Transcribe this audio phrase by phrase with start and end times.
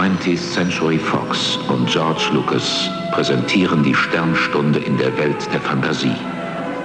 [0.00, 6.16] 20th Century Fox und George Lucas präsentieren die Sternstunde in der Welt der Fantasie.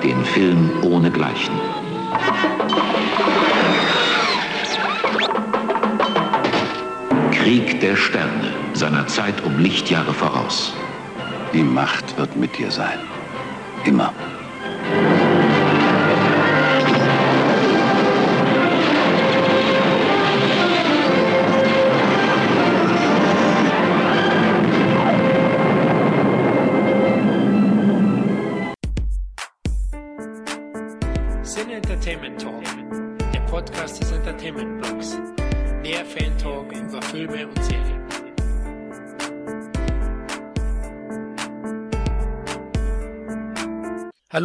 [0.03, 1.53] Den Film ohne Gleichen.
[7.31, 10.73] Krieg der Sterne, seiner Zeit um Lichtjahre voraus.
[11.53, 12.99] Die Macht wird mit dir sein.
[13.85, 14.11] Immer.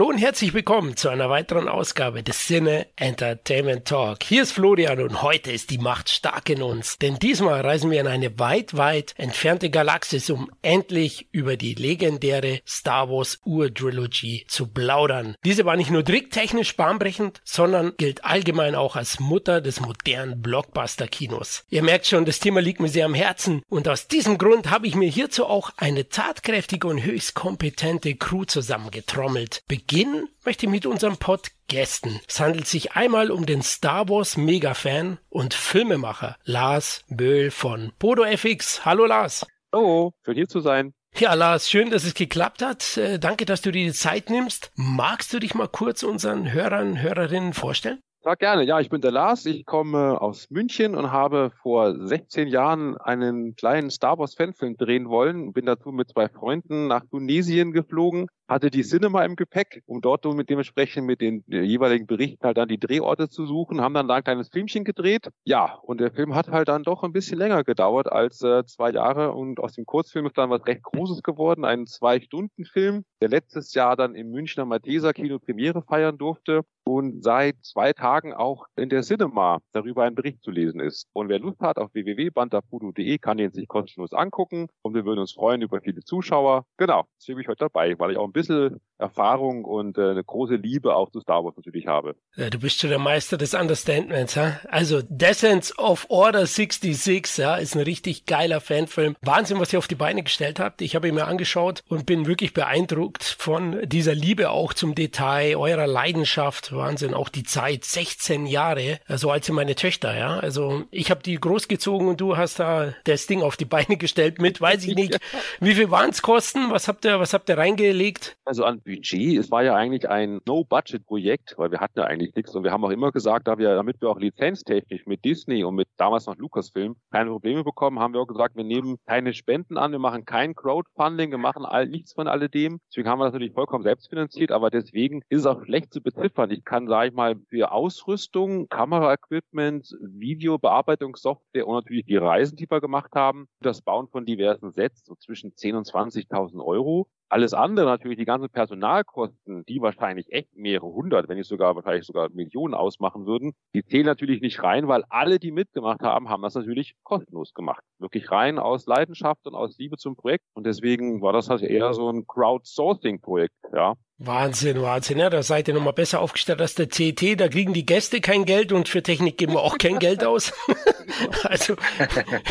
[0.01, 4.23] Hallo und herzlich willkommen zu einer weiteren Ausgabe des Sinne Entertainment Talk.
[4.23, 8.03] Hier ist Florian und heute ist die Macht stark in uns, denn diesmal reisen wir
[8.03, 14.67] in eine weit, weit entfernte Galaxis, um endlich über die legendäre Star Wars Ur-Trilogy zu
[14.67, 15.37] plaudern.
[15.43, 21.65] Diese war nicht nur tricktechnisch bahnbrechend, sondern gilt allgemein auch als Mutter des modernen Blockbuster-Kinos.
[21.71, 24.87] Ihr merkt schon, das Thema liegt mir sehr am Herzen und aus diesem Grund habe
[24.87, 29.63] ich mir hierzu auch eine tatkräftige und höchst kompetente Crew zusammengetrommelt.
[30.11, 32.21] Beginnen möchte ich mit unserem Pod Gästen.
[32.27, 38.25] Es handelt sich einmal um den Star Wars Mega-Fan und Filmemacher Lars Böhl von Podo
[38.25, 38.85] FX.
[38.85, 39.47] Hallo Lars.
[39.73, 40.95] Hallo, schön hier zu sein.
[41.17, 42.97] Ja, Lars, schön, dass es geklappt hat.
[42.97, 44.73] Äh, danke, dass du dir die Zeit nimmst.
[44.75, 48.01] Magst du dich mal kurz unseren Hörern, Hörerinnen vorstellen?
[48.25, 48.65] Ja, gerne.
[48.65, 49.47] Ja, ich bin der Lars.
[49.47, 55.09] Ich komme aus München und habe vor 16 Jahren einen kleinen Star Wars Fanfilm drehen
[55.09, 55.53] wollen.
[55.53, 60.25] Bin dazu mit zwei Freunden nach Tunesien geflogen hatte die Cinema im Gepäck, um dort
[60.35, 64.17] mit dementsprechend mit den jeweiligen Berichten halt dann die Drehorte zu suchen, haben dann da
[64.17, 65.31] ein kleines Filmchen gedreht.
[65.45, 68.91] Ja, und der Film hat halt dann doch ein bisschen länger gedauert als äh, zwei
[68.91, 73.73] Jahre und aus dem Kurzfilm ist dann was recht Großes geworden, ein Zwei-Stunden-Film, der letztes
[73.73, 78.89] Jahr dann im Münchner Malteser Kino Premiere feiern durfte und seit zwei Tagen auch in
[78.89, 81.07] der Cinema darüber ein Bericht zu lesen ist.
[81.13, 85.33] Und wer Lust hat, auf www.bandapudo.de kann den sich kostenlos angucken und wir würden uns
[85.33, 86.65] freuen über viele Zuschauer.
[86.79, 90.11] Genau, deswegen bin ich heute dabei, weil ich auch ein bisschen bisschen Erfahrung und äh,
[90.11, 92.15] eine große Liebe auch zu Star Wars natürlich habe.
[92.37, 94.61] Ja, du bist schon der Meister des Understandments, ha?
[94.69, 99.17] Also Descent of Order 66, ja, ist ein richtig geiler Fanfilm.
[99.23, 100.83] Wahnsinn, was ihr auf die Beine gestellt habt.
[100.83, 105.57] Ich habe ihn mir angeschaut und bin wirklich beeindruckt von dieser Liebe auch zum Detail,
[105.57, 106.73] eurer Leidenschaft.
[106.73, 110.39] Wahnsinn, auch die Zeit, 16 Jahre, so also als meine Töchter, ja.
[110.39, 114.41] Also ich habe die großgezogen und du hast da das Ding auf die Beine gestellt
[114.41, 115.19] mit, weiß ich nicht,
[115.61, 116.71] wie viel waren es kosten?
[116.71, 118.37] Was habt ihr, was habt ihr reingelegt?
[118.45, 122.55] Also an Budget, es war ja eigentlich ein No-Budget-Projekt, weil wir hatten ja eigentlich nichts
[122.57, 125.77] und wir haben auch immer gesagt, da wir, damit wir auch lizenztechnisch mit Disney und
[125.77, 129.79] mit damals noch Lucasfilm keine Probleme bekommen, haben wir auch gesagt, wir nehmen keine Spenden
[129.79, 132.81] an, wir machen kein Crowdfunding, wir machen all, nichts von alledem.
[132.89, 136.03] Deswegen haben wir das natürlich vollkommen selbst finanziert, aber deswegen ist es auch schlecht zu
[136.03, 136.51] beziffern.
[136.51, 142.81] Ich kann, sage ich mal, für Ausrüstung, Kameraequipment, Videobearbeitungssoftware und natürlich die Reisen, die wir
[142.81, 147.07] gemacht haben, das Bauen von diversen Sets, so zwischen 10.000 und 20.000 Euro.
[147.31, 152.05] Alles andere natürlich, die ganzen Personalkosten, die wahrscheinlich echt mehrere hundert, wenn nicht sogar wahrscheinlich
[152.05, 156.43] sogar Millionen ausmachen würden, die zählen natürlich nicht rein, weil alle, die mitgemacht haben, haben
[156.43, 157.85] das natürlich kostenlos gemacht.
[158.01, 160.45] Wirklich rein aus Leidenschaft und aus Liebe zum Projekt.
[160.55, 163.95] Und deswegen war das halt eher so ein Crowdsourcing-Projekt, ja.
[164.23, 165.19] Wahnsinn, Wahnsinn.
[165.19, 167.41] Ja, da seid ihr nochmal besser aufgestellt als der CT.
[167.41, 170.53] Da kriegen die Gäste kein Geld und für Technik geben wir auch kein Geld aus.
[171.45, 171.77] also,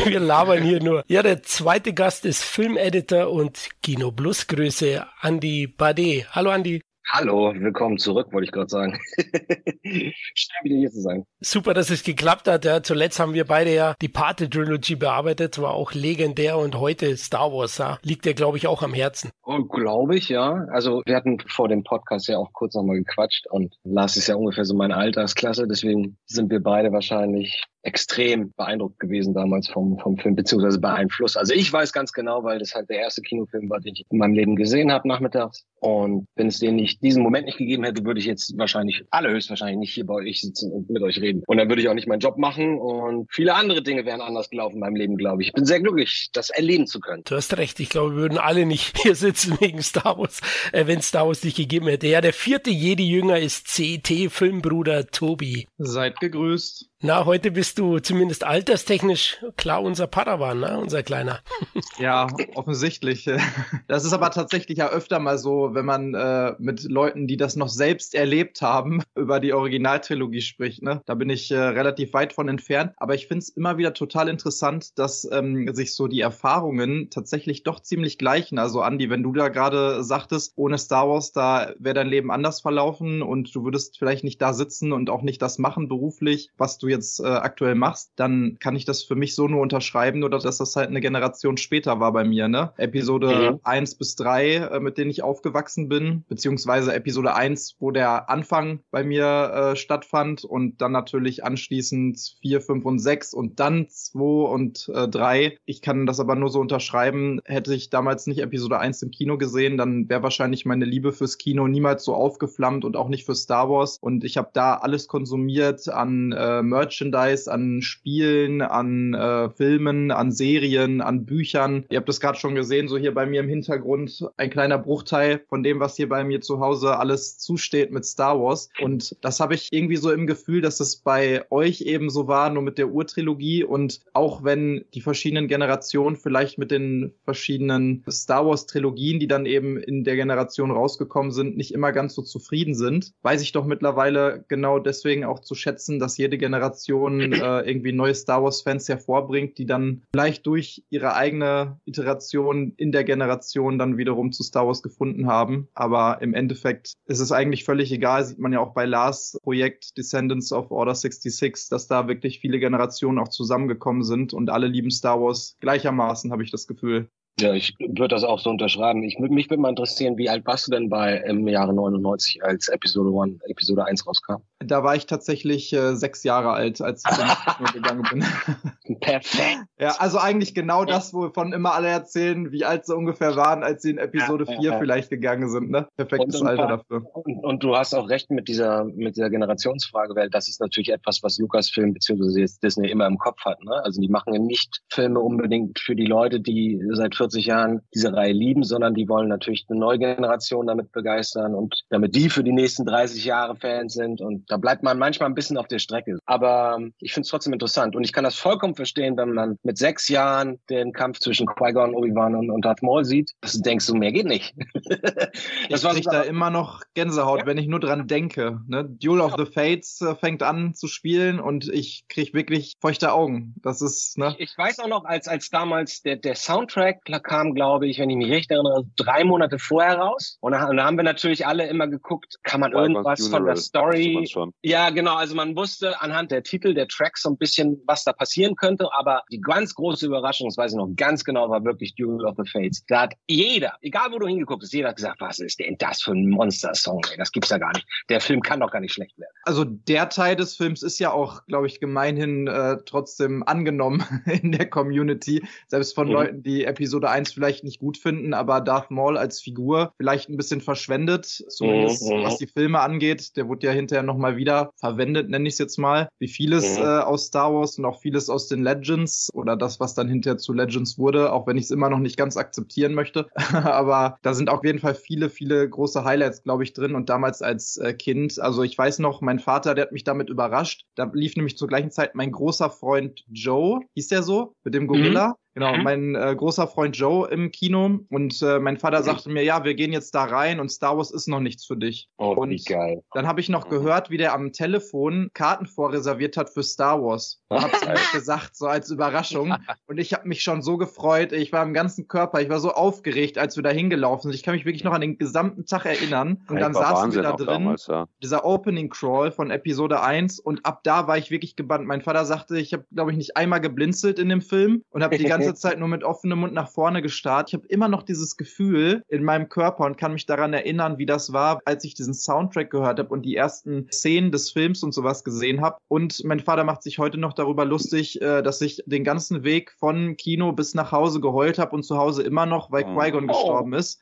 [0.04, 1.04] wir labern hier nur.
[1.06, 6.26] Ja, der zweite Gast ist Filmeditor und Kino Plus Größe Andy Bade.
[6.32, 6.82] Hallo Andy.
[7.12, 8.96] Hallo, willkommen zurück, wollte ich gerade sagen.
[9.82, 11.24] Schön wieder hier zu sein.
[11.40, 12.64] Super, dass es geklappt hat.
[12.64, 17.52] Ja, zuletzt haben wir beide ja die Pate-Trilogy bearbeitet, war auch legendär und heute Star
[17.52, 19.32] Wars, ja, liegt dir, glaube ich, auch am Herzen.
[19.42, 20.66] Oh, glaube ich, ja.
[20.70, 24.36] Also wir hatten vor dem Podcast ja auch kurz nochmal gequatscht und Lars ist ja
[24.36, 30.16] ungefähr so meine Altersklasse, deswegen sind wir beide wahrscheinlich extrem beeindruckt gewesen damals vom, vom
[30.18, 31.36] Film, beziehungsweise beeinflusst.
[31.36, 34.18] Also ich weiß ganz genau, weil das halt der erste Kinofilm war, den ich in
[34.18, 35.64] meinem Leben gesehen habe nachmittags.
[35.80, 39.78] Und wenn es den nicht, diesen Moment nicht gegeben hätte, würde ich jetzt wahrscheinlich, allerhöchstwahrscheinlich
[39.78, 41.42] nicht hier bei euch sitzen und mit euch reden.
[41.46, 44.50] Und dann würde ich auch nicht meinen Job machen und viele andere Dinge wären anders
[44.50, 45.48] gelaufen in meinem Leben, glaube ich.
[45.48, 47.22] Ich bin sehr glücklich, das erleben zu können.
[47.24, 47.80] Du hast recht.
[47.80, 50.40] Ich glaube, wir würden alle nicht hier sitzen wegen Star Wars,
[50.72, 52.08] äh, wenn Star Wars nicht gegeben hätte.
[52.08, 55.66] Ja, der vierte Jedi-Jünger ist CT-Filmbruder Tobi.
[55.78, 56.89] Seid gegrüßt.
[57.02, 60.78] Na, heute bist du zumindest alterstechnisch klar unser Padawan, ne?
[60.78, 61.40] unser Kleiner.
[61.98, 63.28] Ja, offensichtlich.
[63.88, 67.56] Das ist aber tatsächlich ja öfter mal so, wenn man äh, mit Leuten, die das
[67.56, 70.82] noch selbst erlebt haben, über die Originaltrilogie spricht.
[70.82, 71.02] Ne?
[71.06, 72.92] Da bin ich äh, relativ weit von entfernt.
[72.98, 77.62] Aber ich finde es immer wieder total interessant, dass ähm, sich so die Erfahrungen tatsächlich
[77.62, 78.58] doch ziemlich gleichen.
[78.58, 82.60] Also Andi, wenn du da gerade sagtest, ohne Star Wars, da wäre dein Leben anders
[82.60, 86.78] verlaufen und du würdest vielleicht nicht da sitzen und auch nicht das machen beruflich, was
[86.78, 90.30] du jetzt äh, aktuell machst, dann kann ich das für mich so nur unterschreiben, nur
[90.30, 92.48] dass das halt eine Generation später war bei mir.
[92.48, 92.72] Ne?
[92.76, 93.60] Episode mhm.
[93.62, 98.80] 1 bis 3, äh, mit denen ich aufgewachsen bin, beziehungsweise Episode 1, wo der Anfang
[98.90, 99.24] bei mir
[99.72, 105.08] äh, stattfand und dann natürlich anschließend 4, 5 und 6 und dann 2 und äh,
[105.08, 105.58] 3.
[105.64, 109.38] Ich kann das aber nur so unterschreiben, hätte ich damals nicht Episode 1 im Kino
[109.38, 113.34] gesehen, dann wäre wahrscheinlich meine Liebe fürs Kino niemals so aufgeflammt und auch nicht für
[113.34, 113.98] Star Wars.
[114.00, 120.32] Und ich habe da alles konsumiert an äh, Merchandise, an Spielen, an äh, Filmen, an
[120.32, 121.84] Serien, an Büchern.
[121.90, 125.42] Ihr habt das gerade schon gesehen, so hier bei mir im Hintergrund ein kleiner Bruchteil
[125.50, 128.70] von dem, was hier bei mir zu Hause alles zusteht mit Star Wars.
[128.80, 132.48] Und das habe ich irgendwie so im Gefühl, dass es bei euch eben so war,
[132.48, 133.62] nur mit der Urtrilogie.
[133.62, 139.44] Und auch wenn die verschiedenen Generationen vielleicht mit den verschiedenen Star Wars Trilogien, die dann
[139.44, 143.66] eben in der Generation rausgekommen sind, nicht immer ganz so zufrieden sind, weiß ich doch
[143.66, 146.69] mittlerweile genau deswegen auch zu schätzen, dass jede Generation
[147.32, 152.92] äh, irgendwie neue Star Wars Fans hervorbringt, die dann vielleicht durch ihre eigene Iteration in
[152.92, 155.68] der Generation dann wiederum zu Star Wars gefunden haben.
[155.74, 159.96] Aber im Endeffekt ist es eigentlich völlig egal, sieht man ja auch bei Lars Projekt
[159.96, 164.90] Descendants of Order 66, dass da wirklich viele Generationen auch zusammengekommen sind und alle lieben
[164.90, 167.08] Star Wars gleichermaßen, habe ich das Gefühl.
[167.40, 169.02] Ja, ich würde das auch so unterschreiben.
[169.02, 172.68] Ich, mich würde mal interessieren, wie alt warst du denn bei im Jahre 99, als
[172.68, 174.42] Episode 1, Episode 1 rauskam?
[174.58, 178.96] Da war ich tatsächlich äh, sechs Jahre alt, als ich dann gegangen bin.
[179.00, 179.58] Perfekt.
[179.80, 183.80] Ja, also eigentlich genau das, wovon immer alle erzählen, wie alt sie ungefähr waren, als
[183.80, 184.78] sie in Episode ja, 4 ja, ja.
[184.78, 185.70] vielleicht gegangen sind.
[185.70, 185.88] Ne?
[185.96, 187.06] Perfektes Alter dafür.
[187.14, 190.90] Und, und, du hast auch recht mit dieser, mit dieser Generationsfrage, weil das ist natürlich
[190.90, 192.46] etwas, was Lucasfilm bzw.
[192.62, 193.64] Disney immer im Kopf hat.
[193.64, 193.72] Ne?
[193.84, 198.12] Also die machen ja nicht Filme unbedingt für die Leute, die seit 40 Jahren diese
[198.12, 202.44] Reihe lieben, sondern die wollen natürlich eine neue Generation damit begeistern und damit die für
[202.44, 204.20] die nächsten 30 Jahre Fans sind.
[204.20, 206.18] Und da bleibt man manchmal ein bisschen auf der Strecke.
[206.26, 207.96] Aber ähm, ich finde es trotzdem interessant.
[207.96, 211.94] Und ich kann das vollkommen verstehen, wenn man mit sechs Jahren den Kampf zwischen Qui-Gon,
[211.94, 213.32] Obi-Wan und, und Darth Maul sieht.
[213.40, 214.54] Das denkst du, mehr geht nicht.
[215.70, 217.46] das ich krieg da immer noch Gänsehaut, ja.
[217.46, 218.60] wenn ich nur dran denke.
[218.66, 218.84] Ne?
[218.84, 223.54] Duel of the Fates äh, fängt an zu spielen und ich krieg wirklich feuchte Augen.
[223.62, 224.34] Das ist, ne?
[224.38, 228.10] Ich, ich weiß auch noch, als, als damals der, der Soundtrack kam, glaube ich, wenn
[228.10, 230.38] ich mich recht erinnere, drei Monate vorher raus.
[230.40, 233.56] Und da, und da haben wir natürlich alle immer geguckt, kann man irgendwas von der
[233.56, 234.28] Story.
[234.62, 235.16] Ja, genau.
[235.16, 238.88] Also man wusste anhand der Titel, der Tracks so ein bisschen, was da passieren könnte.
[238.92, 242.36] Aber die ganz große Überraschung, das weiß ich noch ganz genau, war wirklich Duel of
[242.36, 242.84] the Fates.
[242.88, 246.02] Da hat jeder, egal wo du hingeguckt hast, jeder hat gesagt, was ist denn das
[246.02, 247.02] für ein Monster-Song?
[247.16, 247.86] Das gibt's ja gar nicht.
[248.08, 249.32] Der Film kann doch gar nicht schlecht werden.
[249.44, 254.52] Also der Teil des Films ist ja auch, glaube ich, gemeinhin äh, trotzdem angenommen in
[254.52, 255.42] der Community.
[255.68, 256.12] Selbst von mhm.
[256.12, 260.36] Leuten, die Episode 1 vielleicht nicht gut finden, aber Darth Maul als Figur vielleicht ein
[260.36, 262.24] bisschen verschwendet, zumindest mhm.
[262.24, 263.36] was die Filme angeht.
[263.36, 266.08] Der wurde ja hinterher nochmal wieder verwendet, nenne ich es jetzt mal.
[266.18, 266.84] Wie vieles mhm.
[266.84, 270.38] äh, aus Star Wars und auch vieles aus den Legends oder das, was dann hinterher
[270.38, 273.28] zu Legends wurde, auch wenn ich es immer noch nicht ganz akzeptieren möchte.
[273.52, 276.94] aber da sind auf jeden Fall viele, viele große Highlights, glaube ich, drin.
[276.94, 280.28] Und damals als äh, Kind, also ich weiß noch, mein Vater, der hat mich damit
[280.28, 280.84] überrascht.
[280.94, 284.86] Da lief nämlich zur gleichen Zeit mein großer Freund Joe, hieß der so, mit dem
[284.86, 285.28] Gorilla.
[285.28, 285.34] Mhm.
[285.54, 285.82] Genau, mhm.
[285.82, 289.74] mein äh, großer Freund Joe im Kino und äh, mein Vater sagte mir, ja, wir
[289.74, 292.08] gehen jetzt da rein und Star Wars ist noch nichts für dich.
[292.18, 293.02] Oh, und wie geil.
[293.12, 293.70] Dann habe ich noch mhm.
[293.70, 297.42] gehört, wie der am Telefon Karten vorreserviert hat für Star Wars.
[297.48, 299.54] Und hab's mir gesagt, so als Überraschung.
[299.86, 301.32] Und ich habe mich schon so gefreut.
[301.32, 304.34] Ich war im ganzen Körper, ich war so aufgeregt, als wir da hingelaufen sind.
[304.34, 306.42] Ich kann mich wirklich noch an den gesamten Tag erinnern.
[306.48, 308.06] Und dann saßen Wahnsinn wir da drin, damals, ja.
[308.22, 311.86] dieser Opening Crawl von Episode 1 und ab da war ich wirklich gebannt.
[311.86, 315.18] Mein Vater sagte, ich habe, glaube ich, nicht einmal geblinzelt in dem Film und habe
[315.18, 317.48] die ganze Zeit nur mit offenem Mund nach vorne gestarrt.
[317.48, 321.06] Ich habe immer noch dieses Gefühl in meinem Körper und kann mich daran erinnern, wie
[321.06, 324.92] das war, als ich diesen Soundtrack gehört habe und die ersten Szenen des Films und
[324.92, 325.78] sowas gesehen habe.
[325.88, 329.72] Und mein Vater macht sich heute noch darüber lustig, äh, dass ich den ganzen Weg
[329.78, 332.98] von Kino bis nach Hause geheult habe und zu Hause immer noch, weil oh.
[332.98, 334.00] Qui-Gon gestorben ist.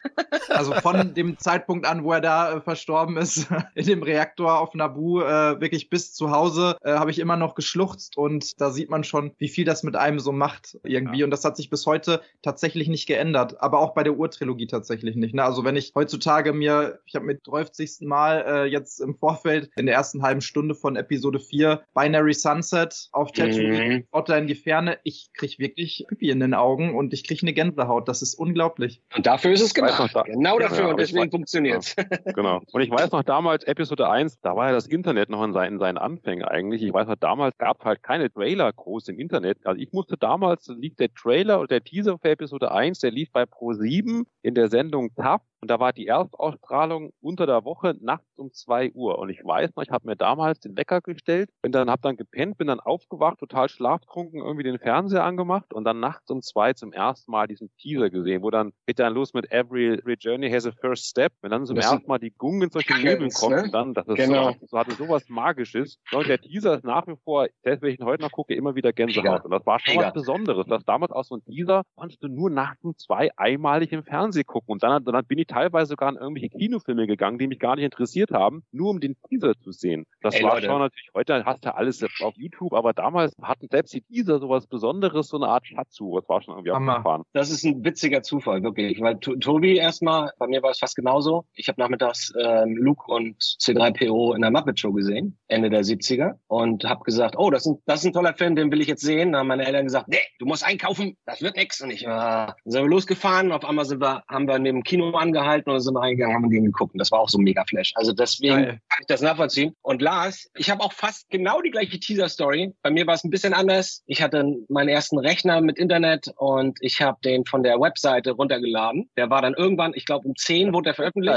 [0.49, 4.75] Also von dem Zeitpunkt an, wo er da äh, verstorben ist, in dem Reaktor auf
[4.75, 9.05] Naboo, äh, wirklich bis zu Hause, habe ich immer noch geschluchzt und da sieht man
[9.05, 11.21] schon, wie viel das mit einem so macht irgendwie.
[11.21, 11.28] Ja.
[11.29, 13.61] Und das hat sich bis heute tatsächlich nicht geändert.
[13.61, 15.35] Aber auch bei der Urtrilogie tatsächlich nicht.
[15.35, 15.45] Ne?
[15.45, 17.99] Also wenn ich heutzutage mir, ich habe mit 30.
[18.01, 23.09] Mal äh, jetzt im Vorfeld in der ersten halben Stunde von Episode 4 Binary Sunset
[23.13, 24.35] auf Tatooine, mhm.
[24.39, 28.09] in die Ferne, ich krieg wirklich Pipi in den Augen und ich krieg eine Gänsehaut.
[28.09, 29.03] Das ist unglaublich.
[29.15, 30.11] Und dafür ist es gemacht.
[30.15, 32.63] Da, genau dafür ja, und deswegen funktioniert ja, Genau.
[32.73, 35.75] Und ich weiß noch damals, Episode 1, da war ja das Internet noch in seinen,
[35.75, 36.83] in seinen Anfängen eigentlich.
[36.83, 39.59] Ich weiß noch, damals gab es halt keine Trailer groß im Internet.
[39.67, 43.31] Also ich musste damals, lief der Trailer oder der Teaser für Episode 1, der lief
[43.33, 48.39] bei Pro7 in der Sendung TAP und da war die Erstausstrahlung unter der Woche nachts
[48.39, 49.19] um zwei Uhr.
[49.19, 52.17] Und ich weiß noch, ich habe mir damals den Wecker gestellt, bin dann, hab dann
[52.17, 56.75] gepennt, bin dann aufgewacht, total schlaftrunken, irgendwie den Fernseher angemacht und dann nachts um zwei
[56.75, 60.51] zum ersten Mal diesen Teaser gesehen, wo dann geht dann los mit Every, every Journey
[60.51, 61.33] has a first step.
[61.43, 63.71] Wenn dann zum das ersten Mal die Gungen solche Nebel kommen, ne?
[63.73, 64.53] dann, das ist genau.
[64.53, 65.99] so, so hatte sowas Magisches.
[66.13, 68.77] Und der Teaser ist nach wie vor, selbst wenn ich ihn heute noch gucke, immer
[68.77, 69.45] wieder Gänsehaut.
[69.45, 70.07] Und das war schon Mega.
[70.07, 70.67] was Besonderes.
[70.69, 74.47] Das damals auch so ein Teaser, konntest du nur nachts um zwei einmalig im Fernsehen
[74.47, 74.73] gucken.
[74.73, 77.85] Und dann, dann bin ich teilweise sogar in irgendwelche Kinofilme gegangen, die mich gar nicht
[77.85, 80.07] interessiert haben, nur um den Teaser zu sehen.
[80.21, 80.67] Das Ey, war Leute.
[80.67, 84.67] schon natürlich, heute hast du alles auf YouTube, aber damals hatten selbst die Teaser sowas
[84.67, 86.21] Besonderes, so eine Art Schatzsuche.
[86.21, 87.23] Das war schon irgendwie abgefahren.
[87.33, 89.01] Das ist ein witziger Zufall, wirklich.
[89.01, 91.47] Weil Tobi erstmal, bei mir war es fast genauso.
[91.55, 96.35] Ich habe nachmittags äh, Luke und C3PO in der Muppet Show gesehen, Ende der 70er,
[96.47, 98.89] und habe gesagt, oh, das ist, ein, das ist ein toller Film, den will ich
[98.89, 99.33] jetzt sehen.
[99.33, 101.81] Dann haben meine Eltern gesagt, nee, du musst einkaufen, das wird nix.
[101.81, 104.85] Und ich äh, dann sind wir losgefahren, auf einmal sind wir, haben wir neben dem
[104.85, 106.95] Kino angehalten und sind wir reingegangen, haben den geguckt.
[106.95, 107.93] Und das war auch so ein mega Flash.
[107.95, 108.81] Also deswegen Geil.
[108.89, 109.75] kann ich das nachvollziehen.
[109.83, 112.75] Und Lars, ich habe auch fast genau die gleiche Teaser-Story.
[112.83, 114.03] Bei mir war es ein bisschen anders.
[114.07, 119.11] Ich hatte meinen ersten Rechner mit Internet und ich habe den von der Webseite runtergeladen.
[119.17, 121.35] Der war dann irgendwann, ich glaube um 10 wurde er veröffentlicht.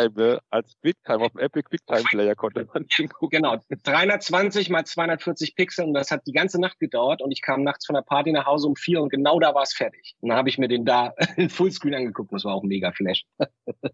[0.50, 3.41] Als QuickTime auf dem Apple QuickTime Player konnte man den gucken.
[3.41, 7.63] Genau, 320 mal 240 Pixel und das hat die ganze Nacht gedauert und ich kam
[7.63, 10.15] nachts von der Party nach Hause um vier und genau da war es fertig.
[10.20, 12.67] Und dann habe ich mir den da in Fullscreen angeguckt und das war auch ein
[12.67, 13.25] mega Flash.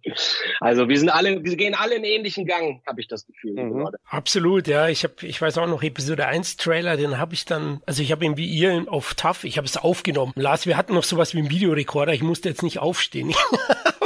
[0.59, 3.53] Also wir sind alle, wir gehen alle in ähnlichen Gang, habe ich das Gefühl.
[3.53, 3.89] Mhm.
[4.05, 4.87] Absolut, ja.
[4.87, 8.11] Ich habe, ich weiß auch noch Episode 1 Trailer, den habe ich dann, also ich
[8.11, 10.33] habe ihn wie ihr auf TAF, ich habe es aufgenommen.
[10.35, 13.33] Lars, wir hatten noch sowas wie einen Videorekorder, ich musste jetzt nicht aufstehen.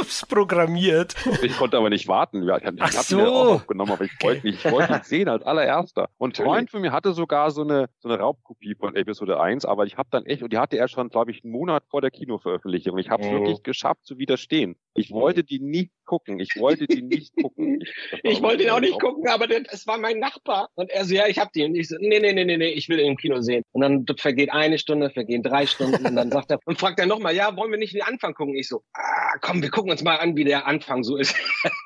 [0.02, 1.14] Ich hab's programmiert.
[1.42, 2.42] Ich konnte aber nicht warten.
[2.42, 3.20] Ich, ich Ach so.
[3.20, 4.26] ihn auch aufgenommen, aber ich okay.
[4.26, 6.08] wollte nicht, ich wollte ihn sehen als allererster.
[6.18, 9.64] Und ein Freund von mir hatte sogar so eine, so eine Raubkopie von Episode 1,
[9.64, 12.00] aber ich habe dann echt, und die hatte er schon, glaube ich, einen Monat vor
[12.00, 12.98] der Kinoveröffentlichung.
[12.98, 13.34] Ich habe es mhm.
[13.34, 14.76] wirklich geschafft zu widerstehen.
[14.94, 16.40] Ich wollte die nicht gucken.
[16.40, 17.82] Ich wollte die nicht gucken.
[18.22, 20.68] Ich, wollte ihn auch nicht gucken, aber es war mein Nachbar.
[20.74, 21.64] Und er so, ja, ich hab die.
[21.64, 23.62] Und ich so, nee, nee, nee, nee, nee, ich will ihn im Kino sehen.
[23.72, 26.06] Und dann vergeht eine Stunde, vergehen drei Stunden.
[26.06, 28.54] Und dann sagt er, und fragt er nochmal, ja, wollen wir nicht den Anfang gucken?
[28.54, 31.34] Ich so, ah, komm, wir gucken uns mal an, wie der Anfang so ist.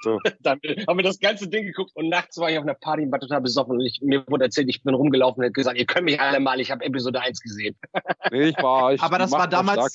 [0.02, 0.18] So.
[0.40, 1.92] dann haben wir das ganze Ding geguckt.
[1.94, 3.76] Und nachts war ich auf einer Party und war total besoffen.
[3.76, 6.40] Und ich, mir wurde erzählt, ich bin rumgelaufen und hat gesagt, ihr könnt mich alle
[6.40, 7.76] mal, ich habe Episode 1 gesehen.
[8.30, 9.94] nee, ich war, ich aber das war damals,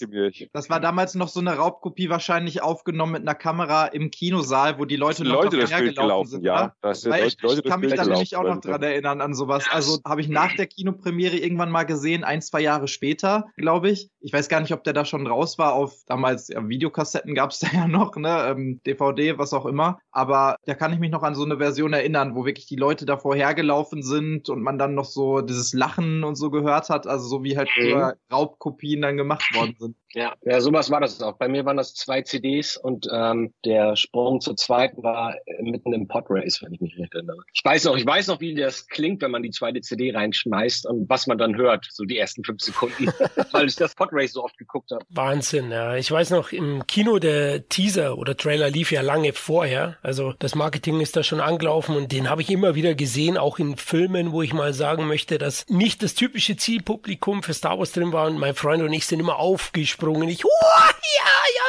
[0.53, 4.86] das war damals noch so eine Raubkopie wahrscheinlich aufgenommen mit einer Kamera im Kinosaal, wo
[4.86, 6.43] die Leute noch Leute das Bild gelaufen sind.
[6.43, 9.33] Ja, das Weil ich, Leute ich kann mich da nämlich auch noch dran erinnern an
[9.33, 9.65] sowas.
[9.71, 14.10] Also habe ich nach der Kinopremiere irgendwann mal gesehen, ein, zwei Jahre später, glaube ich.
[14.19, 15.74] Ich weiß gar nicht, ob der da schon raus war.
[15.74, 18.48] Auf damals ja, Videokassetten gab es da ja noch, ne?
[18.50, 20.00] Ähm, DVD, was auch immer.
[20.12, 23.05] Aber da kann ich mich noch an so eine Version erinnern, wo wirklich die Leute
[23.05, 27.07] davor hergelaufen sind und man dann noch so dieses Lachen und so gehört hat.
[27.07, 28.13] Also so wie halt mhm.
[28.31, 29.95] Raubkopien dann gemacht worden sind.
[30.13, 31.38] Ja, ja, sowas war das auch.
[31.38, 35.94] Bei mir waren das zwei CDs und ähm, der Sprung zur zweiten war äh, mitten
[35.94, 37.38] im Podrace, wenn ich mich recht erinnere.
[37.53, 40.86] Ich weiß noch, ich weiß noch, wie das klingt, wenn man die zweite CD reinschmeißt
[40.86, 43.08] und was man dann hört, so die ersten fünf Sekunden,
[43.51, 45.06] weil ich das Podrace so oft geguckt habe.
[45.10, 45.96] Wahnsinn, ja.
[45.96, 49.98] Ich weiß noch, im Kino der Teaser oder Trailer lief ja lange vorher.
[50.01, 53.60] Also das Marketing ist da schon angelaufen und den habe ich immer wieder gesehen, auch
[53.60, 57.94] in Filmen, wo ich mal sagen möchte, dass nicht das typische Zielpublikum für Star Wars
[57.94, 60.29] drin war und mein Freund und ich sind immer aufgesprungen gesprungen.
[60.29, 61.62] Ich, oh, ja, ja.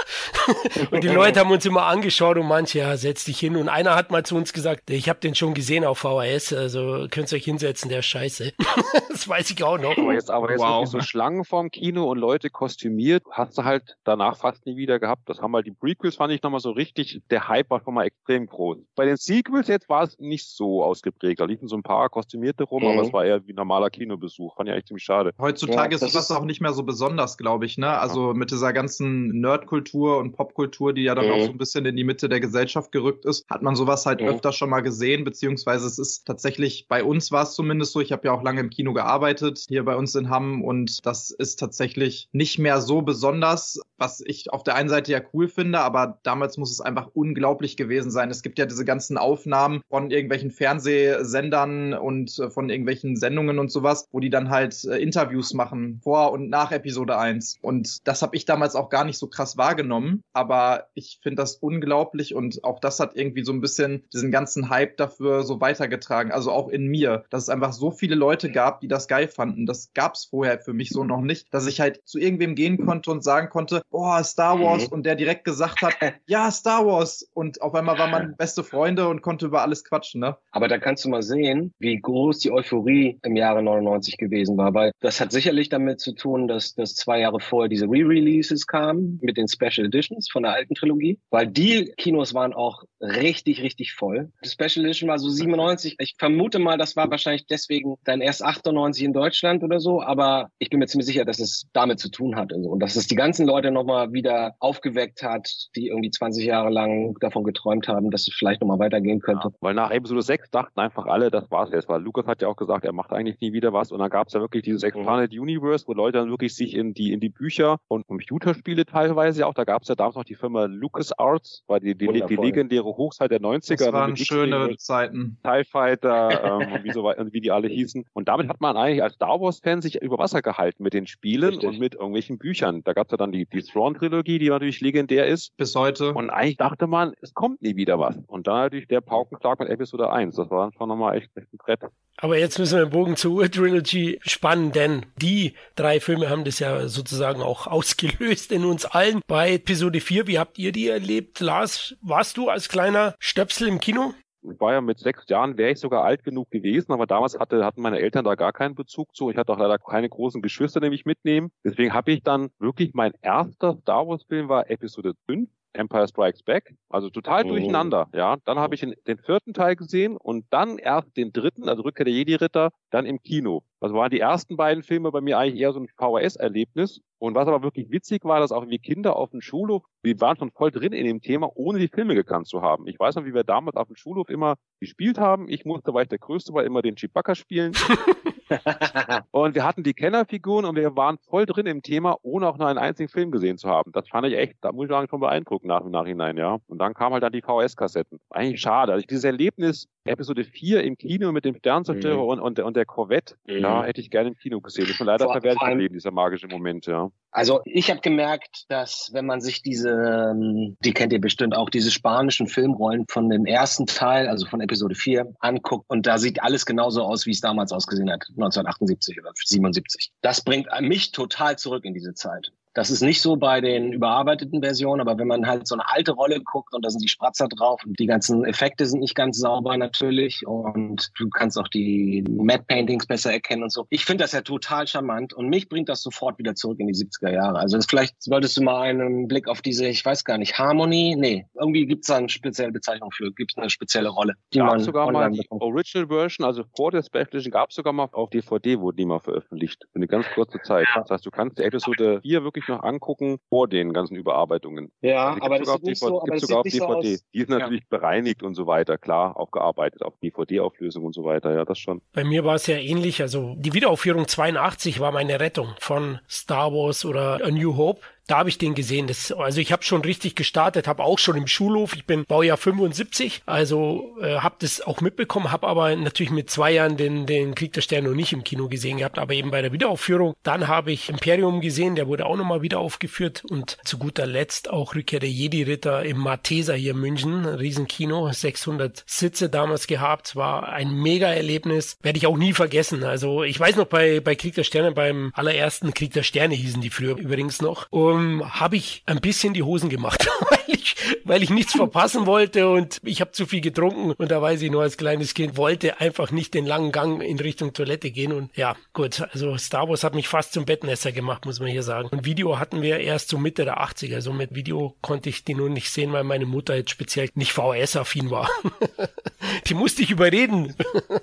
[0.91, 3.57] Und die Leute haben uns immer angeschaut und manche, ja, setz dich hin.
[3.57, 7.07] Und einer hat mal zu uns gesagt, ich habe den schon gesehen auf VHS, also
[7.11, 8.53] könnt ihr euch hinsetzen, der ist scheiße.
[9.09, 9.97] das weiß ich auch noch.
[9.97, 10.87] Aber jetzt, aber jetzt wow.
[10.87, 15.23] so Schlangen vorm Kino und Leute kostümiert, hast du halt danach fast nie wieder gehabt.
[15.27, 18.07] Das haben halt die Prequels, fand ich nochmal so richtig, der Hype war schon mal
[18.07, 18.79] extrem groß.
[18.97, 21.41] Bei den Sequels jetzt war es nicht so ausgeprägt.
[21.41, 22.91] Da liefen so ein paar Kostümierte rum, mhm.
[22.91, 24.57] aber es war eher wie normaler Kinobesuch.
[24.57, 25.33] Fand ich eigentlich ziemlich schade.
[25.39, 27.99] Heutzutage ja, ist das auch nicht mehr so besonders, glaube ich, ne?
[27.99, 31.33] Also mit dieser ganzen Nerdkultur Kultur und Popkultur, die ja dann mhm.
[31.33, 34.21] auch so ein bisschen in die Mitte der Gesellschaft gerückt ist, hat man sowas halt
[34.21, 34.29] mhm.
[34.29, 38.13] öfter schon mal gesehen, beziehungsweise es ist tatsächlich, bei uns war es zumindest so, ich
[38.13, 41.57] habe ja auch lange im Kino gearbeitet, hier bei uns in Hamm und das ist
[41.57, 46.19] tatsächlich nicht mehr so besonders, was ich auf der einen Seite ja cool finde, aber
[46.23, 48.31] damals muss es einfach unglaublich gewesen sein.
[48.31, 53.71] Es gibt ja diese ganzen Aufnahmen von irgendwelchen Fernsehsendern und äh, von irgendwelchen Sendungen und
[53.71, 58.12] sowas, wo die dann halt äh, Interviews machen vor und nach Episode 1 und das
[58.21, 62.63] habe ich damals auch gar nicht so krass wahrgenommen, aber ich finde das unglaublich und
[62.65, 66.69] auch das hat irgendwie so ein bisschen diesen ganzen Hype dafür so weitergetragen, also auch
[66.69, 69.65] in mir, dass es einfach so viele Leute gab, die das geil fanden.
[69.65, 72.85] Das gab es vorher für mich so noch nicht, dass ich halt zu irgendwem gehen
[72.85, 74.93] konnte und sagen konnte, oh, Star Wars mhm.
[74.93, 75.95] und der direkt gesagt hat,
[76.27, 80.21] ja, Star Wars und auf einmal war man beste Freunde und konnte über alles quatschen,
[80.21, 80.37] ne?
[80.51, 84.75] Aber da kannst du mal sehen, wie groß die Euphorie im Jahre 99 gewesen war,
[84.75, 89.19] weil das hat sicherlich damit zu tun, dass, dass zwei Jahre vorher diese Re-Releases kamen
[89.23, 93.95] mit den Special Editions von der alten Trilogie, weil die Kinos waren auch richtig, richtig
[93.95, 94.31] voll.
[94.45, 95.97] Die Special Edition war so 97.
[95.99, 100.49] Ich vermute mal, das war wahrscheinlich deswegen dann erst 98 in Deutschland oder so, aber
[100.59, 103.15] ich bin mir ziemlich sicher, dass es damit zu tun hatte und dass es die
[103.15, 108.29] ganzen Leute nochmal wieder aufgeweckt hat, die irgendwie 20 Jahre lang davon geträumt haben, dass
[108.29, 109.49] es vielleicht nochmal weitergehen könnte.
[109.49, 112.49] Ja, weil nach Episode 6 dachten einfach alle, das war's jetzt, weil Lukas hat ja
[112.49, 114.83] auch gesagt, er macht eigentlich nie wieder was und dann gab es ja wirklich dieses
[114.83, 115.43] Expanded mhm.
[115.43, 119.55] Universe, wo Leute dann wirklich sich in die in die Bücher und Computerspiele teilweise auch,
[119.55, 123.31] da gab es ja damals noch die Firma LucasArts, war die, die, die legendäre Hochzeit
[123.31, 123.77] der 90er.
[123.77, 125.39] Das waren schöne Zeiten.
[125.43, 128.05] TIE Fighter ähm, und wie, so, wie die alle hießen.
[128.13, 131.51] Und damit hat man eigentlich als Star Wars-Fan sich über Wasser gehalten mit den Spielen
[131.51, 131.69] Richtig.
[131.69, 132.83] und mit irgendwelchen Büchern.
[132.85, 135.57] Da gab es ja dann die, die Thrawn-Trilogie, die natürlich legendär ist.
[135.57, 136.15] Bis heute.
[136.15, 138.17] Und eigentlich dachte man, es kommt nie wieder was.
[138.27, 140.37] Und dann natürlich der Paukenschlag mit Episode 1.
[140.37, 141.81] Das war dann schon nochmal echt, echt ein Brett.
[142.19, 146.59] Aber jetzt müssen wir den Bogen zur Ur-Trilogy spannen, denn die drei Filme haben das
[146.59, 149.21] ja sozusagen auch ausgelöst in uns allen.
[149.27, 151.41] Bei Episode 4, wie habt ihr die erlebt?
[151.41, 154.13] Lars, warst du als kleiner Stöpsel im Kino?
[154.43, 157.65] Ich war ja mit sechs Jahren, wäre ich sogar alt genug gewesen, aber damals hatte,
[157.65, 159.31] hatten meine Eltern da gar keinen Bezug zu.
[159.31, 161.51] Ich hatte auch leider keine großen Geschwister, die mich mitnehmen.
[161.65, 166.43] Deswegen habe ich dann wirklich, mein erster Star Wars Film war Episode 5 Empire Strikes
[166.43, 166.75] Back.
[166.91, 167.49] Also total oh.
[167.51, 168.37] durcheinander, ja.
[168.45, 172.15] Dann habe ich den vierten Teil gesehen und dann erst den dritten, also Rückkehr der
[172.15, 173.63] Jedi-Ritter, dann im Kino.
[173.83, 177.01] Also waren die ersten beiden Filme bei mir eigentlich eher so ein VHS-Erlebnis.
[177.19, 180.37] Und was aber wirklich witzig war, dass auch wir Kinder auf dem Schulhof, wir waren
[180.37, 182.87] schon voll drin in dem Thema, ohne die Filme gekannt zu haben.
[182.87, 185.49] Ich weiß noch, wie wir damals auf dem Schulhof immer gespielt haben.
[185.49, 187.73] Ich musste, weil ich der Größte war, immer den Chewbacca spielen.
[189.31, 192.69] und wir hatten die Kennerfiguren und wir waren voll drin im Thema, ohne auch nur
[192.69, 193.93] einen einzigen Film gesehen zu haben.
[193.93, 196.59] Das fand ich echt, da muss ich sagen, schon beeindruckend nach im Nachhinein, ja.
[196.67, 198.19] Und dann kamen halt dann die VHS-Kassetten.
[198.31, 198.93] Eigentlich schade.
[198.93, 202.29] Also dieses Erlebnis, Episode 4 im Kino mit dem Sternzerstörer mhm.
[202.29, 203.59] und, und, und der Corvette, mhm.
[203.59, 204.87] ja, hätte ich gerne im Kino gesehen.
[204.87, 207.11] Ist mir leider verwehrt geblieben, dieser magische Moment, ja.
[207.31, 211.71] Also ich habe gemerkt, dass wenn man sich diese, ähm, die kennt ihr bestimmt auch,
[211.71, 216.43] diese spanischen Filmrollen von dem ersten Teil, also von Episode 4, anguckt und da sieht
[216.43, 220.13] alles genauso aus, wie es damals ausgesehen hat, 1978 oder 77.
[220.21, 222.53] Das bringt mich total zurück in diese Zeit.
[222.75, 226.13] Das ist nicht so bei den überarbeiteten Versionen, aber wenn man halt so eine alte
[226.13, 229.39] Rolle guckt und da sind die Spratzer drauf und die ganzen Effekte sind nicht ganz
[229.39, 233.87] sauber natürlich und du kannst auch die Matte Paintings besser erkennen und so.
[233.91, 236.95] Ich finde das ja total charmant und mich bringt das sofort wieder zurück in die
[236.95, 237.59] 70er Jahre.
[237.59, 241.17] Also vielleicht solltest du mal einen Blick auf diese, ich weiß gar nicht, Harmony?
[241.19, 244.35] Nee, irgendwie gibt es da eine spezielle Bezeichnung für, gibt es eine spezielle Rolle.
[244.53, 245.63] Die gab man sogar mal die bekommt.
[245.63, 249.07] Original Version, also vor der Special Edition gab es sogar mal auf DVD, wurde die
[249.07, 249.85] mal veröffentlicht.
[249.93, 250.87] Für eine ganz kurze Zeit.
[250.95, 254.93] Das heißt, du kannst die Episode 4 wirklich noch angucken vor den ganzen Überarbeitungen.
[255.01, 257.17] Ja, also aber das sogar ist so, aber sogar auf DVD.
[257.17, 257.99] So die ist natürlich ja.
[257.99, 262.03] bereinigt und so weiter, klar, aufgearbeitet auf DVD-Auflösung und so weiter, ja, das schon.
[262.13, 266.73] Bei mir war es ja ähnlich, also die Wiederaufführung 82 war meine Rettung von Star
[266.73, 269.07] Wars oder A New Hope da habe ich den gesehen.
[269.07, 272.57] Das, also ich habe schon richtig gestartet, habe auch schon im Schulhof, ich bin Baujahr
[272.57, 277.55] 75, also äh, habe das auch mitbekommen, habe aber natürlich mit zwei Jahren den, den
[277.55, 280.35] Krieg der Sterne noch nicht im Kino gesehen gehabt, aber eben bei der Wiederaufführung.
[280.43, 284.71] Dann habe ich Imperium gesehen, der wurde auch nochmal wieder aufgeführt und zu guter Letzt
[284.71, 290.69] auch Rückkehr der Jedi-Ritter im Malteser hier in München, Riesenkino, 600 Sitze damals gehabt, war
[290.69, 293.03] ein Mega-Erlebnis, werde ich auch nie vergessen.
[293.05, 296.81] Also ich weiß noch bei, bei Krieg der Sterne, beim allerersten Krieg der Sterne hießen
[296.81, 297.87] die früher übrigens noch.
[297.91, 302.27] Und ähm, habe ich ein bisschen die Hosen gemacht, weil, ich, weil ich nichts verpassen
[302.27, 305.57] wollte und ich habe zu viel getrunken und da weiß ich nur als kleines Kind,
[305.57, 309.89] wollte einfach nicht den langen Gang in Richtung Toilette gehen und ja, gut, also Star
[309.89, 312.09] Wars hat mich fast zum Bettnässer gemacht, muss man hier sagen.
[312.09, 315.55] Und Video hatten wir erst so Mitte der 80er, also mit Video konnte ich die
[315.55, 318.49] nur nicht sehen, weil meine Mutter jetzt speziell nicht VHS-affin war.
[319.67, 320.75] Die musste ich überreden.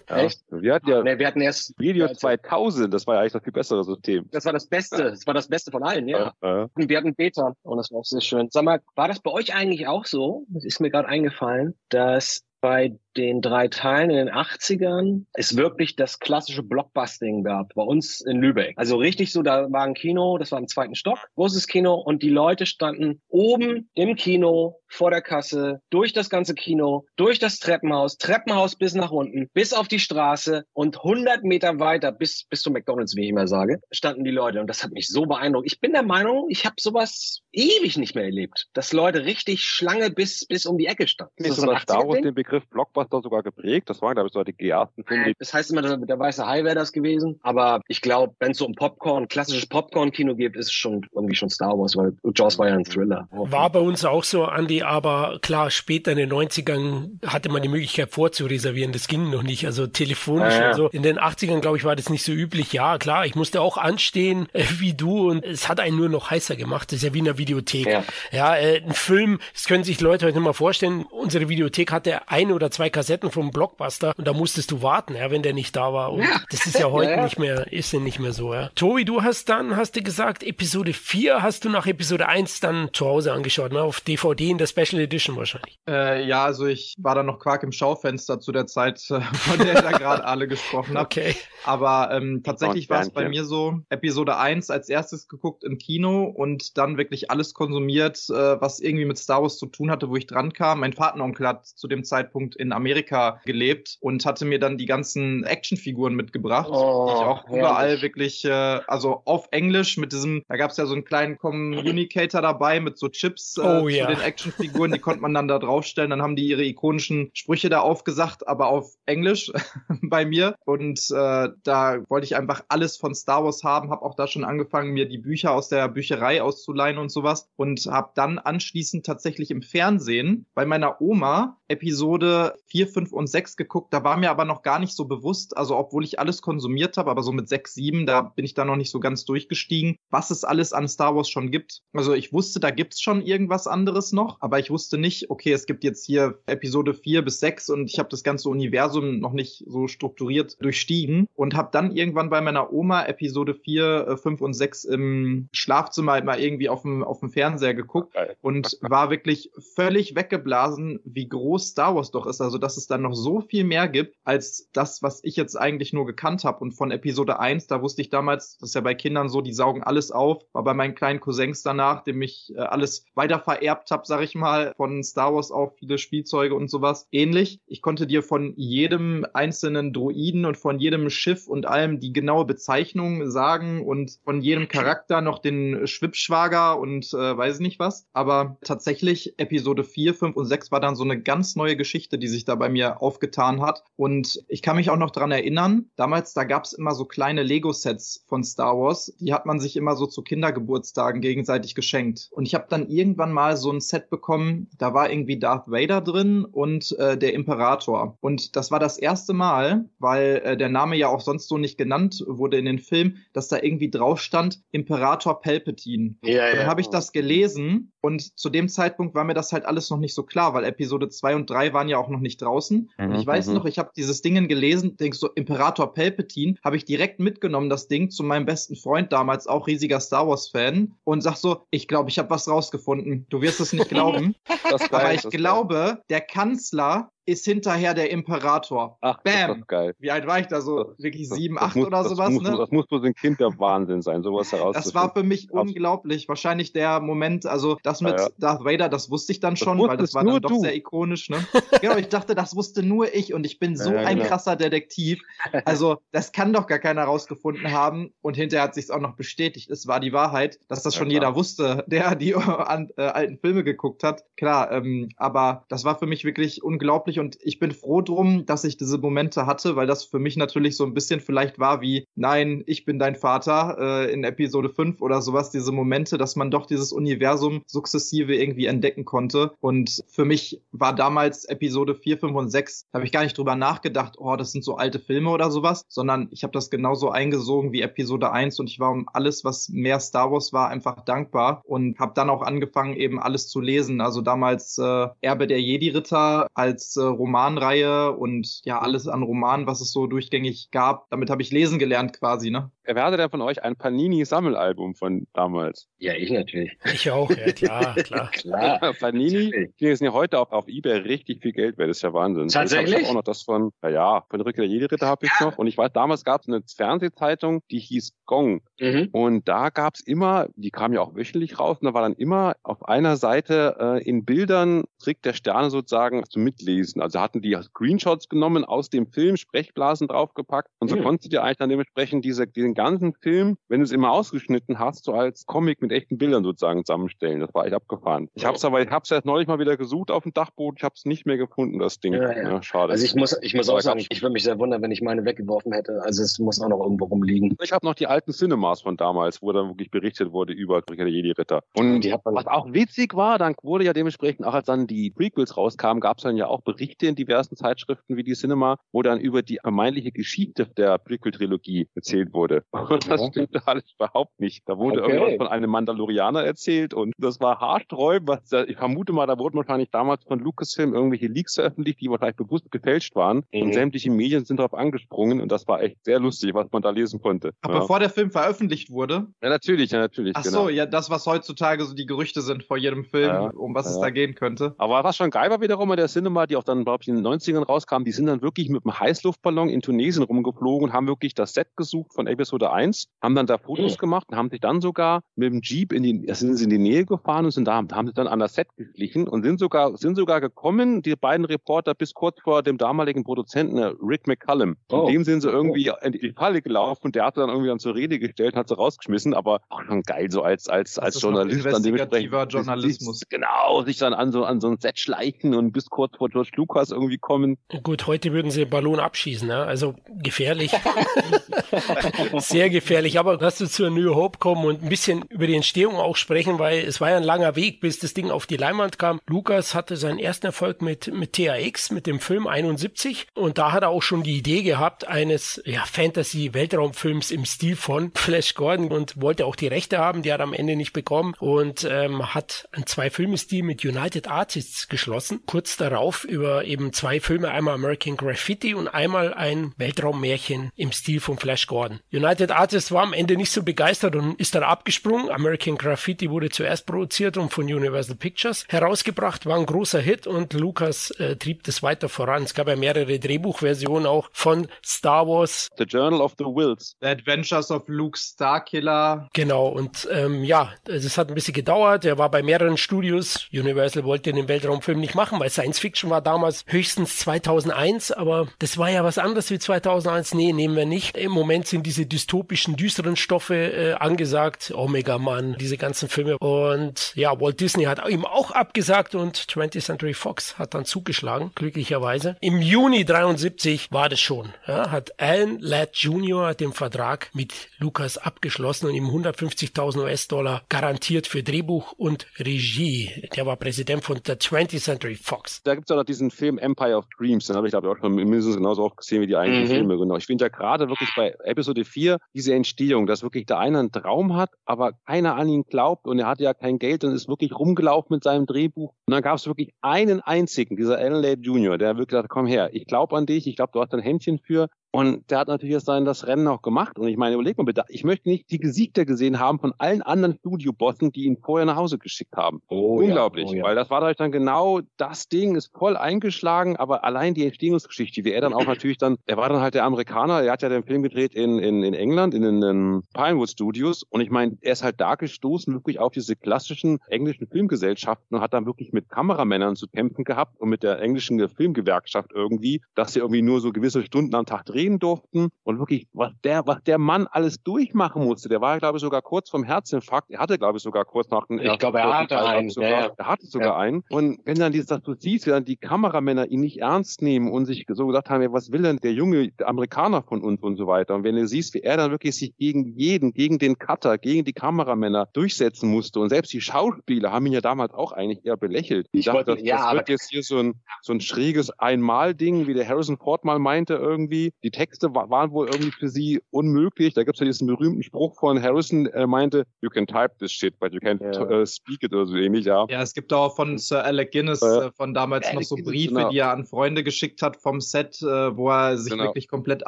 [0.10, 0.18] Ja.
[0.18, 0.42] Echt?
[0.50, 3.54] Wir hatten ja nee, wir hatten erst Video 2000, das war ja eigentlich das viel
[3.54, 4.28] bessere System.
[4.32, 6.34] Das war das Beste, das war das Beste von allen, ja.
[6.42, 6.70] ja.
[6.88, 8.48] Wir hatten Beta und das war auch sehr schön.
[8.52, 10.46] Sag mal, war das bei euch eigentlich auch so?
[10.50, 15.96] Das ist mir gerade eingefallen, dass bei den drei Teilen in den 80ern es wirklich
[15.98, 18.74] das klassische Blockbusting gab, bei uns in Lübeck.
[18.78, 22.24] Also richtig so, da war ein Kino, das war im zweiten Stock, großes Kino und
[22.24, 27.60] die Leute standen oben im Kino vor der Kasse, durch das ganze Kino, durch das
[27.60, 32.62] Treppenhaus, Treppenhaus bis nach unten, bis auf die Straße und 100 Meter weiter bis, bis
[32.62, 35.68] zum McDonalds, wie ich immer sage, standen die Leute und das hat mich so beeindruckt.
[35.72, 40.10] Ich bin der Meinung, ich habe sowas ewig nicht mehr erlebt, dass Leute richtig Schlange
[40.10, 41.34] bis, bis um die Ecke standen.
[41.38, 43.90] Nicht so ein Star Wars den Begriff Blockbuster sogar geprägt.
[43.90, 45.34] Das waren, glaube ich, so die ersten Filme.
[45.38, 47.40] Das heißt immer, der weiße Hai wäre das gewesen.
[47.44, 51.36] Aber ich glaube, wenn es so um Popcorn, klassisches Popcorn-Kino geht, ist es schon irgendwie
[51.36, 53.28] schon Star Wars, weil Jaws war ja ein Thriller.
[53.32, 57.70] War bei uns auch so, Andy, aber klar, später in den 90ern hatte man die
[57.70, 58.92] Möglichkeit vorzureservieren.
[58.92, 59.66] Das ging noch nicht.
[59.66, 60.70] Also telefonisch ja, ja.
[60.70, 60.88] und so.
[60.90, 62.74] In den 80ern, glaube ich, war das nicht so üblich.
[62.74, 66.32] Ja, klar, ich musste auch anstehen äh, wie du und es hat einen nur noch
[66.32, 66.92] heißer gemacht.
[66.92, 67.88] Das ist ja wie in einer Videothek.
[67.88, 71.04] Ja, ja äh, ein Film, das können sich Leute heute mal vorstellen.
[71.10, 75.32] Unsere Videothek hatte ein oder zwei Kassetten vom Blockbuster und da musstest du warten, ja,
[75.32, 76.14] wenn der nicht da war.
[76.14, 76.42] Und ja.
[76.50, 78.70] das ist ja heute ja, nicht mehr, ist ja nicht mehr so, ja.
[78.76, 82.90] Tobi, du hast dann, hast du gesagt, Episode 4 hast du nach Episode 1 dann
[82.94, 83.82] zu Hause angeschaut, ne?
[83.82, 85.80] Auf DVD in der Special Edition wahrscheinlich.
[85.88, 89.58] Äh, ja, also ich war da noch Quark im Schaufenster zu der Zeit, äh, von
[89.58, 91.06] der ich da gerade alle gesprochen habe.
[91.06, 91.36] Okay.
[91.66, 96.24] Aber ähm, tatsächlich war es bei mir so, Episode 1 als erstes geguckt im Kino
[96.24, 100.16] und dann wirklich alles konsumiert, äh, was irgendwie mit Star Wars zu tun hatte, wo
[100.16, 100.82] ich dran kam.
[100.82, 105.44] Mein Vateronkel hat zu dem Zeitpunkt in Amerika gelebt und hatte mir dann die ganzen
[105.44, 107.60] Actionfiguren mitgebracht, oh, die ich auch herrlich.
[107.60, 108.50] überall wirklich, äh,
[108.88, 112.98] also auf Englisch mit diesem, da gab es ja so einen kleinen Communicator dabei mit
[112.98, 114.08] so Chips äh, oh, ja.
[114.08, 117.70] zu den Actionfiguren, die konnte man dann da draufstellen, dann haben die ihre ikonischen Sprüche
[117.70, 119.52] da aufgesagt, aber auf Englisch
[120.02, 124.16] bei mir und äh, da wollte ich einfach alles von Star Wars haben, habe auch
[124.16, 128.40] da schon angefangen, mir die Bücher aus der Bücherei auszuleihen und sowas und habe dann
[128.40, 133.94] anschließend tatsächlich im Fernsehen bei meiner Oma Episode 4, 5 und 6 geguckt.
[133.94, 137.12] Da war mir aber noch gar nicht so bewusst, also obwohl ich alles konsumiert habe,
[137.12, 140.30] aber so mit 6, 7, da bin ich da noch nicht so ganz durchgestiegen, was
[140.30, 141.82] es alles an Star Wars schon gibt.
[141.94, 145.66] Also ich wusste, da gibt's schon irgendwas anderes noch, aber ich wusste nicht, okay, es
[145.66, 149.64] gibt jetzt hier Episode 4 bis 6 und ich habe das ganze Universum noch nicht
[149.68, 154.54] so strukturiert durchstiegen und habe dann irgendwann bei meiner Oma Episode 4, 5 äh, und
[154.54, 159.52] 6 im Schlafzimmer halt mal irgendwie auf dem, auf dem Fernseher geguckt und war wirklich
[159.76, 162.42] völlig weggeblasen, wie groß Star Wars doch ist.
[162.42, 165.94] Also dass es dann noch so viel mehr gibt als das, was ich jetzt eigentlich
[165.94, 166.60] nur gekannt habe.
[166.60, 169.54] Und von Episode 1, da wusste ich damals, das ist ja bei Kindern so, die
[169.54, 173.92] saugen alles auf, war bei meinen kleinen Cousins danach, dem ich äh, alles weiter vererbt
[173.92, 177.08] habe, sag ich mal, von Star Wars auch viele Spielzeuge und sowas.
[177.12, 177.60] Ähnlich.
[177.66, 182.46] Ich konnte dir von jedem einzelnen Droiden und von jedem Schiff und allem die genaue
[182.46, 188.08] Bezeichnung sagen und von jedem Charakter noch den Schwippschwager und äh, weiß nicht was.
[188.14, 192.28] Aber tatsächlich Episode 4, 5 und 6 war dann so eine ganz neue Geschichte, die
[192.28, 193.84] sich da bei mir aufgetan hat.
[193.96, 197.44] Und ich kann mich auch noch dran erinnern, damals, da gab es immer so kleine
[197.44, 199.14] Lego-Sets von Star Wars.
[199.20, 202.30] Die hat man sich immer so zu Kindergeburtstagen gegenseitig geschenkt.
[202.32, 206.02] Und ich habe dann irgendwann mal so ein Set bekommen, da war irgendwie Darth Vader
[206.02, 208.18] drin und äh, der Imperator.
[208.22, 211.78] Und das war das erste Mal, weil äh, der Name ja auch sonst so nicht
[211.78, 216.16] genannt wurde in den Film, dass da irgendwie drauf stand Imperator Palpatine.
[216.24, 216.56] Ja, ja.
[216.56, 220.00] Dann habe ich das gelesen und zu dem Zeitpunkt war mir das halt alles noch
[220.00, 222.90] nicht so klar, weil Episode 2 und 3 waren ja auch noch nicht draußen.
[222.98, 223.56] Mhm, und ich weiß mhm.
[223.56, 227.88] noch, ich habe dieses Ding gelesen, denk so, Imperator Palpatine, habe ich direkt mitgenommen, das
[227.88, 232.10] Ding, zu meinem besten Freund damals, auch riesiger Star Wars-Fan, und sag so, ich glaube,
[232.10, 233.26] ich habe was rausgefunden.
[233.30, 234.36] Du wirst es nicht glauben.
[234.92, 238.98] aber ich glaube, der Kanzler ist hinterher der Imperator.
[239.02, 239.64] Ach, Bam.
[239.68, 239.96] geil.
[240.00, 240.94] Wie alt war ich da so?
[240.98, 242.58] Wirklich sieben, acht oder sowas, muss, ne?
[242.58, 244.94] Das muss bloß ein Kind der Wahnsinn sein, sowas herauszufinden.
[244.94, 246.28] Das war für mich unglaublich.
[246.28, 248.30] Wahrscheinlich der Moment, also das mit ja, ja.
[248.40, 250.60] Darth Vader, das wusste ich dann schon, weil das war dann doch du.
[250.60, 251.38] sehr ikonisch, ne?
[251.82, 254.30] genau, ich dachte, das wusste nur ich und ich bin so ja, ein genau.
[254.30, 255.22] krasser Detektiv.
[255.66, 259.70] Also, das kann doch gar keiner rausgefunden haben und hinterher hat sich auch noch bestätigt.
[259.70, 263.64] Es war die Wahrheit, dass das schon jeder wusste, der die an, äh, alten Filme
[263.64, 264.24] geguckt hat.
[264.36, 268.64] Klar, ähm, aber das war für mich wirklich unglaublich und ich bin froh drum, dass
[268.64, 272.06] ich diese Momente hatte, weil das für mich natürlich so ein bisschen vielleicht war wie,
[272.16, 276.52] nein, ich bin dein Vater äh, in Episode 5 oder sowas, diese Momente, dass man
[276.52, 279.52] doch dieses Universum sukzessive irgendwie entdecken konnte.
[279.60, 283.56] Und für mich war damals Episode 4, 5 und 6, habe ich gar nicht drüber
[283.56, 287.72] nachgedacht, oh, das sind so alte Filme oder sowas, sondern ich habe das genauso eingesogen
[287.72, 291.62] wie Episode 1 und ich war um alles, was mehr Star Wars war, einfach dankbar
[291.66, 294.02] und habe dann auch angefangen, eben alles zu lesen.
[294.02, 299.92] Also damals äh, Erbe der Jedi-Ritter als Romanreihe und ja, alles an Romanen, was es
[299.92, 301.10] so durchgängig gab.
[301.10, 302.72] Damit habe ich lesen gelernt quasi, ne?
[302.84, 305.88] Wer hatte denn von euch ein Panini-Sammelalbum von damals?
[306.00, 306.76] Ja, ich natürlich.
[306.92, 308.32] Ich auch, ja klar, klar.
[308.32, 308.94] Klar.
[309.00, 312.14] Panini, die sind ja heute auf, auf Ebay richtig viel Geld wert, das ist ja
[312.14, 312.48] Wahnsinn.
[312.48, 312.90] Tatsächlich?
[312.90, 315.58] Ich habe auch noch das von, ja, ja von Rückkehr der Jedi-Ritter habe ich noch.
[315.58, 318.62] Und ich weiß, damals gab es eine Fernsehzeitung, die hieß Gong.
[318.80, 319.10] Mhm.
[319.12, 322.14] Und da gab es immer, die kam ja auch wöchentlich raus, und da war dann
[322.14, 326.89] immer auf einer Seite äh, in Bildern Trick der Sterne sozusagen zum Mitlesen.
[326.98, 331.04] Also hatten die Screenshots genommen aus dem Film, Sprechblasen draufgepackt und so Mhm.
[331.04, 334.80] konntest du dir eigentlich dann dementsprechend diese, diesen ganzen Film, wenn du es immer ausgeschnitten
[334.80, 337.40] hast, so als Comic mit echten Bildern sozusagen zusammenstellen.
[337.40, 338.30] Das war echt abgefahren.
[338.34, 341.06] Ich hab's aber, ich hab's erst neulich mal wieder gesucht auf dem Dachboden, ich hab's
[341.06, 342.14] nicht mehr gefunden, das Ding.
[342.14, 342.64] Ja, ja.
[342.64, 342.92] schade.
[342.92, 345.26] Also ich muss, ich muss auch sagen, ich würde mich sehr wundern, wenn ich meine
[345.26, 346.02] weggeworfen hätte.
[346.04, 347.56] Also es muss auch noch irgendwo rumliegen.
[347.62, 351.08] Ich habe noch die alten Cinemas von damals, wo dann wirklich berichtet wurde über der
[351.08, 351.62] Jedi-Ritter.
[351.76, 354.88] Und Die hat man was auch witzig war, dann wurde ja dementsprechend, auch als dann
[354.88, 358.78] die Prequels rauskamen, gab es dann ja auch Berichte in diversen Zeitschriften wie die Cinema,
[358.92, 362.64] wo dann über die vermeintliche Geschichte der Prequel-Trilogie erzählt wurde.
[362.72, 363.28] Und das Ja.
[363.28, 364.64] stimmte alles überhaupt nicht.
[364.68, 365.14] Da wurde Okay.
[365.14, 368.30] irgendwas von einem Mandalorianer erzählt und das war haarsträubend.
[368.30, 372.10] Was, da- ich vermute mal, da wurden wahrscheinlich damals von Lucasfilm irgendwelche Leaks veröffentlicht, die
[372.10, 373.44] wahrscheinlich bewusst gefälscht waren.
[373.54, 373.62] Mhm.
[373.62, 376.90] Und sämtliche Medien sind darauf angesprungen und das war echt sehr lustig, was man da
[376.90, 377.54] lesen konnte.
[377.62, 377.80] Aber ja.
[377.82, 380.36] bevor der Film veröffentlicht wurde, ja, natürlich, ja, natürlich.
[380.36, 380.64] ach genau.
[380.64, 383.88] so, ja, das, was heutzutage so die Gerüchte sind vor jedem Film, Ja, um was
[383.90, 384.76] es da gehen könnte.
[384.78, 387.16] Aber was schon geil war wiederum bei der Cinema, die auch dann, glaube ich, in
[387.16, 391.08] den 90ern rauskam, die sind dann wirklich mit einem Heißluftballon in Tunesien rumgeflogen und haben
[391.08, 393.98] wirklich das Set gesucht von Episode 1, haben dann da Fotos Mhm.
[393.98, 396.78] gemacht und haben sich dann sogar mit dem Jeep in die, sind sie in die
[396.78, 399.98] Nähe gefahren und sind da, haben sich dann an das Set geschlichen und sind sogar,
[399.98, 404.78] sind sogar gekommen, die beiden Reporter, bis kurz vor dem damaligen Produzenten, äh, Rick McCallum.
[404.92, 405.08] Oh.
[405.10, 407.96] Dem sind sie irgendwie in die Falle gelaufen und der hat dann irgendwie dann zur
[407.96, 411.66] Rede gestellt, hat sie rausgeschmissen, aber auch schon geil, so als, als, Das als Journalist
[411.66, 412.54] dann dementsprechend.
[412.54, 413.24] Journalismus.
[413.30, 416.52] Genau, sich dann an so, an so ein Set schleichen und bis kurz vor George
[416.60, 417.58] Lucas irgendwie kommen.
[417.84, 419.64] Gut, heute würden sie Ballon abschießen, ne?
[419.64, 420.72] also gefährlich.
[422.38, 425.96] Sehr gefährlich, aber lass uns zur New Hope kommen und ein bisschen über die Entstehung
[425.96, 429.00] auch sprechen, weil es war ja ein langer Weg, bis das Ding auf die Leinwand
[429.00, 429.22] kam.
[429.28, 433.84] Lukas hatte seinen ersten Erfolg mit, mit THX, mit dem Film 71 und da hat
[433.84, 439.22] er auch schon die Idee gehabt eines ja, Fantasy-Weltraumfilms im Stil von Flash Gordon und
[439.22, 442.68] wollte auch die Rechte haben, die hat er am Ende nicht bekommen und ähm, hat
[442.74, 445.40] einen Zwei-Filme-Stil mit United Artists geschlossen.
[445.46, 451.20] Kurz darauf über eben zwei Filme, einmal American Graffiti und einmal ein Weltraummärchen im Stil
[451.20, 452.00] von Flash Gordon.
[452.12, 455.30] United Artists war am Ende nicht so begeistert und ist dann abgesprungen.
[455.30, 460.54] American Graffiti wurde zuerst produziert und von Universal Pictures herausgebracht, war ein großer Hit und
[460.54, 462.44] Lucas äh, trieb das weiter voran.
[462.44, 465.70] Es gab ja mehrere Drehbuchversionen auch von Star Wars.
[465.78, 466.96] The Journal of the Wills.
[467.02, 469.28] The Adventures of Luke Starkiller.
[469.34, 472.06] Genau, und ähm, ja, es hat ein bisschen gedauert.
[472.06, 473.48] Er war bei mehreren Studios.
[473.52, 478.78] Universal wollte den Weltraumfilm nicht machen, weil Science Fiction war damals höchstens 2001, aber das
[478.78, 480.34] war ja was anderes wie 2001.
[480.34, 481.18] Nee, nehmen wir nicht.
[481.18, 484.72] Im Moment sind diese dystopischen, düsteren Stoffe äh, angesagt.
[484.76, 486.38] Omega Man, diese ganzen Filme.
[486.38, 491.52] Und ja, Walt Disney hat ihm auch abgesagt und 20th Century Fox hat dann zugeschlagen,
[491.56, 492.38] glücklicherweise.
[492.42, 494.54] Im Juni 73 war das schon.
[494.68, 496.54] Ja, hat Alan Ladd Jr.
[496.54, 503.30] den Vertrag mit Lucas abgeschlossen und ihm 150.000 US-Dollar garantiert für Drehbuch und Regie.
[503.36, 505.62] Der war Präsident von der 20th Century Fox.
[505.64, 507.94] Da gibt es ja noch diesen Film Empire of Dreams, den habe ich glaube ich
[507.94, 509.80] auch schon mindestens genauso oft gesehen wie die eigentlichen Mhm.
[509.80, 509.98] Filme.
[509.98, 510.16] Genau.
[510.18, 513.92] Ich finde ja gerade wirklich bei Episode 4 diese Entstehung, dass wirklich der eine einen
[513.92, 517.28] Traum hat, aber keiner an ihn glaubt und er hatte ja kein Geld und ist
[517.28, 518.94] wirklich rumgelaufen mit seinem Drehbuch.
[519.08, 522.30] Und dann gab es wirklich einen einzigen, dieser Alan Ladd Jr., der wirklich gesagt hat,
[522.30, 524.68] komm her, ich glaube an dich, ich glaube, du hast ein Händchen für.
[524.92, 526.98] Und der hat natürlich jetzt sein das Rennen auch gemacht.
[526.98, 530.02] Und ich meine, überleg mal bitte, ich möchte nicht die Gesichter gesehen haben von allen
[530.02, 532.62] anderen Studiobossen, die ihn vorher nach Hause geschickt haben.
[532.70, 533.64] Oh, Unglaublich, Ja, oh, ja.
[533.64, 538.24] weil das war natürlich dann genau das Ding, ist voll eingeschlagen, aber allein die Entstehungsgeschichte,
[538.24, 540.70] wie er dann auch natürlich dann, er war dann halt der Amerikaner, er hat ja
[540.70, 544.58] den Film gedreht in, in, in England, in den in Pinewood Studios und ich meine,
[544.62, 548.92] er ist halt da gestoßen wirklich auf diese klassischen englischen Filmgesellschaften und hat dann wirklich
[548.92, 553.62] mit Kameramännern zu kämpfen gehabt und mit der englischen Filmgewerkschaft irgendwie, dass sie irgendwie nur
[553.62, 557.62] so gewisse Stunden am Tag drehen durften und wirklich, was der, was der Mann alles
[557.64, 561.04] durchmachen musste, der war, glaube ich, sogar kurz vom Herzinfarkt, er hatte, glaube ich, sogar
[561.06, 563.12] kurz nach dem Ich glaube, er hatte einen, sogar, ja, ja.
[563.18, 563.78] er hatte sogar Ja.
[563.78, 564.04] einen.
[564.10, 567.52] Und wenn dann dieses, dass du siehst, wie dann die Kameramänner ihn nicht ernst nehmen
[567.52, 570.88] und sich so gesagt haben, was will denn der junge Amerikaner von uns und so
[570.88, 571.16] weiter.
[571.16, 574.46] Und wenn du siehst, wie er dann wirklich sich gegen jeden, gegen den Cutter, gegen
[574.46, 576.20] die Kameramänner durchsetzen musste.
[576.20, 579.08] Und selbst die Schauspieler haben ihn ja damals auch eigentlich eher belächelt.
[579.12, 582.68] Ich dachte, wollte- das, ja, das wird jetzt hier so ein, so ein schräges Einmal-Ding,
[582.68, 584.52] wie der Harrison Ford mal meinte irgendwie.
[584.64, 587.16] Die Die Texte waren wohl irgendwie für sie unmöglich.
[587.16, 590.52] Da gibt es ja diesen berühmten Spruch von Harrison, er meinte, you can type this
[590.52, 591.62] shit, but you can't ja.
[591.62, 592.86] uh, speak it oder so ähnlich, ja.
[592.88, 596.14] Ja, es gibt auch von Sir Alec Guinness äh, von damals Alec noch so Briefe,
[596.14, 596.30] genau.
[596.30, 599.24] die er an Freunde geschickt hat vom Set, äh, wo er sich genau.
[599.24, 599.88] wirklich komplett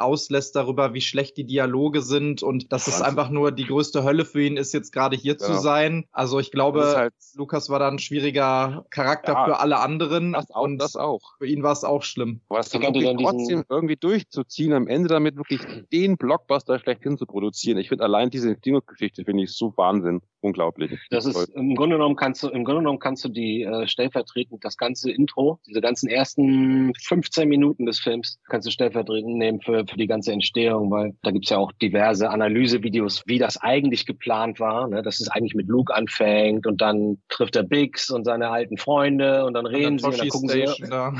[0.00, 4.24] auslässt darüber, wie schlecht die Dialoge sind und dass es einfach nur die größte Hölle
[4.24, 5.54] für ihn ist, jetzt gerade hier genau.
[5.54, 6.06] zu sein.
[6.10, 10.32] Also ich glaube, halt Lukas war da ein schwieriger Charakter ja, für alle anderen.
[10.32, 11.36] Das auch, und das auch.
[11.38, 12.40] Für ihn war es auch schlimm.
[12.48, 15.60] Was dann trotzdem irgendwie durchzuziehen, am Ende damit wirklich
[15.92, 17.78] den Blockbuster schlechthin zu produzieren.
[17.78, 20.22] Ich finde allein diese Dino-Geschichte finde ich so Wahnsinn.
[20.42, 20.98] Unglaublich.
[21.10, 24.64] Das ist, im Grunde genommen kannst du, im Grunde genommen kannst du die äh, stellvertretend
[24.64, 29.86] das ganze Intro, diese ganzen ersten 15 Minuten des Films, kannst du stellvertretend nehmen für,
[29.86, 34.58] für die ganze Entstehung, weil da gibt's ja auch diverse Analysevideos, wie das eigentlich geplant
[34.58, 35.02] war, ne?
[35.02, 39.44] dass es eigentlich mit Luke anfängt und dann trifft er Biggs und seine alten Freunde
[39.44, 41.14] und dann reden und sie und dann gucken Station, sie da.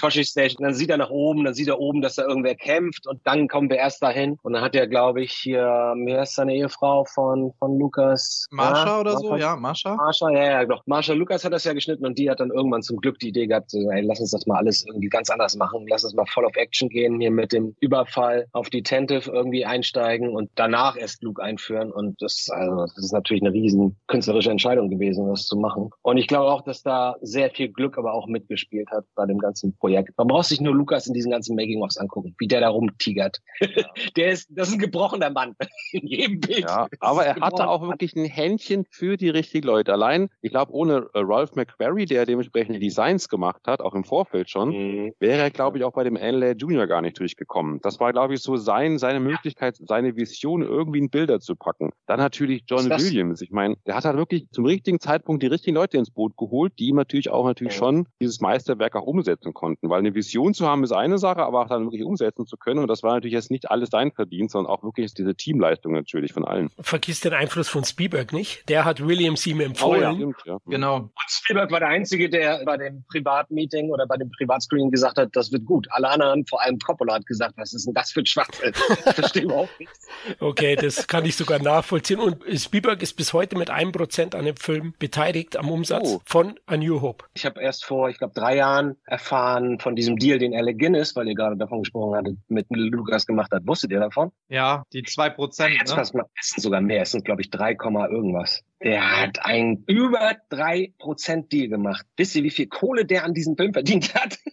[0.00, 3.08] Toshi Station, dann sieht er nach oben, dann sieht er oben, dass da irgendwer kämpft
[3.08, 6.36] und dann kommen wir erst dahin und dann hat er, glaube ich, hier, mir ist
[6.36, 8.46] seine Ehefrau von, von Lukas.
[8.52, 9.94] Mar Marsha oder so, ja, Marsha?
[9.94, 10.82] Marsha, ja, ja, doch.
[10.86, 13.46] Marsha Lukas hat das ja geschnitten und die hat dann irgendwann zum Glück die Idee
[13.46, 15.86] gehabt, so, ey, lass uns das mal alles irgendwie ganz anders machen.
[15.88, 19.64] Lass uns mal voll auf Action gehen, hier mit dem Überfall auf die Tentive irgendwie
[19.64, 21.90] einsteigen und danach erst Luke einführen.
[21.92, 25.90] Und das, also, das ist natürlich eine riesen künstlerische Entscheidung gewesen, das zu machen.
[26.02, 29.38] Und ich glaube auch, dass da sehr viel Glück aber auch mitgespielt hat bei dem
[29.38, 30.16] ganzen Projekt.
[30.16, 33.38] Man braucht sich nur Lukas in diesen ganzen Making-ofs angucken, wie der da rumtigert.
[33.60, 33.68] Ja.
[34.16, 35.54] der ist, das ist ein gebrochener Mann
[35.92, 36.60] in jedem Bild.
[36.60, 39.92] Ja, aber er hatte auch wirklich ein Händchen Händchen für die richtigen Leute.
[39.92, 44.04] Allein, ich glaube, ohne äh, Ralph McQuarrie, der dementsprechend die Designs gemacht hat, auch im
[44.04, 45.12] Vorfeld schon, mhm.
[45.20, 47.80] wäre er, glaube ich, auch bei dem Anlay Junior gar nicht durchgekommen.
[47.82, 51.90] Das war, glaube ich, so sein, seine Möglichkeit, seine Vision irgendwie in Bilder zu packen.
[52.06, 53.40] Dann natürlich John Williams.
[53.42, 56.72] Ich meine, der hat halt wirklich zum richtigen Zeitpunkt die richtigen Leute ins Boot geholt,
[56.78, 57.78] die ihm natürlich auch natürlich mhm.
[57.78, 59.88] schon dieses Meisterwerk auch umsetzen konnten.
[59.88, 62.80] Weil eine Vision zu haben ist eine Sache, aber auch dann wirklich umsetzen zu können.
[62.80, 66.32] Und das war natürlich jetzt nicht alles sein Verdienst, sondern auch wirklich diese Teamleistung natürlich
[66.32, 66.70] von allen.
[66.80, 68.68] Vergiss den Einfluss von Spielberg nicht nicht?
[68.68, 70.02] Der hat Williams ihm empfohlen.
[70.02, 70.14] Oh, ja.
[70.14, 70.58] Stimmt, ja.
[70.66, 70.96] Genau.
[70.96, 75.30] Und Spielberg war der Einzige, der bei dem Privatmeeting oder bei dem Privatscreening gesagt hat,
[75.32, 75.86] das wird gut.
[75.90, 78.72] Alle anderen, vor allem Coppola, hat gesagt, was ist denn das für ein Schwachsinn?
[79.14, 80.06] Verstehe überhaupt nichts.
[80.40, 82.20] Okay, das kann ich sogar nachvollziehen.
[82.20, 86.20] Und Spielberg ist bis heute mit einem Prozent an dem Film beteiligt am Umsatz oh.
[86.24, 87.24] von A New Hope.
[87.34, 91.16] Ich habe erst vor, ich glaube, drei Jahren erfahren von diesem Deal, den Alec Guinness,
[91.16, 93.66] weil ihr gerade davon gesprochen hattet, mit Lukas gemacht hat.
[93.66, 94.30] Wusstet ihr davon?
[94.48, 95.74] Ja, die zwei Prozent.
[95.78, 96.02] Jetzt ne?
[96.02, 97.02] es sind sogar mehr.
[97.02, 97.76] Es sind, glaube ich, 3,
[98.10, 98.62] irgendwas irgendwas.
[98.82, 102.06] Der hat ein über drei Prozent Deal gemacht.
[102.16, 104.38] Wisst ihr, wie viel Kohle der an diesem Film verdient hat?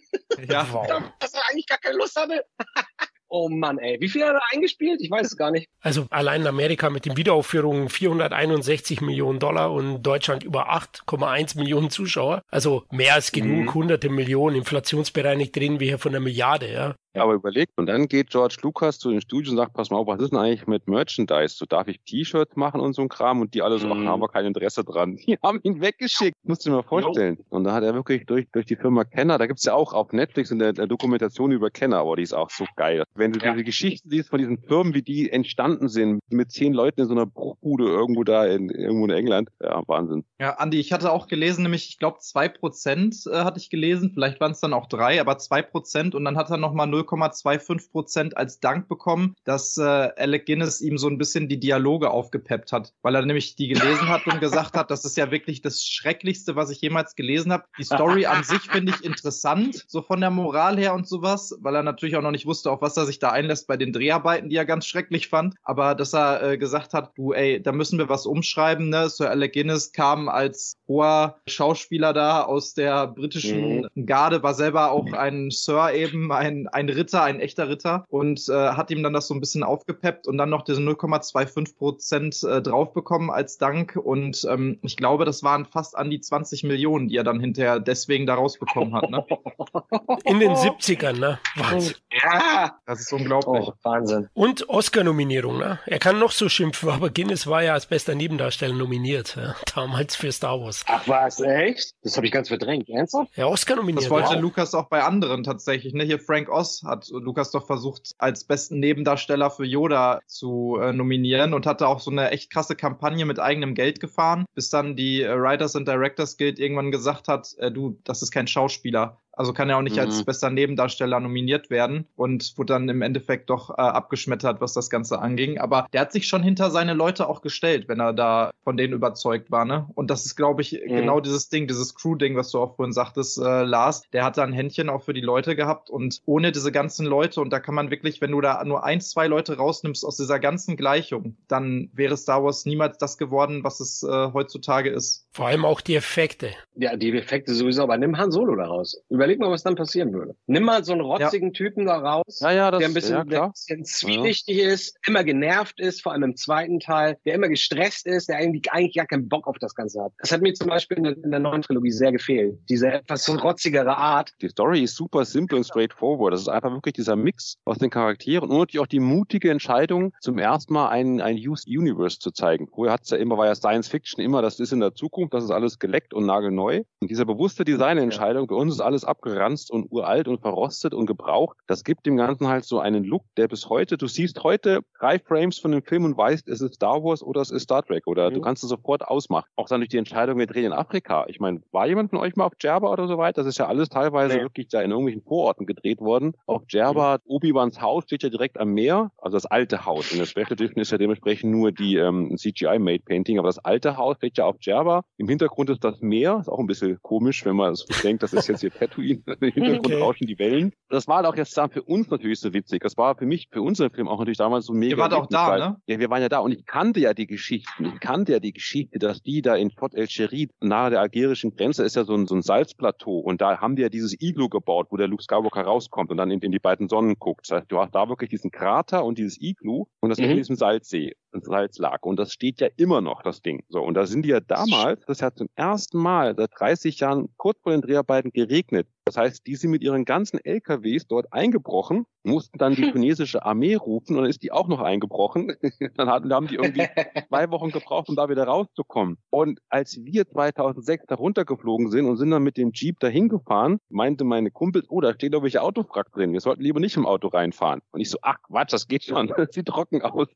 [0.50, 0.66] Ja.
[0.72, 1.02] wow.
[1.18, 2.44] Dass er eigentlich gar keine Lust hatte.
[3.28, 4.00] Oh Mann, ey.
[4.00, 5.00] Wie viel hat er eingespielt?
[5.02, 5.68] Ich weiß es gar nicht.
[5.80, 11.90] Also allein in Amerika mit den Wiederaufführungen 461 Millionen Dollar und Deutschland über 8,1 Millionen
[11.90, 12.42] Zuschauer.
[12.48, 13.74] Also mehr als genug, mhm.
[13.74, 14.54] hunderte Millionen.
[14.54, 16.94] Inflationsbereinigt reden wir hier von einer Milliarde, ja.
[17.16, 17.22] Ja.
[17.22, 20.06] Aber überlegt, und dann geht George Lucas zu den Studios und sagt, pass mal auf,
[20.06, 21.56] was ist denn eigentlich mit Merchandise?
[21.56, 23.40] So darf ich T-Shirts machen und so ein Kram?
[23.40, 25.16] Und die alle so, ach, haben wir kein Interesse dran.
[25.26, 26.36] Die haben ihn weggeschickt.
[26.44, 27.38] Musst du dir mal vorstellen.
[27.50, 27.56] No.
[27.56, 30.12] Und da hat er wirklich durch, durch die Firma Kenner, da gibt's ja auch auf
[30.12, 33.04] Netflix in der, der Dokumentation über Kenner, aber die ist auch so geil.
[33.14, 33.52] Wenn du ja.
[33.52, 37.14] diese Geschichten siehst von diesen Firmen, wie die entstanden sind, mit zehn Leuten in so
[37.14, 40.24] einer Bruchbude irgendwo da in, irgendwo in England, ja, Wahnsinn.
[40.38, 44.10] Ja, Andi, ich hatte auch gelesen, nämlich, ich glaube, zwei Prozent äh, hatte ich gelesen,
[44.12, 47.90] vielleicht waren es dann auch drei, aber zwei Prozent und dann hat er nochmal 0,25
[47.90, 52.72] Prozent als Dank bekommen, dass äh, Alec Guinness ihm so ein bisschen die Dialoge aufgepeppt
[52.72, 55.84] hat, weil er nämlich die gelesen hat und gesagt hat, das ist ja wirklich das
[55.84, 57.64] Schrecklichste, was ich jemals gelesen habe.
[57.78, 61.74] Die Story an sich finde ich interessant, so von der Moral her und sowas, weil
[61.74, 64.48] er natürlich auch noch nicht wusste, auf was er sich da einlässt bei den Dreharbeiten,
[64.48, 65.54] die er ganz schrecklich fand.
[65.62, 69.08] Aber dass er äh, gesagt hat, du, ey, da müssen wir was umschreiben, ne?
[69.08, 74.06] Sir Alec Guinness kam als hoher Schauspieler da aus der britischen mhm.
[74.06, 78.52] Garde, war selber auch ein Sir eben, ein, ein Ritter, ein echter Ritter und äh,
[78.52, 82.62] hat ihm dann das so ein bisschen aufgepeppt und dann noch diese 0,25 Prozent äh,
[82.62, 87.16] draufbekommen als Dank und ähm, ich glaube, das waren fast an die 20 Millionen, die
[87.16, 89.10] er dann hinterher deswegen da rausbekommen hat.
[89.10, 89.24] Ne?
[90.24, 91.38] In den 70ern, ne?
[91.56, 91.94] Wahnsinn.
[92.22, 93.68] Ja, das ist unglaublich.
[93.68, 94.28] Oh, Wahnsinn.
[94.34, 95.78] Und Oscar-Nominierung, ne?
[95.86, 99.54] Er kann noch so schimpfen, aber Guinness war ja als bester Nebendarsteller nominiert, ja?
[99.74, 100.84] damals für Star Wars.
[100.88, 101.94] Ach was, echt?
[102.02, 102.88] Das habe ich ganz verdrängt.
[102.88, 103.36] Ernsthaft?
[103.36, 104.04] Ja, Oscar nominiert.
[104.04, 104.40] Das wollte wow.
[104.40, 105.94] Lukas auch bei anderen tatsächlich.
[105.94, 106.04] Ne?
[106.04, 111.54] Hier Frank Oz hat Lukas doch versucht, als besten Nebendarsteller für Yoda zu äh, nominieren
[111.54, 115.22] und hatte auch so eine echt krasse Kampagne mit eigenem Geld gefahren, bis dann die
[115.22, 119.20] äh, Writers and Directors Guild irgendwann gesagt hat, äh, du, das ist kein Schauspieler.
[119.36, 120.02] Also kann er auch nicht mhm.
[120.02, 124.90] als bester Nebendarsteller nominiert werden und wurde dann im Endeffekt doch äh, abgeschmettert, was das
[124.90, 125.58] Ganze anging.
[125.58, 128.94] Aber der hat sich schon hinter seine Leute auch gestellt, wenn er da von denen
[128.94, 129.64] überzeugt war.
[129.64, 129.86] Ne?
[129.94, 130.88] Und das ist, glaube ich, mhm.
[130.88, 134.02] genau dieses Ding, dieses Crew-Ding, was du auch vorhin sagtest, äh, Lars.
[134.12, 137.40] Der hat da ein Händchen auch für die Leute gehabt und ohne diese ganzen Leute,
[137.40, 140.40] und da kann man wirklich, wenn du da nur ein, zwei Leute rausnimmst aus dieser
[140.40, 145.26] ganzen Gleichung, dann wäre Star Wars niemals das geworden, was es äh, heutzutage ist.
[145.32, 146.50] Vor allem auch die Effekte.
[146.74, 149.02] Ja, die Effekte sowieso, aber nimm Han Solo da raus.
[149.26, 150.36] Überleg mal, was dann passieren würde.
[150.46, 151.52] Nimm mal so einen rotzigen ja.
[151.52, 154.96] Typen da raus, ja, ja, das, der ein bisschen, ja, der ein bisschen zwielichtig ist,
[155.04, 158.94] immer genervt ist, vor allem im zweiten Teil, der immer gestresst ist, der eigentlich, eigentlich
[158.94, 160.12] gar keinen Bock auf das Ganze hat.
[160.18, 162.60] Das hat mir zum Beispiel in der, in der neuen Trilogie sehr gefehlt.
[162.68, 164.32] Diese etwas so rotzigere Art.
[164.40, 166.32] Die Story ist super simpel und straightforward.
[166.32, 170.12] Das ist einfach wirklich dieser Mix aus den Charakteren und natürlich auch die mutige Entscheidung,
[170.20, 172.68] zum ersten Mal ein, ein Used Universe zu zeigen.
[172.68, 175.34] Vorher hat es ja immer, war ja Science Fiction immer, das ist in der Zukunft,
[175.34, 176.84] das ist alles geleckt und nagelneu.
[177.00, 181.56] Und diese bewusste Designentscheidung, bei uns ist alles abgeranzt und uralt und verrostet und gebraucht.
[181.66, 185.18] Das gibt dem Ganzen halt so einen Look, der bis heute, du siehst heute drei
[185.18, 188.06] Frames von dem Film und weißt, es ist Star Wars oder es ist Star Trek
[188.06, 188.34] oder mhm.
[188.34, 189.48] du kannst es sofort ausmachen.
[189.56, 191.24] Auch dann durch die Entscheidung, wir drehen in Afrika.
[191.28, 193.38] Ich meine, war jemand von euch mal auf Djerba oder so weit?
[193.38, 194.42] Das ist ja alles teilweise nee.
[194.42, 196.34] wirklich da in irgendwelchen Vororten gedreht worden.
[196.46, 197.22] Auf Djerba, mhm.
[197.26, 200.12] Obi-Wans Haus steht ja direkt am Meer, also das alte Haus.
[200.12, 203.96] In der Special Edition ist ja dementsprechend nur die ähm, CGI-Made Painting, aber das alte
[203.96, 205.04] Haus steht ja auf Djerba.
[205.16, 208.32] Im Hintergrund ist das Meer, ist auch ein bisschen komisch, wenn man so denkt, das
[208.32, 209.05] ist jetzt hier Tatooine.
[209.12, 210.00] Im Hintergrund okay.
[210.00, 210.72] rauschen die Wellen.
[210.88, 212.82] Das war auch jetzt für uns natürlich so witzig.
[212.82, 214.96] Das war für mich, für unseren Film auch natürlich damals so mega.
[214.96, 215.76] Ihr wart auch da, weil, ne?
[215.86, 217.86] Ja, wir waren ja da und ich kannte ja die Geschichten.
[217.86, 221.56] Ich kannte ja die Geschichte, dass die da in Fort El Cherid nahe der algerischen
[221.56, 224.48] Grenze ist ja so ein, so ein Salzplateau und da haben die ja dieses Iglu
[224.48, 227.50] gebaut, wo der Luke Skywalker rauskommt und dann in, in die beiden Sonnen guckt.
[227.50, 230.26] Das heißt, du hast da wirklich diesen Krater und dieses Iglu und das mhm.
[230.26, 231.14] in diesem Salzsee.
[231.44, 232.02] Salz lag.
[232.02, 233.64] Und das steht ja immer noch, das Ding.
[233.68, 237.28] So, und da sind die ja damals, das hat zum ersten Mal seit 30 Jahren
[237.36, 238.88] kurz vor den Dreharbeiten geregnet.
[239.06, 243.76] Das heißt, die sind mit ihren ganzen LKWs dort eingebrochen, mussten dann die chinesische Armee
[243.76, 245.54] rufen und dann ist die auch noch eingebrochen.
[245.94, 246.88] dann hatten, haben die irgendwie
[247.28, 249.16] zwei Wochen gebraucht, um da wieder rauszukommen.
[249.30, 253.78] Und als wir 2006 da runtergeflogen sind und sind dann mit dem Jeep dahin gefahren,
[253.88, 256.32] meinte meine Kumpels, oh, da steht doch welche Autofrack drin.
[256.32, 257.82] Wir sollten lieber nicht im Auto reinfahren.
[257.92, 259.32] Und ich so, ach Quatsch, das geht schon.
[259.36, 260.28] Das sieht trocken aus.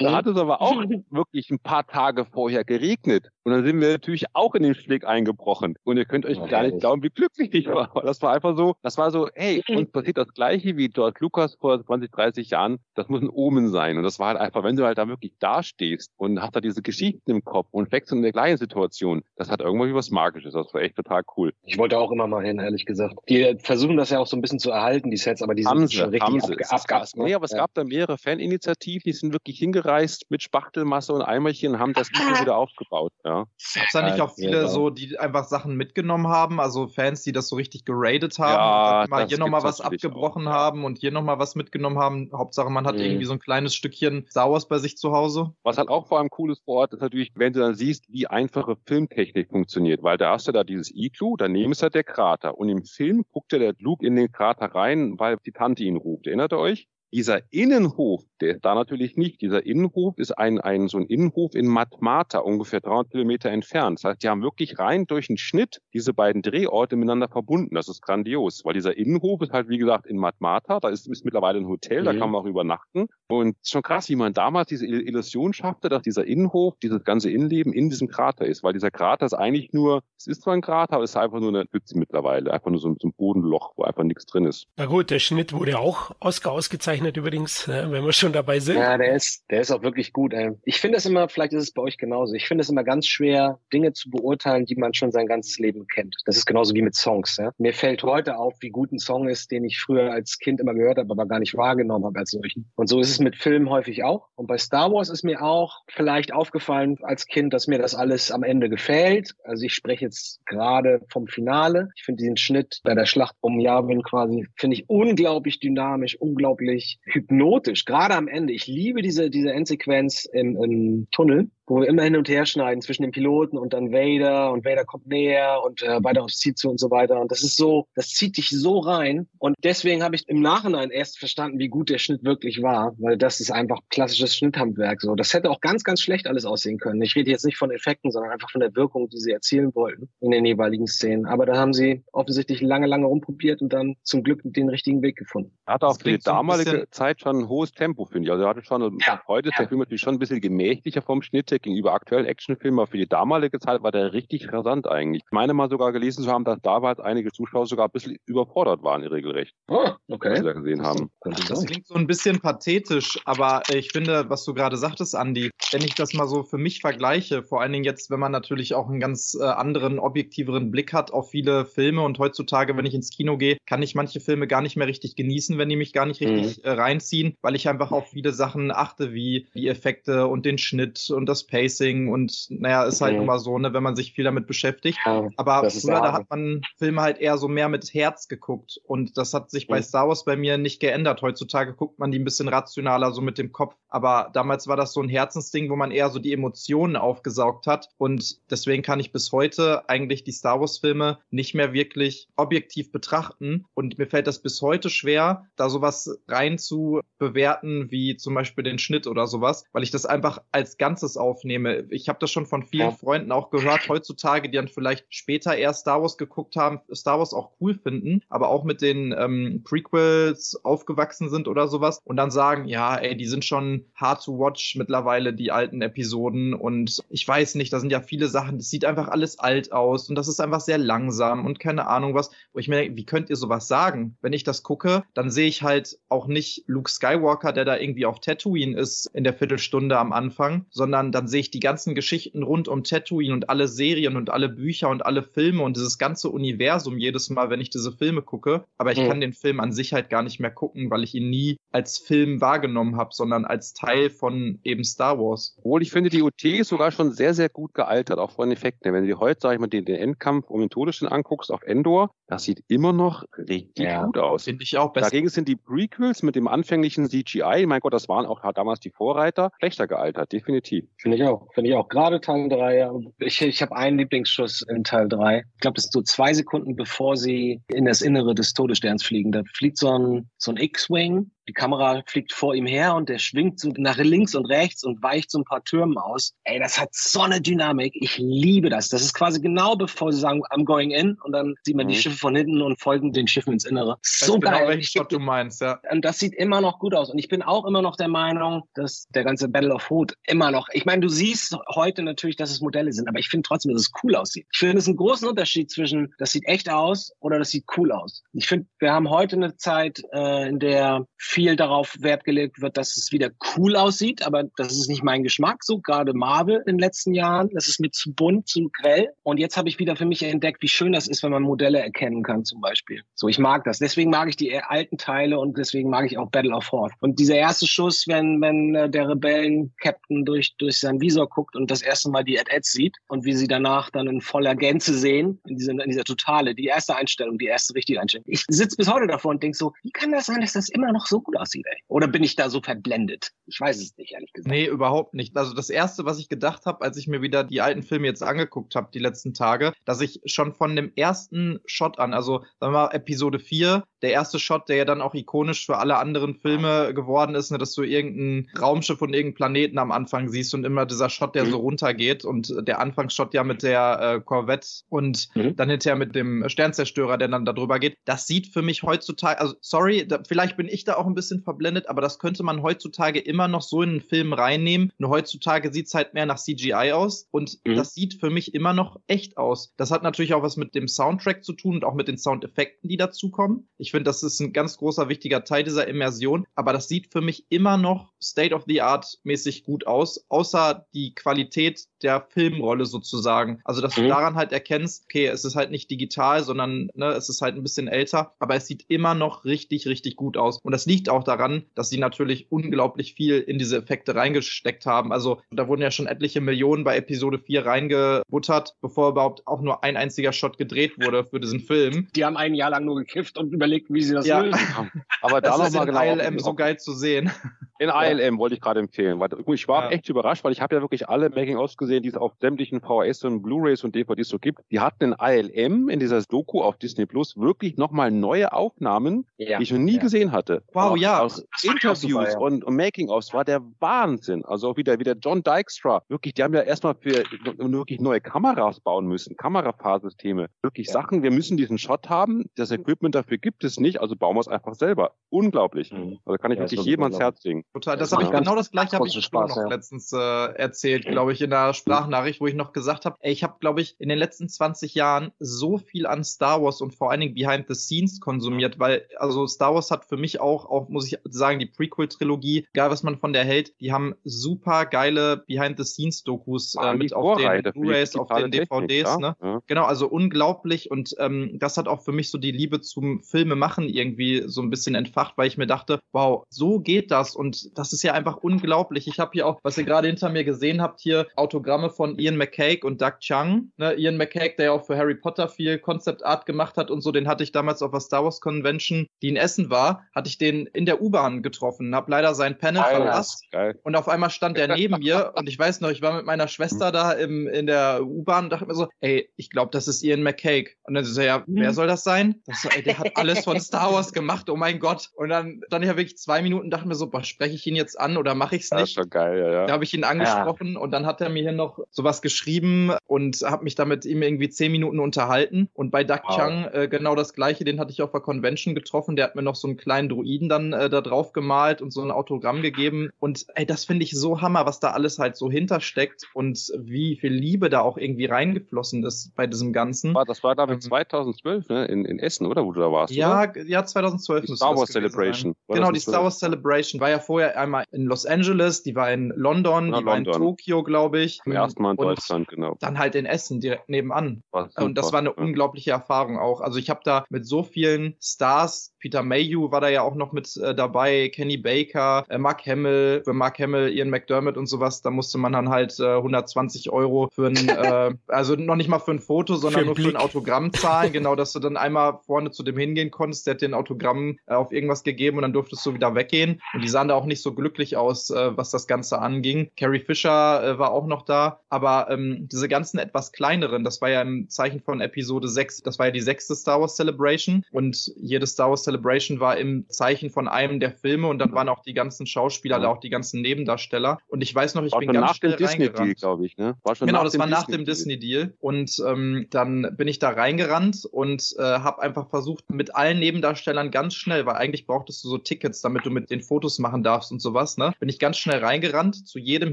[0.00, 0.76] da hat es aber auch
[1.10, 3.28] wirklich ein paar Tage vorher geregnet.
[3.42, 5.74] Und dann sind wir natürlich auch in den Schlick eingebrochen.
[5.82, 7.90] Und ihr könnt euch gar nicht glauben, wie glücklich ich war.
[8.02, 11.56] Das war einfach so, das war so, hey, uns passiert das Gleiche wie George Lucas
[11.56, 12.78] vor 20, 30 Jahren.
[12.94, 13.96] Das muss ein Omen sein.
[13.96, 16.82] Und das war halt einfach, wenn du halt da wirklich dastehst und hast da diese
[16.82, 20.52] Geschichten im Kopf und wächst in der gleichen Situation, das hat irgendwie was Magisches.
[20.52, 21.52] Das war echt total cool.
[21.62, 23.14] Ich wollte auch immer mal hin, ehrlich gesagt.
[23.28, 25.70] Die versuchen das ja auch so ein bisschen zu erhalten, die Sets, aber die sind
[25.70, 27.16] haben schon richtig abgeabgast.
[27.16, 27.58] Nee, aber es ja.
[27.58, 32.10] gab da mehrere Faninitiativen, die sind wirklich hingereist mit Spachtelmasse und Eimerchen und haben das
[32.10, 33.12] wieder aufgebaut.
[33.24, 33.30] Ja.
[33.30, 33.46] Ja.
[33.74, 36.60] Gab es da nicht auch viele so, die einfach Sachen mitgenommen haben?
[36.60, 40.52] Also Fans, die das so richtig geradet haben, ja, mal hier nochmal was abgebrochen auch.
[40.52, 42.30] haben und hier nochmal was mitgenommen haben.
[42.32, 43.02] Hauptsache, man hat mhm.
[43.02, 45.54] irgendwie so ein kleines Stückchen Star Wars bei sich zu Hause.
[45.62, 48.04] Was halt auch vor allem cool ist vor Ort, ist natürlich, wenn du dann siehst,
[48.08, 50.02] wie einfache Filmtechnik funktioniert.
[50.02, 52.58] Weil da hast du da dieses Iglu, daneben ist halt der Krater.
[52.58, 55.96] Und im Film guckt ja der Luke in den Krater rein, weil die Tante ihn
[55.96, 56.26] ruft.
[56.26, 56.88] Erinnert ihr euch?
[57.12, 59.40] Dieser Innenhof, der ist da natürlich nicht.
[59.40, 63.98] Dieser Innenhof ist ein, ein so ein Innenhof in Matmata, ungefähr 300 Kilometer entfernt.
[63.98, 67.74] Das heißt, die haben wirklich rein durch einen Schnitt diese beiden Drehorte miteinander verbunden.
[67.74, 70.78] Das ist grandios, weil dieser Innenhof ist halt, wie gesagt, in Matmata.
[70.78, 72.04] Da ist, ist mittlerweile ein Hotel, mhm.
[72.04, 73.08] da kann man auch übernachten.
[73.28, 77.02] Und es ist schon krass, wie man damals diese Illusion schaffte, dass dieser Innenhof, dieses
[77.02, 78.62] ganze Innenleben in diesem Krater ist.
[78.62, 81.40] Weil dieser Krater ist eigentlich nur, es ist zwar ein Krater, aber es ist einfach
[81.40, 82.52] nur eine Pfütze mittlerweile.
[82.52, 84.66] Einfach nur so, so ein Bodenloch, wo einfach nichts drin ist.
[84.76, 88.76] Na gut, der Schnitt wurde auch ausgezeichnet ausgezeichnet übrigens, wenn wir schon dabei sind.
[88.76, 90.34] Ja, der ist, der ist auch wirklich gut.
[90.64, 92.34] Ich finde es immer, vielleicht ist es bei euch genauso.
[92.34, 95.86] Ich finde es immer ganz schwer, Dinge zu beurteilen, die man schon sein ganzes Leben
[95.86, 96.16] kennt.
[96.26, 97.36] Das ist genauso wie mit Songs.
[97.36, 97.52] Ja?
[97.58, 100.74] Mir fällt heute auf, wie gut ein Song ist, den ich früher als Kind immer
[100.74, 102.70] gehört habe, aber gar nicht wahrgenommen habe als solchen.
[102.76, 104.28] Und so ist es mit Filmen häufig auch.
[104.36, 108.30] Und bei Star Wars ist mir auch vielleicht aufgefallen als Kind, dass mir das alles
[108.30, 109.34] am Ende gefällt.
[109.44, 111.88] Also ich spreche jetzt gerade vom Finale.
[111.96, 116.89] Ich finde diesen Schnitt bei der Schlacht um Yavin quasi, finde ich unglaublich dynamisch, unglaublich
[117.04, 118.52] hypnotisch, gerade am Ende.
[118.52, 122.82] Ich liebe diese, diese Endsequenz im, im Tunnel, wo wir immer hin und her schneiden
[122.82, 126.54] zwischen den Piloten und dann Vader und Vader kommt näher und äh, weiter aufs Ziel
[126.54, 127.20] zu und so weiter.
[127.20, 129.28] Und das ist so, das zieht dich so rein.
[129.38, 133.16] Und deswegen habe ich im Nachhinein erst verstanden, wie gut der Schnitt wirklich war, weil
[133.16, 135.00] das ist einfach klassisches Schnitthandwerk.
[135.00, 137.00] So, das hätte auch ganz, ganz schlecht alles aussehen können.
[137.02, 140.08] Ich rede jetzt nicht von Effekten, sondern einfach von der Wirkung, die sie erzielen wollten
[140.20, 141.26] in den jeweiligen Szenen.
[141.26, 145.16] Aber da haben sie offensichtlich lange, lange rumprobiert und dann zum Glück den richtigen Weg
[145.16, 145.56] gefunden.
[145.66, 148.32] Hat auch die damalige Zeit schon ein hohes Tempo, finde ich.
[148.32, 149.20] Also er hatte schon, ja.
[149.28, 152.86] heute ist der Film natürlich schon ein bisschen gemächlicher vom Schnitt gegenüber aktuellen Actionfilmen, aber
[152.86, 155.22] für die damalige Zeit war der richtig rasant eigentlich.
[155.26, 158.82] Ich meine mal sogar gelesen zu haben, dass damals einige Zuschauer sogar ein bisschen überfordert
[158.82, 159.54] waren, regelrecht.
[159.68, 160.30] Oh, okay.
[160.30, 161.10] Was sie da gesehen haben.
[161.48, 165.82] Das klingt so ein bisschen pathetisch, aber ich finde, was du gerade sagtest, Andi, wenn
[165.82, 168.88] ich das mal so für mich vergleiche, vor allen Dingen jetzt, wenn man natürlich auch
[168.88, 173.10] einen ganz äh, anderen, objektiveren Blick hat auf viele Filme und heutzutage, wenn ich ins
[173.10, 176.06] Kino gehe, kann ich manche Filme gar nicht mehr richtig genießen, wenn die mich gar
[176.06, 176.69] nicht richtig mhm.
[176.70, 181.10] Äh, reinziehen, weil ich einfach auf viele Sachen achte, wie die Effekte und den Schnitt
[181.10, 183.22] und das Pacing und naja, ist halt mhm.
[183.22, 184.98] immer so, ne, wenn man sich viel damit beschäftigt.
[185.04, 189.16] Ja, Aber früher, da hat man Filme halt eher so mehr mit Herz geguckt und
[189.16, 189.72] das hat sich mhm.
[189.72, 191.22] bei Star Wars bei mir nicht geändert.
[191.22, 193.74] Heutzutage guckt man die ein bisschen rationaler, so mit dem Kopf.
[193.90, 197.88] Aber damals war das so ein Herzensding, wo man eher so die Emotionen aufgesaugt hat
[197.98, 202.92] und deswegen kann ich bis heute eigentlich die Star Wars Filme nicht mehr wirklich objektiv
[202.92, 208.34] betrachten und mir fällt das bis heute schwer, da sowas rein zu bewerten, wie zum
[208.34, 211.86] Beispiel den Schnitt oder sowas, weil ich das einfach als Ganzes aufnehme.
[211.90, 212.90] Ich habe das schon von vielen.
[213.00, 217.32] Freunden auch gehört, heutzutage, die dann vielleicht später eher Star Wars geguckt haben, Star Wars
[217.32, 222.30] auch cool finden, aber auch mit den ähm, Prequels aufgewachsen sind oder sowas und dann
[222.30, 227.26] sagen, ja, ey, die sind schon hard to watch mittlerweile, die alten Episoden und ich
[227.26, 230.28] weiß nicht, da sind ja viele Sachen, das sieht einfach alles alt aus und das
[230.28, 233.36] ist einfach sehr langsam und keine Ahnung was, wo ich mir denke, wie könnt ihr
[233.36, 234.16] sowas sagen?
[234.20, 238.06] Wenn ich das gucke, dann sehe ich halt auch nicht Luke Skywalker, der da irgendwie
[238.06, 242.42] auf Tatooine ist in der Viertelstunde am Anfang, sondern dann sehe ich die ganzen Geschichten
[242.42, 246.30] rund um Tatooine und alle Serien und alle Bücher und alle Filme und dieses ganze
[246.30, 248.64] Universum jedes Mal, wenn ich diese Filme gucke.
[248.78, 249.08] Aber ich mhm.
[249.08, 251.98] kann den Film an sich halt gar nicht mehr gucken, weil ich ihn nie als
[251.98, 255.56] Film wahrgenommen habe, sondern als Teil von eben Star Wars.
[255.58, 258.92] Obwohl ich finde, die OT ist sogar schon sehr, sehr gut gealtert, auch von Effekten.
[258.92, 261.62] Wenn du dir heute, sag ich mal, den, den Endkampf um den Todesstern anguckst auf
[261.62, 264.44] Endor, das sieht immer noch richtig ja, gut aus.
[264.44, 265.10] Finde ich auch besser.
[265.10, 268.90] Dagegen sind die Prequels mit dem anfänglichen CGI, mein Gott, das waren auch damals die
[268.90, 270.84] Vorreiter, schlechter gealtert, definitiv.
[270.96, 271.48] Finde ich auch.
[271.52, 271.88] Finde ich auch.
[271.88, 272.90] Gerade Teil 3.
[273.18, 275.44] Ich, ich habe einen Lieblingsschuss in Teil 3.
[275.54, 279.32] Ich glaube, das ist so zwei Sekunden, bevor sie in das Innere des Todessterns fliegen.
[279.32, 283.18] Da fliegt so ein, so ein X-Wing die Kamera fliegt vor ihm her und der
[283.18, 286.32] schwingt so nach links und rechts und weicht so ein paar Türmen aus.
[286.44, 287.92] Ey, das hat so eine Dynamik.
[287.96, 288.88] Ich liebe das.
[288.88, 291.90] Das ist quasi genau bevor sie sagen, I'm going in und dann sieht man mhm.
[291.90, 293.98] die Schiffe von hinten und folgen den Schiffen ins Innere.
[294.02, 294.68] So genau, geil.
[294.68, 295.80] welchen Shot du meinst, ja.
[295.90, 297.10] Und das sieht immer noch gut aus.
[297.10, 300.52] Und ich bin auch immer noch der Meinung, dass der ganze Battle of Hood immer
[300.52, 303.72] noch, ich meine, du siehst heute natürlich, dass es Modelle sind, aber ich finde trotzdem,
[303.72, 304.46] dass es cool aussieht.
[304.52, 307.64] Ich finde, es ist ein großen Unterschied zwischen, das sieht echt aus oder das sieht
[307.76, 308.22] cool aus.
[308.34, 312.76] Ich finde, wir haben heute eine Zeit, äh, in der viel darauf Wert gelegt wird,
[312.76, 315.62] dass es wieder cool aussieht, aber das ist nicht mein Geschmack.
[315.64, 319.08] So gerade Marvel in den letzten Jahren, das ist mir zu bunt, zu grell.
[319.22, 321.80] Und jetzt habe ich wieder für mich entdeckt, wie schön das ist, wenn man Modelle
[321.80, 323.02] erkennen kann, zum Beispiel.
[323.14, 323.78] So, ich mag das.
[323.78, 326.92] Deswegen mag ich die alten Teile und deswegen mag ich auch Battle of Hoth.
[327.00, 331.70] Und dieser erste Schuss, wenn wenn äh, der Rebellen-Captain durch durch seinen Visor guckt und
[331.70, 335.40] das erste Mal die Ad-Ads sieht und wie sie danach dann in voller Gänze sehen,
[335.46, 338.24] in dieser, in dieser Totale, die erste Einstellung, die erste richtige Einstellung.
[338.28, 340.92] Ich sitze bis heute davor und denke so, wie kann das sein, dass das immer
[340.92, 341.78] noch so gut aussieht, ey?
[341.88, 343.32] Oder bin ich da so verblendet?
[343.46, 344.50] Ich weiß es nicht, ehrlich gesagt.
[344.50, 345.36] Nee, überhaupt nicht.
[345.36, 348.22] Also das Erste, was ich gedacht habe, als ich mir wieder die alten Filme jetzt
[348.22, 352.72] angeguckt habe, die letzten Tage, dass ich schon von dem ersten Shot an, also sagen
[352.72, 356.34] wir mal Episode 4, der erste Shot, der ja dann auch ikonisch für alle anderen
[356.34, 360.64] Filme geworden ist, ne, dass du irgendein Raumschiff von irgendeinem Planeten am Anfang siehst und
[360.64, 361.50] immer dieser Shot, der mhm.
[361.50, 365.56] so runtergeht und der Anfangsshot ja mit der äh, Corvette und mhm.
[365.56, 367.96] dann hinterher mit dem Sternzerstörer, der dann da drüber geht.
[368.04, 371.42] Das sieht für mich heutzutage, also sorry, da, vielleicht bin ich da auch ein bisschen
[371.42, 374.92] verblendet, aber das könnte man heutzutage immer noch so in einen Film reinnehmen.
[374.98, 377.76] Nur heutzutage sieht's halt mehr nach CGI aus und mhm.
[377.76, 379.72] das sieht für mich immer noch echt aus.
[379.76, 382.88] Das hat natürlich auch was mit dem Soundtrack zu tun und auch mit den Soundeffekten,
[382.88, 383.68] die dazukommen.
[383.78, 386.46] Ich ich finde, das ist ein ganz großer, wichtiger Teil dieser Immersion.
[386.54, 390.86] Aber das sieht für mich immer noch State of the Art mäßig gut aus, außer
[390.94, 393.60] die Qualität der Filmrolle sozusagen.
[393.64, 394.02] Also, dass mhm.
[394.02, 397.56] du daran halt erkennst, okay, es ist halt nicht digital, sondern ne, es ist halt
[397.56, 400.60] ein bisschen älter, aber es sieht immer noch richtig, richtig gut aus.
[400.62, 405.12] Und das liegt auch daran, dass sie natürlich unglaublich viel in diese Effekte reingesteckt haben.
[405.12, 409.82] Also, da wurden ja schon etliche Millionen bei Episode 4 reingebuttert, bevor überhaupt auch nur
[409.82, 412.06] ein einziger Shot gedreht wurde für diesen Film.
[412.14, 414.40] Die haben ein Jahr lang nur gekifft und überlegt, wie sie das ja.
[414.40, 414.58] lösen.
[415.22, 416.02] Aber da nochmal genau.
[416.02, 417.30] ILM so geil zu sehen.
[417.78, 419.20] In ILM wollte ich gerade empfehlen.
[419.20, 419.90] Weil ich war Ja.
[419.90, 423.24] echt überrascht, weil ich habe ja wirklich alle Making-ofs gesehen, die es auf sämtlichen VHS
[423.24, 424.60] und Blu-rays und DVDs so gibt.
[424.70, 429.56] Die hatten in ILM, in dieser Doku auf Disney Plus, wirklich nochmal neue Aufnahmen, Ja.
[429.58, 430.00] die ich noch nie Ja.
[430.00, 430.62] gesehen hatte.
[430.72, 431.20] Wow, Auch ja.
[431.20, 432.38] Aus Interviews super, ja.
[432.38, 434.44] und, und Making-ofs war der Wahnsinn.
[434.44, 436.02] Also auch wieder, wieder John Dykstra.
[436.08, 440.48] Wirklich, die haben ja erstmal für wirklich neue Kameras bauen müssen, Kamerafahrsysteme.
[440.62, 440.92] Wirklich Ja.
[440.94, 444.40] Sachen, wir müssen diesen Shot haben, das Equipment dafür gibt es nicht, also bauen wir
[444.40, 445.12] es einfach selber.
[445.28, 445.92] Unglaublich.
[445.92, 446.18] Mhm.
[446.24, 447.20] Also kann ich Ja, wirklich jedem ans.
[447.20, 447.64] Herz legen.
[447.72, 449.68] Total, das Ja, habe ich genau das gleiche habe ich Spaß, noch ja.
[449.68, 453.42] letztens äh, erzählt, glaube ich, in der Sprachnachricht, wo ich noch gesagt habe, ey, ich
[453.42, 457.10] habe, glaube ich, in den letzten 20 Jahren so viel an Star Wars und vor
[457.10, 460.88] allen Dingen Behind the Scenes konsumiert, weil also Star Wars hat für mich auch, auch
[460.88, 465.38] muss ich sagen, die Prequel-Trilogie, egal was man von der hält, die haben super geile
[465.46, 469.18] Behind the Scenes Dokus äh, mit auf den Blu-rays, auf den Technik, DVDs, ja?
[469.18, 469.36] ne?
[469.42, 469.60] Ja.
[469.66, 473.22] Genau, also unglaublich und ähm, das hat auch für mich so die Liebe zum
[473.60, 477.76] Filmemachen irgendwie so ein bisschen entfacht, weil ich mir dachte, wow, so geht das und
[477.78, 479.06] das ist ja einfach unglaublich.
[479.06, 482.36] Ich habe hier auch, was ihr gerade hinter mir gesehen habt, hier Autogramme von Ian
[482.36, 483.72] McCaig und Doug Chung.
[483.76, 487.02] Ne, Ian McCaig, der ja auch für Harry Potter viel Concept Art gemacht hat und
[487.02, 490.28] so, den hatte ich damals auf der Star Wars Convention, die in Essen war, hatte
[490.28, 493.78] ich den in der U-Bahn getroffen, habe leider sein Panel verpasst Geil.
[493.82, 496.48] und auf einmal stand der neben mir und ich weiß noch, ich war mit meiner
[496.48, 500.02] Schwester da im, in der U-Bahn und dachte mir so, ey, ich glaube, das ist
[500.02, 500.76] Ian McCaig.
[500.84, 502.40] Und dann so, ja, wer soll das sein?
[502.46, 505.10] Das so, ey, der hat alles von Star Wars gemacht, oh mein Gott.
[505.14, 507.76] Und dann stand ich ja wirklich zwei Minuten dachte mir so, boah, spreche ich ihn
[507.76, 508.94] jetzt an oder mache ich es Das ist nicht?
[508.94, 509.72] schon geil, ja, Da ja.
[509.72, 513.64] habe ich ihn angesprochen und dann hat er mir hier noch sowas geschrieben und habe
[513.64, 515.68] mich da mit ihm irgendwie zehn Minuten unterhalten.
[515.74, 516.36] Und bei Doug Wow.
[516.36, 519.16] Chung äh, genau das gleiche, den hatte ich auf der Convention getroffen.
[519.16, 522.02] Der hat mir noch so einen kleinen Druiden dann äh, da drauf gemalt und so
[522.02, 523.10] ein Autogramm gegeben.
[523.18, 527.16] Und ey, das finde ich so Hammer, was da alles halt so hintersteckt und wie
[527.16, 530.14] viel Liebe da auch irgendwie reingeflossen ist bei diesem Ganzen.
[530.14, 531.86] War- Das war damit Ähm, 2012, ne?
[531.86, 532.64] In, in Essen, oder?
[532.64, 533.46] Wo du da warst, Ja, oder?
[533.48, 534.90] g- ja, 2012 Die Star Wars.
[534.90, 535.54] Celebration.
[535.68, 536.00] Genau, die?
[536.00, 540.00] Star Wars Celebration war ja vorher einmal in Los Angeles, die war in London, Ja,
[540.00, 540.42] die war in London.
[540.42, 541.40] Tokio, glaube ich.
[541.42, 542.76] Zum ersten Mal in Und Deutschland, genau.
[542.80, 544.42] Dann halt in Essen, direkt nebenan.
[544.76, 545.36] Und das war eine Ja.
[545.36, 546.60] unglaubliche Erfahrung auch.
[546.60, 550.32] Also ich habe da mit so vielen Stars, Peter Mayhew war da ja auch noch
[550.32, 555.02] mit äh, dabei, Kenny Baker, äh, Mark Hamill, für Mark Hamill, Ian McDermott und sowas,
[555.02, 558.98] da musste man dann halt äh, 120 Euro für ein, äh, also noch nicht mal
[558.98, 560.22] für ein Foto, sondern Für nur einen für ein Blick.
[560.22, 561.12] Autogramm zahlen.
[561.12, 564.38] genau, dass du dann einmal vorne zu dem hingehen konntest, der hat dir ein Autogramm
[564.46, 566.60] äh, auf irgendwas gegeben und dann durftest du wieder weggehen.
[566.74, 569.70] Und die sahen da auch nicht so glücklich aus, äh, was das Ganze anging.
[569.76, 574.10] Carrie Fisher äh, war auch noch da, aber ähm, diese ganzen etwas kleineren, das war
[574.10, 578.12] ja im Zeichen von Episode 6, das war ja die sechste Star Wars Celebration und
[578.16, 581.82] jede Star Wars Celebration war im Zeichen von einem der Filme und dann waren auch
[581.82, 584.18] die ganzen Schauspieler da, auch die ganzen Nebendarsteller.
[584.28, 586.18] Und ich weiß noch, ich War bin ganz nach schnell dem Disney-Deal, reingerannt.
[586.18, 586.76] glaube ich, ne?
[586.82, 588.46] War schon Genau, das war nach dem Disney-Deal.
[588.46, 588.54] Disney-Deal.
[588.60, 593.90] Und ähm, dann bin ich da reingerannt und äh, habe einfach versucht, mit allen Nebendarstellern
[593.90, 597.30] ganz schnell, weil eigentlich brauchtest du so Tickets, damit du mit den Fotos machen darfst
[597.32, 597.92] und sowas, ne?
[598.00, 599.72] Bin ich ganz schnell reingerannt, zu jedem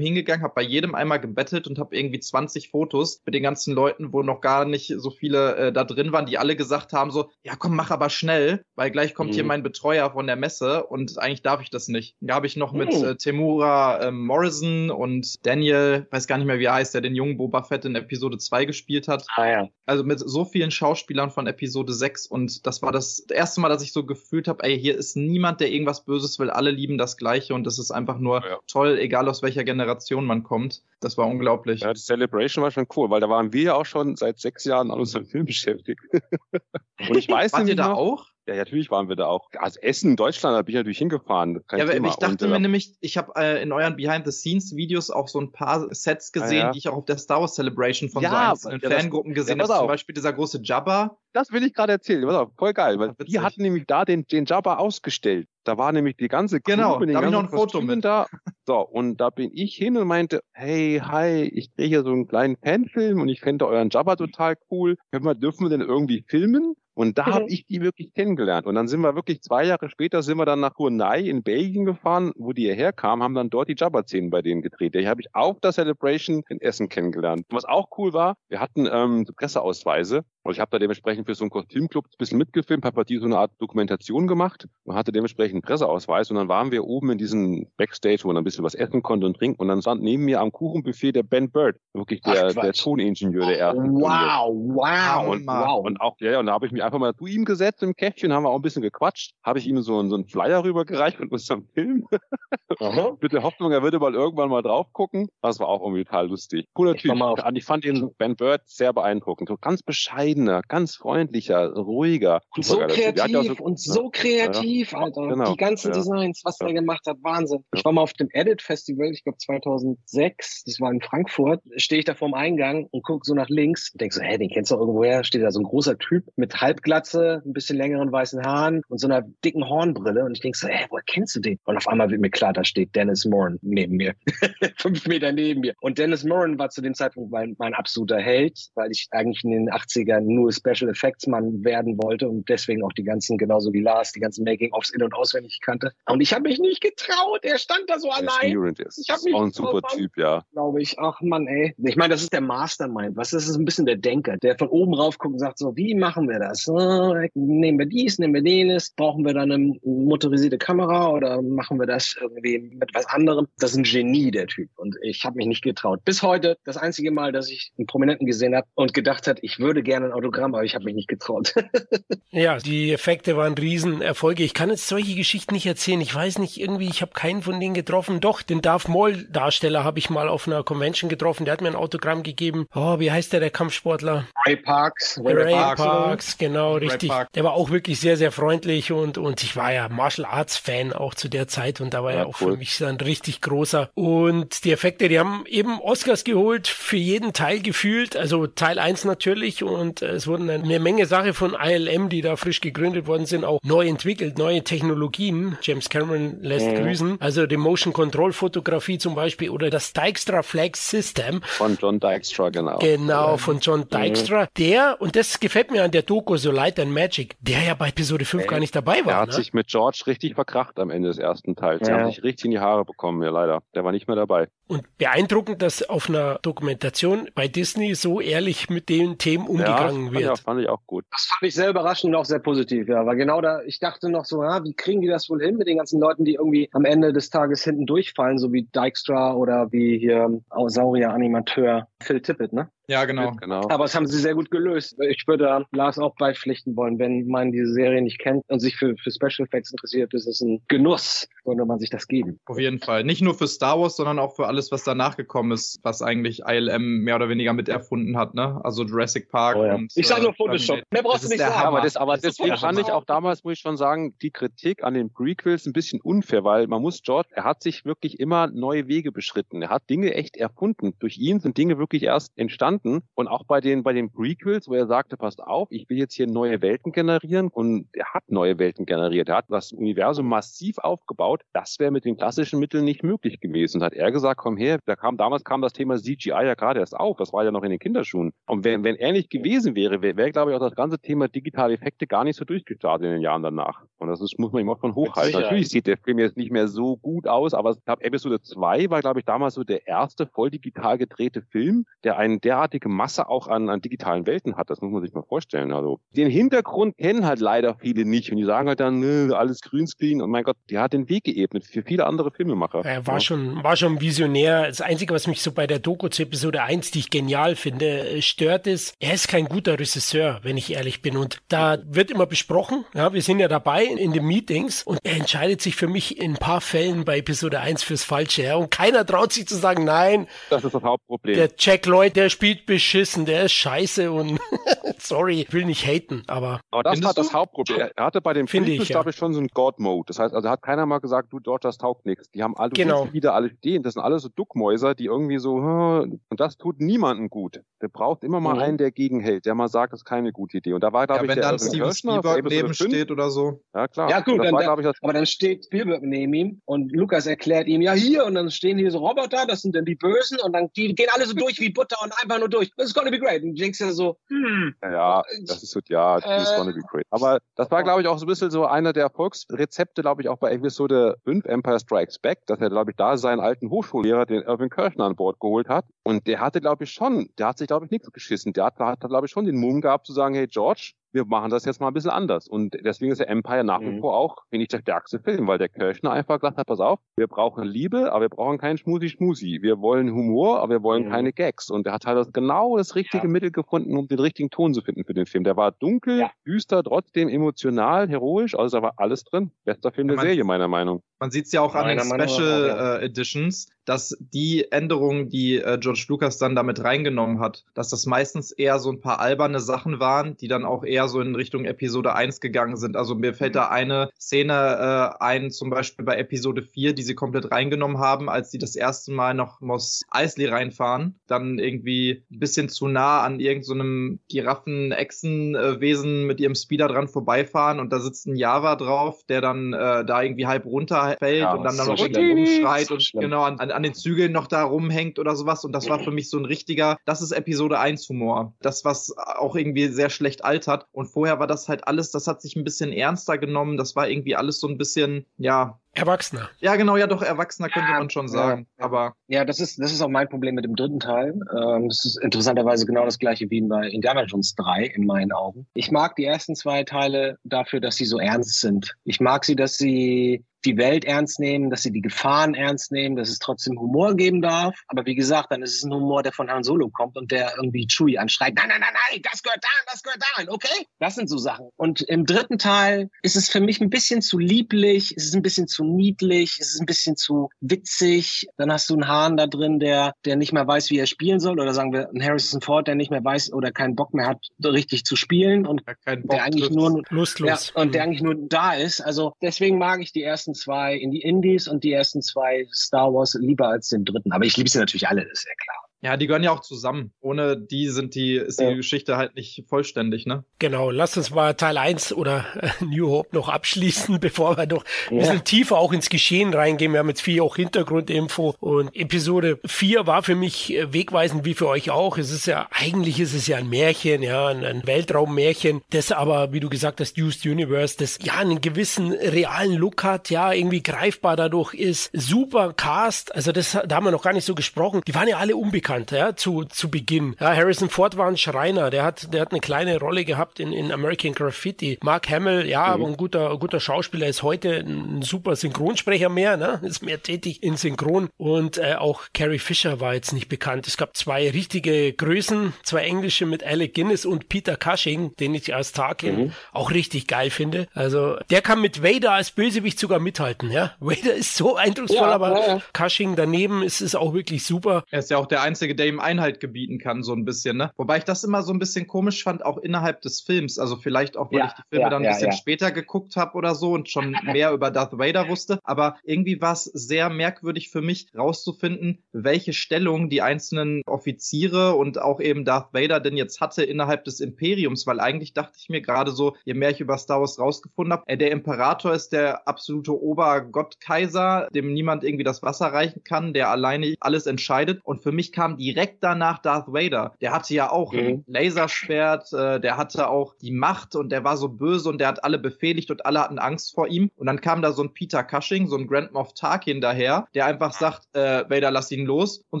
[0.00, 4.12] hingegangen, habe bei jedem einmal gebettelt und habe irgendwie 20 Fotos mit den ganzen Leuten,
[4.12, 7.30] wo noch gar nicht so viele äh, da drin waren, die alle gesagt haben so,
[7.42, 9.34] ja komm, mach aber schnell, weil gleich kommt Mhm.
[9.34, 12.16] hier mein Betreuer von der Messe und eigentlich darf ich das nicht.
[12.20, 13.04] Da habe ich noch mit Mhm.
[13.04, 17.14] äh, Temura ähm, Morrison und Daniel, weiß gar nicht mehr wie er heißt, der den
[17.14, 19.24] jungen Boba Fett in Episode 2 gespielt hat.
[19.36, 19.68] Ah ja.
[19.86, 23.82] Also mit so vielen Schauspielern von Episode 6 und das war das erste Mal, dass
[23.82, 27.16] ich so gefühlt habe, ey, hier ist niemand, der irgendwas Böses will, alle lieben das
[27.16, 28.58] Gleiche und das ist einfach nur Ja.
[28.66, 30.82] toll, egal aus welcher Generation man kommt.
[31.00, 31.80] Das war unglaublich.
[31.82, 34.64] Ja, die Celebration war schon cool, weil da waren wir ja auch schon seit sechs
[34.64, 36.00] Jahren an unserem Film beschäftigt.
[37.08, 38.26] Und ich weiß Wart ihr da noch, auch?
[38.48, 39.50] Ja, natürlich waren wir da auch.
[39.58, 41.60] Also Essen in Deutschland, da bin ich natürlich hingefahren.
[41.68, 42.08] Kein Ja, aber Thema.
[42.08, 45.52] ich dachte Und, mir äh, nämlich, ich habe äh, in euren Behind-the-Scenes-Videos auch so ein
[45.52, 46.70] paar Sets gesehen, Ah, ja.
[46.72, 49.58] die ich auch auf der Star Wars Celebration von so Ja, einzelnen ja, Fangruppen gesehen
[49.58, 49.78] ja, habe.
[49.80, 49.86] Zum.
[49.88, 51.18] Beispiel dieser große Jabba.
[51.34, 52.24] Das will ich gerade erzählen.
[52.26, 55.46] Pass auf, voll geil, weil Ah, die hatten nämlich da den, den Jabba ausgestellt.
[55.64, 57.82] Da war nämlich die ganze Crew Genau, mit den da hab ich noch ein Foto
[57.82, 58.02] mit.
[58.02, 58.26] da.
[58.66, 62.26] So, und da bin ich hin und meinte, hey, hi, ich drehe hier so einen
[62.26, 64.96] kleinen Fanfilm und ich fände euren Jabba total cool.
[65.12, 66.74] Können wir, dürfen wir den irgendwie filmen?
[66.98, 68.66] Und da habe ich die wirklich kennengelernt.
[68.66, 71.84] Und dann sind wir wirklich zwei Jahre später sind wir dann nach Hurnai in Belgien
[71.84, 74.96] gefahren, wo die hierher kamen, haben dann dort die Jabba-Szenen bei denen gedreht.
[74.96, 77.46] Die habe ich auf der Celebration in Essen kennengelernt.
[77.50, 80.24] Was auch cool war, wir hatten ähm, Presseausweise.
[80.42, 83.26] Und ich habe da dementsprechend für so einen Kostümclub ein bisschen mitgefilmt, habe die so
[83.26, 86.30] eine Art Dokumentation gemacht und hatte dementsprechend einen Presseausweis.
[86.30, 89.26] Und dann waren wir oben in diesem Backstage, wo man ein bisschen was essen konnte
[89.26, 89.60] und trinken.
[89.60, 92.64] Und dann stand neben mir am Kuchenbuffet der Ben Bird, wirklich Ach, der, Quatsch.
[92.64, 94.00] der Toningenieur der ersten Stunde.
[94.00, 95.84] Wow, wow, Und, wow.
[95.84, 97.94] und auch, ja, ja, und da habe ich mich einfach mal zu ihm gesetzt im
[97.94, 100.64] Käffchen, haben wir auch ein bisschen gequatscht, habe ich ihm so, einen- so einen Flyer
[100.64, 102.06] rübergereicht mit unserem Film.
[103.20, 105.28] Mit der Hoffnung, er würde mal irgendwann mal drauf gucken.
[105.42, 106.66] Das war auch irgendwie total lustig.
[106.74, 107.14] Cooler Ich Typ.
[107.54, 109.48] ich fand den Ben Bird sehr beeindruckend.
[109.48, 112.40] So ganz bescheiden, bescheidener, ganz freundlicher, ruhiger.
[112.60, 115.28] So kreativ so, und so kreativ, ja, Alter.
[115.28, 117.64] Genau, die ganzen ja, Designs, was er gemacht hat, Wahnsinn.
[117.74, 122.00] Ich war mal auf dem Edit Festival, ich glaube 2006, das war in Frankfurt, stehe
[122.00, 124.70] ich da vorm Eingang und gucke so nach links und denk so, hä, den kennst
[124.70, 125.24] du irgendwoher?
[125.24, 129.08] Steht da so ein großer Typ mit Halbglatze, ein bisschen längeren weißen Haaren und so
[129.08, 131.58] einer dicken Hornbrille und ich denk so, hä, woher kennst du den?
[131.64, 134.14] Und auf einmal wird mir klar, da steht Dennis Moran neben mir.
[134.78, 135.74] Fünf Meter neben mir.
[135.80, 139.50] Und Dennis Moran war zu dem Zeitpunkt mein, mein absoluter Held, weil ich eigentlich in
[139.50, 143.80] den 80ern nur Special Effects Mann werden wollte und deswegen auch die ganzen, genauso wie
[143.80, 145.92] Lars, die ganzen Making-ofs in- und auswendig kannte.
[146.06, 147.40] Und ich habe mich nicht getraut.
[147.42, 148.56] Er stand da so allein.
[148.78, 150.44] Ist ich habe mich auch ein super Typ, ja.
[150.52, 150.98] Glaube ich.
[150.98, 151.74] Ach Mann, ey.
[151.78, 153.16] Ich meine, das ist der Mastermind.
[153.16, 155.76] Was das ist ein bisschen der Denker, der von oben rauf guckt und sagt so,
[155.76, 156.67] wie machen wir das?
[156.74, 161.86] Nehmen wir dies, nehmen wir jenes, brauchen wir dann eine motorisierte Kamera oder machen wir
[161.86, 163.46] das irgendwie mit was anderem?
[163.58, 164.70] Das ist ein Genie, der Typ.
[164.76, 166.04] Und ich habe mich nicht getraut.
[166.04, 169.58] Bis heute das einzige Mal, dass ich einen Prominenten gesehen habe und gedacht hat, ich
[169.58, 171.54] würde gerne ein Autogramm, aber ich habe mich nicht getraut.
[172.30, 174.42] ja, die Effekte waren Riesenerfolge.
[174.42, 176.00] Ich kann jetzt solche Geschichten nicht erzählen.
[176.00, 178.20] Ich weiß nicht, irgendwie, ich habe keinen von denen getroffen.
[178.20, 181.44] Doch, den Darth Maul Darsteller habe ich mal auf einer Convention getroffen.
[181.44, 182.66] Der hat mir ein Autogramm gegeben.
[182.74, 184.26] Oh, wie heißt der, der Kampfsportler?
[184.46, 185.20] Ray Parks.
[185.22, 187.12] Ray, Ray Parks, Parks, genau, Ray richtig.
[187.34, 190.92] Der war auch wirklich sehr, sehr freundlich und, und ich war ja Martial Arts Fan
[190.92, 192.52] auch zu der Zeit und da war ja, ja auch cool.
[192.52, 193.90] für mich ein richtig großer.
[193.94, 198.16] Und die Effekte, die haben eben Oscars geholt für jeden Teil gefühlt.
[198.16, 202.60] Also Teil 1 natürlich und es wurden eine Menge Sache von ILM, die da frisch
[202.60, 205.58] gegründet worden sind, auch neu entwickelt, neue Technologien.
[205.62, 206.74] James Cameron lässt mhm.
[206.76, 207.16] grüßen.
[207.20, 211.42] Also die Motion Control Fotografie zum Beispiel oder das Dijkstra Flag System.
[211.42, 212.78] Von John Dijkstra, genau.
[212.78, 213.88] Genau, von John mhm.
[213.88, 214.44] Dijkstra.
[214.44, 214.48] Mhm.
[214.56, 217.88] Der, und das gefällt mir an der Doku So Light and Magic, der ja bei
[217.88, 219.12] Episode 5 Ey, gar nicht dabei war.
[219.12, 219.34] Er hat ne?
[219.34, 221.86] sich mit George richtig verkracht am Ende des ersten Teils.
[221.88, 221.96] Ja.
[221.96, 223.62] Er hat sich richtig in die Haare bekommen, ja leider.
[223.74, 224.48] Der war nicht mehr dabei.
[224.68, 230.12] Und beeindruckend, dass auf einer Dokumentation bei Disney so ehrlich mit den Themen umgegangen ja,
[230.12, 230.22] wird.
[230.22, 231.06] Ja, fand ich auch gut.
[231.10, 233.06] Das fand ich sehr überraschend und auch sehr positiv, ja.
[233.06, 235.68] Weil genau da, ich dachte noch so, ja, wie kriegen die das wohl hin mit
[235.68, 239.72] den ganzen Leuten, die irgendwie am Ende des Tages hinten durchfallen, so wie Dijkstra oder
[239.72, 242.70] wie hier Saurier-Animateur Phil Tippett, ne?
[242.90, 243.32] Ja, genau.
[243.32, 243.68] genau.
[243.68, 244.96] Aber das haben sie sehr gut gelöst.
[245.10, 248.96] Ich würde Lars auch beipflichten wollen, wenn man diese Serie nicht kennt und sich für,
[248.96, 252.40] für Special Effects interessiert, ist es ein Genuss, sollte man sich das geben.
[252.46, 253.04] Auf jeden Fall.
[253.04, 256.40] Nicht nur für Star Wars, sondern auch für alles, was danach gekommen ist, was eigentlich
[256.46, 258.60] ILM mehr oder weniger mit erfunden hat, ne?
[258.64, 259.74] Also Jurassic Park oh, ja.
[259.74, 259.92] und.
[259.94, 260.80] Ich sage nur Photoshop.
[260.90, 261.66] Mehr brauchst du nicht sagen.
[261.66, 264.94] Aber, das, aber deswegen fand ich auch damals, muss ich schon sagen, die Kritik an
[264.94, 268.88] den Prequels ein bisschen unfair, weil man muss George, er hat sich wirklich immer neue
[268.88, 269.62] Wege beschritten.
[269.62, 270.94] Er hat Dinge echt erfunden.
[270.98, 274.68] Durch ihn sind Dinge wirklich erst entstanden und auch bei bei den, bei den Prequels,
[274.68, 278.22] wo er sagte, passt auf, ich will jetzt hier neue Welten generieren und er hat
[278.28, 279.28] neue Welten generiert.
[279.28, 281.42] Er hat das Universum massiv aufgebaut.
[281.52, 283.78] Das wäre mit den klassischen Mitteln nicht möglich gewesen.
[283.78, 286.80] Und hat er gesagt, komm her, da kam, damals kam das Thema CGI ja gerade
[286.80, 287.18] erst auf.
[287.18, 288.32] Das war ja noch in den Kinderschuhen.
[288.46, 291.28] Und wenn, wenn er nicht gewesen wäre, wäre, wäre glaube ich, auch das ganze Thema
[291.28, 293.82] digitale Effekte gar nicht so durchgestartet in den Jahren danach.
[293.98, 295.38] Und das ist, muss man ihm auch von hochhalten.
[295.38, 298.88] Natürlich sieht der Film jetzt nicht mehr so gut aus, aber ich glaube, Episode 2
[298.88, 303.28] war, glaube ich, damals so der erste voll digital gedrehte Film, der eine derartige Masse
[303.28, 304.70] auch an, an digitalen Welten hat.
[304.70, 305.72] Das muss man sich mal vorstellen.
[305.72, 309.60] Also den Hintergrund kennen halt leider viele nicht und die sagen halt dann, nö, alles
[309.60, 312.82] Greenscreen und mein Gott, der hat den Weg geebnet für viele andere Filmemacher.
[312.84, 313.20] Er war ja.
[313.20, 314.37] schon, war schon visionär.
[314.44, 318.08] Das Einzige, was mich so bei der Doku zu Episode 1, die ich genial finde,
[318.08, 321.16] äh, stört ist, er ist kein guter Regisseur, wenn ich ehrlich bin.
[321.16, 325.16] Und da wird immer besprochen, ja, wir sind ja dabei in den Meetings und er
[325.16, 328.42] entscheidet sich für mich in ein paar Fällen bei Episode 1 fürs Falsche.
[328.42, 330.28] Ja, und keiner traut sich zu sagen, nein.
[330.50, 331.34] Das ist das Hauptproblem.
[331.34, 334.38] Der Jack Lloyd, der spielt beschissen, der ist scheiße und
[334.98, 336.60] sorry, ich will nicht haten, aber.
[336.70, 337.90] Aber das war das Hauptproblem.
[337.94, 340.06] Er hatte bei dem Finde ich, glaube ich, schon so einen God-Mode.
[340.06, 342.30] Das heißt, also hat keiner mal gesagt, du dort, das taugt nichts.
[342.30, 343.12] Die haben alle genau.
[343.12, 343.82] wieder alle stehen.
[343.82, 347.60] Das sind alle so Duckmäuser, die irgendwie so, und das tut niemandem gut.
[347.80, 348.60] Der braucht immer mal mhm.
[348.60, 350.72] einen, der gegenhält, der mal sagt, das ist keine gute Idee.
[350.72, 353.60] Und da war, glaube ja, ich, wenn der dann Steven Spielberg neben steht oder so.
[353.74, 354.10] Ja, klar.
[354.10, 357.66] Ja, gut, dann, war, da, ich, aber dann steht Spielberg neben ihm und Lukas erklärt
[357.68, 360.52] ihm, ja, hier, und dann stehen hier so Roboter, das sind dann die Bösen, und
[360.52, 362.70] dann die gehen alle so durch wie Butter und einfach nur durch.
[362.76, 363.42] It's gonna be great.
[363.42, 364.74] Und du denkst ja so, hm.
[364.82, 367.06] Ja, das ist so, ja, this is gonna be great.
[367.10, 370.28] Aber das war, glaube ich, auch so ein bisschen so einer der Erfolgsrezepte, glaube ich,
[370.28, 374.17] auch bei Episode 5 Empire Strikes Back, dass er, glaube ich, da seinen alten Hochschullehrer,
[374.24, 375.86] den Irving Kirchner, an Bord geholt hat.
[376.02, 378.52] Und der hatte, glaube ich, schon, der hat sich, glaube ich, nichts geschissen.
[378.52, 381.50] Der hat, hat glaube ich, schon den Mumm gehabt zu sagen, hey George, wir machen
[381.50, 382.48] das jetzt mal ein bisschen anders.
[382.48, 384.00] Und deswegen ist der Empire nach wie mhm.
[384.00, 386.98] vor auch, finde ich, der stärkste Film, weil der Kirchner einfach gesagt hat, pass auf,
[387.16, 389.60] wir brauchen Liebe, aber wir brauchen keinen Schmusi-Schmusi.
[389.62, 391.10] Wir wollen Humor, aber wir wollen mhm.
[391.10, 391.70] keine Gags.
[391.70, 393.30] Und er hat halt genau das richtige ja.
[393.30, 395.44] Mittel gefunden, um den richtigen Ton zu finden für den Film.
[395.44, 396.30] Der war dunkel, ja.
[396.46, 399.50] düster, trotzdem emotional, heroisch, also da war alles drin.
[399.64, 403.00] Bester Film ja, der Serie, meiner Meinung Man sieht es ja auch an den Special
[403.00, 408.04] äh, Editions, dass die Änderungen, die äh, George Lucas dann damit reingenommen hat, dass das
[408.06, 411.64] meistens eher so ein paar alberne Sachen waren, die dann auch eher so in Richtung
[411.64, 412.96] Episode 1 gegangen sind.
[412.96, 417.14] Also mir fällt da eine Szene äh, ein, zum Beispiel bei Episode 4, die sie
[417.14, 422.40] komplett reingenommen haben, als sie das erste Mal noch Moss Eisley reinfahren, dann irgendwie ein
[422.40, 428.26] bisschen zu nah an irgendeinem so Giraffen-Echsenwesen mit ihrem Speeder dran vorbeifahren und da sitzt
[428.26, 431.98] ein Java drauf, der dann äh, da irgendwie halb runterfällt ja, und dann, dann noch
[431.98, 435.64] rumschreit und genau an, an an den Zügeln noch da rumhängt oder sowas.
[435.64, 438.54] Und das war für mich so ein richtiger, das ist Episode 1 Humor.
[438.60, 440.86] Das, was auch irgendwie sehr schlecht altert.
[440.98, 443.76] Und vorher war das halt alles, das hat sich ein bisschen ernster genommen.
[443.76, 446.48] Das war irgendwie alles so ein bisschen, ja, Erwachsener.
[446.58, 448.66] Ja, genau, ja, doch, Erwachsener könnte man schon sagen.
[448.78, 449.14] Ja, aber.
[449.26, 451.34] Ja, das ist, das ist auch mein Problem mit dem dritten Teil.
[451.56, 455.66] Ähm, das ist interessanterweise genau das gleiche wie bei Indiana Jones 3 in meinen Augen.
[455.74, 458.94] Ich mag die ersten zwei Teile dafür, dass sie so ernst sind.
[459.04, 463.16] Ich mag sie, dass sie die Welt ernst nehmen, dass sie die Gefahren ernst nehmen,
[463.16, 464.78] dass es trotzdem Humor geben darf.
[464.88, 467.54] Aber wie gesagt, dann ist es ein Humor, der von Han Solo kommt und der
[467.56, 470.86] irgendwie Chewie anschreit, nein, nein, nein, nein, das gehört da, das gehört da, okay?
[470.98, 471.68] Das sind so Sachen.
[471.76, 475.42] Und im dritten Teil ist es für mich ein bisschen zu lieblich, ist es ein
[475.42, 478.48] bisschen zu niedlich, ist es ein bisschen zu witzig.
[478.56, 481.40] Dann hast du einen Hahn da drin, der, der nicht mehr weiß, wie er spielen
[481.40, 481.60] soll.
[481.60, 484.38] Oder sagen wir einen Harrison Ford, der nicht mehr weiß oder keinen Bock mehr hat,
[484.64, 487.72] richtig zu spielen und der eigentlich nur, lustlos.
[487.74, 489.00] Ja, und der eigentlich nur da ist.
[489.00, 492.66] Also deswegen mag ich die ersten ersten zwei in die Indies und die ersten zwei
[492.72, 494.32] Star Wars lieber als den dritten.
[494.32, 495.87] Aber ich liebe sie natürlich alle, das ist ja klar.
[496.00, 497.12] Ja, die gehören ja auch zusammen.
[497.20, 498.74] Ohne die sind die, ist die ja.
[498.74, 500.44] Geschichte halt nicht vollständig, ne?
[500.60, 504.84] Genau, lass uns mal Teil 1 oder äh, New Hope noch abschließen, bevor wir noch
[505.10, 505.22] ein ja.
[505.22, 506.92] bisschen tiefer auch ins Geschehen reingehen.
[506.92, 511.54] Wir haben jetzt viel auch Hintergrundinfo und Episode 4 war für mich äh, wegweisend, wie
[511.54, 512.16] für euch auch.
[512.16, 516.52] Es ist ja, eigentlich ist es ja ein Märchen, ja, ein, ein Weltraummärchen, das aber,
[516.52, 520.82] wie du gesagt hast, Used Universe, das ja einen gewissen realen Look hat, ja, irgendwie
[520.82, 522.10] greifbar dadurch ist.
[522.12, 525.00] Super Cast, also das, da haben wir noch gar nicht so gesprochen.
[525.04, 527.34] Die waren ja alle unbekannt bekannt, ja, zu, zu Beginn.
[527.40, 530.72] Ja, Harrison Ford war ein Schreiner, der hat, der hat eine kleine Rolle gehabt in,
[530.72, 531.98] in American Graffiti.
[532.02, 532.92] Mark Hamill, ja, mhm.
[532.92, 537.62] aber ein guter, guter Schauspieler ist heute ein super Synchronsprecher mehr, ne, ist mehr tätig
[537.62, 540.86] in Synchron und äh, auch Carrie Fisher war jetzt nicht bekannt.
[540.86, 545.74] Es gab zwei richtige Größen, zwei englische mit Alec Guinness und Peter Cushing, den ich
[545.74, 546.52] als Tarkin mhm.
[546.72, 547.88] auch richtig geil finde.
[547.94, 550.92] Also, der kann mit Vader als Bösewicht sogar mithalten, ja.
[551.00, 552.82] Vader ist so eindrucksvoll, ja, aber ja.
[552.92, 555.04] Cushing daneben ist es auch wirklich super.
[555.10, 557.76] Er ist ja auch der einzige Einzige, der ihm Einhalt gebieten kann, so ein bisschen,
[557.76, 557.92] ne?
[557.96, 560.80] Wobei ich das immer so ein bisschen komisch fand, auch innerhalb des Films.
[560.80, 563.36] Also vielleicht auch, weil ja, ich die Filme ja, dann ein bisschen ja, später geguckt
[563.36, 565.78] habe oder so und schon mehr über Darth Vader wusste.
[565.84, 572.20] Aber irgendwie war es sehr merkwürdig für mich, rauszufinden, welche Stellung die einzelnen Offiziere und
[572.20, 576.00] auch eben Darth Vader denn jetzt hatte innerhalb des Imperiums, weil eigentlich dachte ich mir
[576.00, 579.68] gerade so, je mehr ich über Star Wars rausgefunden habe, äh, der Imperator ist der
[579.68, 585.00] absolute Obergottkaiser, dem niemand irgendwie das Wasser reichen kann, der alleine alles entscheidet.
[585.04, 587.34] Und für mich kam kam direkt danach Darth Vader.
[587.40, 588.18] Der hatte ja auch mhm.
[588.18, 592.28] ein Laserschwert, äh, der hatte auch die Macht und der war so böse und der
[592.28, 594.30] hat alle befehligt und alle hatten Angst vor ihm.
[594.36, 597.66] Und dann kam da so ein Peter Cushing, so ein Grand Moff Tarkin daher, der
[597.66, 599.80] einfach sagt, äh, Vader, lass ihn los und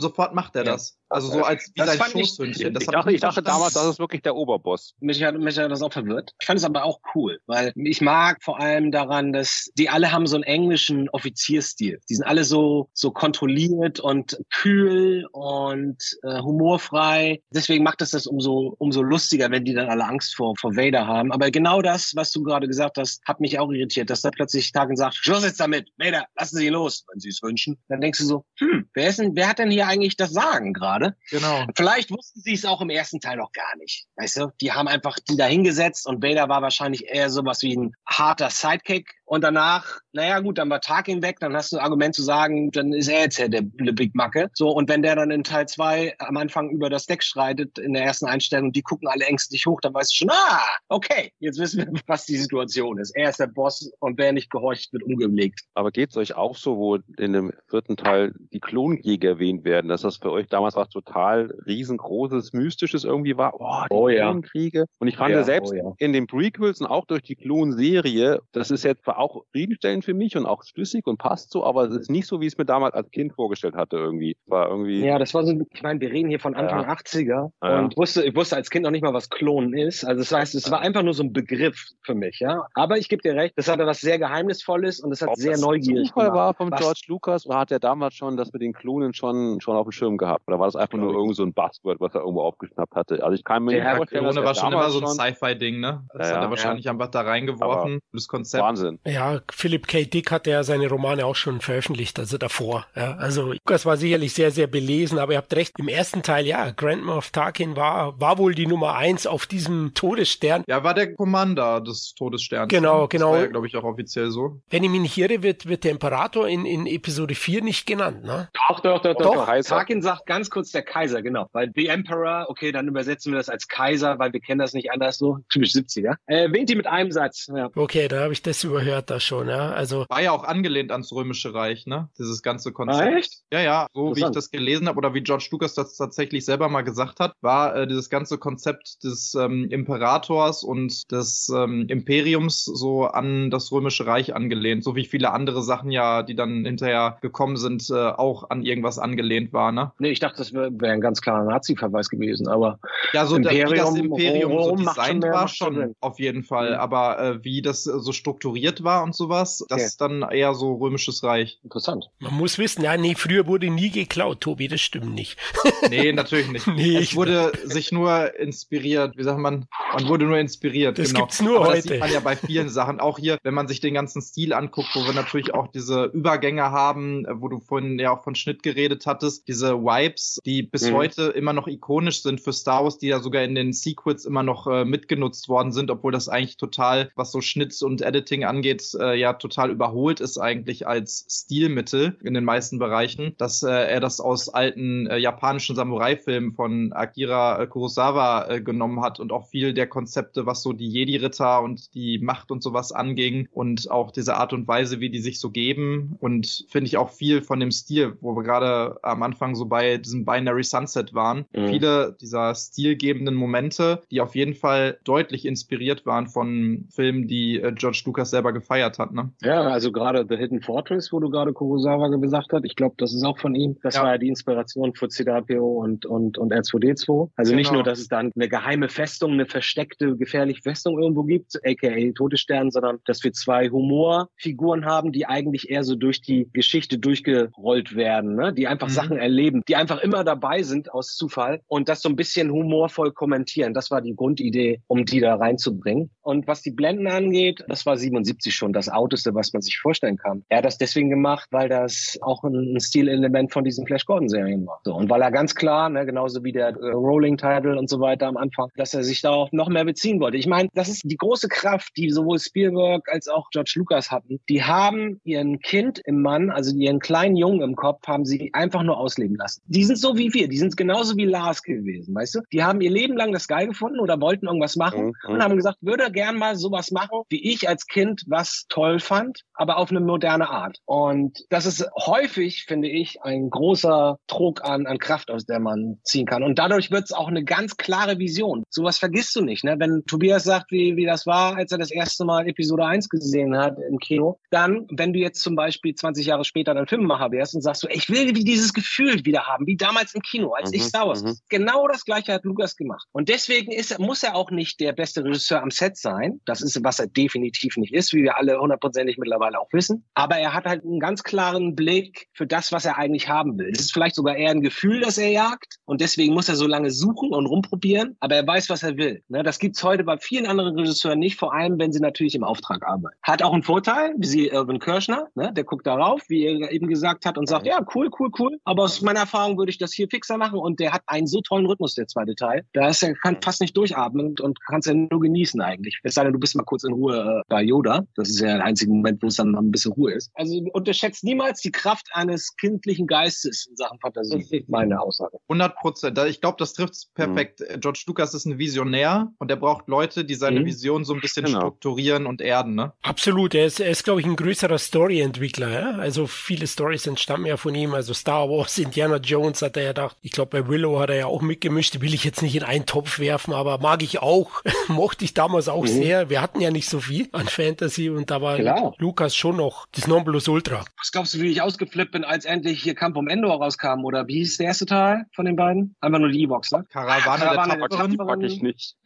[0.00, 0.72] sofort macht er ja.
[0.72, 0.98] das.
[1.10, 2.74] Also so als wie das sein Schoßhündchen.
[2.74, 4.94] Ich, ich, dachte, ich dachte damals, das ist wirklich der Oberboss.
[5.00, 6.32] Mich hat, mich hat das auch verwirrt.
[6.38, 10.12] Ich fand es aber auch cool, weil ich mag vor allem daran, dass die alle
[10.12, 11.98] haben so einen englischen Offizierstil.
[12.10, 15.77] Die sind alle so, so kontrolliert und kühl und
[16.22, 17.40] äh, humorfrei.
[17.50, 21.06] Deswegen macht es das umso, umso lustiger, wenn die dann alle Angst vor, vor Vader
[21.06, 21.32] haben.
[21.32, 24.72] Aber genau das, was du gerade gesagt hast, hat mich auch irritiert, dass da plötzlich
[24.72, 27.78] Tagen sagt, Schluss jetzt damit, Vader, lassen Sie ihn los, wenn Sie es wünschen.
[27.88, 30.72] Dann denkst du so, hm, wer ist denn, wer hat denn hier eigentlich das Sagen
[30.72, 30.88] gerade?
[30.88, 31.16] gerade.
[31.30, 31.66] Genau.
[31.76, 34.06] Vielleicht wussten sie es auch im ersten Teil noch gar nicht.
[34.16, 37.76] Weißt du, die haben einfach die da hingesetzt und Vader war wahrscheinlich eher sowas wie
[37.76, 41.82] ein harter Sidekick und danach, naja gut, dann war Tarkin weg, dann hast du ein
[41.82, 44.48] Argument zu sagen, dann ist er jetzt ja der, der Big Macke.
[44.54, 47.92] So, und wenn der dann in Teil zwei am Anfang über das Deck schreitet, in
[47.92, 51.58] der ersten Einstellung, die gucken alle ängstlich hoch, dann weißt du schon, ah, okay, jetzt
[51.58, 53.14] wissen wir, was die Situation ist.
[53.16, 55.60] Er ist der Boss und wer nicht gehorcht, wird umgelegt.
[55.74, 60.02] Aber geht's euch auch so, wo in dem vierten Teil die Klonjäger erwähnt werden, dass
[60.02, 63.52] das für euch damals was total riesengroßes, mystisches irgendwie war?
[63.60, 64.78] Oh, die oh, Klonkriege.
[64.80, 64.84] Ja.
[64.98, 65.92] Und ich fand ja, selbst oh, ja.
[65.98, 70.36] in den Prequels und auch durch die Klonserie, das ist jetzt auch zufriedenstellend für mich
[70.36, 72.64] und auch schlüssig und passt so, aber es ist nicht so, wie ich es mir
[72.64, 74.36] damals als Kind vorgestellt hatte irgendwie.
[74.46, 75.04] War irgendwie.
[75.04, 76.92] Ja, das war so, ich meine, wir reden hier von Anfang ja.
[76.92, 77.78] 80er ja.
[77.78, 80.04] und wusste, ich wusste als Kind noch nicht mal, was Klonen ist.
[80.04, 82.66] Also das heißt, es war einfach nur so ein Begriff für mich, ja.
[82.74, 85.52] Aber ich gebe dir recht, das hatte was sehr Geheimnisvolles und es hat Ob sehr
[85.52, 86.34] das neugierig gemacht.
[86.34, 86.80] war von was?
[86.80, 89.92] George Lucas oder hat er damals schon das mit den Klonen schon, schon auf dem
[89.92, 90.46] Schirm gehabt?
[90.46, 93.22] Oder war das einfach nur irgend so ein Buzzword, was er irgendwo aufgeschnappt hatte?
[93.22, 96.04] Also ich kann mir nicht vorstellen, Klone war schon immer so ein Sci-Fi-Ding, ne?
[96.14, 98.62] Das ja, hat er wahrscheinlich einfach da reingeworfen, das Konzept.
[98.62, 98.98] Wahnsinn.
[99.08, 100.04] Ja, Philip K.
[100.04, 102.86] Dick hatte ja seine Romane auch schon veröffentlicht, also davor.
[102.94, 106.46] Ja, also Lukas war sicherlich sehr, sehr belesen, aber ihr habt recht, im ersten Teil,
[106.46, 110.62] ja, Grand Moff Tarkin war, war wohl die Nummer eins auf diesem Todesstern.
[110.68, 112.70] Ja, war der Commander des Todessterns.
[112.70, 113.08] Genau, ne?
[113.08, 113.26] genau.
[113.32, 114.60] Das war ja, glaube ich, auch offiziell so.
[114.68, 118.24] Wenn ich mich nicht irre, wird, wird der Imperator in, in Episode 4 nicht genannt,
[118.24, 118.48] ne?
[118.68, 119.46] Doch, doch, doch, doch.
[119.46, 119.62] doch.
[119.62, 121.48] Tarkin sagt ganz kurz der Kaiser, genau.
[121.52, 124.92] Weil The Emperor, okay, dann übersetzen wir das als Kaiser, weil wir kennen das nicht
[124.92, 125.38] anders so.
[125.48, 126.16] Typisch 70er.
[126.26, 127.70] Äh, erwähnt die mit einem Satz, ja.
[127.74, 129.70] Okay, da habe ich das überhört da schon, ja.
[129.70, 130.06] Also.
[130.08, 132.08] War ja auch angelehnt ans Römische Reich, ne?
[132.18, 133.02] Dieses ganze Konzept.
[133.02, 133.42] Ah, echt?
[133.52, 133.86] Ja, ja.
[133.94, 137.20] So wie ich das gelesen habe oder wie George Lucas das tatsächlich selber mal gesagt
[137.20, 143.50] hat, war äh, dieses ganze Konzept des ähm, Imperators und des ähm, Imperiums so an
[143.50, 147.88] das Römische Reich angelehnt, so wie viele andere Sachen ja, die dann hinterher gekommen sind,
[147.90, 149.92] äh, auch an irgendwas angelehnt war, ne?
[149.98, 152.78] Nee, ich dachte, das wäre wär ein ganz klarer Nazi-Verweis gewesen, aber
[153.12, 156.80] ja, so Imperium, wie das Imperium Rom so designt war schon auf jeden Fall, mhm.
[156.80, 159.86] aber äh, wie das äh, so strukturiert war und sowas, das okay.
[159.86, 161.58] ist dann eher so Römisches Reich.
[161.62, 162.10] Interessant.
[162.18, 165.38] Man muss wissen, ja, nee, früher wurde nie geklaut, Tobi, das stimmt nicht.
[165.90, 166.66] nee, natürlich nicht.
[166.78, 170.98] Nee, es wurde sich nur inspiriert, wie sagt man, man wurde nur inspiriert.
[170.98, 171.20] Das genau.
[171.20, 171.76] gibt's nur aber heute.
[171.76, 174.52] Das sieht man ja bei vielen Sachen, auch hier, wenn man sich den ganzen Stil
[174.52, 178.62] anguckt, wo wir natürlich auch diese Übergänge haben, wo du vorhin ja auch von Schnitt
[178.62, 180.94] geredet hattest, diese Wipes, die bis mhm.
[180.94, 184.42] heute immer noch ikonisch sind für Star Wars, die ja sogar in den Sequels immer
[184.42, 188.77] noch äh, mitgenutzt worden sind, obwohl das eigentlich total, was so Schnitt und Editing angeht,
[188.98, 194.00] äh, ja total überholt ist eigentlich als Stilmittel in den meisten Bereichen, dass äh, er
[194.00, 199.48] das aus alten äh, japanischen Samurai-Filmen von Akira äh, Kurosawa äh, genommen hat und auch
[199.48, 204.10] viel der Konzepte, was so die Jedi-Ritter und die Macht und sowas anging und auch
[204.10, 207.60] diese Art und Weise, wie die sich so geben und finde ich auch viel von
[207.60, 211.46] dem Stil, wo wir gerade am Anfang so bei diesem Binary Sunset waren.
[211.54, 211.68] Mhm.
[211.68, 217.72] Viele dieser stilgebenden Momente, die auf jeden Fall deutlich inspiriert waren von Filmen, die äh,
[217.72, 219.12] George Lucas selber gefeiert hat.
[219.12, 219.30] Ne?
[219.42, 223.14] Ja, also gerade The Hidden Fortress, wo du gerade Kurosawa gesagt hast, ich glaube, das
[223.14, 223.76] ist auch von ihm.
[223.82, 224.02] Das ja.
[224.02, 227.30] war ja die Inspiration für C3PO und, und, und R2D2.
[227.36, 227.58] Also genau.
[227.58, 232.12] nicht nur, dass es dann eine geheime Festung, eine versteckte, gefährliche Festung irgendwo gibt, aka
[232.14, 237.94] Todesstern, sondern dass wir zwei Humorfiguren haben, die eigentlich eher so durch die Geschichte durchgerollt
[237.94, 238.52] werden, ne?
[238.52, 238.92] die einfach mhm.
[238.92, 243.12] Sachen erleben, die einfach immer dabei sind aus Zufall und das so ein bisschen humorvoll
[243.12, 243.74] kommentieren.
[243.74, 246.10] Das war die Grundidee, um die da reinzubringen.
[246.22, 250.16] Und was die Blenden angeht, das war 77 schon das Autoste, was man sich vorstellen
[250.16, 250.44] kann.
[250.48, 254.66] Er hat das deswegen gemacht, weil das auch ein Stilelement von diesen Flash Gordon Serien
[254.66, 254.80] war.
[254.84, 258.00] So, und weil er ganz klar, ne, genauso wie der äh, Rolling Title und so
[258.00, 260.36] weiter am Anfang, dass er sich darauf noch mehr beziehen wollte.
[260.36, 264.40] Ich meine, das ist die große Kraft, die sowohl Spielberg als auch George Lucas hatten.
[264.48, 268.82] Die haben ihren Kind im Mann, also ihren kleinen Jungen im Kopf, haben sie einfach
[268.82, 269.62] nur ausleben lassen.
[269.66, 272.40] Die sind so wie wir, die sind genauso wie Lars gewesen, weißt du?
[272.52, 275.34] Die haben ihr Leben lang das geil gefunden oder wollten irgendwas machen mhm.
[275.34, 279.40] und haben gesagt, würde gern mal sowas machen, wie ich als Kind was toll fand,
[279.54, 280.78] aber auf eine moderne Art.
[280.84, 285.98] Und das ist häufig, finde ich, ein großer Trug an, an Kraft, aus der man
[286.04, 286.44] ziehen kann.
[286.44, 288.62] Und dadurch wird es auch eine ganz klare Vision.
[288.70, 289.64] Sowas vergisst du nicht.
[289.64, 289.74] Ne?
[289.80, 293.56] Wenn Tobias sagt, wie, wie das war, als er das erste Mal Episode 1 gesehen
[293.56, 297.56] hat im Kino, dann, wenn du jetzt zum Beispiel 20 Jahre später dann Filmemacher wärst
[297.56, 300.76] und sagst so, ich will dieses Gefühl wieder haben, wie damals im Kino, als mhm,
[300.76, 301.24] ich Star Wars.
[301.24, 301.36] Mhm.
[301.48, 303.06] Genau das gleiche hat Lukas gemacht.
[303.10, 306.40] Und deswegen ist, muss er auch nicht der beste Regisseur am Set sein.
[306.44, 310.04] Das ist, was er definitiv nicht ist, wie wir alle hundertprozentig mittlerweile auch wissen.
[310.14, 313.72] Aber er hat halt einen ganz klaren Blick für das, was er eigentlich haben will.
[313.72, 315.76] Das ist vielleicht sogar eher ein Gefühl, das er jagt.
[315.86, 318.16] Und deswegen muss er so lange suchen und rumprobieren.
[318.20, 319.22] Aber er weiß, was er will.
[319.28, 322.44] Ne, das gibt's heute bei vielen anderen Regisseuren nicht, vor allem, wenn sie natürlich im
[322.44, 323.16] Auftrag arbeiten.
[323.22, 326.88] Hat auch einen Vorteil, wie sie Irvin Kirschner, ne, der guckt darauf, wie er eben
[326.88, 328.58] gesagt hat, und sagt, ja, cool, cool, cool.
[328.64, 330.58] Aber aus meiner Erfahrung würde ich das hier fixer machen.
[330.58, 332.64] Und der hat einen so tollen Rhythmus, der zweite Teil.
[332.72, 335.98] Da ist er kann fast nicht durchatmen und kannst ja nur genießen eigentlich.
[336.02, 338.04] Es sei denn, du bist mal kurz in Ruhe äh, bei Yoda.
[338.18, 340.32] Das ist ja der einzige Moment, wo es dann mal ein bisschen Ruhe ist.
[340.34, 344.64] Also unterschätzt niemals die Kraft eines kindlichen Geistes in Sachen Fantasie.
[344.66, 345.38] Meine Aussage.
[345.48, 346.18] 100 Prozent.
[346.26, 347.60] Ich glaube, das trifft es perfekt.
[347.60, 347.80] Mhm.
[347.80, 350.66] George Lucas ist ein Visionär und er braucht Leute, die seine mhm.
[350.66, 351.60] Vision so ein bisschen genau.
[351.60, 352.74] strukturieren und erden.
[352.74, 352.92] Ne?
[353.02, 353.54] Absolut.
[353.54, 355.70] Er ist, er ist glaube ich, ein größerer Story-Entwickler.
[355.70, 355.90] Ja?
[355.98, 357.94] Also viele Stories entstammen ja von ihm.
[357.94, 360.16] Also Star Wars, Indiana Jones hat er ja gedacht.
[360.22, 361.94] Ich glaube, bei Willow hat er ja auch mitgemischt.
[361.94, 364.62] Die will ich jetzt nicht in einen Topf werfen, aber mag ich auch.
[364.88, 365.88] Mochte ich damals auch mhm.
[365.88, 366.30] sehr.
[366.30, 368.94] Wir hatten ja nicht so viel an Fantasy und da war Klar.
[368.98, 370.84] Lukas schon noch das Nonplusultra.
[370.98, 374.04] Was glaubst du, wie ich ausgeflippt bin, als endlich hier Kampf um Endor rauskam?
[374.04, 375.94] Oder wie hieß der erste Teil von den beiden?
[376.00, 376.84] Einfach nur die E-Box, ne?
[376.90, 378.16] Karawane, Karawane der Tapferin.
[378.16, 378.96] Mag ich nicht.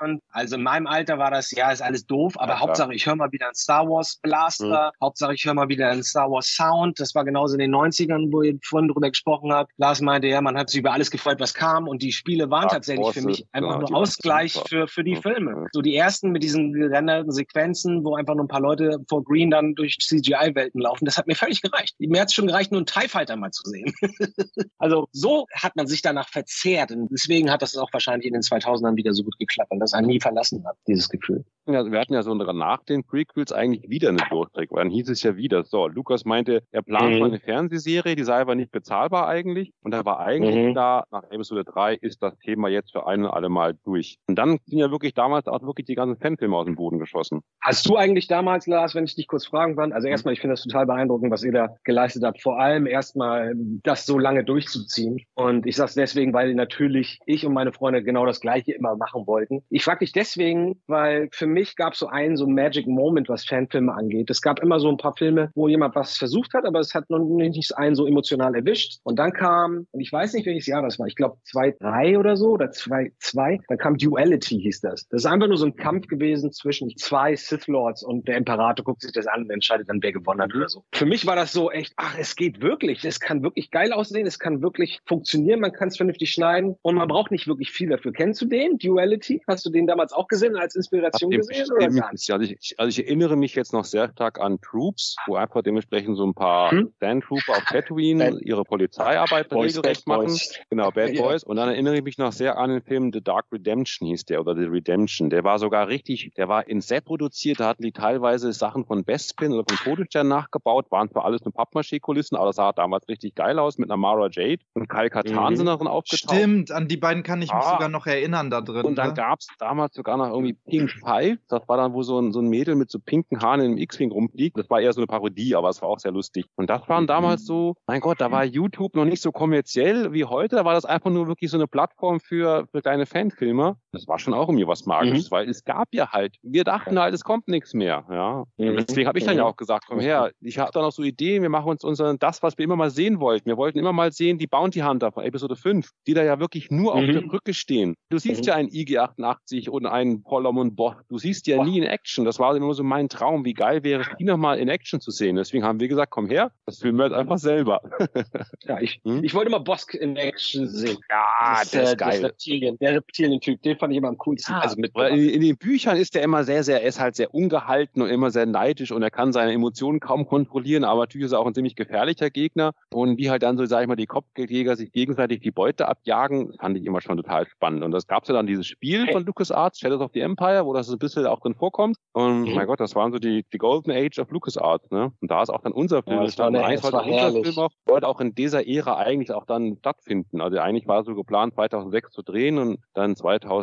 [0.00, 3.06] und also in meinem Alter war das, ja, ist alles doof, aber ja, Hauptsache ich
[3.06, 5.04] höre mal wieder einen Star Wars Blaster, mhm.
[5.04, 6.98] Hauptsache ich höre mal wieder einen Star Wars Sound.
[7.00, 9.72] Das war genauso in den 90ern, wo ihr vorhin drüber gesprochen habt.
[9.76, 12.64] Lars meinte, ja, man hat sich über alles gefreut, was kam und die Spiele waren
[12.64, 15.66] ja, tatsächlich für mich einfach nur Ausgleich für, für die Filme.
[15.72, 19.50] So die ersten mit diesen gerenderten Sequenzen, wo einfach nur ein paar Leute vor Green
[19.50, 21.94] dann durch CGI-Welten laufen, das hat mir völlig gereicht.
[21.98, 23.92] Mir hat es schon gereicht, nur einen TIE Fighter mal zu sehen.
[24.78, 28.42] also so hat man sich danach verzehrt und deswegen hat das auch wahrscheinlich in den
[28.42, 31.44] 2000ern wieder so gut geklappt und das einen nie verlassen hat, dieses Gefühl.
[31.68, 35.10] Ja, wir hatten ja so nach den Prequels eigentlich wieder eine Durchdreck, weil dann hieß
[35.10, 37.18] es ja wieder, so, Lukas meinte, er plant mhm.
[37.20, 40.74] mal eine Fernsehserie, die sei aber nicht bezahlbar eigentlich und da war eigentlich mhm.
[40.74, 44.16] da, nach Episode 3 ist das Thema jetzt für ein und alle Mal durch.
[44.26, 47.40] Und dann sind ja wirklich damals auch wirklich die ganzen Fanfilme aus dem Boden geschossen.
[47.60, 50.12] Hast du eigentlich damals, Lars, wenn ich dich kurz fragen kann, also mhm.
[50.12, 53.52] erstmal, ich finde das total beeindruckend, was ihr da geleistet habt, vor allem erstmal
[53.82, 55.20] das so lange durchzuziehen.
[55.34, 58.96] Und ich sage es deswegen, weil natürlich ich und meine Freunde genau das Gleiche immer
[58.96, 59.62] machen wollten.
[59.70, 63.44] Ich frage dich deswegen, weil für mich gab es so einen so Magic Moment, was
[63.44, 64.30] Fanfilme angeht.
[64.30, 67.08] Es gab immer so ein paar Filme, wo jemand was versucht hat, aber es hat
[67.10, 69.00] noch nicht einen so emotional erwischt.
[69.02, 72.18] Und dann kam, und ich weiß nicht, welches Jahr das war, ich glaube zwei, drei
[72.18, 75.06] oder so, oder zwei, zwei, dann kam Duality hieß das.
[75.08, 78.84] Das ist einfach nur so ein Kampf gewesen zwischen zwei Sith Lords und der Imperator
[78.84, 80.84] guckt sich das an und entscheidet dann, wer gewonnen hat oder so.
[80.92, 83.04] Für mich war das so echt, ach, es geht wirklich.
[83.04, 86.94] Es kann wirklich geil aussehen, es kann wirklich funktionieren, man kann es vernünftig schneiden und
[86.94, 88.12] man braucht nicht wirklich viel dafür.
[88.12, 89.42] Kennst du den, Duality?
[89.46, 91.66] Hast du den damals auch gesehen als Inspiration gesehen?
[91.72, 95.62] Oder also, ich, also ich erinnere mich jetzt noch sehr stark an Troops, wo einfach
[95.62, 96.92] dementsprechend so ein paar hm?
[97.00, 100.26] Trooper auf Tatooine Bad ihre Polizeiarbeit Boys, regelrecht machen.
[100.26, 100.58] Boys.
[100.70, 101.44] Genau, Bad Boys.
[101.44, 104.40] Und dann erinnere ich mich noch sehr an den Film The Dark Redemption hieß der
[104.40, 105.30] oder The Redemption.
[105.30, 109.04] Der war sogar richtig, der war in Set produziert, da hatten die teilweise Sachen von
[109.04, 113.34] Bespin oder von Todesstern nachgebaut, waren zwar alles nur Pappmaché-Kulissen, aber das sah damals richtig
[113.34, 115.56] geil aus mit einer Mara Jade und Kyle Katan mhm.
[115.56, 116.36] sind darin aufgetaucht.
[116.36, 117.72] Stimmt, an die beiden kann ich mich ah.
[117.72, 118.84] sogar noch erinnern da drin.
[118.84, 119.14] Und dann ne?
[119.14, 122.40] gab es damals sogar noch irgendwie Pink Five, das war dann, wo so ein, so
[122.40, 124.58] ein Mädel mit so pinken Haaren im X-Wing rumfliegt.
[124.58, 126.46] Das war eher so eine Parodie, aber es war auch sehr lustig.
[126.56, 130.24] Und das waren damals so, mein Gott, da war YouTube noch nicht so kommerziell wie
[130.24, 133.78] heute, da war das einfach nur wirklich so eine Plattform für, für kleine Fanfilmer.
[133.92, 135.34] Das war schon auch irgendwie was Magisches, mhm.
[135.34, 138.04] weil es gab ja halt, wir dachten halt, es kommt nichts mehr.
[138.10, 138.44] Ja.
[138.58, 138.84] Mhm.
[138.86, 139.50] Deswegen habe ich dann ja mhm.
[139.50, 142.42] auch gesagt, komm her, ich habe da noch so Ideen, wir machen uns unseren, das,
[142.42, 143.46] was wir immer mal sehen wollten.
[143.46, 146.70] Wir wollten immer mal sehen, die Bounty Hunter von Episode 5, die da ja wirklich
[146.70, 146.98] nur mhm.
[146.98, 147.94] auf der Brücke stehen.
[148.10, 148.48] Du siehst mhm.
[148.48, 150.96] ja einen IG-88 und einen Polomon Bot.
[151.08, 151.64] Du siehst ja Boah.
[151.64, 152.24] nie in Action.
[152.24, 153.44] Das war immer so mein Traum.
[153.44, 155.36] Wie geil wäre es, die nochmal in Action zu sehen.
[155.36, 157.80] Deswegen haben wir gesagt, komm her, das filmen wir jetzt einfach selber.
[158.64, 159.24] ja, ich, hm?
[159.24, 160.98] ich wollte mal Bosk in Action sehen.
[161.08, 162.24] Ja, das, der ist geil.
[162.24, 164.52] Reptilien, der Reptilien-Typ, den fand ich immer am coolsten.
[164.52, 167.16] Ja, also mit in, in, den Büchern ist er immer sehr, sehr, er ist halt
[167.16, 171.26] sehr ungehalten und immer sehr neidisch und er kann seine Emotionen kaum kontrollieren, aber natürlich
[171.26, 172.72] ist er auch ein ziemlich gefährlicher Gegner.
[172.92, 176.54] Und wie halt dann so, sag ich mal, die Kopfgeldjäger sich gegenseitig die Beute abjagen,
[176.58, 177.84] fand ich immer schon total spannend.
[177.84, 179.12] Und das gab es ja dann dieses Spiel hey.
[179.12, 181.96] von LucasArts, Shadows of the Empire, wo das ein bisschen auch drin vorkommt.
[182.12, 182.54] Und mhm.
[182.54, 185.12] mein Gott, das waren so die, die Golden Age of LucasArts, ne?
[185.20, 186.60] Und da ist auch dann unser Film ja, entstanden.
[186.60, 190.40] Eigentlich sollte unser Film auch, sollte auch in dieser Ära eigentlich auch dann stattfinden.
[190.40, 193.14] Also eigentlich war so geplant, 2006 zu drehen und dann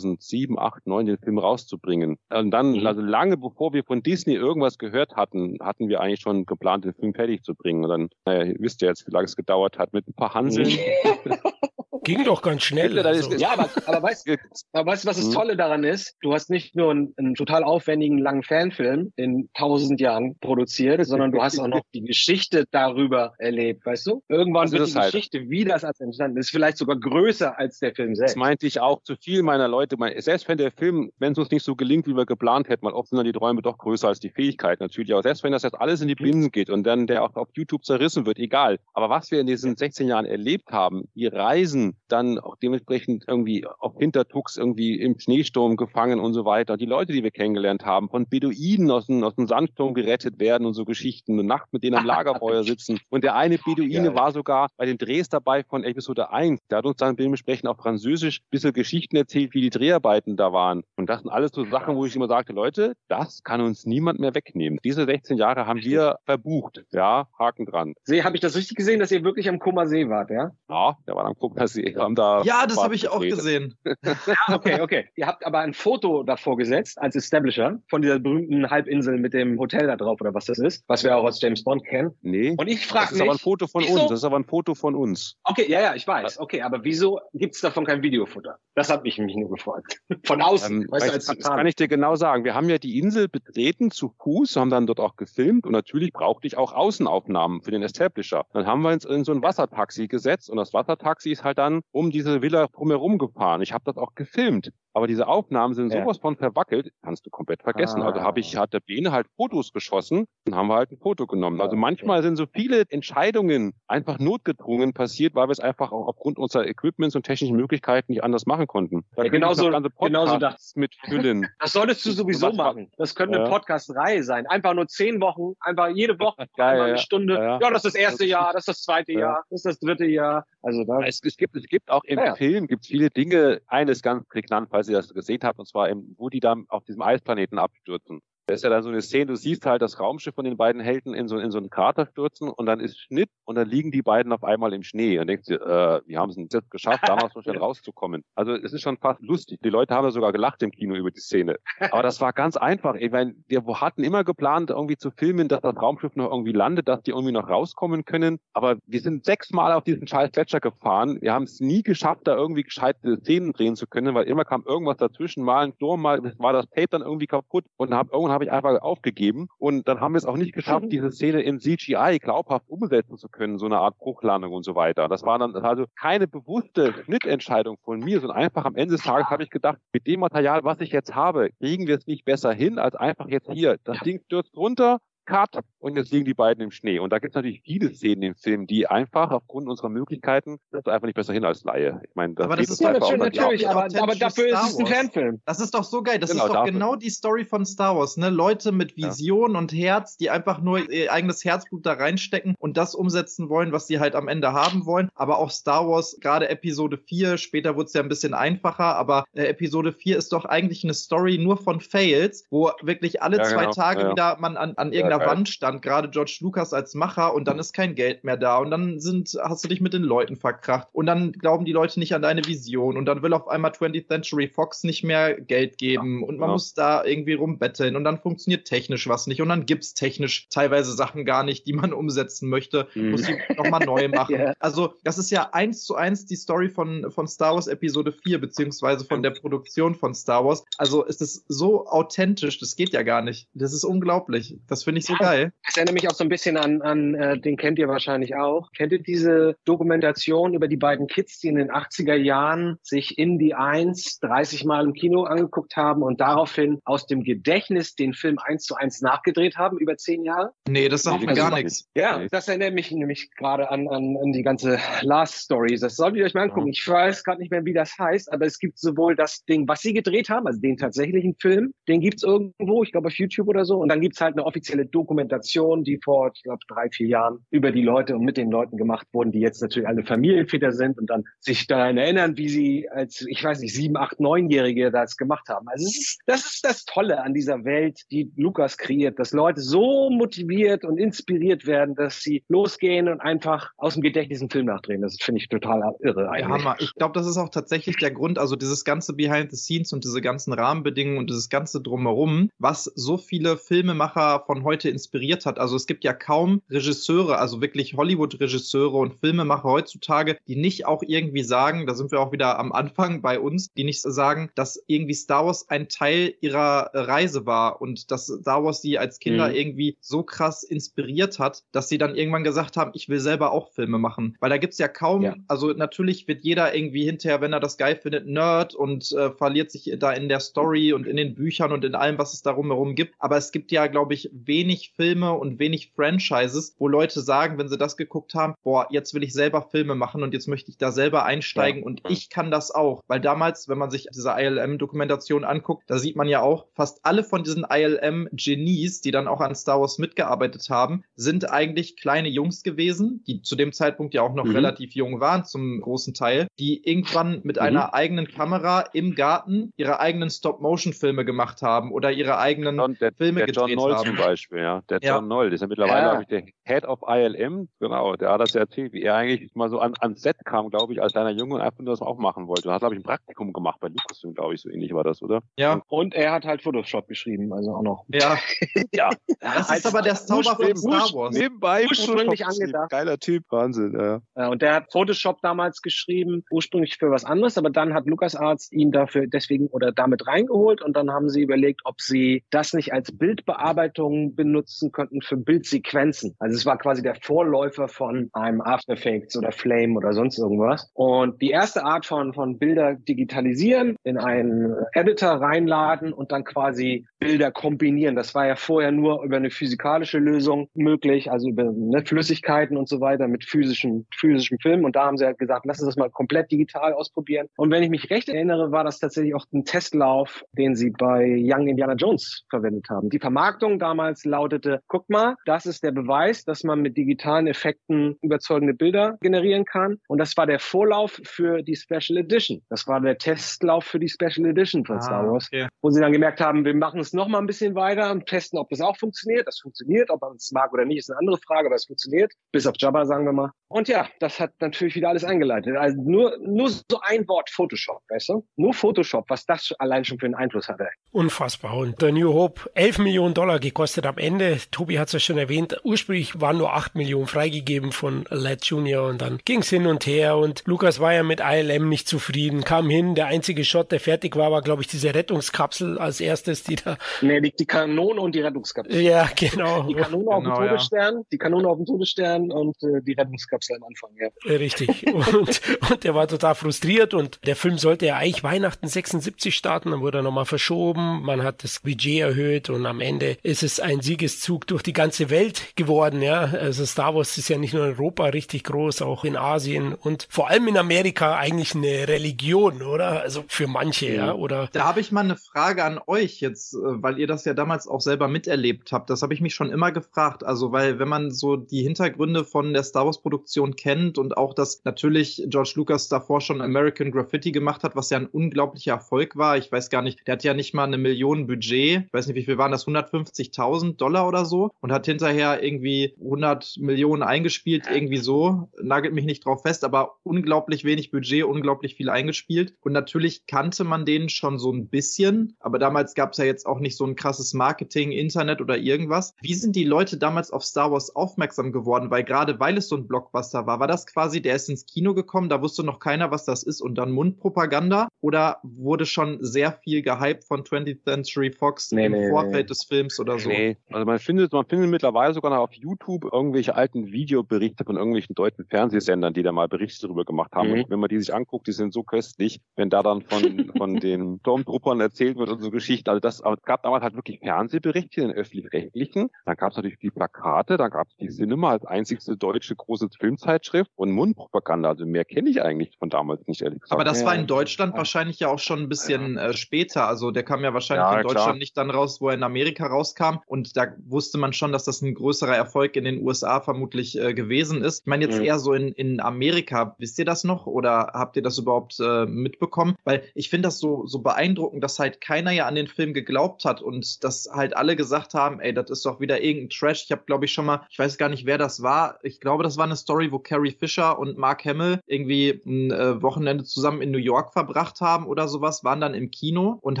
[0.02, 2.18] 2007, 8, 9 den Film rauszubringen.
[2.30, 2.86] Und dann, mhm.
[2.86, 6.94] also lange bevor wir von Disney irgendwas gehört hatten, hatten wir eigentlich schon geplant, den
[6.94, 7.84] Film fertig zu bringen.
[7.84, 10.34] Und dann, naja, ihr wisst ja jetzt, wie lange es gedauert hat mit ein paar
[10.34, 10.68] Hanseln.
[12.04, 12.98] Ging doch ganz schnell.
[12.98, 13.32] Also.
[13.34, 14.28] Ja, aber, aber, weißt,
[14.72, 15.32] aber weißt du, was das mhm.
[15.32, 16.16] Tolle daran ist?
[16.20, 21.30] Du hast nicht nur einen, einen total aufwendigen langen Fanfilm in tausend Jahren produziert, sondern
[21.30, 24.22] du hast auch noch die Geschichte darüber erlebt, weißt du?
[24.28, 25.12] Irgendwann also wird die halt.
[25.12, 28.34] Geschichte, wie das als entstanden ist, vielleicht sogar größer als der Film selbst.
[28.34, 29.96] Das meinte ich auch zu viel meiner Leute.
[30.18, 32.94] Selbst wenn der Film, wenn es uns nicht so gelingt, wie wir geplant hätten, weil
[32.94, 35.12] oft sind dann die Träume doch größer als die Fähigkeit natürlich.
[35.12, 37.48] Aber selbst wenn das jetzt alles in die Binsen geht und dann der auch auf
[37.52, 38.78] YouTube zerrissen wird, egal.
[38.92, 43.66] Aber was wir in diesen 16 Jahren erlebt haben, die Reisen, dann auch dementsprechend irgendwie
[43.66, 46.76] auf Hintertux irgendwie im Schneesturm gefangen und so weiter.
[46.76, 50.66] Die Leute, die wir kennengelernt haben, von Beduinen aus dem, aus dem Sandsturm gerettet werden
[50.66, 52.98] und so Geschichten, eine Nacht mit denen am Lagerfeuer sitzen.
[53.10, 54.14] Und der eine Beduine ja.
[54.14, 56.60] war sogar bei den Drehs dabei von Episode 1.
[56.70, 60.52] Der hat uns dann dementsprechend auf Französisch ein bisschen Geschichten erzählt, wie die Dreharbeiten da
[60.52, 60.82] waren.
[60.96, 64.20] Und das sind alles so Sachen, wo ich immer sagte, Leute, das kann uns niemand
[64.20, 64.78] mehr wegnehmen.
[64.84, 66.84] Diese 16 Jahre haben wir verbucht.
[66.90, 67.94] Ja, Haken dran.
[68.08, 70.52] Habe ich das richtig gesehen, dass ihr wirklich am Kummersee wart, ja?
[70.68, 72.42] Ja, der war am Kummersee Sie haben da.
[72.42, 73.74] Ja, das habe ich auch gesehen.
[73.84, 73.94] ja,
[74.54, 75.08] okay, okay.
[75.16, 79.58] Ihr habt aber ein Foto davor gesetzt als Establisher von dieser berühmten Halbinsel mit dem
[79.58, 82.12] Hotel da drauf oder was das ist, was wir auch aus James Bond kennen.
[82.22, 82.54] Nee.
[82.56, 83.10] Und ich frage mich.
[83.10, 84.00] Das ist aber ein Foto von wieso?
[84.00, 84.10] uns.
[84.10, 85.36] Das ist aber ein Foto von uns.
[85.44, 86.38] Okay, ja, ja, ich weiß.
[86.38, 88.58] Okay, aber wieso gibt es davon kein Videofutter?
[88.74, 90.00] Das hat mich mich nur gefragt.
[90.24, 90.82] Von außen.
[90.82, 92.44] Ähm, weißt du, als das kann ich dir genau sagen.
[92.44, 96.12] Wir haben ja die Insel betreten zu Fuß, haben dann dort auch gefilmt und natürlich
[96.12, 98.44] brauchte ich auch Außenaufnahmen für den Establisher.
[98.52, 101.71] Dann haben wir uns in so ein Wassertaxi gesetzt und das Wassertaxi ist halt dann
[101.92, 103.62] um diese Villa drumherum gefahren.
[103.62, 104.72] Ich habe das auch gefilmt.
[104.94, 108.02] Aber diese Aufnahmen sind sowas von verwackelt, kannst du komplett vergessen.
[108.02, 108.24] Also Ah.
[108.24, 111.60] habe ich, hat der Bene halt Fotos geschossen und haben wir halt ein Foto genommen.
[111.60, 116.06] Also Ja, manchmal sind so viele Entscheidungen einfach notgedrungen passiert, weil wir es einfach auch
[116.08, 119.04] aufgrund unserer Equipments und technischen Möglichkeiten nicht anders machen konnten.
[119.16, 121.46] Da Ja, genauso- genauso Podcasts mitfüllen.
[121.58, 122.90] Das solltest du sowieso machen.
[122.96, 123.50] Das könnte eine Ja.
[123.50, 124.46] Podcast-Reihe sein.
[124.46, 126.96] Einfach nur zehn Wochen, einfach jede Woche, Geil, eine ja.
[126.98, 127.34] Stunde.
[127.34, 129.18] Ja, das ist das erste Das- Jahr, das ist das zweite Ja.
[129.20, 130.46] Jahr, das ist das dritte Jahr.
[130.62, 131.00] Also da.
[131.02, 132.20] Es, es, gibt, es gibt auch im.
[132.36, 136.14] Film gibt's viele Dinge, eines ganz prägnant, falls ihr das gesehen habt, und zwar im,
[136.18, 138.20] wo die da auf diesem Eisplaneten abstürzen.
[138.46, 140.80] Da ist ja dann so eine Szene, du siehst halt das Raumschiff von den beiden
[140.80, 143.90] Helden in so, in so einen Krater stürzen und dann ist Schnitt und dann liegen
[143.90, 146.70] die beiden auf einmal im Schnee und denkst dir, äh, wie haben sie es jetzt
[146.70, 148.24] geschafft, damals so schnell rauszukommen.
[148.34, 149.60] Also es ist schon fast lustig.
[149.62, 151.56] Die Leute haben ja sogar gelacht im Kino über die Szene.
[151.90, 152.94] Aber das war ganz einfach.
[152.96, 156.88] Ich meine, wir hatten immer geplant, irgendwie zu filmen, dass das Raumschiff noch irgendwie landet,
[156.88, 158.38] dass die irgendwie noch rauskommen können.
[158.52, 161.18] Aber wir sind sechsmal auf diesen scheiß Gletscher gefahren.
[161.20, 164.64] Wir haben es nie geschafft, da irgendwie gescheite Szenen drehen zu können, weil immer kam
[164.66, 168.31] irgendwas dazwischen, mal ein Sturm, mal war das Tape dann irgendwie kaputt und hab, irgendwann
[168.32, 169.48] habe ich einfach aufgegeben.
[169.58, 173.28] Und dann haben wir es auch nicht geschafft, diese Szene in CGI glaubhaft umsetzen zu
[173.28, 175.08] können, so eine Art Bruchlandung und so weiter.
[175.08, 179.28] Das war dann also keine bewusste Schnittentscheidung von mir, sondern einfach am Ende des Tages
[179.28, 182.52] habe ich gedacht, mit dem Material, was ich jetzt habe, kriegen wir es nicht besser
[182.52, 186.62] hin, als einfach jetzt hier, das Ding stürzt runter, Cut und jetzt liegen die beiden
[186.62, 186.98] im Schnee.
[186.98, 190.86] Und da gibt es natürlich viele Szenen im Film, die einfach aufgrund unserer Möglichkeiten das
[190.86, 192.00] einfach nicht besser hin als Laie.
[192.08, 194.62] Ich meine, das Aber das ist ja, einfach natürlich, auch natürlich aber, aber dafür ist
[194.70, 194.86] es ein.
[194.86, 195.40] Fanfilm.
[195.44, 196.18] Das ist doch so geil.
[196.18, 196.72] Das Genau, ist doch dafür.
[196.72, 198.30] genau die Story von Star Wars, ne?
[198.30, 199.08] Leute mit Ja.
[199.08, 203.72] Vision und Herz, die einfach nur ihr eigenes Herzblut da reinstecken und das umsetzen wollen,
[203.72, 205.08] was sie halt am Ende haben wollen.
[205.14, 209.24] Aber auch Star Wars, gerade Episode 4, später wurde es ja ein bisschen einfacher, aber
[209.34, 213.44] äh, Episode 4 ist doch eigentlich eine Story nur von Fails, wo wirklich alle Ja,
[213.44, 213.72] zwei genau.
[213.72, 214.12] Tage Ja, ja.
[214.12, 215.28] wieder man an, an irgendeiner geil.
[215.28, 218.70] Wand stand, gerade George Lucas als Macher und dann ist kein Geld mehr da und
[218.70, 222.14] dann sind, hast du dich mit den Leuten verkracht und dann glauben die Leute nicht
[222.14, 226.22] an deine Vision und dann will auf einmal 20th Century Fox nicht mehr Geld geben
[226.22, 226.52] und man Ja.
[226.54, 230.92] muss da irgendwie rumbetteln und dann funktioniert technisch was nicht und dann gibt's technisch teilweise
[230.92, 233.10] Sachen gar nicht, die man umsetzen möchte, Mhm.
[233.12, 234.34] muss sie nochmal neu machen.
[234.38, 234.52] Ja.
[234.58, 238.40] Also das ist ja eins zu eins die Story von, von Star Wars Episode 4,
[238.40, 240.64] beziehungsweise von der Produktion von Star Wars.
[240.78, 243.48] Also es ist so authentisch, das geht ja gar nicht.
[243.54, 244.56] Das ist unglaublich.
[244.68, 245.18] Das finde ich so Ja.
[245.18, 245.52] geil.
[245.66, 248.70] Das erinnert mich auch so ein bisschen an, an äh, den kennt ihr wahrscheinlich auch.
[248.76, 253.38] Kennt ihr diese Dokumentation über die beiden Kids, die in den 80er Jahren sich in
[253.38, 258.38] die 1 30 Mal im Kino angeguckt haben und daraufhin aus dem Gedächtnis den Film
[258.38, 260.52] eins zu eins nachgedreht haben über zehn Jahre?
[260.68, 261.88] Nee, das sagt mir gar nichts.
[261.94, 265.76] Ja, das erinnert mich nämlich gerade an, an, an die ganze Last Story.
[265.76, 266.68] Das solltet ihr euch mal angucken.
[266.68, 269.80] Ich weiß gerade nicht mehr, wie das heißt, aber es gibt sowohl das Ding, was
[269.80, 273.64] sie gedreht haben, also den tatsächlichen Film, den gibt's irgendwo, ich glaube auf YouTube oder
[273.64, 277.44] so, und dann gibt's halt eine offizielle Dokumentation, die vor, ich glaube, drei, vier Jahren
[277.50, 280.98] über die Leute und mit den Leuten gemacht wurden, die jetzt natürlich alle Familienväter sind
[280.98, 285.16] und dann sich daran erinnern, wie sie als, ich weiß nicht, sieben, acht, neunjährige das
[285.16, 285.68] gemacht haben.
[285.68, 290.10] Also ist, das ist das Tolle an dieser Welt, die Lukas kreiert, dass Leute so
[290.10, 295.02] motiviert und inspiriert werden, dass sie losgehen und einfach aus dem Gedächtnis einen Film nachdrehen.
[295.02, 296.64] Das finde ich total irre Ja, eigentlich.
[296.64, 296.76] Hammer.
[296.78, 300.04] Ich glaube, das ist auch tatsächlich der Grund, also dieses ganze Behind the Scenes und
[300.04, 305.58] diese ganzen Rahmenbedingungen und dieses ganze Drumherum, was so viele Filmemacher von heute inspiriert hat.
[305.58, 311.02] Also es gibt ja kaum Regisseure, also wirklich Hollywood-Regisseure und Filmemacher heutzutage, die nicht auch
[311.06, 314.82] irgendwie sagen, da sind wir auch wieder am Anfang bei uns, die nicht sagen, dass
[314.86, 319.48] irgendwie Star Wars ein Teil ihrer Reise war und dass Star Wars sie als Kinder
[319.48, 319.54] Mhm.
[319.54, 323.70] irgendwie so krass inspiriert hat, dass sie dann irgendwann gesagt haben, ich will selber auch
[323.72, 324.36] Filme machen.
[324.40, 325.36] Weil da gibt's ja kaum, Ja.
[325.48, 329.70] also natürlich wird jeder irgendwie hinterher, wenn er das geil findet, Nerd und äh, verliert
[329.70, 332.66] sich da in der Story und in den Büchern und in allem, was es darum
[332.68, 333.14] herum gibt.
[333.18, 337.68] Aber es gibt ja, glaube ich, wenig Filme und wenig Franchises, wo Leute sagen, wenn
[337.68, 340.78] sie das geguckt haben, boah, jetzt will ich selber Filme machen und jetzt möchte ich
[340.78, 343.02] da selber einsteigen und ich kann das auch.
[343.06, 347.24] Weil damals, wenn man sich diese ILM-Dokumentation anguckt, da sieht man ja auch, fast alle
[347.24, 352.62] von diesen ILM-Genies, die dann auch an Star Wars mitgearbeitet haben, sind eigentlich kleine Jungs
[352.62, 354.56] gewesen, die zu dem Zeitpunkt ja auch noch Mhm.
[354.56, 360.00] relativ jung waren zum großen Teil, die irgendwann mit einer eigenen Kamera im Garten ihre
[360.00, 364.06] eigenen Stop-Motion-Filme gemacht haben oder ihre eigenen John, der, Filme der John gedreht Noll haben.
[364.06, 364.80] zum Beispiel, ja.
[364.88, 365.16] Der Ja.
[365.16, 366.10] John Noll, der ist ja mittlerweile, Ja.
[366.10, 369.54] glaube ich, der Head of ILM, genau, der hat das ja erzählt, wie er eigentlich
[369.54, 372.00] mal so an, ans Set kam, glaube ich, als kleiner Junge und einfach nur das
[372.02, 372.68] auch machen wollte.
[372.68, 375.20] Er hat, glaube ich, ein Praktikum gemacht bei Lucasfilm, glaube ich, so ähnlich war das,
[375.22, 375.40] oder?
[375.58, 378.04] Ja, Und er hat halt Photoshop geschrieben, also auch noch.
[378.08, 378.36] ja.
[378.94, 379.10] Ja.
[379.40, 381.36] Das ist aber der Zauber von Star Wars.
[381.36, 382.90] Nebenbei, Ursprünglich angedacht.
[382.90, 384.20] Geiler Typ, Wahnsinn, ja.
[384.34, 388.70] Äh, Und der hat Photoshop damals geschrieben, ursprünglich für was anderes, aber dann hat LucasArts
[388.72, 392.92] ihn dafür deswegen oder damit reingeholt und dann haben sie überlegt, ob sie das nicht
[392.92, 396.36] als Bildbearbeitung benutzen benutzen könnten für Bildsequenzen.
[396.38, 400.90] Also es war quasi der Vorläufer von einem After Effects oder Flame oder sonst irgendwas.
[400.92, 407.06] Und die erste Art von, von Bilder digitalisieren, in einen Editor reinladen und dann quasi
[407.18, 408.14] Bilder kombinieren.
[408.14, 412.88] Das war ja vorher nur über eine physikalische Lösung möglich, also über ne, Flüssigkeiten und
[412.88, 414.84] so weiter mit physischen, physischen Filmen.
[414.84, 417.46] Und da haben sie halt gesagt, lass uns das mal komplett digital ausprobieren.
[417.56, 421.36] Und wenn ich mich recht erinnere, war das tatsächlich auch ein Testlauf, den sie bei
[421.38, 423.08] Young Indiana Jones verwendet haben.
[423.08, 428.16] Die Vermarktung damals lautete, guck mal, das ist der Beweis, dass man mit digitalen Effekten
[428.22, 429.98] überzeugende Bilder generieren kann.
[430.08, 432.62] Und das war der Vorlauf für die Special Edition.
[432.68, 435.68] Das war der Testlauf für die Special Edition von ah, Star Wars, okay.
[435.80, 438.58] wo sie dann gemerkt haben, wir machen es noch mal ein bisschen weiter und testen,
[438.58, 439.46] ob das auch funktioniert.
[439.46, 442.32] Das funktioniert, ob man es mag oder nicht, ist eine andere Frage, aber es funktioniert.
[442.52, 443.50] Bis auf Jabba, sagen wir mal.
[443.68, 445.76] Und ja, das hat natürlich wieder alles eingeleitet.
[445.76, 448.46] Also nur, nur so ein Wort Photoshop, weißt du?
[448.56, 450.88] Nur Photoshop, was das allein schon für einen Einfluss hatte.
[451.10, 451.76] Unfassbar.
[451.76, 454.58] Und der New Hope 11 Millionen Dollar gekostet am Ende.
[454.70, 455.80] Tobi hat es ja schon erwähnt.
[455.84, 460.06] Ursprünglich waren nur 8 Millionen freigegeben von Led Junior und dann ging es hin und
[460.06, 463.14] her und Lukas war ja mit ILM nicht zufrieden, kam hin.
[463.14, 466.96] Der einzige Shot, der fertig war, war glaube ich diese Rettungskapsel als erstes, die da.
[467.20, 469.00] Nee, die, die Kanone und die Rettungskapsel.
[469.00, 469.82] Ja, genau.
[469.84, 471.22] Die Kanone auf dem Todesstern, ja.
[471.32, 474.28] die Kanone auf dem Todesstern und äh, die Rettungskapsel am Anfang, ja.
[474.56, 475.06] Richtig.
[475.12, 479.90] und, und der war total frustriert und der Film sollte ja eigentlich Weihnachten 76 starten,
[479.90, 483.80] dann wurde er nochmal verschoben, man hat das Budget erhöht und am Ende ist es
[483.80, 486.40] ein Siegeszug durch die ganze Welt geworden, ja.
[486.42, 490.26] Also Star Wars ist ja nicht nur in Europa richtig groß, auch in Asien und
[490.28, 493.22] vor allem in Amerika eigentlich eine Religion, oder?
[493.22, 494.68] Also für manche, ja, oder?
[494.72, 497.88] Da habe ich mal eine Frage an euch jetzt, äh, weil ihr das ja damals
[497.88, 499.08] auch selber miterlebt habt.
[499.08, 500.44] Das habe ich mich schon immer gefragt.
[500.44, 504.52] Also, weil wenn man so die Hintergründe von der Star Wars Produktion kennt und auch,
[504.52, 509.36] dass natürlich George Lucas davor schon American Graffiti gemacht hat, was ja ein unglaublicher Erfolg
[509.36, 509.56] war.
[509.56, 512.04] Ich weiß gar nicht, der hat ja nicht mal eine Million Budget.
[512.06, 512.86] Ich weiß nicht, wie viel waren das?
[512.86, 518.68] 150.000 Dollar oder so und hat hinterher irgendwie 100 Millionen eingespielt, irgendwie so.
[518.82, 522.74] Nagelt mich nicht drauf fest, aber unglaublich wenig Budget, unglaublich viel eingespielt.
[522.80, 526.66] Und natürlich kannte man den schon so ein bisschen, aber damals gab es ja jetzt
[526.66, 529.34] auch nicht so ein krasses Marketing, Internet oder irgendwas.
[529.40, 532.10] Wie sind die Leute damals auf Star Wars aufmerksam geworden?
[532.10, 535.14] Weil gerade weil es so ein Blockbuster war, war das quasi, der ist ins Kino
[535.14, 538.08] gekommen, da wusste noch keiner, was das ist und dann Mundpropaganda?
[538.20, 542.64] Oder wurde schon sehr viel gehypt von 20th Century Fox nee, im nee, Vorfeld nee.
[542.64, 543.48] des Films oder so?
[543.48, 547.96] Nee, also man findet, man findet mittlerweile sogar noch auf YouTube irgendwelche alten Videoberichte von
[547.96, 550.68] irgendwelchen deutschen Fernsehsendern, die da mal Berichte darüber gemacht haben.
[550.68, 550.74] Mhm.
[550.74, 553.96] Und wenn man die sich anguckt, die sind so köstlich, wenn da dann von, von
[553.96, 556.08] den Sturmtruppern erzählt wird und so Geschichten.
[556.10, 559.30] Also das, aber es gab damals halt wirklich Fernsehberichte in den öffentlich-rechtlichen.
[559.44, 563.08] Dann gab es natürlich die Plakate, dann gab es die Cinema als einzigste deutsche große
[563.18, 564.90] Filmzeitschrift und Mundpropaganda.
[564.90, 566.92] Also mehr kenne ich eigentlich von damals nicht, ehrlich gesagt.
[566.92, 567.98] Aber das war in Deutschland ja.
[567.98, 570.06] wahrscheinlich ja auch schon ein bisschen äh, später.
[570.06, 571.56] Also der kam ja wahrscheinlich ja, in Deutschland klar.
[571.56, 573.38] nicht dann raus, wo er in Amerika rauskam.
[573.46, 577.34] Und da wusste man schon, dass das ein größerer Erfolg in den USA vermutlich äh,
[577.34, 578.00] gewesen ist.
[578.00, 578.44] Ich meine jetzt mhm.
[578.44, 579.94] eher so in, in Amerika.
[579.98, 582.94] Wisst ihr das noch oder habt ihr das überhaupt äh, mitbekommen?
[583.04, 586.64] Weil ich finde das so, so beeindruckend, dass halt keiner ja an den Film geglaubt
[586.64, 590.04] hat und dass halt alle gesagt haben, ey, das ist doch wieder irgendein Trash.
[590.04, 592.18] Ich habe, glaube ich, schon mal, ich weiß gar nicht, wer das war.
[592.22, 596.22] Ich glaube, das war eine Story, wo Carrie Fisher und Mark Hamill irgendwie ein äh,
[596.22, 600.00] Wochenende zusammen in New York verbracht haben oder sowas, waren dann im Kino und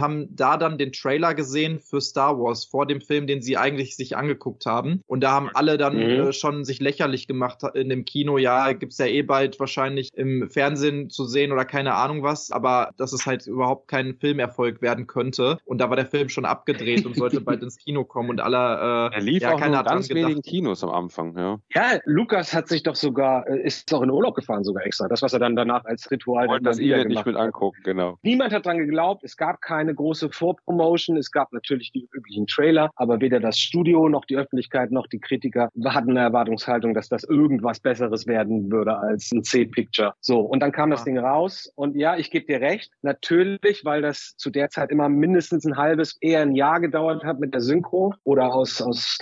[0.00, 3.71] haben da dann den Trailer gesehen für Star Wars vor dem Film, den sie eigentlich
[3.78, 5.02] sich angeguckt haben.
[5.06, 6.28] Und da haben alle dann mhm.
[6.28, 8.38] äh, schon sich lächerlich gemacht in dem Kino.
[8.38, 12.90] Ja, gibt's ja eh bald wahrscheinlich im Fernsehen zu sehen oder keine Ahnung was, aber
[12.96, 15.58] dass es halt überhaupt kein Filmerfolg werden könnte.
[15.64, 19.10] Und da war der Film schon abgedreht und sollte bald ins Kino kommen und alle.
[19.12, 21.36] Äh, er lief ja, auch in ganz wenigen Kinos am Anfang.
[21.36, 21.58] Ja.
[21.74, 25.08] ja, Lukas hat sich doch sogar äh, ist auch in Urlaub gefahren sogar extra.
[25.08, 28.18] Das was er dann danach als Ritual Wollt das ihr nicht mit angucken, genau.
[28.22, 29.24] Niemand hat dran geglaubt.
[29.24, 31.16] Es gab keine große Vorpromotion.
[31.16, 35.18] Es gab natürlich die üblichen Trailer, aber weder das Studio noch die Öffentlichkeit noch die
[35.20, 40.14] Kritiker hatten eine Erwartungshaltung, dass das irgendwas Besseres werden würde als ein C-Picture.
[40.20, 42.92] So und dann kam das Ding raus und ja, ich gebe dir recht.
[43.02, 47.40] Natürlich, weil das zu der Zeit immer mindestens ein halbes, eher ein Jahr gedauert hat
[47.40, 49.18] mit der Synchro oder aus aus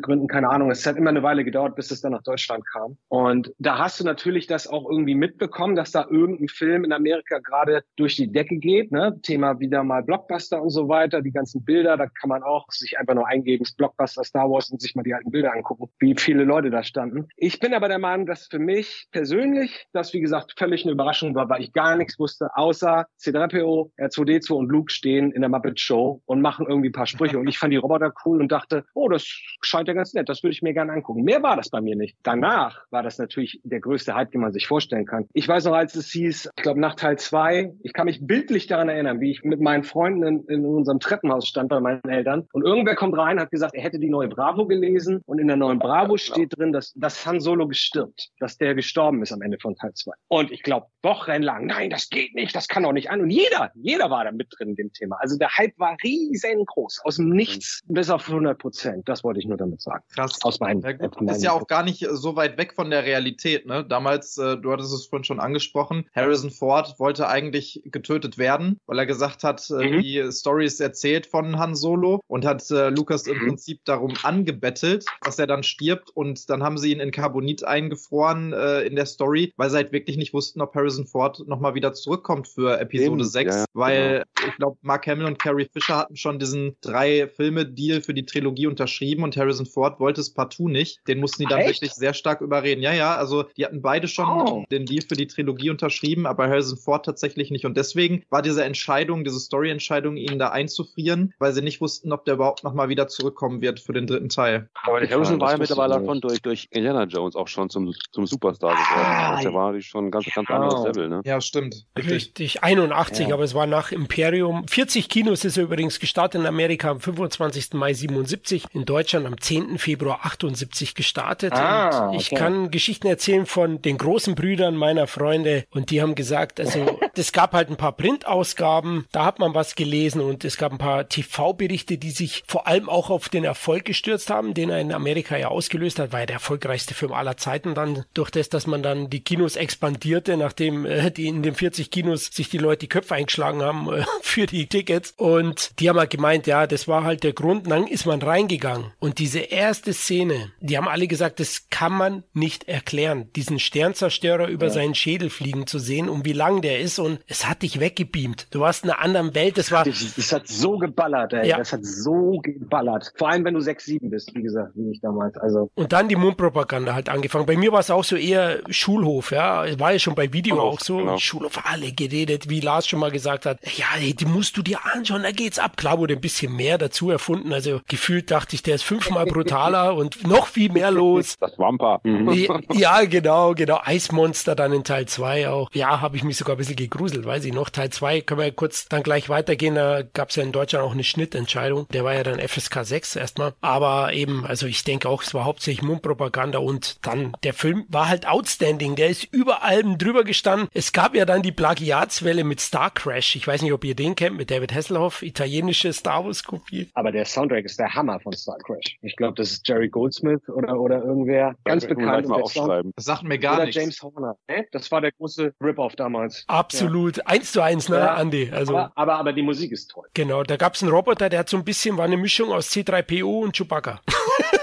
[0.00, 0.70] Gründen, keine Ahnung.
[0.70, 2.96] Es hat immer eine Weile gedauert, bis es dann nach Deutschland kam.
[3.08, 7.38] Und da hast du natürlich das auch irgendwie mitbekommen, dass da irgendein Film in Amerika
[7.38, 8.92] gerade durch die Decke geht.
[8.92, 9.18] Ne?
[9.22, 12.98] Thema wieder mal Blockbuster und so weiter, die ganzen Bilder, da kann man auch sich
[12.98, 16.44] einfach nur eingeben, Blockbuster Star Wars und sich mal die alten Bilder angucken, wie viele
[16.44, 17.28] Leute da standen.
[17.36, 21.34] Ich bin aber der Meinung, dass für mich persönlich das, wie gesagt, völlig eine Überraschung
[21.34, 25.78] war, weil ich gar nichts wusste, außer C3PO, R2D2 und Luke stehen in der Muppet
[25.80, 27.38] Show und machen irgendwie ein paar Sprüche.
[27.38, 29.24] Und ich fand die Roboter cool und dachte, oh, das
[29.62, 31.22] scheint ja ganz nett, das würde ich mir gerne angucken.
[31.22, 32.16] Mehr war das bei mir nicht.
[32.22, 35.26] Danach war das natürlich der größte Hype, den man sich vorstellen kann.
[35.32, 38.66] Ich weiß noch, als es hieß, ich glaube nach Teil zwei, ich kann mich bildlich
[38.66, 42.46] daran erinnern, wie ich mit meinen Freunden in, in unserem Treppenhaus stand bei meinen Eltern
[42.52, 45.46] und irgendwer kommt rein, Cameron hat gesagt, er hätte die neue Bravo gelesen und in
[45.48, 49.42] der neuen Bravo steht drin, dass, dass Han Solo gestirbt, dass der gestorben ist am
[49.42, 50.12] Ende von Teil 2.
[50.28, 53.20] Und ich glaube wochenlang, nein, das geht nicht, das kann doch nicht an.
[53.20, 55.16] Und jeder, jeder war da mit drin in dem Thema.
[55.20, 59.08] Also der Hype war riesengroß, aus dem Nichts bis auf 100 Prozent.
[59.08, 60.04] Das wollte ich nur damit sagen.
[60.14, 60.38] Krass.
[60.42, 62.90] Aus meinem, Ja, gut, aus meinem ist ja auch gar nicht so weit weg von
[62.90, 63.66] der Realität.
[63.66, 63.84] Ne?
[63.84, 68.98] Damals, äh, du hattest es vorhin schon angesprochen, Harrison Ford wollte eigentlich getötet werden, weil
[68.98, 70.02] er gesagt hat, äh, Mhm.
[70.02, 73.46] die Story ist erzählt von Han Solo und hat äh, Lucas im Mhm.
[73.48, 78.52] Prinzip darum angebettelt, dass er dann stirbt und dann haben sie ihn in Carbonit eingefroren
[78.52, 81.92] äh, in der Story, weil sie halt wirklich nicht wussten, ob Harrison Ford nochmal wieder
[81.92, 86.16] zurückkommt für Episode Eben, 6, ja, weil ich glaube, Mark Hamill und Carrie Fisher hatten
[86.16, 91.00] schon diesen drei Filme-Deal für die Trilogie unterschrieben und Harrison Ford wollte es partout nicht.
[91.08, 91.68] Den mussten die dann echt?
[91.82, 92.82] wirklich sehr stark überreden.
[92.82, 94.64] Ja, ja, also die hatten beide schon Oh.
[94.70, 97.64] den Deal für die Trilogie unterschrieben, aber Harrison Ford tatsächlich nicht.
[97.66, 102.24] Und deswegen war diese Entscheidung, diese Story-Entscheidung, ihn da einzufrieren, weil sie nicht wussten, ob
[102.24, 104.68] der überhaupt nochmal wieder zurückkommen wird für den dritten Teil.
[104.82, 106.06] Aber der Harrison war ja mittlerweile nicht.
[106.06, 109.06] schon durch, durch Indiana Jones auch schon zum, zum Superstar geworden.
[109.06, 110.54] Ah, Also der war schon ein ganz, ganz ja.
[110.56, 111.20] anderes Level, ne?
[111.24, 111.86] Ja, stimmt.
[111.96, 112.10] Richtig.
[112.10, 113.34] Richtig, 81, Ja.
[113.34, 114.66] aber es war nach Imperium.
[114.68, 117.74] 40 Kinos ist er übrigens gestartet in Amerika am 25.
[117.74, 119.78] Mai 77, in Deutschland am 10.
[119.78, 121.52] Februar 78 gestartet.
[121.52, 122.36] Ah, und ich okay.
[122.36, 127.32] kann Geschichten erzählen von den großen Brüdern meiner Freunde und die haben gesagt, also es
[127.32, 131.08] gab halt ein paar Printausgaben, da hat man was gelesen und es gab ein paar
[131.08, 135.36] TV-Berichte, die sich vor allem auch auf den Erfolg gestürzt haben, den er in Amerika
[135.36, 138.82] ja ausgelöst hat, war ja der erfolgreichste Film aller Zeiten dann durch das, dass man
[138.82, 142.88] dann die Kinos expandierte, nachdem äh, die in den 40 Kinos sich die Leute die
[142.88, 147.04] Köpfe eingeschlagen haben äh, für die Tickets und die haben halt gemeint, ja, das war
[147.04, 151.06] halt der Grund, und dann ist man reingegangen und diese erste Szene, die haben alle
[151.06, 156.24] gesagt, das kann man nicht erklären, diesen Sternzerstörer über seinen Schädel fliegen zu sehen und
[156.24, 158.48] wie lang der ist und es hat dich weggebeamt.
[158.50, 161.48] Du warst in einer anderen Welt, das war Das, das hat so geballert, ey.
[161.48, 161.58] Ja.
[161.58, 162.99] Das hat so geballert.
[163.16, 165.36] Vor allem, wenn du 6, 7 bist, wie gesagt, wie ich damals.
[165.36, 167.46] Also, Und dann die Mundpropaganda halt angefangen.
[167.46, 169.64] Bei mir war es auch so eher Schulhof, ja.
[169.64, 170.96] Es war ja schon bei Video Schulhof, auch so.
[170.98, 171.18] genau.
[171.18, 173.58] Schulhof alle geredet, wie Lars schon mal gesagt hat.
[173.76, 175.76] Ja, ey, die musst du dir anschauen, da geht's ab.
[175.76, 177.52] Klar wurde ein bisschen mehr dazu erfunden.
[177.52, 181.36] Also gefühlt dachte ich, der ist fünfmal brutaler und noch viel mehr los.
[181.38, 182.00] Das Wampa.
[182.30, 182.60] Ja,
[183.00, 183.80] ja, genau, genau.
[183.82, 185.70] Eismonster dann in Teil 2 auch.
[185.72, 187.70] Ja, habe ich mich sogar ein bisschen gegruselt, weiß ich noch.
[187.70, 189.74] Teil 2 können wir ja kurz dann gleich weitergehen.
[189.74, 191.86] Da gab es ja in Deutschland auch eine Schnittentscheidung.
[191.92, 193.54] Der war ja dann FSK 6 erstmal.
[193.62, 198.08] Aber eben, also ich denke auch, es war hauptsächlich Mundpropaganda und dann der Film war
[198.08, 198.96] halt outstanding.
[198.96, 200.68] Der ist über allem drüber gestanden.
[200.74, 203.36] Es gab ja dann die Plagiatswelle mit Star Crash.
[203.36, 206.88] Ich weiß nicht, ob ihr den kennt, mit David Hasselhoff, italienische Star Wars Kopie.
[206.94, 208.98] aber der Soundtrack ist der Hammer von Star Crash.
[209.02, 211.54] Ich glaube, das ist Jerry Goldsmith oder, oder irgendwer.
[211.64, 212.28] Ganz bekannt.
[212.28, 212.92] mal aufschreiben.
[212.96, 213.80] Das sagt mir gar Oder nichts.
[213.80, 214.36] James Horner.
[214.48, 214.66] Ne?
[214.72, 216.44] Das war der große Rip-Off damals.
[216.48, 217.26] Absolut.
[217.26, 218.14] Eins zu eins, ne, Ja.
[218.14, 218.50] Andi?
[218.52, 218.76] Also.
[218.76, 220.06] Aber, aber, aber die Musik ist toll.
[220.14, 223.42] Genau, da gab's einen Roboter, der hat so ein bisschen, war eine Mischung aus C3PO
[223.42, 224.00] und Chewbacca.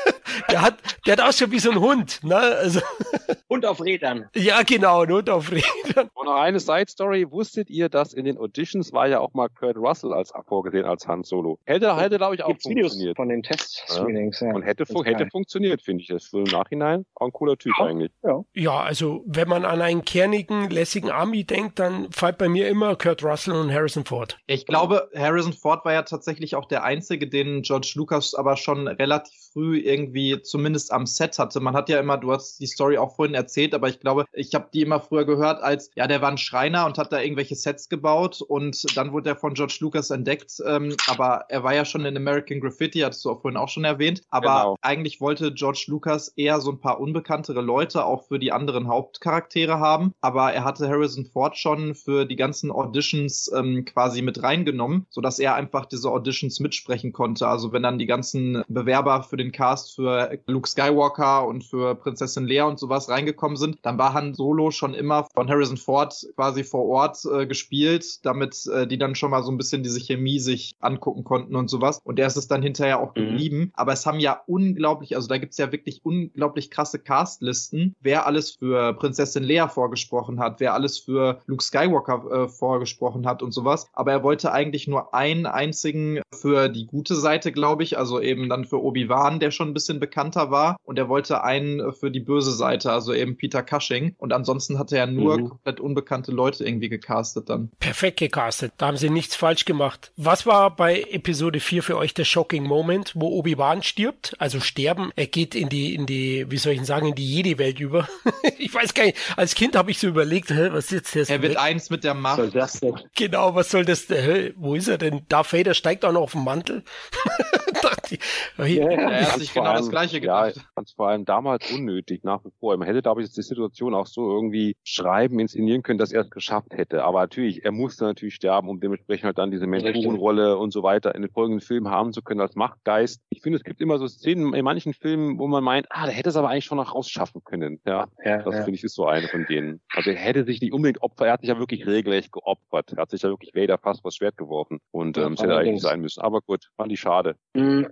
[0.49, 2.35] der hat, der hat ausschaut wie so ein Hund, ne?
[2.35, 2.79] Also,
[3.47, 4.29] Und auf Rädern.
[4.35, 6.09] ja, genau, Not auf Rädern.
[6.13, 7.31] Und noch eine Side-Story.
[7.31, 11.07] Wusstet ihr, dass in den Auditions war ja auch mal Kurt Russell als vorgesehen als
[11.07, 11.57] Han Solo?
[11.65, 13.15] Hätte, hätte glaube ich, auch Gibt's Videos funktioniert.
[13.17, 14.39] von den Test-Screenings.
[14.41, 14.53] Ja.
[14.53, 15.29] Und hätte, fu- Das ist hätte geil.
[15.31, 16.09] funktioniert, finde ich.
[16.09, 17.85] Das ist so im Nachhinein auch ein cooler Typ Ja.
[17.85, 18.11] eigentlich.
[18.53, 22.95] Ja, also, wenn man an einen kernigen, lässigen Army denkt, dann fällt bei mir immer
[22.95, 24.37] Kurt Russell und Harrison Ford.
[24.47, 28.87] Ich glaube, Harrison Ford war ja tatsächlich auch der einzige, den George Lucas aber schon
[28.87, 31.59] relativ früh irgendwie zumindest am Set hatte.
[31.59, 34.53] Man hat ja immer, du hast die Story auch vorhin erzählt, aber ich glaube, ich
[34.55, 37.55] habe die immer früher gehört als, ja, der war ein Schreiner und hat da irgendwelche
[37.55, 40.53] Sets gebaut und dann wurde er von George Lucas entdeckt.
[40.65, 43.83] Ähm, aber er war ja schon in American Graffiti, hattest du auch vorhin auch schon
[43.83, 44.21] erwähnt.
[44.29, 44.77] Aber Genau.
[44.81, 49.79] eigentlich wollte George Lucas eher so ein paar unbekanntere Leute auch für die anderen Hauptcharaktere
[49.79, 50.13] haben.
[50.21, 55.39] Aber er hatte Harrison Ford schon für die ganzen Auditions ähm, quasi mit reingenommen, sodass
[55.39, 57.47] er einfach diese Auditions mitsprechen konnte.
[57.47, 60.16] Also wenn dann die ganzen Bewerber für den Cast für
[60.47, 64.93] Luke Skywalker und für Prinzessin Leia und sowas reingekommen sind, dann war Han Solo schon
[64.93, 69.43] immer von Harrison Ford quasi vor Ort äh, gespielt, damit äh, die dann schon mal
[69.43, 71.99] so ein bisschen diese Chemie sich angucken konnten und sowas.
[72.03, 73.19] Und der ist es dann hinterher auch Mhm.
[73.21, 73.71] geblieben.
[73.73, 78.51] Aber es haben ja unglaublich, also da gibt's ja wirklich unglaublich krasse Castlisten, wer alles
[78.51, 83.87] für Prinzessin Leia vorgesprochen hat, wer alles für Luke Skywalker äh, vorgesprochen hat und sowas.
[83.93, 88.49] Aber er wollte eigentlich nur einen einzigen für die gute Seite, glaube ich, also eben
[88.49, 90.77] dann für Obi-Wan, der schon ein bisschen bekannter war.
[90.83, 94.15] Und er wollte einen für die böse Seite, also eben Peter Cushing.
[94.17, 95.49] Und ansonsten hatte er nur mhm.
[95.49, 97.69] komplett unbekannte Leute irgendwie gecastet dann.
[97.79, 98.73] Perfekt gecastet.
[98.77, 100.11] Da haben sie nichts falsch gemacht.
[100.15, 104.35] Was war bei Episode 4 für euch der Shocking Moment, wo Obi-Wan stirbt?
[104.39, 105.11] Also sterben.
[105.15, 108.07] Er geht in die, in die, wie soll ich sagen, in die Jedi-Welt über.
[108.57, 109.17] ich weiß gar nicht.
[109.35, 111.61] Als Kind habe ich so überlegt, hä, was ist jetzt Er wird weg?
[111.61, 112.37] eins mit der Macht.
[112.37, 112.95] Was soll das denn?
[113.15, 114.07] Genau, was soll das?
[114.09, 115.21] Hä, wo ist er denn?
[115.27, 116.83] Darth Vader steigt auch noch auf den Mantel.
[118.57, 120.55] ja, er hat sich genau allem, das Gleiche gedacht.
[120.55, 122.75] Ja, fand es vor allem damals unnötig, nach wie vor.
[122.77, 126.29] Man hätte, glaube ich, die Situation auch so irgendwie schreiben, inszenieren können, dass er es
[126.29, 127.03] geschafft hätte.
[127.03, 131.15] Aber natürlich, er musste natürlich sterben, um dementsprechend halt dann diese Mentorenrolle und so weiter
[131.15, 133.21] in den folgenden Filmen haben zu können als Machtgeist.
[133.29, 136.13] Ich finde, es gibt immer so Szenen in manchen Filmen, wo man meint, ah, der
[136.13, 137.79] hätte es aber eigentlich schon noch rausschaffen können.
[137.85, 138.63] Ja, ja das ja.
[138.63, 139.81] finde ich ist so eine von denen.
[139.93, 142.93] Also er hätte sich nicht unbedingt opfert, er hat sich ja wirklich regelrecht geopfert.
[142.93, 145.81] Er hat sich ja wirklich Vader fast was Schwert geworfen und ähm, es hätte eigentlich
[145.81, 146.21] sein müssen.
[146.21, 147.35] Aber gut, fand ich schade.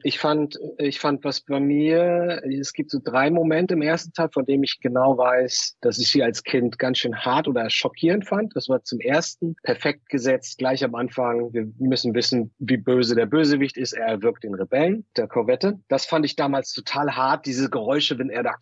[0.06, 4.30] Ich fand, ich fand was bei mir, es gibt so drei Momente im ersten Teil,
[4.32, 8.28] von dem ich genau weiß, dass ich sie als Kind ganz schön hart oder schockierend
[8.28, 8.56] fand.
[8.56, 11.52] Das war zum ersten perfekt gesetzt, gleich am Anfang.
[11.54, 13.94] Wir müssen wissen, wie böse der Bösewicht ist.
[13.94, 15.80] Er wirkt den Rebellen der Korvette.
[15.88, 18.54] Das fand ich damals total hart, diese Geräusche, wenn er da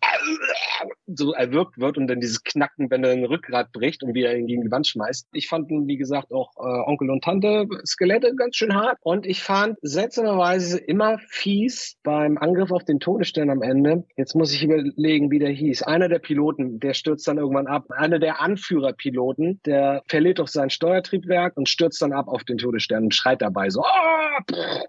[1.06, 4.46] so erwürgt wird und dann dieses Knacken, wenn er ein Rückgrat bricht und wieder ihn
[4.46, 5.28] gegen die Wand schmeißt.
[5.32, 8.98] Ich fand, wie gesagt, auch äh, Onkel und Tante Skelette ganz schön hart.
[9.02, 14.04] Und ich fand seltsamerweise immer fies beim Angriff auf den Todesstern am Ende.
[14.16, 15.82] Jetzt muss ich überlegen, wie der hieß.
[15.82, 17.86] Einer der Piloten, der stürzt dann irgendwann ab.
[17.90, 23.04] Einer der Anführerpiloten, der verliert doch sein Steuertriebwerk und stürzt dann ab auf den Todesstern
[23.04, 24.24] und schreit dabei so, oh!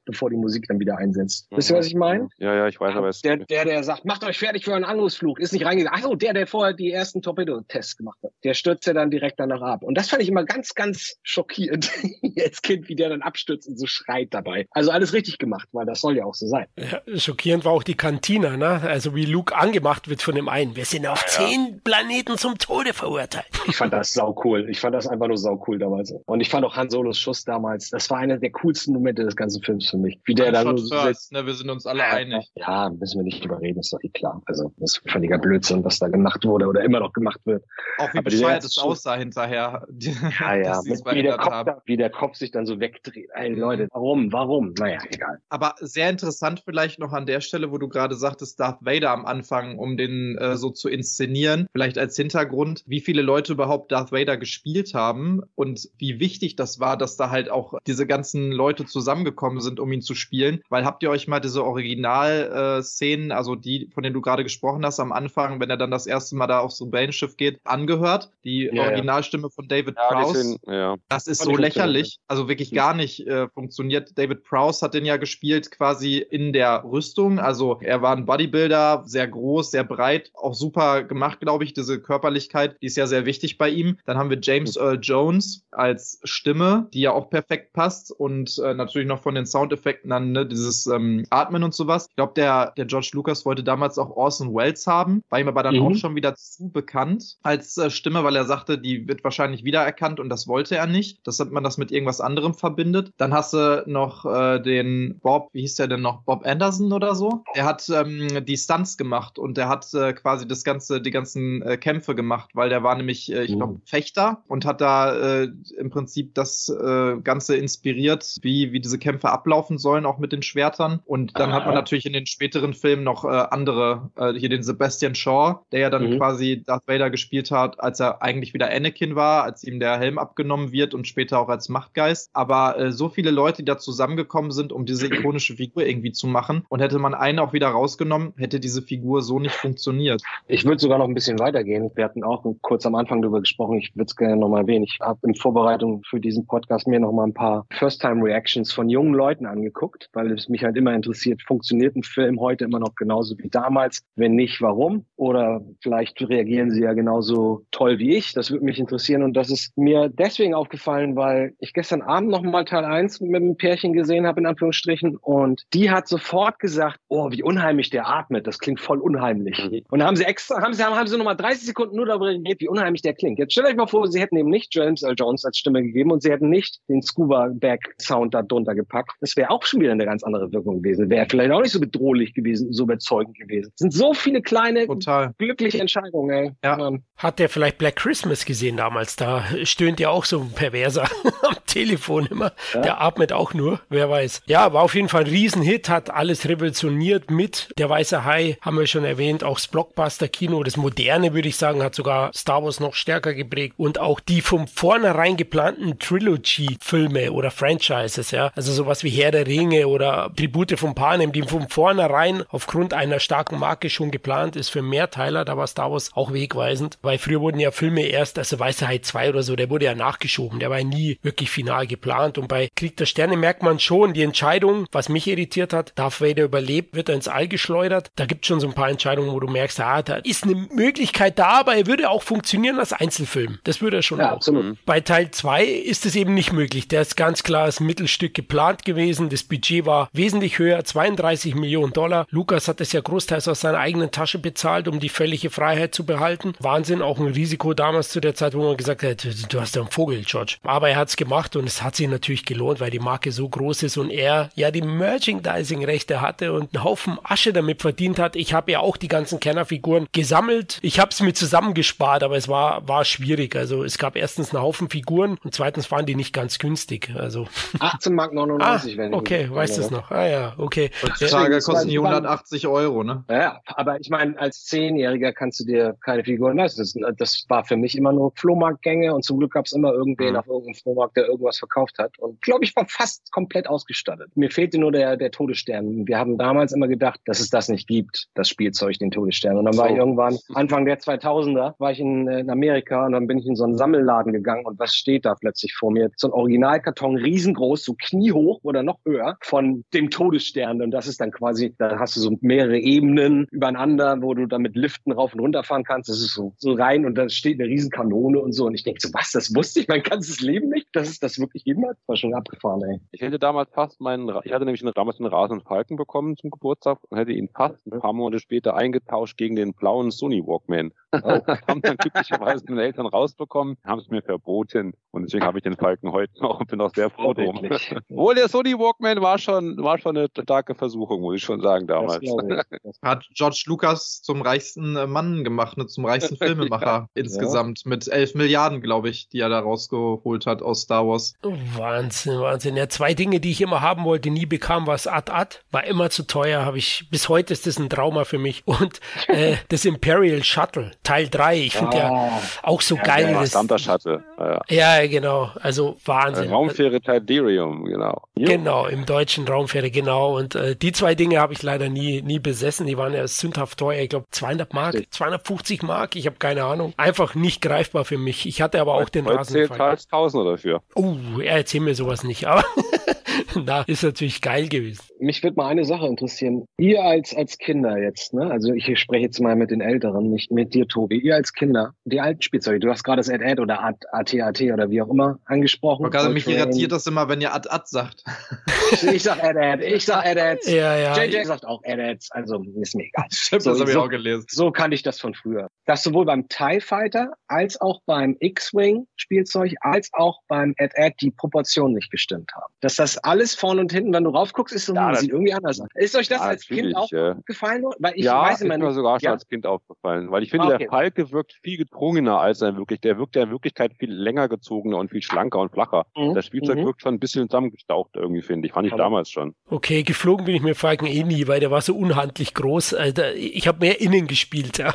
[0.05, 1.51] bevor die Musik dann wieder einsetzt.
[1.51, 1.57] Mhm.
[1.57, 2.29] Wisst ihr, was ich meine?
[2.37, 4.85] Ja, ja, ich weiß, aber es der, der, der sagt, macht euch fertig für einen
[4.85, 5.84] Angriffsflug, ist nicht reingegangen.
[5.91, 9.39] Ach so, der, der vorher die ersten Torpedo-Tests gemacht hat, der stürzt ja dann direkt
[9.39, 9.83] danach ab.
[9.83, 11.91] Und das fand ich immer ganz, ganz schockierend
[12.43, 14.67] als Kind, wie der dann abstürzt und so schreit dabei.
[14.71, 16.67] Also alles richtig gemacht, weil das soll ja auch so sein.
[16.77, 18.81] Ja, schockierend war auch die Kantina, ne?
[18.81, 20.75] Also wie Luke angemacht wird von dem einen.
[20.75, 21.45] Wir sind auf ja.
[21.45, 23.45] zehn Planeten zum Tode verurteilt.
[23.67, 24.69] Ich fand das sau cool.
[24.69, 26.13] Ich fand das einfach nur sau cool damals.
[26.27, 29.35] Und ich fand auch Han Solos Schuss damals, das war einer der coolsten Momente des
[29.35, 30.19] ganzen Films für mich.
[30.23, 31.45] Wie der da so first, ne?
[31.45, 32.51] Wir sind uns alle einig.
[32.55, 34.41] Ja, müssen wir nicht drüber reden, ist doch eh klar.
[34.45, 37.63] Also das ist völliger Blödsinn, was da gemacht wurde oder immer noch gemacht wird.
[37.97, 39.85] Auch wie bescheuert es aussah hinterher.
[39.99, 40.81] ja, ja.
[40.83, 43.29] wie, der Kopf da, wie der Kopf sich dann so wegdreht.
[43.33, 43.53] Ey.
[43.53, 44.31] Leute, warum?
[44.31, 44.73] Warum?
[44.77, 45.39] Naja, egal.
[45.49, 49.25] Aber sehr interessant vielleicht noch an der Stelle, wo du gerade sagtest, Darth Vader am
[49.25, 54.11] Anfang, um den äh, so zu inszenieren, vielleicht als Hintergrund, wie viele Leute überhaupt Darth
[54.11, 58.85] Vader gespielt haben und wie wichtig das war, dass da halt auch diese ganzen Leute
[58.85, 60.61] zusammengekommen sind, um ihn zu spielen.
[60.69, 64.85] Weil habt ihr euch mal diese Original-Szenen, äh, also die, von denen du gerade gesprochen
[64.85, 68.29] hast, am Anfang, wenn er dann das erste Mal da aufs Rebellenschiff geht, angehört?
[68.43, 69.49] Die ja, Originalstimme ja.
[69.49, 70.43] von David ja, Prowse.
[70.43, 70.95] Sind, ja.
[71.09, 74.15] Das ist so lächerlich, also wirklich gar nicht äh, funktioniert.
[74.15, 77.39] David Prowse hat den ja gespielt quasi in der Rüstung.
[77.39, 81.73] Also er war ein Bodybuilder, sehr groß, sehr breit, auch super gemacht, glaube ich.
[81.73, 83.97] Diese Körperlichkeit, die ist ja sehr wichtig bei ihm.
[84.05, 88.75] Dann haben wir James Earl Jones als Stimme, die ja auch perfekt passt und äh,
[88.75, 92.05] natürlich noch von den Soundeffekten dann ne, dieses ähm, Atmen und sowas.
[92.09, 95.63] Ich glaube, der, der George Lucas wollte damals auch Orson Welles haben, war ihm aber
[95.63, 95.81] dann mhm.
[95.83, 100.19] auch schon wieder zu bekannt als äh, Stimme, weil er sagte, die wird wahrscheinlich wiedererkannt
[100.19, 103.11] und das wollte er nicht, dass man das mit irgendwas anderem verbindet.
[103.17, 106.23] Dann hast du noch äh, den Bob, wie hieß der denn noch?
[106.23, 107.43] Bob Anderson oder so?
[107.53, 111.61] Er hat ähm, die Stunts gemacht und er hat äh, quasi das ganze, die ganzen
[111.61, 113.81] äh, Kämpfe gemacht, weil der war nämlich, äh, ich glaube, mhm.
[113.85, 119.29] Fechter und hat da äh, im Prinzip das äh, Ganze inspiriert, wie, wie diese Kämpfe
[119.29, 121.01] ablaufen sollen, auch mit den Schwertern.
[121.05, 121.53] Und dann ah.
[121.53, 125.65] hat man natürlich in den späteren Filmen noch äh, andere, äh, hier den Sebastian Shaw,
[125.71, 126.17] der ja dann mhm.
[126.17, 130.17] quasi Darth Vader gespielt hat, als er eigentlich wieder Anakin war, als ihm der Helm
[130.17, 132.29] abgenommen wird und später auch als Machtgeist.
[132.33, 136.27] Aber äh, so viele Leute, die da zusammengekommen sind, um diese ikonische Figur irgendwie zu
[136.27, 136.63] machen.
[136.69, 140.21] Und hätte man einen auch wieder rausgenommen, hätte diese Figur so nicht funktioniert.
[140.47, 141.91] Ich würde sogar noch ein bisschen weitergehen.
[141.95, 143.79] Wir hatten auch kurz am Anfang darüber gesprochen.
[143.79, 144.85] Ich würde es gerne nochmal erwähnen.
[144.85, 149.45] Ich habe in Vorbereitung für diesen Podcast mir nochmal ein paar First-Time-Reactions von jungen Leuten
[149.45, 153.49] angeguckt, weil es mich halt immer interessiert, funktioniert ein Film heute immer noch genauso wie
[153.49, 154.03] damals?
[154.15, 155.05] Wenn nicht, warum?
[155.25, 158.33] Oder vielleicht reagieren sie ja genauso toll wie ich.
[158.33, 159.23] Das würde mich interessieren.
[159.23, 163.57] Und das ist mir deswegen aufgefallen, weil ich gestern Abend nochmal Teil 1 mit einem
[163.57, 165.17] Pärchen gesehen habe, in Anführungsstrichen.
[165.17, 168.45] Und die hat sofort gesagt, oh, wie unheimlich der atmet.
[168.45, 169.57] Das klingt voll unheimlich.
[169.57, 169.81] Mhm.
[169.89, 172.61] Und da haben sie extra, haben sie, haben sie nochmal 30 Sekunden nur darüber geredet,
[172.61, 173.39] wie unheimlich der klingt.
[173.39, 175.15] Jetzt stellt euch mal vor, sie hätten eben nicht James L.
[175.17, 179.13] Jones als Stimme gegeben und sie hätten nicht den Scuba-Bag-Sound da drunter gepackt.
[179.21, 181.09] Das wäre auch schon wieder eine ganz andere Wirkung gewesen.
[181.09, 183.71] Wäre vielleicht auch nicht so bedrohlich gewesen, so überzeugend gewesen.
[183.73, 185.14] Es sind so viele kleine, Total.
[185.37, 186.51] Glückliche Entscheidungen, ey.
[186.63, 186.91] Ja.
[187.17, 189.15] Hat der vielleicht Black Christmas gesehen damals?
[189.15, 191.03] Da stöhnt ja auch so ein Perverser
[191.43, 192.53] am Telefon immer.
[192.73, 192.81] Ja.
[192.81, 194.43] Der atmet auch nur, wer weiß.
[194.45, 198.79] Ja, war auf jeden Fall ein Riesenhit, hat alles revolutioniert mit Der Weiße Hai, haben
[198.79, 202.79] wir schon erwähnt, auch das Blockbuster-Kino, das Moderne, würde ich sagen, hat sogar Star Wars
[202.79, 209.03] noch stärker geprägt und auch die von vornherein geplanten Trilogy-Filme oder Franchises, ja, also sowas
[209.03, 213.89] wie Herr der Ringe oder Tribute von Panem, die von vornherein aufgrund einer starken Marke
[213.89, 217.71] schon geplant ist für Mehrteiler, da war Star Wars auch wegweisend, weil früher wurden ja
[217.71, 220.85] Filme erst, also Weiße Hai 2 oder so, der wurde ja nachgeschoben, der war ja
[220.85, 225.09] nie wirklich final geplant und bei Krieg der Sterne merkt man schon die Entscheidung, was
[225.09, 228.59] mich irritiert hat, Darth Vader überlebt, wird er ins All geschleudert, da gibt es schon
[228.59, 231.87] so ein paar Entscheidungen, wo du merkst, ah, da ist eine Möglichkeit da, aber er
[231.87, 233.59] würde auch funktionieren als Einzelfilm.
[233.63, 234.35] Das würde er schon ja, auch.
[234.37, 234.77] Absolut.
[234.85, 236.87] Bei Teil 2 ist es eben nicht möglich.
[236.87, 239.29] Der ist ganz klar als Mittelstück geplant gewesen.
[239.29, 242.25] Das Budget war wesentlich höher, 32 Millionen Dollar.
[242.29, 246.05] Lukas hat es ja großteils aus seiner eigenen Tasche bezahlt, um die völlige Freiheit zu
[246.05, 246.53] behalten.
[246.59, 249.81] Wahnsinn, auch ein Risiko damals zu der Zeit, wo man gesagt hat, du hast ja
[249.81, 250.57] einen Vogel, George.
[250.63, 253.47] Aber er hat es gemacht und es hat sich natürlich gelohnt, weil die Marke so
[253.47, 258.35] groß ist und er ja die Merchandising-Rechte hatte und einen Haufen Asche damit verdient hat.
[258.35, 260.79] Ich habe ja auch die ganzen Kennerfiguren gesammelt.
[260.81, 263.55] Ich habe es mir zusammengespart, aber es war, war schwierig.
[263.55, 267.13] Also es gab erstens einen Haufen Figuren und zweitens waren die nicht ganz günstig.
[267.15, 267.47] Also
[267.79, 270.11] 18 Mark 99, ah, wenn Okay, weißt du es noch?
[270.11, 270.91] Ah ja, okay.
[271.01, 273.23] Heutzutage kosten die 180 Euro, ne?
[273.29, 276.81] Ja, aber ich meine, als Zehnjähriger kannst du dir keine Figuren leisten.
[276.81, 280.31] Das, das war für mich immer nur Flohmarktgänge und zum Glück gab es immer irgendwen
[280.31, 280.39] mhm.
[280.39, 282.17] auf irgendeinem Flohmarkt, der irgendwas verkauft hat.
[282.19, 284.29] Und glaube ich, war fast komplett ausgestattet.
[284.35, 286.07] Mir fehlte nur der, der Todesstern.
[286.07, 289.57] Wir haben damals immer gedacht, dass es das nicht gibt, das Spielzeug, den Todesstern.
[289.57, 293.27] Und dann war ich irgendwann, Anfang der 2000er, war ich in, in Amerika und dann
[293.27, 296.09] bin ich in so einen Sammelladen gegangen und was steht da plötzlich vor mir?
[296.15, 300.81] So ein Originalkarton, riesengroß, so kniehoch oder noch höher von dem Todesstern.
[300.81, 304.61] Und das ist dann quasi, da hast du so mehrere Ebenen übereinander, wo du dann
[304.61, 306.09] mit Liften rauf und runter fahren kannst.
[306.09, 308.65] Das ist so, so rein und da steht eine Riesenkanone und so.
[308.65, 311.34] Und ich denke so, was, das wusste ich mein ganzes Leben nicht, dass es das
[311.39, 312.99] wirklich immer war schon abgefahren, ey.
[313.11, 316.99] Ich hätte damals fast meinen, ich hatte nämlich damals einen Rasen Falken bekommen zum Geburtstag
[317.09, 320.91] und hätte ihn fast ein paar Monate später eingetauscht gegen den blauen Sony Walkman.
[321.23, 321.39] Oh.
[321.69, 325.77] haben dann glücklicherweise meine Eltern rausbekommen, haben es mir verboten und deswegen habe ich den
[325.77, 327.69] Falken heute noch und bin auch sehr froh drum.
[328.09, 331.87] Obwohl der Sony Walkman war schon, war schon eine starke Versuchung, muss ich schon sagen
[331.87, 332.19] damals.
[333.01, 337.89] Hat George Lucas zum reichsten äh, Mann gemacht, ne, zum reichsten Filmemacher insgesamt ja.
[337.89, 341.14] mit 11 Milliarden, glaube ich, die er da rausgeholt hat aus Star Wars.
[341.41, 342.77] Wahnsinn, Wahnsinn.
[342.77, 346.09] Ja, zwei Dinge, die ich immer haben wollte, nie bekam, war es Ad-Ad, war immer
[346.09, 349.85] zu teuer, habe ich, bis heute ist das ein Trauma für mich und äh, das
[349.85, 351.99] Imperial Shuttle, Teil 3, ich finde oh.
[351.99, 353.31] ja auch so ja, geil.
[353.31, 354.23] Ja, das, Shuttle.
[354.39, 354.61] Ja.
[354.69, 356.49] ja, genau, also Wahnsinn.
[356.49, 358.21] Raumfähre Tiderium, genau.
[358.35, 360.37] Genau, im deutschen Raumfähre, genau.
[360.37, 362.85] Und äh, die zwei Dinge habe ich leider nie, nie besessen.
[362.85, 364.01] Die waren ja sündhaft teuer.
[364.01, 366.15] Ich glaube 200 Mark, 250 Mark.
[366.15, 366.93] Ich habe keine Ahnung.
[366.97, 368.45] Einfach nicht greifbar für mich.
[368.45, 369.97] Ich hatte aber auch den Rasenfall.
[369.97, 370.81] Zählt Tausender dafür.
[370.95, 371.04] Oh,
[371.43, 372.45] er erzählt mir sowas nicht.
[372.45, 372.63] Aber
[373.65, 375.03] da ist natürlich geil gewesen.
[375.19, 376.65] Mich würde mal eine Sache interessieren.
[376.77, 378.51] Ihr als, als Kinder jetzt, ne?
[378.51, 381.19] Also ich spreche jetzt mal mit den Älteren, nicht mit dir, Tobi.
[381.19, 385.01] Ihr als Kinder, die alten Spielzeuge, du hast gerade das Ad-Ad oder AT-AT oder wie
[385.01, 386.09] auch immer angesprochen.
[386.09, 388.23] Gerade mich irritiert das immer, wenn ihr Ad-Ad sagt.
[389.13, 390.69] ich sag Ad-Ad, ich sag Ad-Ads.
[390.69, 391.23] Ja, ja.
[391.23, 393.25] JJ sagt auch Ad-Ads, also ist mir egal.
[393.31, 394.45] Stimmt, so, das habe ich auch gelesen.
[394.49, 395.67] So kann ich das von früher.
[395.85, 401.31] Dass sowohl beim TIE Fighter als auch beim X-Wing Spielzeug als auch beim Ad-Ad die
[401.31, 402.73] Proportionen nicht gestimmt haben.
[402.81, 405.79] Dass das alles vorne und hinten, wenn du raufguckst, ist so, ja, sieht irgendwie anders
[405.79, 405.87] aus.
[405.93, 407.35] Ist euch das ja, als Kind auch ja.
[407.45, 407.83] gefallen?
[407.99, 410.31] Weil ich ja, weiß immer ist mir sogar schon als Kind aufgefallen.
[410.31, 410.77] Weil ich finde, okay.
[410.79, 413.01] der Falke wirkt viel gedrungener als er wirklich.
[413.01, 416.05] Der wirkt ja in Wirklichkeit viel länger gezogener und viel schlanker und flacher.
[416.15, 416.33] Mhm.
[416.33, 416.85] Das Spielzeug mhm.
[416.85, 418.73] wirkt schon ein bisschen zusammengestaucht irgendwie, finde ich.
[418.73, 419.53] Fand ich Aber damals schon.
[419.69, 422.93] Okay, geflogen bin ich mit Falken eh nie, weil der war so unhandlich groß.
[422.95, 423.35] Alter.
[423.35, 424.93] Ich habe mehr innen gespielt, ja.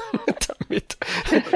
[0.69, 0.97] Damit.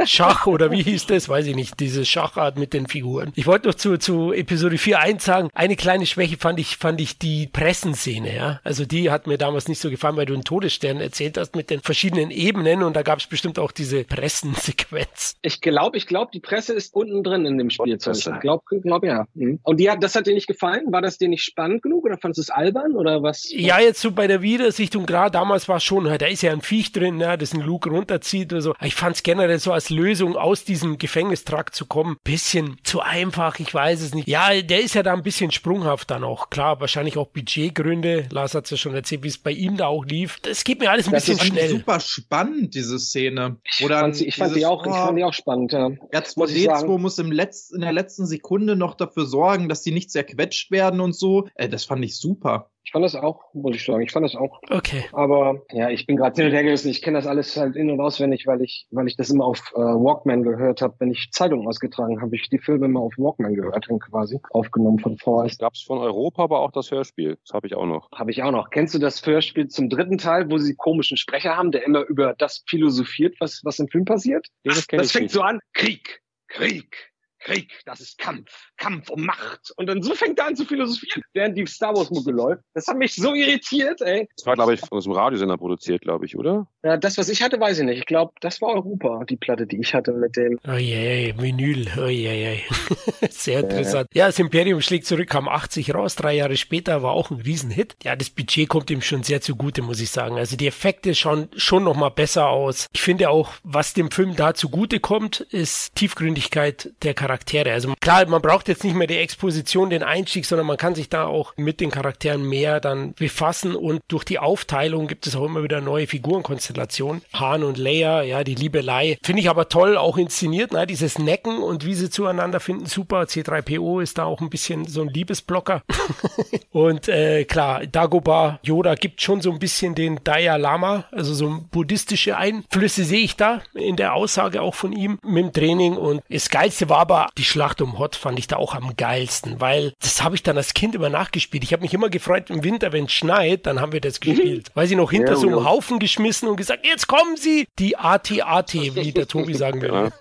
[0.07, 1.29] Schach oder wie hieß das?
[1.29, 1.81] Weiß ich nicht.
[1.81, 3.33] Diese Schachart mit den Figuren.
[3.35, 7.01] Ich wollte noch zu, zu Episode 4 1 sagen, eine kleine Schwäche fand ich, fand
[7.01, 8.61] ich die Pressenszene, ja.
[8.63, 11.71] Also die hat mir damals nicht so gefallen, weil du einen Todesstern erzählt hast mit
[11.71, 15.37] den verschiedenen Ebenen und da gab es bestimmt auch diese Pressensequenz.
[15.41, 18.17] Ich glaube, ich glaube, die Presse ist unten drin in dem Spielzeug.
[18.17, 19.27] Ich glaube, glaub, ja.
[19.33, 19.61] Mhm.
[19.63, 20.93] Und die hat, das hat dir nicht gefallen?
[20.93, 23.51] War das dir nicht spannend genug oder fandest du es albern oder was?
[23.51, 26.61] Ja, jetzt so bei der Wiedersichtung, gerade damals war es schon, da ist ja ein
[26.61, 28.75] Viech drin, ja, das einen Luke runterzieht oder so.
[28.83, 33.59] Ich fand es generell so als Lösung aus diesem Gefängnistrakt zu kommen, bisschen zu einfach,
[33.59, 34.29] ich weiß es nicht.
[34.29, 36.51] Ja, der ist ja da ein bisschen sprunghaft dann auch.
[36.51, 38.27] Klar, wahrscheinlich auch Budgetgründe.
[38.31, 40.39] Lars hat es ja schon erzählt, wie es bei ihm da auch lief.
[40.43, 41.71] Das geht mir alles ein das bisschen schnell.
[41.71, 43.57] super spannend, diese Szene.
[43.65, 45.87] Ich, fand, sie, ich fand, die auch, ich fand die auch spannend, ja.
[45.87, 50.71] R2D2 muss im Letz-, in der letzten Sekunde noch dafür sorgen, dass die nicht zerquetscht
[50.71, 51.49] werden und so.
[51.55, 52.71] Äh, das fand ich super.
[52.85, 54.61] Ich fand das auch, muss ich sagen, ich fand das auch.
[54.71, 55.05] Okay.
[55.13, 56.91] Aber ja, ich bin gerade hin und her gerissen.
[56.91, 59.73] Ich kenne das alles halt in- und auswendig, weil ich, weil ich das immer auf
[59.75, 60.95] äh, Walkman gehört habe.
[60.99, 64.99] Wenn ich Zeitungen ausgetragen habe, ich die Filme immer auf Walkman gehört und quasi aufgenommen
[64.99, 65.59] von VHS.
[65.59, 67.39] Gab es von Europa aber auch das Hörspiel.
[67.47, 68.11] Das habe ich auch noch.
[68.13, 68.69] Habe ich auch noch.
[68.71, 72.35] Kennst du das Hörspiel zum dritten Teil, wo sie komischen Sprecher haben, der immer über
[72.37, 74.47] das philosophiert, was, was im Film passiert?
[74.63, 75.33] Nee, das kenn das ich fängt nicht.
[75.33, 75.61] so an.
[75.73, 77.14] Krieg, Krieg,
[77.45, 79.73] Krieg, das ist Kampf, Kampf um Macht.
[79.77, 82.63] Und dann so fängt er an zu philosophieren, während die Star Wars Mucke läuft.
[82.73, 84.27] Das hat mich so irritiert, ey.
[84.37, 86.67] Das war, glaube ich, aus dem Radiosender produziert, glaube ich, oder?
[86.83, 87.99] Ja, das, was ich hatte, weiß ich nicht.
[87.99, 90.59] Ich glaube, das war Europa, die Platte, die ich hatte mit dem.
[90.67, 92.61] Oh je, Vinyl, oh je,
[93.31, 94.09] Sehr interessant.
[94.15, 97.97] Ja, das Imperium schlägt zurück, kam 80 raus, drei Jahre später, war auch ein Riesenhit.
[98.03, 100.39] Ja, das Budget kommt ihm schon sehr zugute, muss ich sagen.
[100.39, 102.87] Also die Effekte schauen schon nochmal besser aus.
[102.95, 107.34] Ich finde auch, was dem Film da zugute kommt, ist Tiefgründigkeit der Charaktere.
[107.73, 111.09] Also klar, man braucht jetzt nicht mehr die Exposition, den Einstieg, sondern man kann sich
[111.09, 115.45] da auch mit den Charakteren mehr dann befassen und durch die Aufteilung gibt es auch
[115.45, 117.23] immer wieder neue Figurenkonstellationen.
[117.33, 119.19] Han und Leia, ja, die Liebelei.
[119.23, 120.87] Finde ich aber toll, auch inszeniert, ne?
[120.87, 123.23] dieses Necken und wie sie zueinander finden, super.
[123.23, 125.83] C3PO ist da auch ein bisschen so ein Liebesblocker.
[126.73, 131.65] und äh, klar, Dagobah, Yoda gibt schon so ein bisschen den Dalai Lama, also so
[131.71, 135.97] buddhistische Einflüsse sehe ich da in der Aussage auch von ihm mit dem Training.
[135.97, 139.61] Und das Geilste war aber die Schlacht um Hot, fand ich da auch am geilsten,
[139.61, 141.65] weil das habe ich dann als Kind immer nachgespielt.
[141.65, 144.71] Ich habe mich immer gefreut im Winter, wenn es schneit, dann haben wir das gespielt.
[144.75, 145.65] Weil sie noch hinter Ja, so einem ja.
[145.65, 150.13] Haufen geschmissen und gesagt, jetzt kommen sie, die AT-AT, wie der Tobi sagen würde.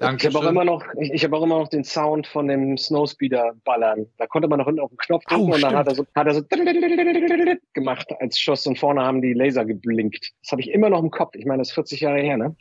[0.00, 0.14] Ja.
[0.16, 2.76] Ich habe auch immer noch, ich, ich habe auch immer noch den Sound von dem
[2.76, 4.06] Snowspeeder ballern.
[4.18, 5.76] Da konnte man noch hinten auf den Knopf drücken Oh, und dann stimmt.
[5.76, 6.42] hat er so, hat er so
[7.74, 10.32] gemacht als Schuss und vorne haben die Laser geblinkt.
[10.42, 11.34] Das habe ich immer noch im Kopf.
[11.36, 12.56] Ich meine, das ist 40 Jahre her, ne?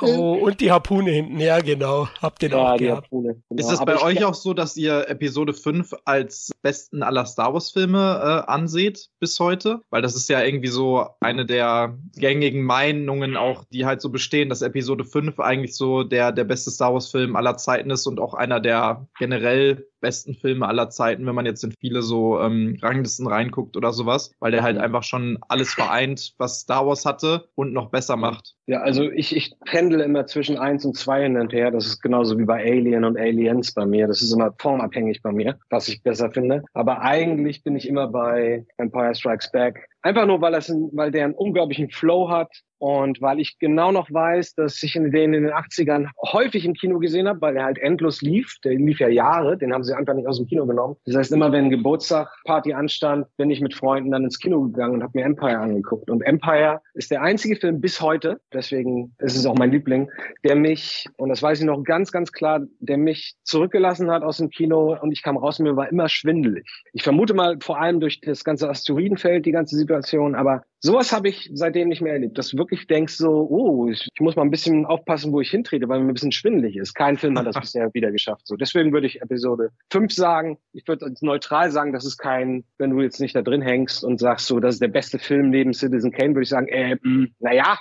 [0.00, 3.04] Oh, und die Harpune hinten, ja genau, habt den auch die gehabt.
[3.04, 3.27] Harpune.
[3.34, 3.60] Genau.
[3.60, 7.70] Ist es bei euch auch so, dass ihr Episode 5 als besten aller Star Wars
[7.70, 9.80] Filme äh, anseht bis heute?
[9.90, 14.48] Weil das ist ja irgendwie so eine der gängigen Meinungen auch, die halt so bestehen,
[14.48, 18.20] dass Episode 5 eigentlich so der, der beste Star Wars Film aller Zeiten ist und
[18.20, 22.76] auch einer der generell besten Filme aller Zeiten, wenn man jetzt in viele so ähm,
[22.80, 27.48] Ranglisten reinguckt oder sowas, weil der halt einfach schon alles vereint, was Star Wars hatte
[27.54, 28.54] und noch besser macht.
[28.66, 31.70] Ja, also ich, ich pendle immer zwischen eins und zwei hin und her.
[31.70, 34.06] Das ist genauso wie bei Alien und Aliens bei mir.
[34.06, 36.62] Das ist immer formabhängig bei mir, was ich besser finde.
[36.74, 39.88] Aber eigentlich bin ich immer bei Empire Strikes Back.
[40.02, 44.10] Einfach nur, weil, das weil der einen unglaublichen Flow hat und weil ich genau noch
[44.10, 47.78] weiß, dass ich den in den 80ern häufig im Kino gesehen habe, weil er halt
[47.78, 48.56] endlos lief.
[48.64, 50.96] Der lief ja Jahre, den haben sie einfach nicht aus dem Kino genommen.
[51.04, 54.94] Das heißt, immer wenn Geburtstag, Party anstand, bin ich mit Freunden dann ins Kino gegangen
[54.94, 56.08] und habe mir Empire angeguckt.
[56.08, 60.08] Und Empire ist der einzige Film bis heute, deswegen ist es auch mein Liebling,
[60.44, 64.38] der mich, und das weiß ich noch ganz, ganz klar, der mich zurückgelassen hat aus
[64.38, 66.68] dem Kino und ich kam raus, mir war immer schwindelig.
[66.92, 71.28] Ich vermute mal vor allem durch das ganze Asteroidenfeld, die ganze Situation, aber sowas habe
[71.28, 74.42] ich seitdem nicht mehr erlebt, dass du wirklich denkst so, oh, ich, ich muss mal
[74.42, 76.94] ein bisschen aufpassen, wo ich hintrete, weil mir ein bisschen schwindelig ist.
[76.94, 78.46] Kein Film hat das bisher wieder geschafft.
[78.46, 80.58] So, deswegen würde ich Episode 5 sagen.
[80.72, 84.18] Ich würde neutral sagen, das ist kein, wenn du jetzt nicht da drin hängst und
[84.20, 87.28] sagst so, das ist der beste Film neben Citizen Kane, würde ich sagen, äh, mh,
[87.40, 87.78] naja,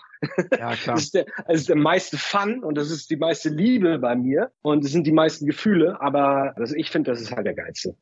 [0.57, 0.95] Ja, klar.
[0.95, 4.15] das ist, der, das ist der meiste Fun und das ist die meiste Liebe bei
[4.15, 7.53] mir und es sind die meisten Gefühle, aber das, ich finde, das ist halt der
[7.53, 7.95] geilste.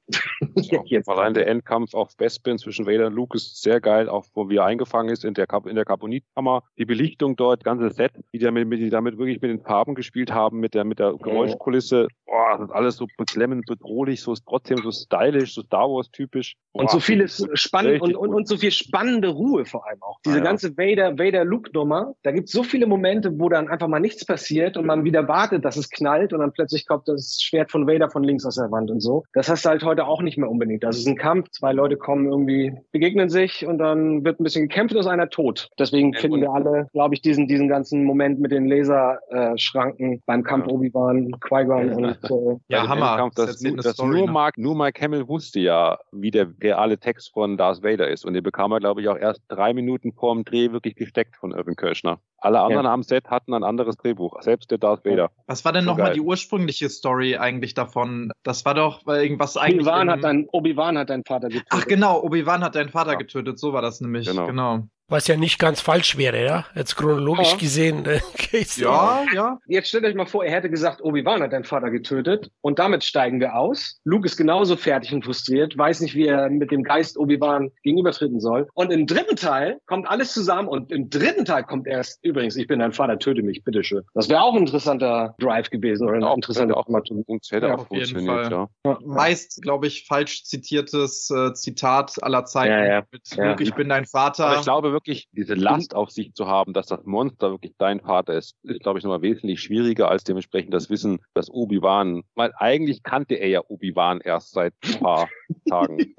[0.86, 1.10] Jetzt.
[1.10, 4.64] Allein der Endkampf auf Bespin zwischen Vader und Luke ist sehr geil, auch wo wir
[4.86, 6.64] eingefangen ist in der, in der Carbonitkammer.
[6.78, 10.60] Die Belichtung dort, ganze Set, die damit, die damit wirklich mit den Farben gespielt haben,
[10.60, 12.08] mit der, mit der Geräuschkulisse.
[12.26, 16.10] Boah, das ist alles so beklemmend, bedrohlich, so ist trotzdem so stylisch, so Star Wars
[16.12, 16.56] typisch.
[16.72, 20.20] Und so vieles spannend und, und, und so viel spannende Ruhe vor allem auch.
[20.26, 20.44] Diese Ah, ja.
[20.44, 24.76] ganze Vader, Vader-Luke-Nummer, da gibt es so viele Momente, wo dann einfach mal nichts passiert
[24.76, 28.10] und man wieder wartet, dass es knallt und dann plötzlich kommt das Schwert von Vader
[28.10, 29.24] von links aus der Wand und so.
[29.34, 30.84] Das hast du halt heute auch nicht mehr unbedingt.
[30.84, 34.68] Das ist ein Kampf, zwei Leute kommen irgendwie, begegnen sich und dann wird ein bisschen
[34.76, 35.70] gekämpft und ist einer tot.
[35.80, 40.44] Deswegen Ja, finden wir alle, glaube ich, diesen, diesen ganzen Moment mit den Laserschranken beim
[40.44, 40.74] Kampf Ja.
[40.74, 41.96] Obi-Wan, Qui-Gon Ja.
[41.96, 43.10] und äh, Ja, dem Hammer.
[43.12, 44.32] Endkampf, Das das, das Story, nur, ne?
[44.32, 48.26] Mark, nur Mike Hamill wusste ja, wie der reale Text von Darth Vader ist.
[48.26, 51.38] Und den bekam er, glaube ich, auch erst drei Minuten vor dem Dreh wirklich gesteckt
[51.38, 52.20] von Irvin Kirschner.
[52.40, 55.32] Alle anderen am Set hatten ein anderes Drehbuch, selbst der Darth Vader.
[55.48, 58.32] Was war denn So nochmal die ursprüngliche Story eigentlich davon?
[58.44, 59.80] Das war doch weil irgendwas eigentlich.
[59.88, 61.68] Obi-Wan im- hat dein, Obi-Wan hat deinen Vater getötet.
[61.72, 63.18] Ach genau, Obi-Wan hat deinen Vater Ja.
[63.18, 64.28] getötet, so war das nämlich.
[64.28, 64.46] Genau.
[64.48, 64.65] Genau.
[64.66, 66.66] know Was ja nicht ganz falsch wäre, ja?
[66.74, 67.58] Jetzt chronologisch Ja.
[67.58, 68.06] gesehen.
[68.06, 68.20] Äh,
[68.78, 69.60] Ja, ja.
[69.68, 73.04] Jetzt stellt euch mal vor, er hätte gesagt, Obi-Wan hat deinen Vater getötet und damit
[73.04, 74.00] steigen wir aus.
[74.06, 78.40] Luke ist genauso fertig und frustriert, weiß nicht, wie er mit dem Geist Obi-Wan gegenübertreten
[78.40, 78.68] soll.
[78.74, 82.68] Und im dritten Teil kommt alles zusammen und im dritten Teil kommt erst, übrigens, ich
[82.68, 84.04] bin dein Vater, töte mich, bitteschön.
[84.14, 87.76] Das wäre auch ein interessanter Drive gewesen oder eine Auch, interessante auch mal hätte Ja,
[87.76, 88.68] auch auf jeden funktioniert, Fall.
[88.86, 88.98] ja.
[89.04, 92.72] Meist, glaube ich, falsch zitiertes äh, Zitat aller Zeiten.
[92.72, 93.04] Ja, ja.
[93.12, 93.50] Mit Ja.
[93.52, 94.46] Luke, ich bin dein Vater.
[94.48, 98.00] Aber ich glaube wirklich, diese Last auf sich zu haben, dass das Monster wirklich dein
[98.00, 102.52] Vater ist, ist, glaube ich, nochmal wesentlich schwieriger als dementsprechend das Wissen, dass Obi-Wan, weil
[102.58, 105.30] eigentlich kannte er ja Obi-Wan erst seit ein paar
[105.70, 106.14] Tagen.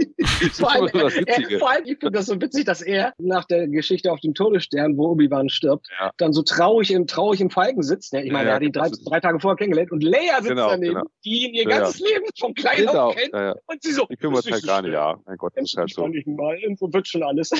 [0.52, 3.66] Vor allem, das er, vor allem, ich finde das so witzig, dass er nach der
[3.68, 6.12] Geschichte auf dem Todesstern, wo Obi-Wan stirbt, Ja.
[6.18, 8.12] dann so traurig im, traurig im Falken sitzt.
[8.12, 10.68] Ich meine, Ja, er hat ihn drei, drei Tage vorher kennengelernt und Leia sitzt Genau,
[10.68, 11.06] daneben, genau.
[11.24, 13.32] die ihn ihr Ja, ganzes Leben vom Kleinen auch, kennt.
[13.66, 15.18] Und sie so, kümmert "Das ist halt gar so nicht, ja.
[15.24, 16.06] Mein Gott, das ist halt so.
[16.08, 17.50] Dich mal, so wird schon alles.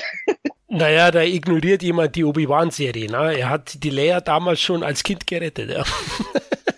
[0.69, 3.09] Naja, da ignoriert jemand die Obi-Wan-Serie.
[3.09, 3.39] Ne?
[3.39, 5.71] Er hat die Leia damals schon als Kind gerettet.
[5.71, 5.85] Ja.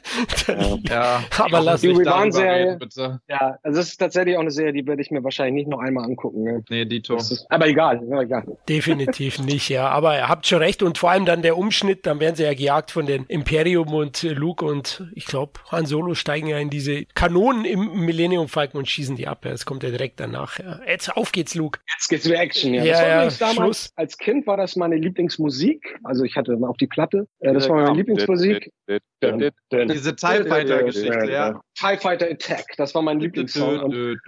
[0.89, 3.21] ja, Aber lass Die bitte.
[3.29, 5.81] Ja, also es ist tatsächlich auch eine Serie, die werde ich mir wahrscheinlich nicht noch
[5.81, 6.43] einmal angucken.
[6.43, 6.65] Ne?
[6.69, 7.17] Nee, Dito.
[7.17, 8.45] Ist, aber egal, ja, egal.
[8.69, 9.89] Definitiv nicht, ja.
[9.89, 10.83] Aber ihr habt schon recht.
[10.83, 14.23] Und vor allem dann der Umschnitt, dann werden sie ja gejagt von den Imperium und
[14.23, 18.87] Luke und ich glaube, Han Solo steigen ja in diese Kanonen im Millennium Falcon und
[18.87, 19.45] schießen die ab.
[19.45, 19.51] Ja.
[19.51, 20.59] Das kommt ja direkt danach.
[20.59, 20.81] Ja.
[20.87, 21.81] Jetzt auf geht's, Luke.
[21.95, 22.75] Jetzt geht's wieder Action.
[22.75, 23.93] Ja, Ja, das war ja, damals, Schluss.
[23.97, 25.99] als Kind war das meine Lieblingsmusik.
[26.05, 27.27] Also ich hatte auf die Platte.
[27.41, 28.73] Äh, das war meine Lieblingsmusik.
[29.23, 31.61] Diese TIE Fighter-Geschichte, ja.
[31.75, 33.81] TIE Fighter Attack, das war mein Lieblingssong.
[33.81, 34.21] Und,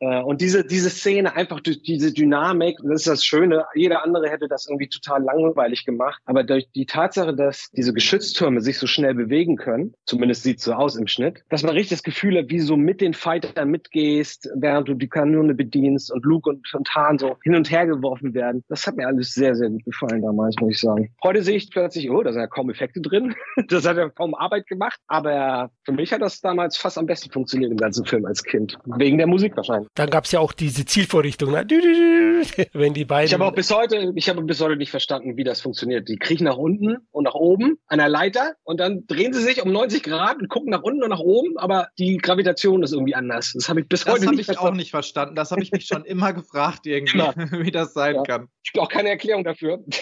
[0.00, 3.64] äh, und diese, diese Szene, einfach durch diese Dynamik, das ist das Schöne.
[3.74, 6.20] Jeder andere hätte das irgendwie total langweilig gemacht.
[6.24, 10.72] Aber durch die Tatsache, dass diese Geschütztürme sich so schnell bewegen können, zumindest sieht so
[10.72, 13.70] aus im Schnitt, dass man richtig das Gefühl hat, wie du so mit den Fightern
[13.70, 17.86] mitgehst, während du die Kanone bedienst und Luke und, und Han so hin und her
[17.86, 18.64] geworfen werden.
[18.68, 21.10] Das hat mir alles sehr, sehr gut gefallen damals, muss ich sagen.
[21.22, 23.34] Heute sehe ich plötzlich, oh, da sind ja kaum Effekte drin.
[23.68, 24.98] das hat ja kaum Arbeit gemacht.
[25.06, 28.76] Aber für mich hat das damals fast am besten funktioniert im ganzen Film als Kind.
[28.96, 29.88] Wegen der Musik wahrscheinlich.
[29.94, 31.52] Dann gab's ja auch diese Zielvorrichtung.
[31.52, 31.66] Ne?
[32.72, 33.26] Wenn die beiden.
[33.26, 36.08] Ich habe auch bis heute, ich habe bis heute nicht verstanden, wie das funktioniert.
[36.08, 39.62] Die kriechen nach unten und nach oben an der Leiter und dann drehen sie sich
[39.62, 43.14] um 90 Grad und gucken nach unten und nach oben, aber die Gravitation ist irgendwie
[43.14, 43.52] anders.
[43.54, 44.76] Das habe ich bis Das heute habe nicht ich auch verstanden.
[44.78, 45.34] nicht verstanden.
[45.34, 47.18] Das habe ich mich schon immer gefragt, irgendwie,
[47.66, 48.22] wie das sein Ja.
[48.22, 48.48] kann.
[48.62, 49.80] Ich habe auch keine Erklärung dafür.
[49.88, 50.00] Ich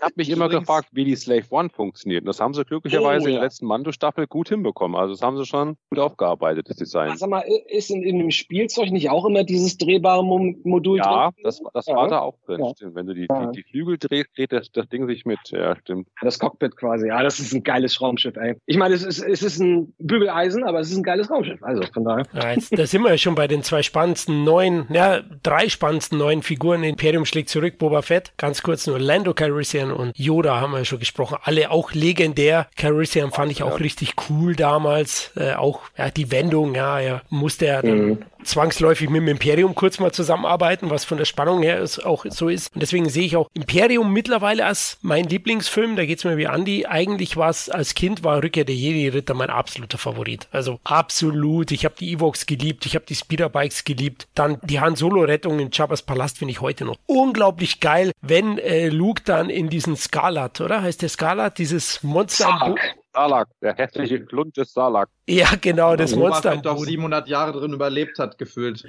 [0.00, 2.22] habe mich immer gefragt, wie die Slave One funktioniert.
[2.22, 4.96] Und das haben sie glücklicherweise Oh, in der letzten Mando-Staffel gut hinbekommen.
[5.00, 7.16] Also das haben sie schon gut aufgearbeitet, das Design.
[7.16, 11.30] Sag mal, ist in, in dem Spielzeug nicht auch immer dieses drehbare Mo Modul Ja,
[11.30, 11.42] drin?
[11.44, 12.60] das, das Ja, war da auch drin.
[12.64, 12.70] Ja.
[12.74, 12.94] Stimmt.
[12.94, 15.38] Wenn du die, die, die Flügel drehst, dreht das, das Ding sich mit.
[15.50, 16.08] Ja, stimmt.
[16.20, 17.08] Das Cockpit quasi.
[17.08, 18.56] Ja, das ist ein geiles Raumschiff, ey.
[18.66, 21.62] Ich meine, es ist, es ist ein Bügeleisen, aber es ist ein geiles Raumschiff.
[21.62, 22.26] Also von daher.
[22.34, 26.18] Ja, jetzt, da sind wir ja schon bei den zwei spannendsten neuen, ja, drei spannendsten
[26.18, 26.82] neuen Figuren.
[26.82, 28.32] Imperium schlägt zurück, Boba Fett.
[28.36, 31.38] Ganz kurz nur Lando Calrissian und Yoda haben wir ja schon gesprochen.
[31.42, 32.68] Alle auch legendär.
[32.76, 35.30] Calrissian fand ich auch richtig cool damals.
[35.36, 38.18] Äh, auch ja, die Wendung, ja, er musste ja dann Mhm.
[38.44, 42.48] Zwangsläufig mit dem Imperium kurz mal zusammenarbeiten, was von der Spannung her ist, auch so
[42.48, 42.72] ist.
[42.74, 45.96] Und deswegen sehe ich auch Imperium mittlerweile als mein Lieblingsfilm.
[45.96, 46.86] Da geht's mir wie Andy.
[46.86, 50.48] Eigentlich war es als Kind war Rückkehr der Jedi-Ritter mein absoluter Favorit.
[50.52, 51.70] Also absolut.
[51.72, 52.86] Ich habe die Evox geliebt.
[52.86, 54.26] Ich habe die Speederbikes geliebt.
[54.34, 58.88] Dann die Han Solo-Rettung in Jabba's Palast finde ich heute noch unglaublich geil, wenn äh,
[58.88, 60.82] Luke dann in diesen Skalat, oder?
[60.82, 61.58] Heißt der Skalat?
[61.58, 62.80] Dieses Monster am Bo- Sark.
[63.14, 65.10] Salak, der hässliche Klund des Salak.
[65.28, 66.88] Ja, genau, das Monster Fett doch Boden.
[66.88, 68.86] 700 Jahre drin überlebt hat, gefühlt.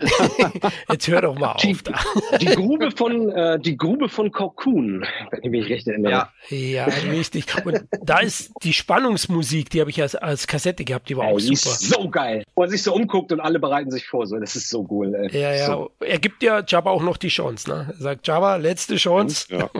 [0.89, 1.61] Jetzt hör doch mal auf.
[1.83, 1.93] Da.
[2.39, 6.11] Die Grube von, äh, die Grube von Cocoon, wenn ich mich recht erinnere.
[6.11, 7.45] Ja, Ja, richtig.
[7.65, 11.33] Und da ist die Spannungsmusik, die habe ich als, als Kassette gehabt, die war Ey,
[11.33, 12.01] auch die ist super.
[12.03, 12.43] so geil.
[12.55, 14.27] Wo er sich so umguckt und alle bereiten sich vor.
[14.27, 15.13] So, das ist so cool.
[15.15, 15.39] Ey.
[15.39, 15.65] Ja, ja.
[15.67, 15.91] So.
[15.99, 17.69] Er gibt ja Jabba auch noch die Chance.
[17.69, 17.87] Ne?
[17.97, 19.47] Er sagt, Jabba, letzte Chance.
[19.49, 19.69] Ja.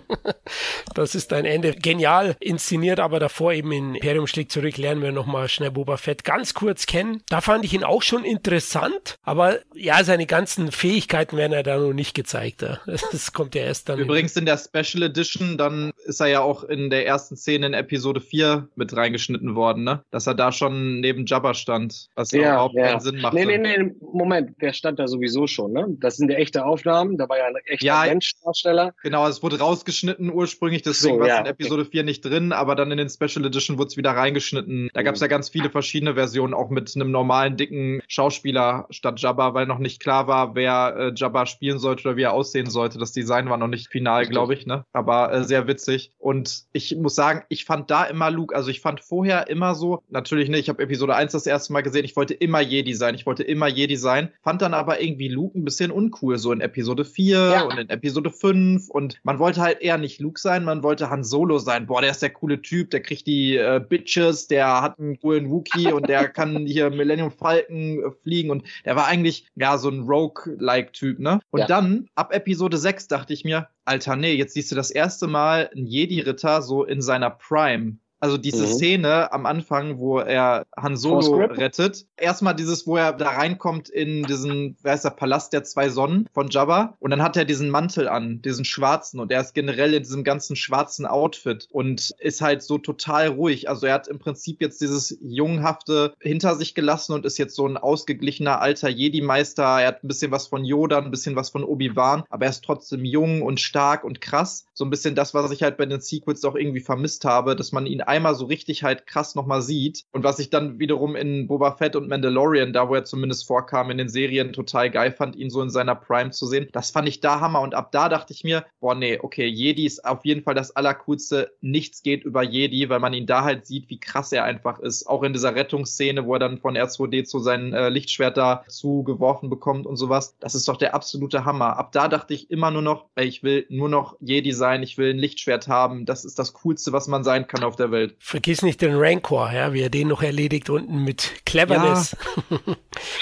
[0.96, 1.74] Das ist dein Ende.
[1.74, 6.24] Genial inszeniert, aber davor eben in Imperium schlägt zurück, lernen wir nochmal schnell Boba Fett
[6.24, 7.24] ganz kurz kennen.
[7.30, 11.78] Da fand ich ihn auch schon interessant, aber ja, seine ganzen Fähigkeiten werden ja da
[11.78, 12.62] noch nicht gezeigt.
[12.62, 12.80] Ja.
[13.12, 14.00] Das kommt ja erst dann.
[14.00, 17.74] übrigens in der Special Edition, dann ist er ja auch in der ersten Szene in
[17.74, 20.04] Episode 4 mit reingeschnitten worden, ne?
[20.12, 22.88] Dass er da schon neben Jabba stand, was ja, Ja, überhaupt ja.
[22.88, 23.34] keinen Sinn macht.
[23.34, 25.86] Nee, nee, nee, Moment, der stand da sowieso schon, ne?
[26.00, 28.04] Das sind ja echte Aufnahmen, da war ja ein echter Ja.
[28.06, 28.94] Menschdarsteller.
[29.04, 32.52] Genau, es wurde rausgeschnitten ursprünglich, deswegen So, war es ja, in Episode 4 nicht drin,
[32.52, 34.90] aber dann in den Special Edition wurde es wieder reingeschnitten.
[34.94, 39.20] Da gab es ja ganz viele verschiedene Versionen, auch mit einem normalen, dicken Schauspieler statt
[39.20, 42.70] Jabba, weil noch nicht klar war, wer äh, Jabba spielen sollte oder wie er aussehen
[42.70, 43.00] sollte.
[43.00, 44.86] Das Design war noch nicht final, glaube ich, ne?
[44.94, 46.12] Aber äh, sehr witzig.
[46.20, 50.04] Und ich muss sagen, ich fand da immer Luke, also ich fand vorher immer so,
[50.10, 53.16] natürlich nicht, ich habe Episode 1 das erste Mal gesehen, ich wollte immer Jedi sein,
[53.16, 56.62] ich wollte immer Jedi sein, fand dann aber irgendwie Luke ein bisschen uncool, so in
[56.62, 57.62] Episode 4 ja.
[57.64, 61.24] und in Episode 5 und man wollte halt eher nicht Luke sein, man wollte Han
[61.24, 61.88] Solo sein.
[61.88, 65.50] Boah, der ist der coole Typ, der kriegt die äh, Bitches, der hat einen coolen
[65.50, 69.90] Wookie und der kann hier Millennium Falcon äh, fliegen und der war eigentlich ja so
[69.90, 71.40] ein Rogue-like Typ, ne?
[71.52, 71.68] Und ja.
[71.68, 75.70] dann ab Episode 6 dachte ich mir, Alter, nee, jetzt siehst du das erste Mal
[75.76, 77.98] einen Jedi-Ritter so in seiner Prime.
[78.24, 78.68] Also diese mhm.
[78.68, 82.06] Szene am Anfang, wo er Han Solo rettet.
[82.16, 86.30] Erstmal dieses, wo er da reinkommt in diesen, wer ist der, Palast der zwei Sonnen
[86.34, 86.96] von Jabba.
[87.00, 89.20] Und dann hat er diesen Mantel an, diesen schwarzen.
[89.20, 93.68] Und er ist generell in diesem ganzen schwarzen Outfit und ist halt so total ruhig.
[93.68, 97.68] Also er hat im Prinzip jetzt dieses Junghafte hinter sich gelassen und ist jetzt so
[97.68, 99.82] ein ausgeglichener alter Jedi-Meister.
[99.82, 102.24] Er hat ein bisschen was von Yoda, ein bisschen was von Obi-Wan.
[102.30, 104.66] Aber er ist trotzdem jung und stark und krass.
[104.74, 107.74] So ein bisschen das, was ich halt bei den Sequels auch irgendwie vermisst habe, dass
[107.74, 110.04] man ihn einmal so richtig halt krass nochmal sieht.
[110.12, 113.90] Und was ich dann wiederum in Boba Fett und Mandalorian, da wo er zumindest vorkam
[113.90, 116.68] in den Serien, total geil fand, ihn so in seiner Prime zu sehen.
[116.72, 117.62] Das fand ich da Hammer.
[117.62, 120.76] Und ab da dachte ich mir, boah, nee, okay, Jedi ist auf jeden Fall das
[120.76, 121.52] Allercoolste.
[121.62, 125.08] Nichts geht über Jedi, weil man ihn da halt sieht, wie krass er einfach ist.
[125.08, 129.50] Auch in dieser Rettungsszene, wo er dann von R2D zu sein äh, Lichtschwert da zugeworfen
[129.50, 130.36] bekommt und sowas.
[130.40, 131.78] Das ist doch der absolute Hammer.
[131.78, 135.00] Ab da dachte ich immer nur noch, ey, ich will nur noch Jedi sein, ich
[135.00, 136.06] will ein Lichtschwert haben.
[136.06, 138.03] Das ist das Coolste, was man sein kann auf der Welt.
[138.20, 142.16] Vergiss nicht den Rancor, ja, wie er den noch erledigt unten mit Cleverness.
[142.50, 142.58] Ja,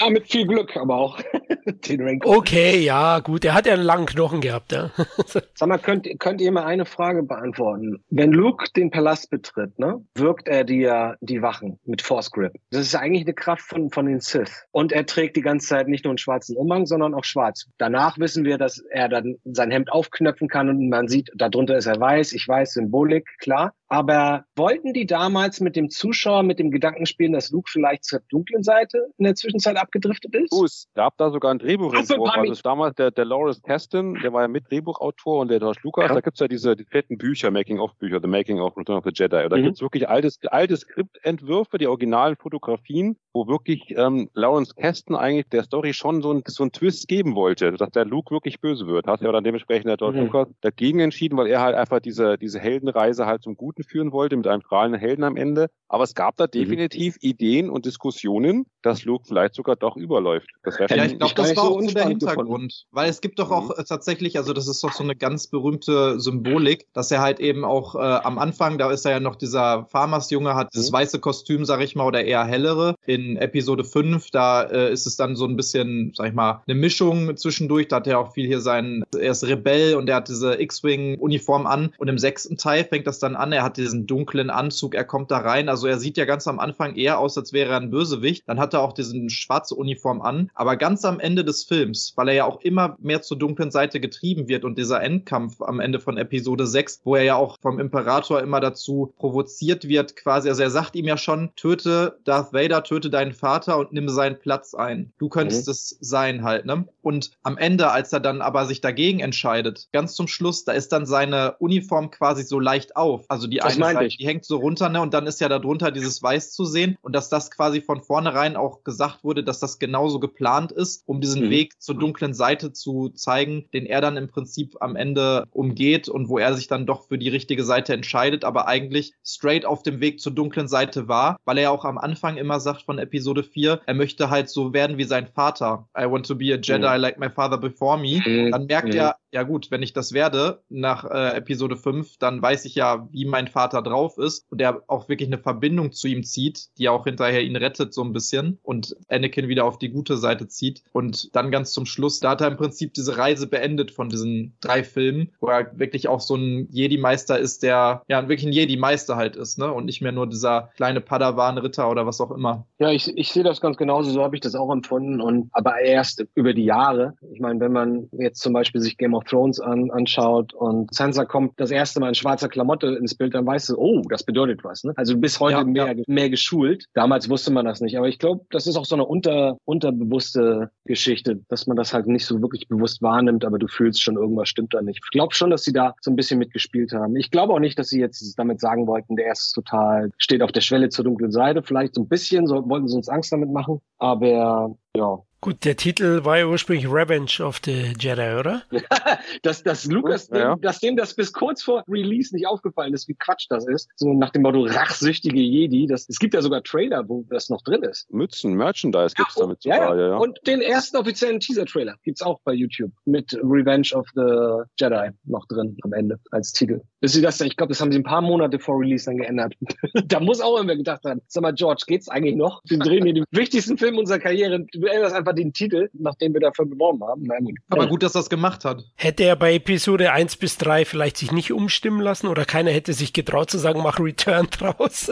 [0.00, 1.18] ja mit viel Glück, aber auch
[1.88, 2.36] den Rancor.
[2.38, 3.44] Okay, ja, gut.
[3.44, 4.90] Er hat ja einen langen Knochen gehabt, ja.
[5.54, 8.02] Sag mal, könnt, könnt ihr mir eine Frage beantworten?
[8.10, 10.90] Wenn Luke den Palast betritt, ne, wirkt er die,
[11.20, 12.52] die Wachen mit Force Grip.
[12.70, 14.64] Das ist eigentlich eine Kraft von, von den Sith.
[14.70, 17.66] Und er trägt die ganze Zeit nicht nur einen schwarzen Umhang, sondern auch schwarz.
[17.78, 21.86] Danach wissen wir, dass er dann sein Hemd aufknöpfen kann und man sieht, darunter ist
[21.86, 22.32] er weiß.
[22.32, 23.74] Ich weiß, Symbolik, klar.
[23.92, 28.20] Aber wollten die damals mit dem Zuschauer mit dem Gedanken spielen, dass Luke vielleicht zur
[28.30, 30.50] dunklen Seite in der Zwischenzeit abgedriftet ist?
[30.50, 32.30] Oh, es gab da sogar ein Drehbuchentwurf.
[32.34, 36.08] Also damals der, der Lawrence Kasdan, der war ja mit Drehbuchautor und der George Lucas,
[36.08, 36.14] ja.
[36.14, 39.46] da gibt's ja diese die fetten Bücher, Making-of-Bücher, The Making of Return of the Jedi.
[39.46, 39.64] Da mhm.
[39.64, 45.64] gibt's wirklich alte, alte Skriptentwürfe, die originalen Fotografien, wo wirklich ähm, Lawrence Kasdan eigentlich der
[45.64, 49.06] Story schon so ein, so ein Twist geben wollte, dass der Luke wirklich böse wird.
[49.06, 50.28] Hat ja dann dementsprechend der George mhm.
[50.28, 54.36] Lucas dagegen entschieden, weil er halt einfach diese, diese Heldenreise halt zum Guten führen wollte
[54.36, 55.68] mit einem strahlenden Helden am Ende.
[55.92, 56.52] Aber es gab da mhm.
[56.52, 57.28] definitiv mhm.
[57.28, 60.48] Ideen und Diskussionen, dass Luke vielleicht sogar doch überläuft.
[60.62, 62.48] Das ja, ich glaube, das war auch so der Hintergrund.
[62.48, 62.68] Gefunden.
[62.90, 63.84] Weil es gibt doch auch mhm.
[63.86, 67.94] tatsächlich, also das ist doch so eine ganz berühmte Symbolik, dass er halt eben auch
[67.94, 70.94] äh, am Anfang, da ist er ja noch dieser Farmers-Junge, hat das mhm.
[70.94, 72.94] weiße Kostüm, sag ich mal, oder eher hellere.
[73.04, 76.74] In Episode 5, da äh, ist es dann so ein bisschen, sag ich mal, eine
[76.74, 77.88] Mischung zwischendurch.
[77.88, 81.66] Da hat er auch viel hier seinen, er ist Rebell und er hat diese X-Wing-Uniform
[81.66, 81.92] an.
[81.98, 85.30] Und im sechsten Teil fängt das dann an, er hat diesen dunklen Anzug, er kommt
[85.30, 85.68] da rein.
[85.68, 88.44] Also er sieht ja ganz am Anfang eher aus, als wäre er ein Bösewicht.
[88.46, 90.50] Dann hat er auch diesen schwarze Uniform an.
[90.54, 94.00] Aber ganz am Ende des Films, weil er ja auch immer mehr zur dunklen Seite
[94.00, 97.78] getrieben wird und dieser Endkampf am Ende von Episode 6, wo er ja auch vom
[97.78, 100.48] Imperator immer dazu provoziert wird, quasi.
[100.48, 104.38] Also er sagt ihm ja schon, töte Darth Vader, töte deinen Vater und nimm seinen
[104.38, 105.12] Platz ein.
[105.18, 105.72] Du könntest mhm.
[105.72, 106.86] es sein halt, ne?
[107.02, 110.92] Und am Ende, als er dann aber sich dagegen entscheidet, ganz zum Schluss, da ist
[110.92, 113.24] dann seine Uniform quasi so leicht auf.
[113.28, 115.00] Also die das eine Seite, die hängt so runter, ne?
[115.00, 118.56] Und dann ist ja darunter dieses Weiß zu sehen und dass das quasi von vornherein
[118.56, 121.50] auch gesagt wurde, dass das genauso geplant ist, um diesen mhm.
[121.50, 126.28] Weg zur dunklen Seite zu zeigen, den er dann im Prinzip am Ende umgeht und
[126.28, 130.00] wo er sich dann doch für die richtige Seite entscheidet, aber eigentlich straight auf dem
[130.00, 133.42] Weg zur dunklen Seite war, weil er ja auch am Anfang immer sagt von Episode
[133.42, 135.88] 4, er möchte halt so werden wie sein Vater.
[135.98, 137.00] I want to be a Jedi mhm.
[137.00, 138.22] like my father before me.
[138.24, 138.50] Mhm.
[138.50, 138.94] Dann merkt mhm.
[138.94, 143.08] er, ja gut, wenn ich das werde nach äh, Episode 5, dann weiß ich ja,
[143.10, 146.90] wie mein Vater drauf ist und der auch wirklich eine Verbindung zu ihm zieht, die
[146.90, 150.82] auch hinterher ihn rettet so ein bisschen und Anakin wieder auf die gute Seite zieht
[150.92, 154.54] und dann ganz zum Schluss, da hat er im Prinzip diese Reise beendet von diesen
[154.60, 159.16] drei Filmen, wo er wirklich auch so ein Jedi-Meister ist, der ja wirklich ein Jedi-Meister
[159.16, 162.66] halt ist, ne und nicht mehr nur dieser kleine Padawan-Ritter oder was auch immer.
[162.78, 165.80] Ja, ich, ich sehe das ganz genauso, so habe ich das auch empfunden und aber
[165.80, 167.14] erst über die Jahre.
[167.32, 170.92] Ich meine, wenn man jetzt zum Beispiel sich Game of of Thrones an, anschaut und
[170.94, 174.24] Sansa kommt das erste Mal in schwarzer Klamotte ins Bild, dann weißt du, oh, das
[174.24, 174.84] bedeutet was.
[174.84, 174.92] Ne?
[174.96, 176.02] Also bis heute ja, mehr, ja.
[176.06, 176.86] mehr geschult.
[176.94, 177.96] Damals wusste man das nicht.
[177.96, 182.06] Aber ich glaube, das ist auch so eine unter, unterbewusste Geschichte, dass man das halt
[182.06, 185.00] nicht so wirklich bewusst wahrnimmt, aber du fühlst schon, irgendwas stimmt da nicht.
[185.04, 187.16] Ich glaube schon, dass sie da so ein bisschen mitgespielt haben.
[187.16, 190.52] Ich glaube auch nicht, dass sie jetzt damit sagen wollten, der ist total, steht auf
[190.52, 191.62] der Schwelle zur dunklen Seite.
[191.62, 193.80] Vielleicht so ein bisschen, so wollten sie uns Angst damit machen.
[193.98, 198.62] Aber ja, Gut, der Titel war ja ursprünglich Revenge of the Jedi, oder?
[199.42, 200.54] dass, dass Lukas, ja.
[200.54, 203.90] dem, dass dem das bis kurz vor Release nicht aufgefallen ist, wie Quatsch das ist.
[203.96, 205.88] So nach dem Motto rachsüchtige Jedi.
[205.88, 208.08] Das, es gibt ja sogar Trailer, wo das noch drin ist.
[208.12, 210.16] Mützen, Merchandise gibt's ja, damit sogar, ja, ja.
[210.16, 215.44] Und den ersten offiziellen Teaser-Trailer gibt's auch bei YouTube mit Revenge of the Jedi noch
[215.48, 216.82] drin am Ende als Titel.
[217.00, 219.54] Bis sie das, ich glaube, das haben sie ein paar Monate vor Release dann geändert.
[220.06, 222.62] da muss auch irgendwer gedacht haben, sag mal, George, geht's eigentlich noch?
[222.68, 224.64] Wir drehen hier den wichtigsten Film unserer Karriere.
[224.72, 227.22] Du erinnerst einfach den Titel, nachdem wir dafür beworben haben.
[227.22, 228.84] Nein, Aber gut, dass das gemacht hat.
[228.96, 232.92] Hätte er bei Episode 1 bis 3 vielleicht sich nicht umstimmen lassen oder keiner hätte
[232.92, 235.10] sich getraut zu sagen, mach Return draus?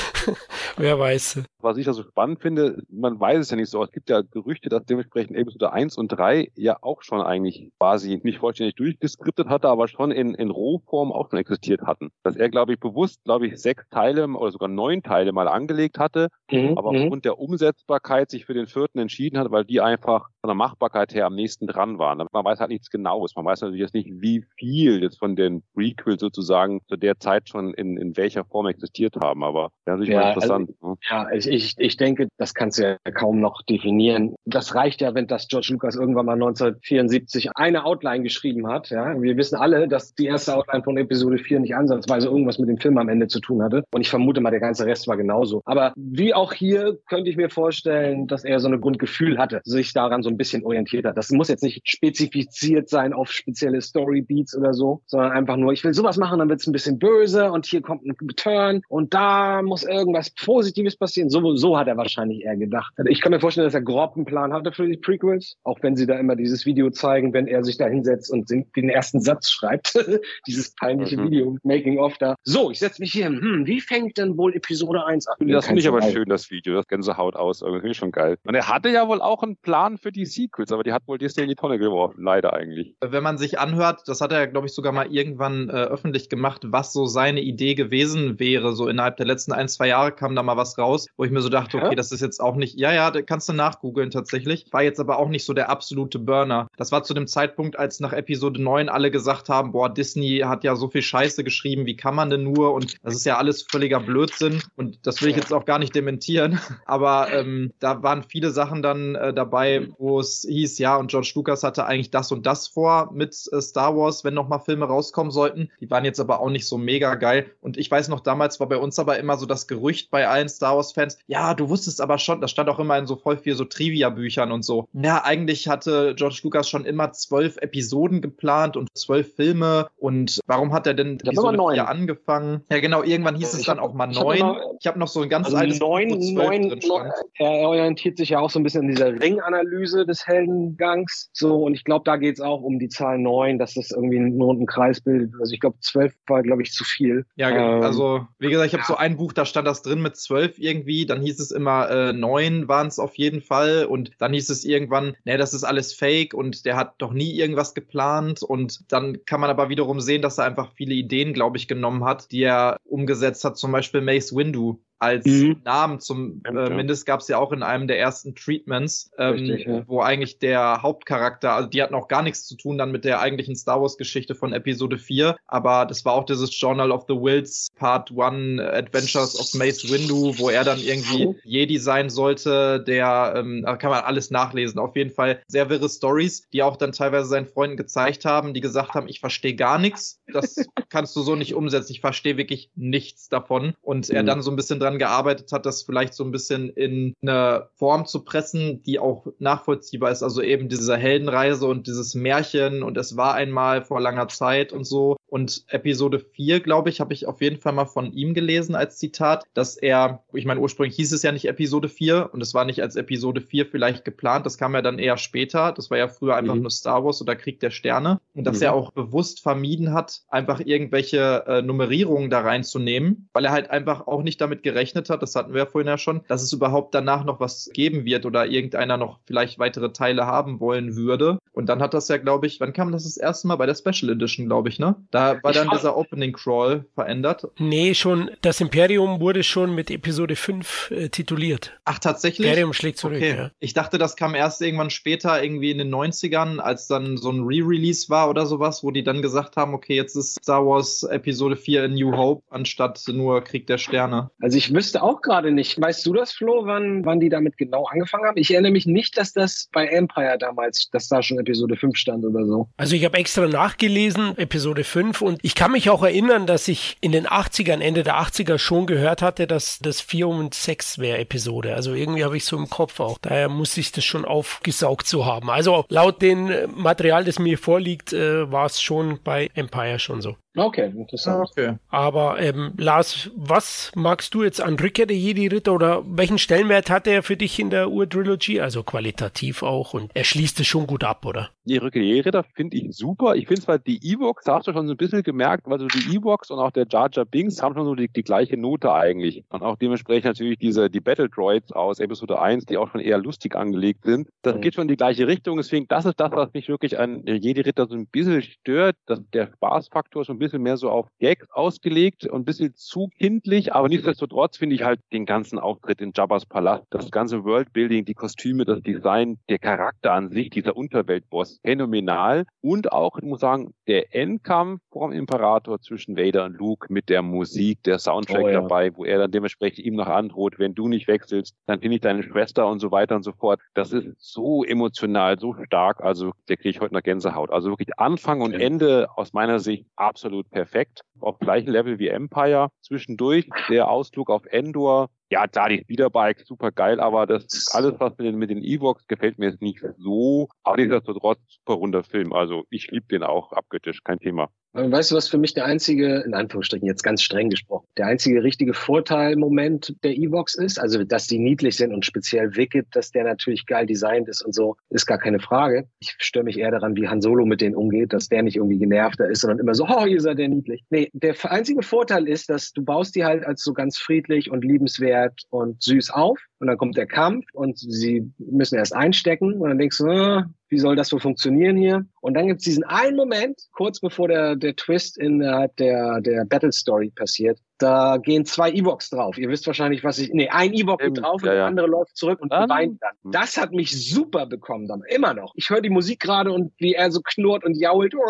[0.76, 1.42] Wer weiß.
[1.60, 3.82] Was ich da so spannend finde, man weiß es ja nicht so.
[3.82, 8.20] Es gibt ja Gerüchte, dass dementsprechend Episode 1 und 3 ja auch schon eigentlich quasi
[8.22, 12.10] nicht vollständig durchgeskriptet hatte, aber schon in, in Rohform auch schon existiert hatten.
[12.22, 15.98] Dass er, glaube ich, bewusst, glaube ich, sechs Teile oder sogar neun Teile mal angelegt
[15.98, 17.02] hatte, mhm, aber mhm.
[17.02, 21.14] aufgrund der Umsetzbarkeit sich für den vierten entschieden hat, weil die einfach von der Machbarkeit
[21.14, 22.18] her am nächsten dran waren.
[22.30, 23.34] Man weiß halt nichts Genaues.
[23.34, 27.48] Man weiß natürlich jetzt nicht, wie viel jetzt von den Prequels sozusagen zu der Zeit
[27.48, 29.42] schon in, in welcher Form existiert haben.
[29.42, 30.70] Aber ja, natürlich ja, mal interessant.
[30.82, 30.96] Also, ne?
[31.08, 34.34] Ja, ich, ich, ich denke, das kannst du ja kaum noch definieren.
[34.44, 38.90] Das reicht ja, wenn das George Lucas irgendwann mal 1974 eine Outline geschrieben hat.
[38.90, 42.68] Ja, wir wissen alle, dass die erste Outline von Episode 4 nicht ansatzweise irgendwas mit
[42.68, 43.84] dem Film am Ende zu tun hatte.
[43.94, 45.62] Und ich vermute mal, der ganze Rest war genauso.
[45.64, 49.92] Aber wie auch hier könnte ich mir vorstellen, dass er so ein Grundgefühl hatte, sich
[49.92, 51.16] daran so ein bisschen orientiert hat.
[51.16, 55.84] Das muss jetzt nicht spezifiziert sein auf spezielle Storybeats oder so, sondern einfach nur, ich
[55.84, 59.14] will sowas machen, dann wird es ein bisschen böse und hier kommt ein Turn und
[59.14, 61.30] da muss irgendwas Positives passieren.
[61.30, 62.94] So, so hat er wahrscheinlich eher gedacht.
[63.06, 65.96] Ich kann mir vorstellen, dass er grob einen Plan hatte für die Prequels, auch wenn
[65.96, 69.50] sie da immer dieses Video zeigen, wenn er sich da hinsetzt und den ersten Satz
[69.50, 69.94] schreibt.
[70.46, 71.24] dieses peinliche mhm.
[71.24, 72.36] Video, Making of da.
[72.44, 73.40] So, ich setze mich hier hin.
[73.40, 75.48] Hm, wie fängt denn wohl Episode 1 an?
[75.48, 76.74] Das finde ich aber schön, das Video.
[76.74, 77.62] Das Gänsehaut aus.
[77.62, 78.36] Irgendwie schon geil.
[78.44, 81.18] Und er hatte ja wohl auch einen Plan für die Sequels, aber die hat wohl
[81.18, 82.22] Disney in die Tonne geworfen.
[82.22, 82.94] Leider eigentlich.
[83.00, 86.62] Wenn man sich anhört, das hat er, glaube ich, sogar mal irgendwann äh, öffentlich gemacht,
[86.64, 88.72] was so seine Idee gewesen wäre.
[88.74, 91.40] So innerhalb der letzten ein, zwei Jahre kam da mal was raus, wo ich mir
[91.40, 94.66] so dachte, okay, das ist jetzt auch nicht, ja, ja, kannst du nachgoogeln tatsächlich.
[94.70, 96.68] War jetzt aber auch nicht so der absolute Burner.
[96.76, 100.64] Das war zu dem Zeitpunkt, als nach Episode 9 alle gesagt haben, boah, Disney hat
[100.64, 102.72] ja so viel Scheiße geschrieben, wie kann man denn nur?
[102.72, 104.62] Und das ist ja alles völliger Blödsinn.
[104.76, 106.58] Und das will ich jetzt auch gar nicht dementieren.
[106.86, 111.32] Aber ähm, da waren viele Sachen dann äh, dabei, wo es hieß, ja, und George
[111.34, 115.30] Lucas hatte eigentlich das und das vor mit äh, Star Wars, wenn nochmal Filme rauskommen
[115.30, 115.70] sollten.
[115.80, 117.46] Die waren jetzt aber auch nicht so mega geil.
[117.60, 120.48] Und ich weiß noch, damals war bei uns aber immer so das Gerücht bei allen
[120.48, 123.54] Star Wars-Fans, ja, du wusstest aber schon, das stand auch immer in so voll viel
[123.54, 124.88] so Trivia-Büchern und so.
[124.92, 129.88] Ja, eigentlich hatte George Lucas schon immer zwölf Episoden geplant und zwölf Filme.
[129.96, 132.62] Und warum hat er denn Episode 4 angefangen?
[132.70, 134.56] Ja, genau, irgendwann hieß es dann auch mal neun.
[134.80, 138.40] Ich habe noch so ein ganz also altes neun, neun, neun, Er orientiert sich ja
[138.40, 141.30] auch so ein bisschen an dieser Ringanalyse des Heldengangs.
[141.32, 144.18] So, und ich glaube, da geht es auch um die Zahl neun, dass das irgendwie
[144.18, 145.32] einen runden Kreis bildet.
[145.40, 147.24] Also ich glaube, zwölf war, glaube ich, zu viel.
[147.36, 148.86] Ja, ähm, also wie gesagt, ich habe ja.
[148.86, 151.06] so ein Buch, da stand das drin mit zwölf irgendwie.
[151.06, 153.86] Dann hieß es immer äh, neun waren es auf jeden Fall.
[153.86, 157.34] Und dann hieß es irgendwann, ne, das ist alles Fake und der hat doch nie
[157.34, 158.42] irgendwas geplant.
[158.42, 162.04] Und dann kann man aber wiederum sehen, dass er einfach viele Ideen, glaube ich, genommen
[162.04, 163.56] hat, die er umgesetzt hat.
[163.56, 165.60] Zum Beispiel Mace Windu als mhm.
[165.64, 169.82] Namen zum äh, gab es ja auch in einem der ersten Treatments, ähm, Richtig, ja.
[169.86, 173.20] wo eigentlich der Hauptcharakter, also die hatten auch gar nichts zu tun dann mit der
[173.20, 177.14] eigentlichen Star Wars Geschichte von Episode 4, aber das war auch dieses Journal of the
[177.14, 181.36] Wills Part 1 Adventures of Mace Windu, wo er dann irgendwie oh.
[181.44, 184.78] Jedi sein sollte, der ähm, da kann man alles nachlesen.
[184.78, 188.60] Auf jeden Fall sehr wirre Stories, die auch dann teilweise seinen Freunden gezeigt haben, die
[188.60, 190.56] gesagt haben, ich verstehe gar nichts, das
[190.88, 194.26] kannst du so nicht umsetzen, ich verstehe wirklich nichts davon und er mhm.
[194.26, 198.06] dann so ein bisschen dran gearbeitet hat, das vielleicht so ein bisschen in eine Form
[198.06, 200.22] zu pressen, die auch nachvollziehbar ist.
[200.22, 204.84] Also eben diese Heldenreise und dieses Märchen und es war einmal vor langer Zeit und
[204.84, 205.16] so.
[205.34, 208.98] Und Episode 4, glaube ich, habe ich auf jeden Fall mal von ihm gelesen als
[208.98, 212.64] Zitat, dass er, ich meine, ursprünglich hieß es ja nicht Episode 4 und es war
[212.64, 215.72] nicht als Episode 4 vielleicht geplant, das kam ja dann eher später.
[215.72, 216.60] Das war ja früher einfach mhm.
[216.60, 218.20] nur Star Wars oder Krieg der Sterne.
[218.32, 218.62] Und dass mhm.
[218.62, 224.06] er auch bewusst vermieden hat, einfach irgendwelche äh, Nummerierungen da reinzunehmen, weil er halt einfach
[224.06, 226.94] auch nicht damit gerechnet hat, das hatten wir ja vorhin ja schon, dass es überhaupt
[226.94, 231.38] danach noch was geben wird oder irgendeiner noch vielleicht weitere Teile haben wollen würde.
[231.50, 233.56] Und dann hat das ja, glaube ich, wann kam das das erste Mal?
[233.56, 234.96] Bei der Special Edition, glaube ich, ne?
[235.10, 237.48] Da war dann dieser Opening Crawl verändert.
[237.58, 241.78] Nee, schon, das Imperium wurde schon mit Episode 5 äh, tituliert.
[241.84, 242.46] Ach, tatsächlich?
[242.46, 243.36] Imperium schlägt zurück, okay.
[243.36, 243.50] ja.
[243.60, 247.40] Ich dachte, das kam erst irgendwann später, irgendwie in den 90ern, als dann so ein
[247.40, 251.56] Re-Release war oder sowas, wo die dann gesagt haben, okay, jetzt ist Star Wars Episode
[251.56, 254.30] 4 in New Hope anstatt nur Krieg der Sterne.
[254.40, 255.80] Also ich wüsste auch gerade nicht.
[255.80, 258.36] Weißt du das, Flo, wann, wann die damit genau angefangen haben?
[258.36, 262.24] Ich erinnere mich nicht, dass das bei Empire damals, dass da schon Episode 5 stand
[262.24, 262.68] oder so.
[262.76, 266.96] Also ich habe extra nachgelesen, Episode 5, und ich kann mich auch erinnern, dass ich
[267.00, 271.18] in den 80ern, Ende der 80er schon gehört hatte, dass das 4 und 6 wäre
[271.18, 271.74] Episode.
[271.74, 273.18] Also irgendwie habe ich so im Kopf auch.
[273.20, 275.50] Daher muss ich das schon aufgesaugt zu haben.
[275.50, 280.36] Also laut dem Material, das mir vorliegt, äh, war es schon bei Empire schon so.
[280.56, 281.50] Okay, interessant.
[281.50, 281.74] Okay.
[281.88, 287.08] Aber ähm, Lars, was magst du jetzt an Rückkehr der Jedi-Ritter oder welchen Stellenwert hat
[287.08, 288.60] er für dich in der Ur-Trilogy?
[288.60, 291.50] Also qualitativ auch und er schließt es schon gut ab, oder?
[291.64, 293.34] Die Rückkehr der Jedi-Ritter finde ich super.
[293.34, 295.88] Ich finde zwar die Evox, da hast du schon so ein bisschen gemerkt, weil so
[295.88, 298.92] die Evox und auch der Jar Jar Binks haben schon so die, die gleiche Note
[298.92, 299.44] eigentlich.
[299.48, 303.18] Und auch dementsprechend natürlich diese, die Battle Droids aus Episode 1, die auch schon eher
[303.18, 304.28] lustig angelegt sind.
[304.42, 304.60] Das mhm.
[304.60, 305.56] geht schon in die gleiche Richtung.
[305.56, 309.48] Deswegen, das ist das, was mich wirklich an Jedi-Ritter so ein bisschen stört, dass der
[309.48, 313.88] Spaßfaktor schon ein bisschen mehr so auf Gags ausgelegt und ein bisschen zu kindlich, aber
[313.88, 318.64] nichtsdestotrotz finde ich halt den ganzen Auftritt in Jabba's Palast, das ganze Worldbuilding, die Kostüme,
[318.64, 322.44] das Design, der Charakter an sich, dieser Unterweltboss, phänomenal.
[322.60, 327.22] Und auch, ich muss sagen, der Endkampf vom Imperator zwischen Vader und Luke mit der
[327.22, 328.60] Musik, der Soundtrack oh, ja.
[328.60, 332.00] dabei, wo er dann dementsprechend ihm noch androht, wenn du nicht wechselst, dann bin ich
[332.00, 333.60] deine Schwester und so weiter und so fort.
[333.74, 337.50] Das ist so emotional, so stark, also der kriege ich heute noch Gänsehaut.
[337.50, 341.02] Also wirklich Anfang und Ende aus meiner Sicht absolut perfekt.
[341.20, 342.68] Auf gleichem Level wie Empire.
[342.82, 348.16] Zwischendurch der Ausflug auf Endor ja, klar, die Speederbike, super geil, aber das alles, was
[348.18, 350.48] mit den, mit Evox gefällt mir jetzt nicht so.
[350.62, 352.32] Aber nichtsdestotrotz super runder Film.
[352.32, 354.48] Also ich liebe den auch abgöttisch, kein Thema.
[354.76, 358.42] Weißt du, was für mich der einzige, in Anführungsstrichen jetzt ganz streng gesprochen, der einzige
[358.42, 360.80] richtige Vorteilmoment der Evox ist?
[360.80, 364.52] Also, dass die niedlich sind und speziell Wicked, dass der natürlich geil designt ist und
[364.52, 365.86] so, ist gar keine Frage.
[366.00, 368.78] Ich störe mich eher daran, wie Han Solo mit denen umgeht, dass der nicht irgendwie
[368.78, 370.82] genervter ist, sondern immer so, oh, ihr seid der niedlich.
[370.90, 374.64] Nee, der einzige Vorteil ist, dass du baust die halt als so ganz friedlich und
[374.64, 379.68] liebenswert und süß auf und dann kommt der Kampf und sie müssen erst einstecken und
[379.68, 382.06] dann denkst du, ah, wie soll das wohl funktionieren hier?
[382.22, 386.46] Und dann gibt es diesen einen Moment, kurz bevor der, der Twist innerhalb der, der
[386.46, 389.36] Battle Story passiert, da gehen zwei Evox drauf.
[389.36, 390.32] Ihr wisst wahrscheinlich, was ich.
[390.32, 393.12] Nee, ein Evox geht drauf ja, und der andere läuft zurück und dann, weint dann.
[393.22, 393.32] Hm.
[393.32, 395.02] Das hat mich super bekommen dann.
[395.08, 395.52] Immer noch.
[395.56, 398.14] Ich höre die Musik gerade und wie er so knurrt und jault.
[398.14, 398.22] Und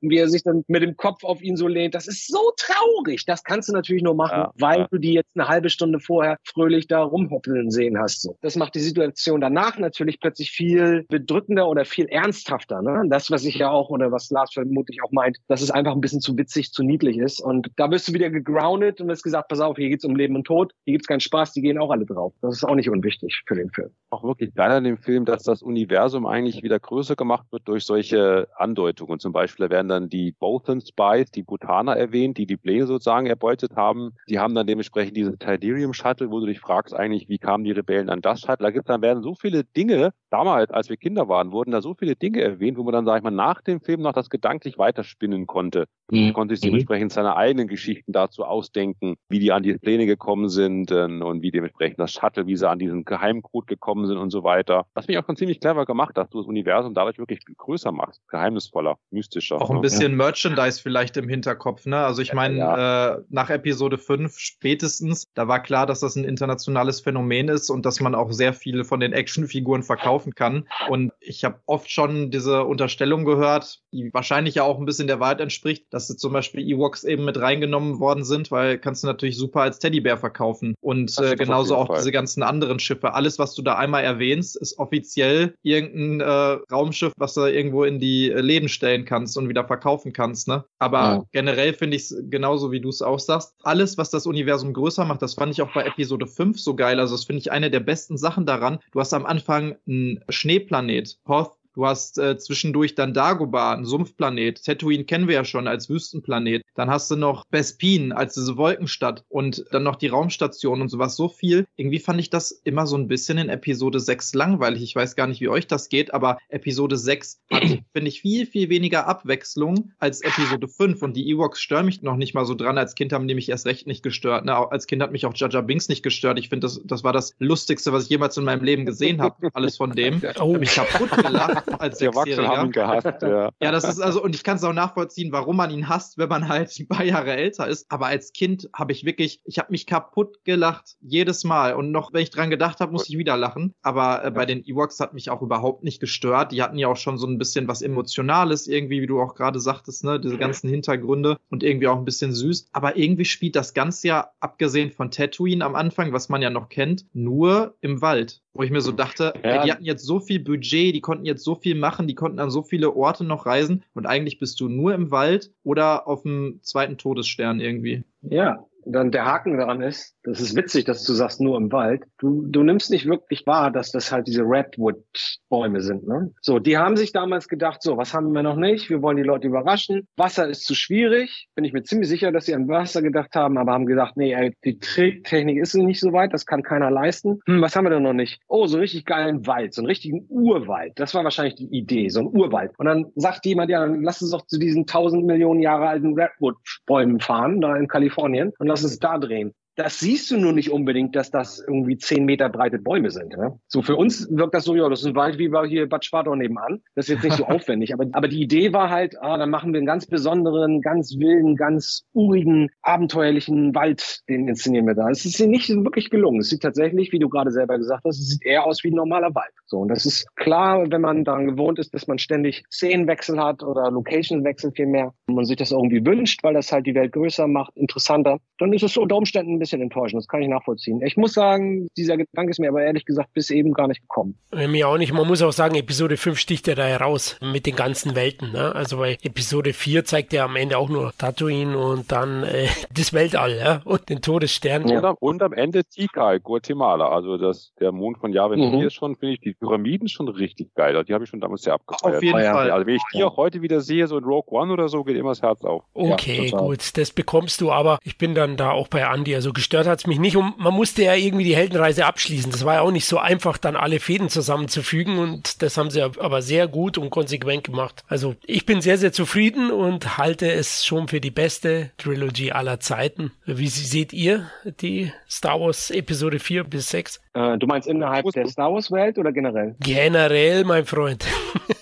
[0.00, 1.94] wie er sich dann mit dem Kopf auf ihn so lehnt.
[1.94, 3.24] Das ist so traurig.
[3.26, 6.36] Das kannst du natürlich nur machen, ja, weil du die jetzt eine halbe Stunde vorher
[6.44, 8.22] fröhlich da rumhoppeln sehen hast.
[8.22, 8.36] So.
[8.40, 12.82] Das macht die Situation danach natürlich plötzlich viel bedrückender oder viel ernsthafter.
[12.82, 13.04] Ne?
[13.08, 16.00] Das, was ich ja auch, oder was Lars vermutlich auch meint, dass es einfach ein
[16.00, 17.40] bisschen zu witzig, zu niedlich ist.
[17.40, 20.36] Und da bist du wieder gegroundet und hast gesagt, pass auf, hier geht's um Leben
[20.36, 22.32] und Tod, hier gibt's keinen Spaß, die gehen auch alle drauf.
[22.42, 23.90] Das ist auch nicht unwichtig für den Film.
[24.10, 27.84] Auch wirklich geil an dem Film, dass das Universum eigentlich wieder größer gemacht wird durch
[27.84, 29.18] solche Andeutungen.
[29.20, 33.76] Zum Beispiel werden dann die Bothan Spies, die Bhutaner erwähnt, die die Pläne sozusagen erbeutet
[33.76, 34.12] haben.
[34.28, 37.72] Die haben dann dementsprechend dieses Tidirium Shuttle, wo du dich fragst eigentlich, wie kamen die
[37.72, 38.64] Rebellen an das Shuttle?
[38.64, 41.94] Da gibt's dann werden so viele Dinge, damals, als wir Kinder waren, wurden da so
[41.94, 44.78] viele Dinge erwähnt, wo man dann, sag ich mal, nach dem Film noch das gedanklich
[44.78, 45.86] weiterspinnen konnte.
[46.10, 46.32] Mhm.
[46.32, 50.90] Konnte sich dementsprechend seine eigenen Geschichten dazu ausdenken, wie die an die Pläne gekommen sind
[50.90, 54.42] äh, und wie dementsprechend das Shuttle, wie sie an diesen Geheimcode gekommen sind und so
[54.42, 54.86] weiter.
[54.94, 57.92] Das finde ich auch schon ziemlich clever gemacht, dass du das Universum dadurch wirklich größer
[57.92, 59.60] machst, geheimnisvoller, mystischer.
[59.60, 59.82] Auch ein ne?
[59.82, 60.16] bisschen ja.
[60.16, 61.98] Merchandise vielleicht im Hinterkopf, ne?
[61.98, 63.14] Also ich meine, ja.
[63.14, 66.69] äh, nach Episode 5 spätestens, da war klar, dass das ein internationales
[67.00, 70.66] Phänomen ist und dass man auch sehr viele von den Actionfiguren verkaufen kann.
[70.88, 75.20] Und ich habe oft schon diese Unterstellung gehört, die wahrscheinlich ja auch ein bisschen der
[75.20, 79.36] Wahrheit entspricht, dass zum Beispiel Ewoks eben mit reingenommen worden sind, weil kannst du natürlich
[79.36, 80.74] super als Teddybär verkaufen.
[80.80, 81.98] Und äh, genauso auch Fall.
[81.98, 83.14] diese ganzen anderen Schiffe.
[83.14, 88.00] Alles, was du da einmal erwähnst, ist offiziell irgendein äh, Raumschiff, was du irgendwo in
[88.00, 90.48] die Läden stellen kannst und wieder verkaufen kannst.
[90.48, 90.64] Ne?
[90.78, 91.24] Aber ja.
[91.32, 93.54] generell finde ich es genauso, wie du es auch sagst.
[93.62, 97.00] Alles, was das Universum größer macht, das fand ich auch bei Episode 5 so geil.
[97.00, 98.78] Also das finde ich eine der besten Sachen daran.
[98.92, 104.64] Du hast am Anfang einen Schneeplanet, Hoth, Du hast äh, zwischendurch dann Dagobah, ein Sumpfplanet.
[104.64, 106.62] Tatooine kennen wir ja schon als Wüstenplanet.
[106.74, 111.14] Dann hast du noch Bespin als diese Wolkenstadt und dann noch die Raumstation und sowas.
[111.14, 111.66] So viel.
[111.76, 114.82] Irgendwie fand ich das immer so ein bisschen in Episode 6 langweilig.
[114.82, 118.46] Ich weiß gar nicht, wie euch das geht, aber Episode 6 hat, finde ich, viel,
[118.46, 121.02] viel weniger Abwechslung als Episode 5.
[121.02, 122.78] Und die Ewoks stören mich noch nicht mal so dran.
[122.78, 124.44] Als Kind haben die mich erst recht nicht gestört.
[124.44, 124.56] Ne?
[124.56, 126.38] Als Kind hat mich auch Jaja Binks nicht gestört.
[126.38, 129.50] Ich finde, das, das war das Lustigste, was ich jemals in meinem Leben gesehen habe.
[129.52, 130.20] Alles von dem.
[130.40, 130.54] Oh.
[130.54, 133.50] Hab mich kaputt gelacht als Die Erwachsenen haben ihn gehasst, ja.
[133.60, 136.28] Ja, das ist also, und ich kann es auch nachvollziehen, warum man ihn hasst, wenn
[136.28, 137.86] man halt ein paar Jahre älter ist.
[137.90, 141.74] Aber als Kind habe ich wirklich, ich habe mich kaputt gelacht, jedes Mal.
[141.74, 143.74] Und noch, wenn ich dran gedacht habe, musste ich wieder lachen.
[143.82, 146.52] Aber äh, bei den Ewoks hat mich auch überhaupt nicht gestört.
[146.52, 149.60] Die hatten ja auch schon so ein bisschen was Emotionales irgendwie, wie du auch gerade
[149.60, 152.68] sagtest, ne, diese ganzen Hintergründe und irgendwie auch ein bisschen süß.
[152.72, 156.68] Aber irgendwie spielt das Ganze ja, abgesehen von Tatooine am Anfang, was man ja noch
[156.68, 158.42] kennt, nur im Wald.
[158.52, 159.50] Wo ich mir so dachte, Ja.
[159.50, 162.40] ey, die hatten jetzt so viel Budget, die konnten jetzt so viel machen, die konnten
[162.40, 166.22] an so viele Orte noch reisen und eigentlich bist du nur im Wald oder auf
[166.22, 168.02] dem zweiten Todesstern irgendwie.
[168.22, 172.02] Ja, dann der Haken daran ist, das ist witzig, dass du sagst, nur im Wald.
[172.18, 176.06] Du, du nimmst nicht wirklich wahr, dass das halt diese Redwood-Bäume sind.
[176.06, 176.32] Ne?
[176.42, 178.90] So, die haben sich damals gedacht, so, was haben wir noch nicht?
[178.90, 180.06] Wir wollen die Leute überraschen.
[180.16, 181.48] Wasser ist zu schwierig.
[181.54, 184.34] Bin ich mir ziemlich sicher, dass sie an Wasser gedacht haben, aber haben gedacht, nee,
[184.34, 187.40] ey, die Trägtechnik ist nicht so weit, das kann keiner leisten.
[187.46, 188.40] Hm, was haben wir denn noch nicht?
[188.48, 190.92] Oh, so einen richtig geilen Wald, so einen richtigen Urwald.
[190.96, 192.72] Das war wahrscheinlich die Idee, so ein Urwald.
[192.78, 196.14] Und dann sagt jemand, ja, dann lass uns doch zu diesen tausend Millionen Jahre alten
[196.14, 199.54] Redwood-Bäumen fahren, da in Kalifornien, und lass uns da drehen.
[199.76, 203.36] Das siehst du nur nicht unbedingt, dass das irgendwie zehn Meter breite Bäume sind.
[203.36, 203.58] Ne?
[203.68, 206.04] So für uns wirkt das so, ja, das ist ein Wald wie bei hier Bad
[206.04, 206.82] Schwartau nebenan.
[206.94, 207.94] Das ist jetzt nicht so aufwendig.
[207.94, 211.56] Aber, aber die Idee war halt, ah, dann machen wir einen ganz besonderen, ganz wilden,
[211.56, 215.08] ganz urigen, abenteuerlichen Wald, den inszenieren wir da.
[215.08, 216.40] Es ist ihnen nicht wirklich gelungen.
[216.40, 218.96] Es sieht tatsächlich, wie du gerade selber gesagt hast, es sieht eher aus wie ein
[218.96, 219.52] normaler Wald.
[219.66, 223.62] So, und das ist klar, wenn man daran gewohnt ist, dass man ständig Szenenwechsel hat
[223.62, 227.46] oder Locationwechsel vielmehr und man sich das irgendwie wünscht, weil das halt die Welt größer
[227.46, 230.20] macht, interessanter, dann ist es so unter Umständen bisschen enttäuschend.
[230.20, 231.00] Das kann ich nachvollziehen.
[231.04, 234.36] Ich muss sagen, dieser Gedanke ist mir aber ehrlich gesagt bis eben gar nicht gekommen.
[234.52, 235.12] Mir auch nicht.
[235.12, 238.50] Man muss auch sagen, Episode 5 sticht ja da heraus mit den ganzen Welten.
[238.52, 238.74] Ne?
[238.74, 242.66] Also bei Episode 4 zeigt er am Ende auch nur Tatooine und dann äh,
[242.96, 243.82] das Weltall ja?
[243.84, 244.82] und den Todesstern.
[244.84, 247.08] Und, am, und am Ende Tikal, Guatemala.
[247.10, 248.76] Also das, der Mond von Yahweh Mhm.
[248.78, 251.02] hier ist schon, finde ich, die Pyramiden schon richtig geil.
[251.04, 252.16] Die habe ich schon damals sehr abgefeiert.
[252.16, 252.52] Auf jeden Ah, ja.
[252.54, 252.70] Fall.
[252.70, 255.16] Also wenn ich die auch heute wieder sehe, so in Rogue One oder so, geht
[255.16, 255.82] immer das Herz auf.
[255.94, 259.34] Okay, gut, das bekommst du, aber ich bin dann da auch bei Andy.
[259.34, 262.50] Also gestört hat's mich nicht und man musste ja irgendwie die Heldenreise abschließen.
[262.50, 266.02] Das war ja auch nicht so einfach, dann alle Fäden zusammenzufügen und das haben sie
[266.02, 268.04] aber sehr gut und konsequent gemacht.
[268.08, 272.80] Also ich bin sehr, sehr zufrieden und halte es schon für die beste Trilogy aller
[272.80, 273.32] Zeiten.
[273.46, 274.50] Wie seht ihr
[274.80, 277.20] die Star Wars Episode 4 bis 6?
[277.34, 279.74] Äh, du meinst innerhalb der Star Wars Welt oder generell?
[279.80, 281.24] Generell, mein Freund.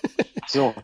[0.48, 0.74] So,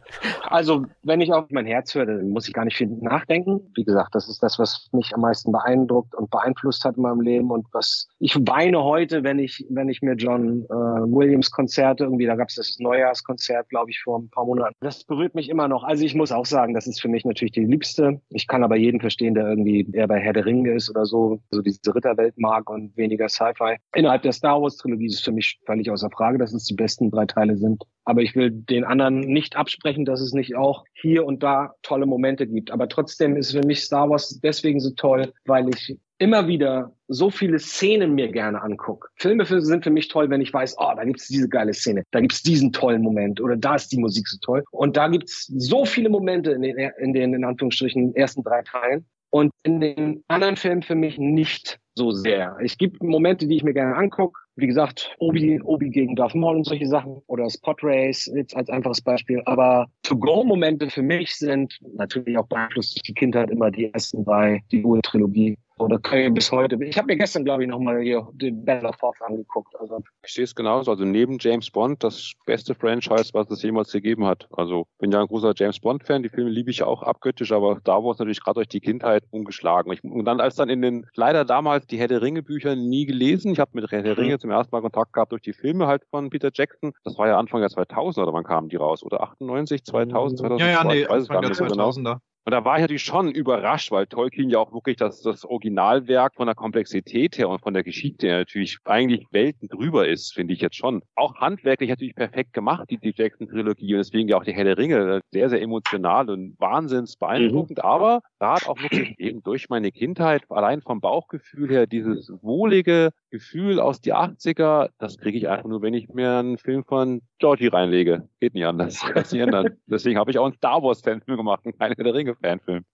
[0.42, 3.60] also wenn ich auf mein Herz höre, dann muss ich gar nicht viel nachdenken.
[3.74, 7.22] Wie gesagt, das ist das, was mich am meisten beeindruckt und beeinflusst hat in meinem
[7.22, 12.04] Leben und was ich weine heute, wenn ich wenn ich mir John äh, Williams Konzerte
[12.04, 14.74] irgendwie, da gab es das Neujahrskonzert, glaube ich, vor ein paar Monaten.
[14.80, 15.82] Das berührt mich immer noch.
[15.82, 18.20] Also ich muss auch sagen, das ist für mich natürlich die liebste.
[18.28, 21.40] Ich kann aber jeden verstehen, der irgendwie eher bei Herr der Ringe ist oder so,
[21.50, 23.76] so diese Ritterwelt mag und weniger Sci-Fi.
[23.94, 26.74] Innerhalb der Star Wars Trilogie ist es für mich völlig außer Frage, dass es die
[26.74, 27.82] besten drei Teile sind.
[28.04, 32.06] Aber ich will den anderen nicht absprechen, dass es nicht auch hier und da tolle
[32.06, 32.70] Momente gibt.
[32.70, 37.30] Aber trotzdem ist für mich Star Wars deswegen so toll, weil ich immer wieder so
[37.30, 39.08] viele Szenen mir gerne angucke.
[39.16, 42.20] Filme sind für mich toll, wenn ich weiß, oh, da gibt's diese geile Szene, da
[42.20, 44.64] gibt's diesen tollen Moment oder da ist die Musik so toll.
[44.70, 49.06] Und da gibt's so viele Momente in den, in den in Anführungsstrichen ersten drei Teilen.
[49.30, 52.56] Und in den anderen Filmen für mich nicht so sehr.
[52.62, 54.40] Es gibt Momente, die ich mir gerne angucke.
[54.56, 57.20] Wie gesagt, Obi, Obi gegen Darth Maul und solche Sachen.
[57.26, 59.42] Oder das Pod Race jetzt als einfaches Beispiel.
[59.46, 64.60] Aber To-Go-Momente für mich sind natürlich auch beeinflusst durch die Kindheit immer die ersten drei,
[64.70, 65.56] die Ur-Trilogie.
[65.76, 66.78] Oder kann ich bis heute.
[66.84, 69.74] Ich habe mir gestern, glaube ich, nochmal hier den Battle of Hoth angeguckt.
[69.80, 70.92] Also Ich sehe es genauso.
[70.92, 74.46] Also neben James Bond das beste Franchise, was es jemals gegeben hat.
[74.52, 76.22] Also bin ja ein großer James Bond-Fan.
[76.22, 79.24] Die Filme liebe ich ja auch abgöttisch, aber Star Wars natürlich gerade durch die Kindheit
[79.30, 79.92] umgeschlagen.
[79.92, 83.06] Ich, und dann als dann in den leider damals die Herr der Ringe Bücher nie
[83.06, 83.52] gelesen.
[83.52, 84.20] Ich habe mit Herr der Mhm.
[84.20, 86.92] Ringe zum ersten Mal Kontakt gehabt durch die Filme halt von Peter Jackson.
[87.02, 89.02] Das war ja Anfang der 2000er oder wann kamen die raus?
[89.02, 90.64] Oder 98, 2000, 2002?
[90.64, 92.18] Ja, ja, nee, ich weiß es gar Anfang nicht der mehr so genau.
[92.44, 92.46] 2000er.
[92.46, 96.34] Und da war ich natürlich schon überrascht, weil Tolkien ja auch wirklich das, das Originalwerk
[96.34, 100.54] von der Komplexität her und von der Geschichte her natürlich eigentlich Welten drüber ist, finde
[100.54, 101.02] ich jetzt schon.
[101.14, 104.78] Auch handwerklich natürlich perfekt gemacht, die, die Jackson-Trilogie und deswegen ja auch die Herr der
[104.78, 110.42] Ringe, sehr, sehr emotional und wahnsinns beeindruckend, aber gerade auch wirklich eben durch meine Kindheit,
[110.50, 115.82] allein vom Bauchgefühl her, dieses wohlige Gefühl aus die 80er, das kriege ich einfach nur,
[115.82, 118.28] wenn ich mir einen Film von Georgie reinlege.
[118.38, 119.00] Geht nicht anders.
[119.12, 119.76] Kann nicht ändern.
[119.86, 122.84] Deswegen habe ich auch einen Star Wars Fanfilm gemacht und keinen der Ringe Fanfilm.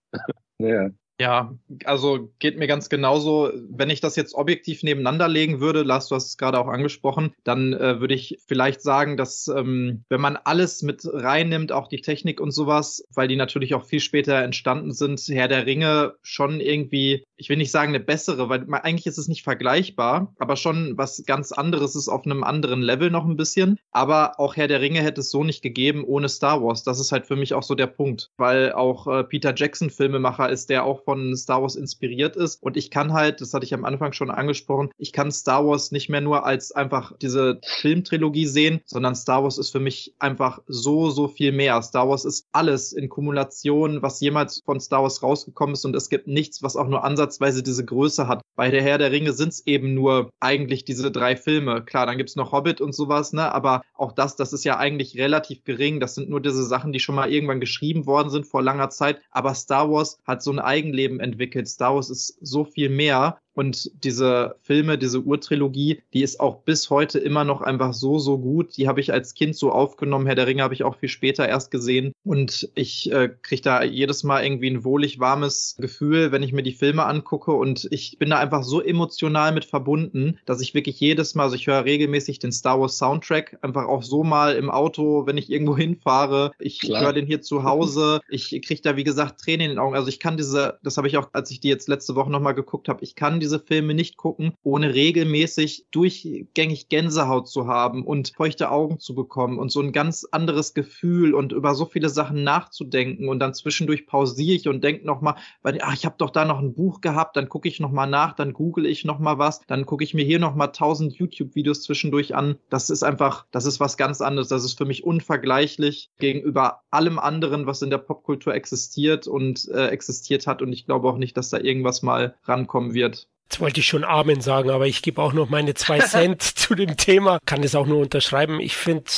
[0.57, 0.89] Ja.
[1.19, 1.53] Ja,
[1.85, 3.51] also geht mir ganz genauso.
[3.69, 7.35] Wenn ich das jetzt objektiv nebeneinander legen würde, Lars, du hast es gerade auch angesprochen,
[7.43, 12.01] dann äh, würde ich vielleicht sagen, dass ähm, wenn man alles mit reinnimmt, auch die
[12.01, 16.59] Technik und sowas, weil die natürlich auch viel später entstanden sind, Herr der Ringe schon
[16.59, 20.95] irgendwie, ich will nicht sagen eine bessere, weil eigentlich ist es nicht vergleichbar, aber schon
[20.95, 23.79] was ganz anderes ist auf einem anderen Level noch ein bisschen.
[23.91, 26.83] Aber auch Herr der Ringe hätte es so nicht gegeben ohne Star Wars.
[26.83, 30.51] Das ist halt für mich auch so der Punkt, weil auch äh, Peter Jackson Filmemacher
[30.51, 32.61] ist, der auch von Star Wars inspiriert ist.
[32.61, 35.91] Und ich kann halt, das hatte ich am Anfang schon angesprochen, ich kann Star Wars
[35.91, 40.59] nicht mehr nur als einfach diese Filmtrilogie sehen, sondern Star Wars ist für mich einfach
[40.67, 41.81] so, so viel mehr.
[41.81, 45.85] Star Wars ist alles in Kumulation, was jemals von Star Wars rausgekommen ist.
[45.85, 48.41] Und es gibt nichts, was auch nur ansatzweise diese Größe hat.
[48.55, 51.83] Bei der Herr der Ringe sind es eben nur eigentlich diese drei Filme.
[51.83, 53.53] Klar, dann gibt es noch Hobbit und sowas, ne?
[53.53, 55.99] Aber auch das, das ist ja eigentlich relativ gering.
[55.99, 59.21] Das sind nur diese Sachen, die schon mal irgendwann geschrieben worden sind vor langer Zeit.
[59.31, 61.67] Aber Star Wars hat so ein Eigenleben Leben entwickelt.
[61.67, 66.89] Star Wars ist so viel mehr und diese Filme, diese Urtrilogie, die ist auch bis
[66.89, 68.77] heute immer noch einfach so, so gut.
[68.77, 70.25] Die habe ich als Kind so aufgenommen.
[70.25, 72.13] Herr der Ringe habe ich auch viel später erst gesehen.
[72.23, 76.63] Und ich äh, kriege da jedes Mal irgendwie ein wohlig warmes Gefühl, wenn ich mir
[76.63, 77.51] die Filme angucke.
[77.51, 81.55] Und ich bin da einfach so emotional mit verbunden, dass ich wirklich jedes Mal, also
[81.55, 85.49] ich höre regelmäßig den Star Wars Soundtrack, einfach auch so mal im Auto, wenn ich
[85.49, 86.51] irgendwo hinfahre.
[86.57, 88.21] Ich höre den hier zu Hause.
[88.29, 89.95] Ich kriege da, wie gesagt, Tränen in den Augen.
[89.95, 92.55] Also ich kann diese, das habe ich auch, als ich die jetzt letzte Woche nochmal
[92.55, 98.33] geguckt habe, ich kann diese Filme nicht gucken, ohne regelmäßig durchgängig Gänsehaut zu haben und
[98.35, 102.43] feuchte Augen zu bekommen und so ein ganz anderes Gefühl und über so viele Sachen
[102.43, 106.45] nachzudenken und dann zwischendurch pausiere ich und denke nochmal, weil ach, ich habe doch da
[106.45, 109.85] noch ein Buch gehabt, dann gucke ich nochmal nach, dann google ich nochmal was, dann
[109.85, 112.57] gucke ich mir hier nochmal tausend YouTube-Videos zwischendurch an.
[112.69, 114.49] Das ist einfach, das ist was ganz anderes.
[114.49, 119.87] Das ist für mich unvergleichlich gegenüber allem anderen, was in der Popkultur existiert und äh,
[119.87, 120.61] existiert hat.
[120.61, 123.27] Und ich glaube auch nicht, dass da irgendwas mal rankommen wird.
[123.51, 126.73] Jetzt wollte ich schon Amen sagen, aber ich gebe auch noch meine zwei Cent zu
[126.73, 127.37] dem Thema.
[127.45, 128.61] Kann es auch nur unterschreiben.
[128.61, 129.11] Ich finde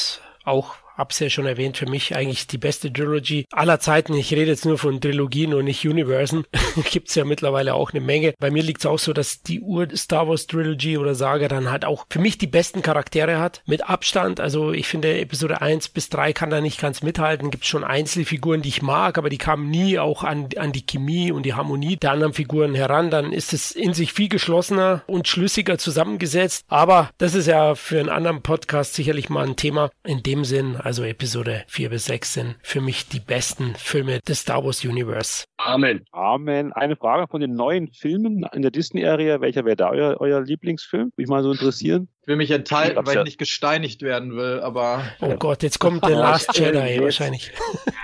[0.44, 4.14] auch hab's ja schon erwähnt, für mich eigentlich die beste Trilogy aller Zeiten.
[4.14, 6.46] Ich rede jetzt nur von Trilogien und nicht Universen.
[6.92, 8.34] Gibt's ja mittlerweile auch eine Menge.
[8.40, 12.06] Bei mir liegt's auch so, dass die Ur-Star Wars Trilogy oder Saga dann halt auch
[12.10, 13.62] für mich die besten Charaktere hat.
[13.66, 14.40] Mit Abstand.
[14.40, 17.52] Also ich finde Episode 1 bis 3 kann da nicht ganz mithalten.
[17.52, 21.32] Gibt's schon Einzelfiguren, die ich mag, aber die kamen nie auch an, an die Chemie
[21.32, 23.10] und die Harmonie der anderen Figuren heran.
[23.10, 26.66] Dann ist es in sich viel geschlossener und schlüssiger zusammengesetzt.
[26.68, 29.90] Aber das ist ja für einen anderen Podcast sicherlich mal ein Thema.
[30.04, 34.42] In dem Sinn, also Episode 4 bis 6 sind für mich die besten Filme des
[34.42, 35.46] Star Wars Universe.
[35.58, 36.04] Amen.
[36.12, 36.74] Amen.
[36.74, 39.40] Eine Frage von den neuen Filmen in der Disney-Area.
[39.40, 41.06] Welcher wäre da euer, euer Lieblingsfilm?
[41.06, 42.10] Würde mich mal so interessieren.
[42.24, 45.04] Ich will mich enthalten, weil ich nicht gesteinigt werden will, aber.
[45.20, 45.36] Oh ja.
[45.36, 47.52] Gott, jetzt kommt The Last Jedi wahrscheinlich.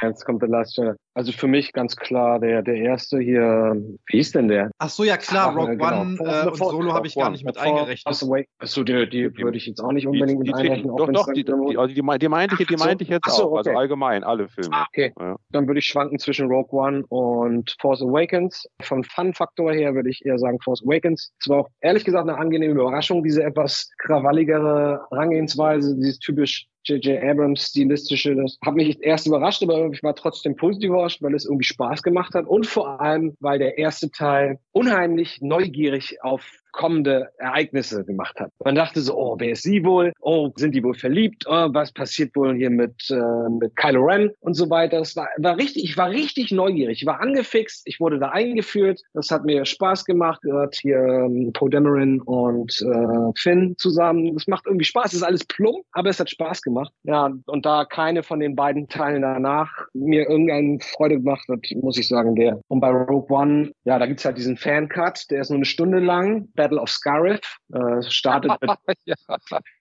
[0.02, 0.92] Jetzt kommt The Last Jedi.
[1.14, 3.76] Also für mich ganz klar der, der erste hier,
[4.08, 4.72] wie hieß denn der?
[4.78, 6.02] Ach so, ja klar, Rogue genau.
[6.02, 8.08] One äh, und Solo habe ich gar nicht mit eingerechnet.
[8.08, 10.96] Achso, die, die würde ich jetzt auch nicht unbedingt die, mit einrechnen.
[10.96, 13.38] Doch, doch, die, die, also die, die, meinte ich, die meinte ich jetzt so, auch,
[13.38, 13.70] also okay.
[13.70, 14.70] also allgemein, alle Filme.
[14.72, 15.36] Ah, okay, ja.
[15.50, 18.66] dann würde ich schwanken zwischen Rogue One und Force Awakens.
[18.82, 21.34] Vom Fun-Faktor her würde ich eher sagen Force Awakens.
[21.40, 27.22] Es war auch ehrlich gesagt eine angenehme Überraschung, diese etwas krawalligere Herangehensweise, dieses typisch J.J.
[27.22, 31.46] Abrams stilistische, das hat mich erst überrascht, aber ich war trotzdem positiv überrascht, weil es
[31.46, 37.30] irgendwie Spaß gemacht hat und vor allem, weil der erste Teil unheimlich neugierig auf kommende
[37.38, 38.52] Ereignisse gemacht hat.
[38.64, 40.14] Man dachte so, oh, wer ist sie wohl?
[40.22, 41.46] Oh, sind die wohl verliebt?
[41.48, 45.00] Oh, was passiert wohl hier mit, äh, mit Kylo Ren und so weiter?
[45.00, 47.02] Es war, war richtig, ich war richtig neugierig.
[47.02, 47.82] Ich war angefixt.
[47.86, 49.02] Ich wurde da eingeführt.
[49.14, 50.42] Das hat mir Spaß gemacht.
[50.42, 54.34] Gehört hier ähm, Poe Dameron und äh, Finn zusammen.
[54.36, 55.08] Das macht irgendwie Spaß.
[55.08, 56.69] Es ist alles plump, aber es hat Spaß gemacht.
[57.04, 61.98] Ja, und da keine von den beiden Teilen danach mir irgendeine Freude gemacht hat, muss
[61.98, 62.62] ich sagen, der.
[62.68, 66.00] Und bei Rogue One, ja, da gibt's halt diesen Fan-Cut, der ist nur eine Stunde
[66.00, 66.50] lang.
[66.56, 68.52] Battle of Scarif äh, startet
[68.88, 69.16] mit, ja.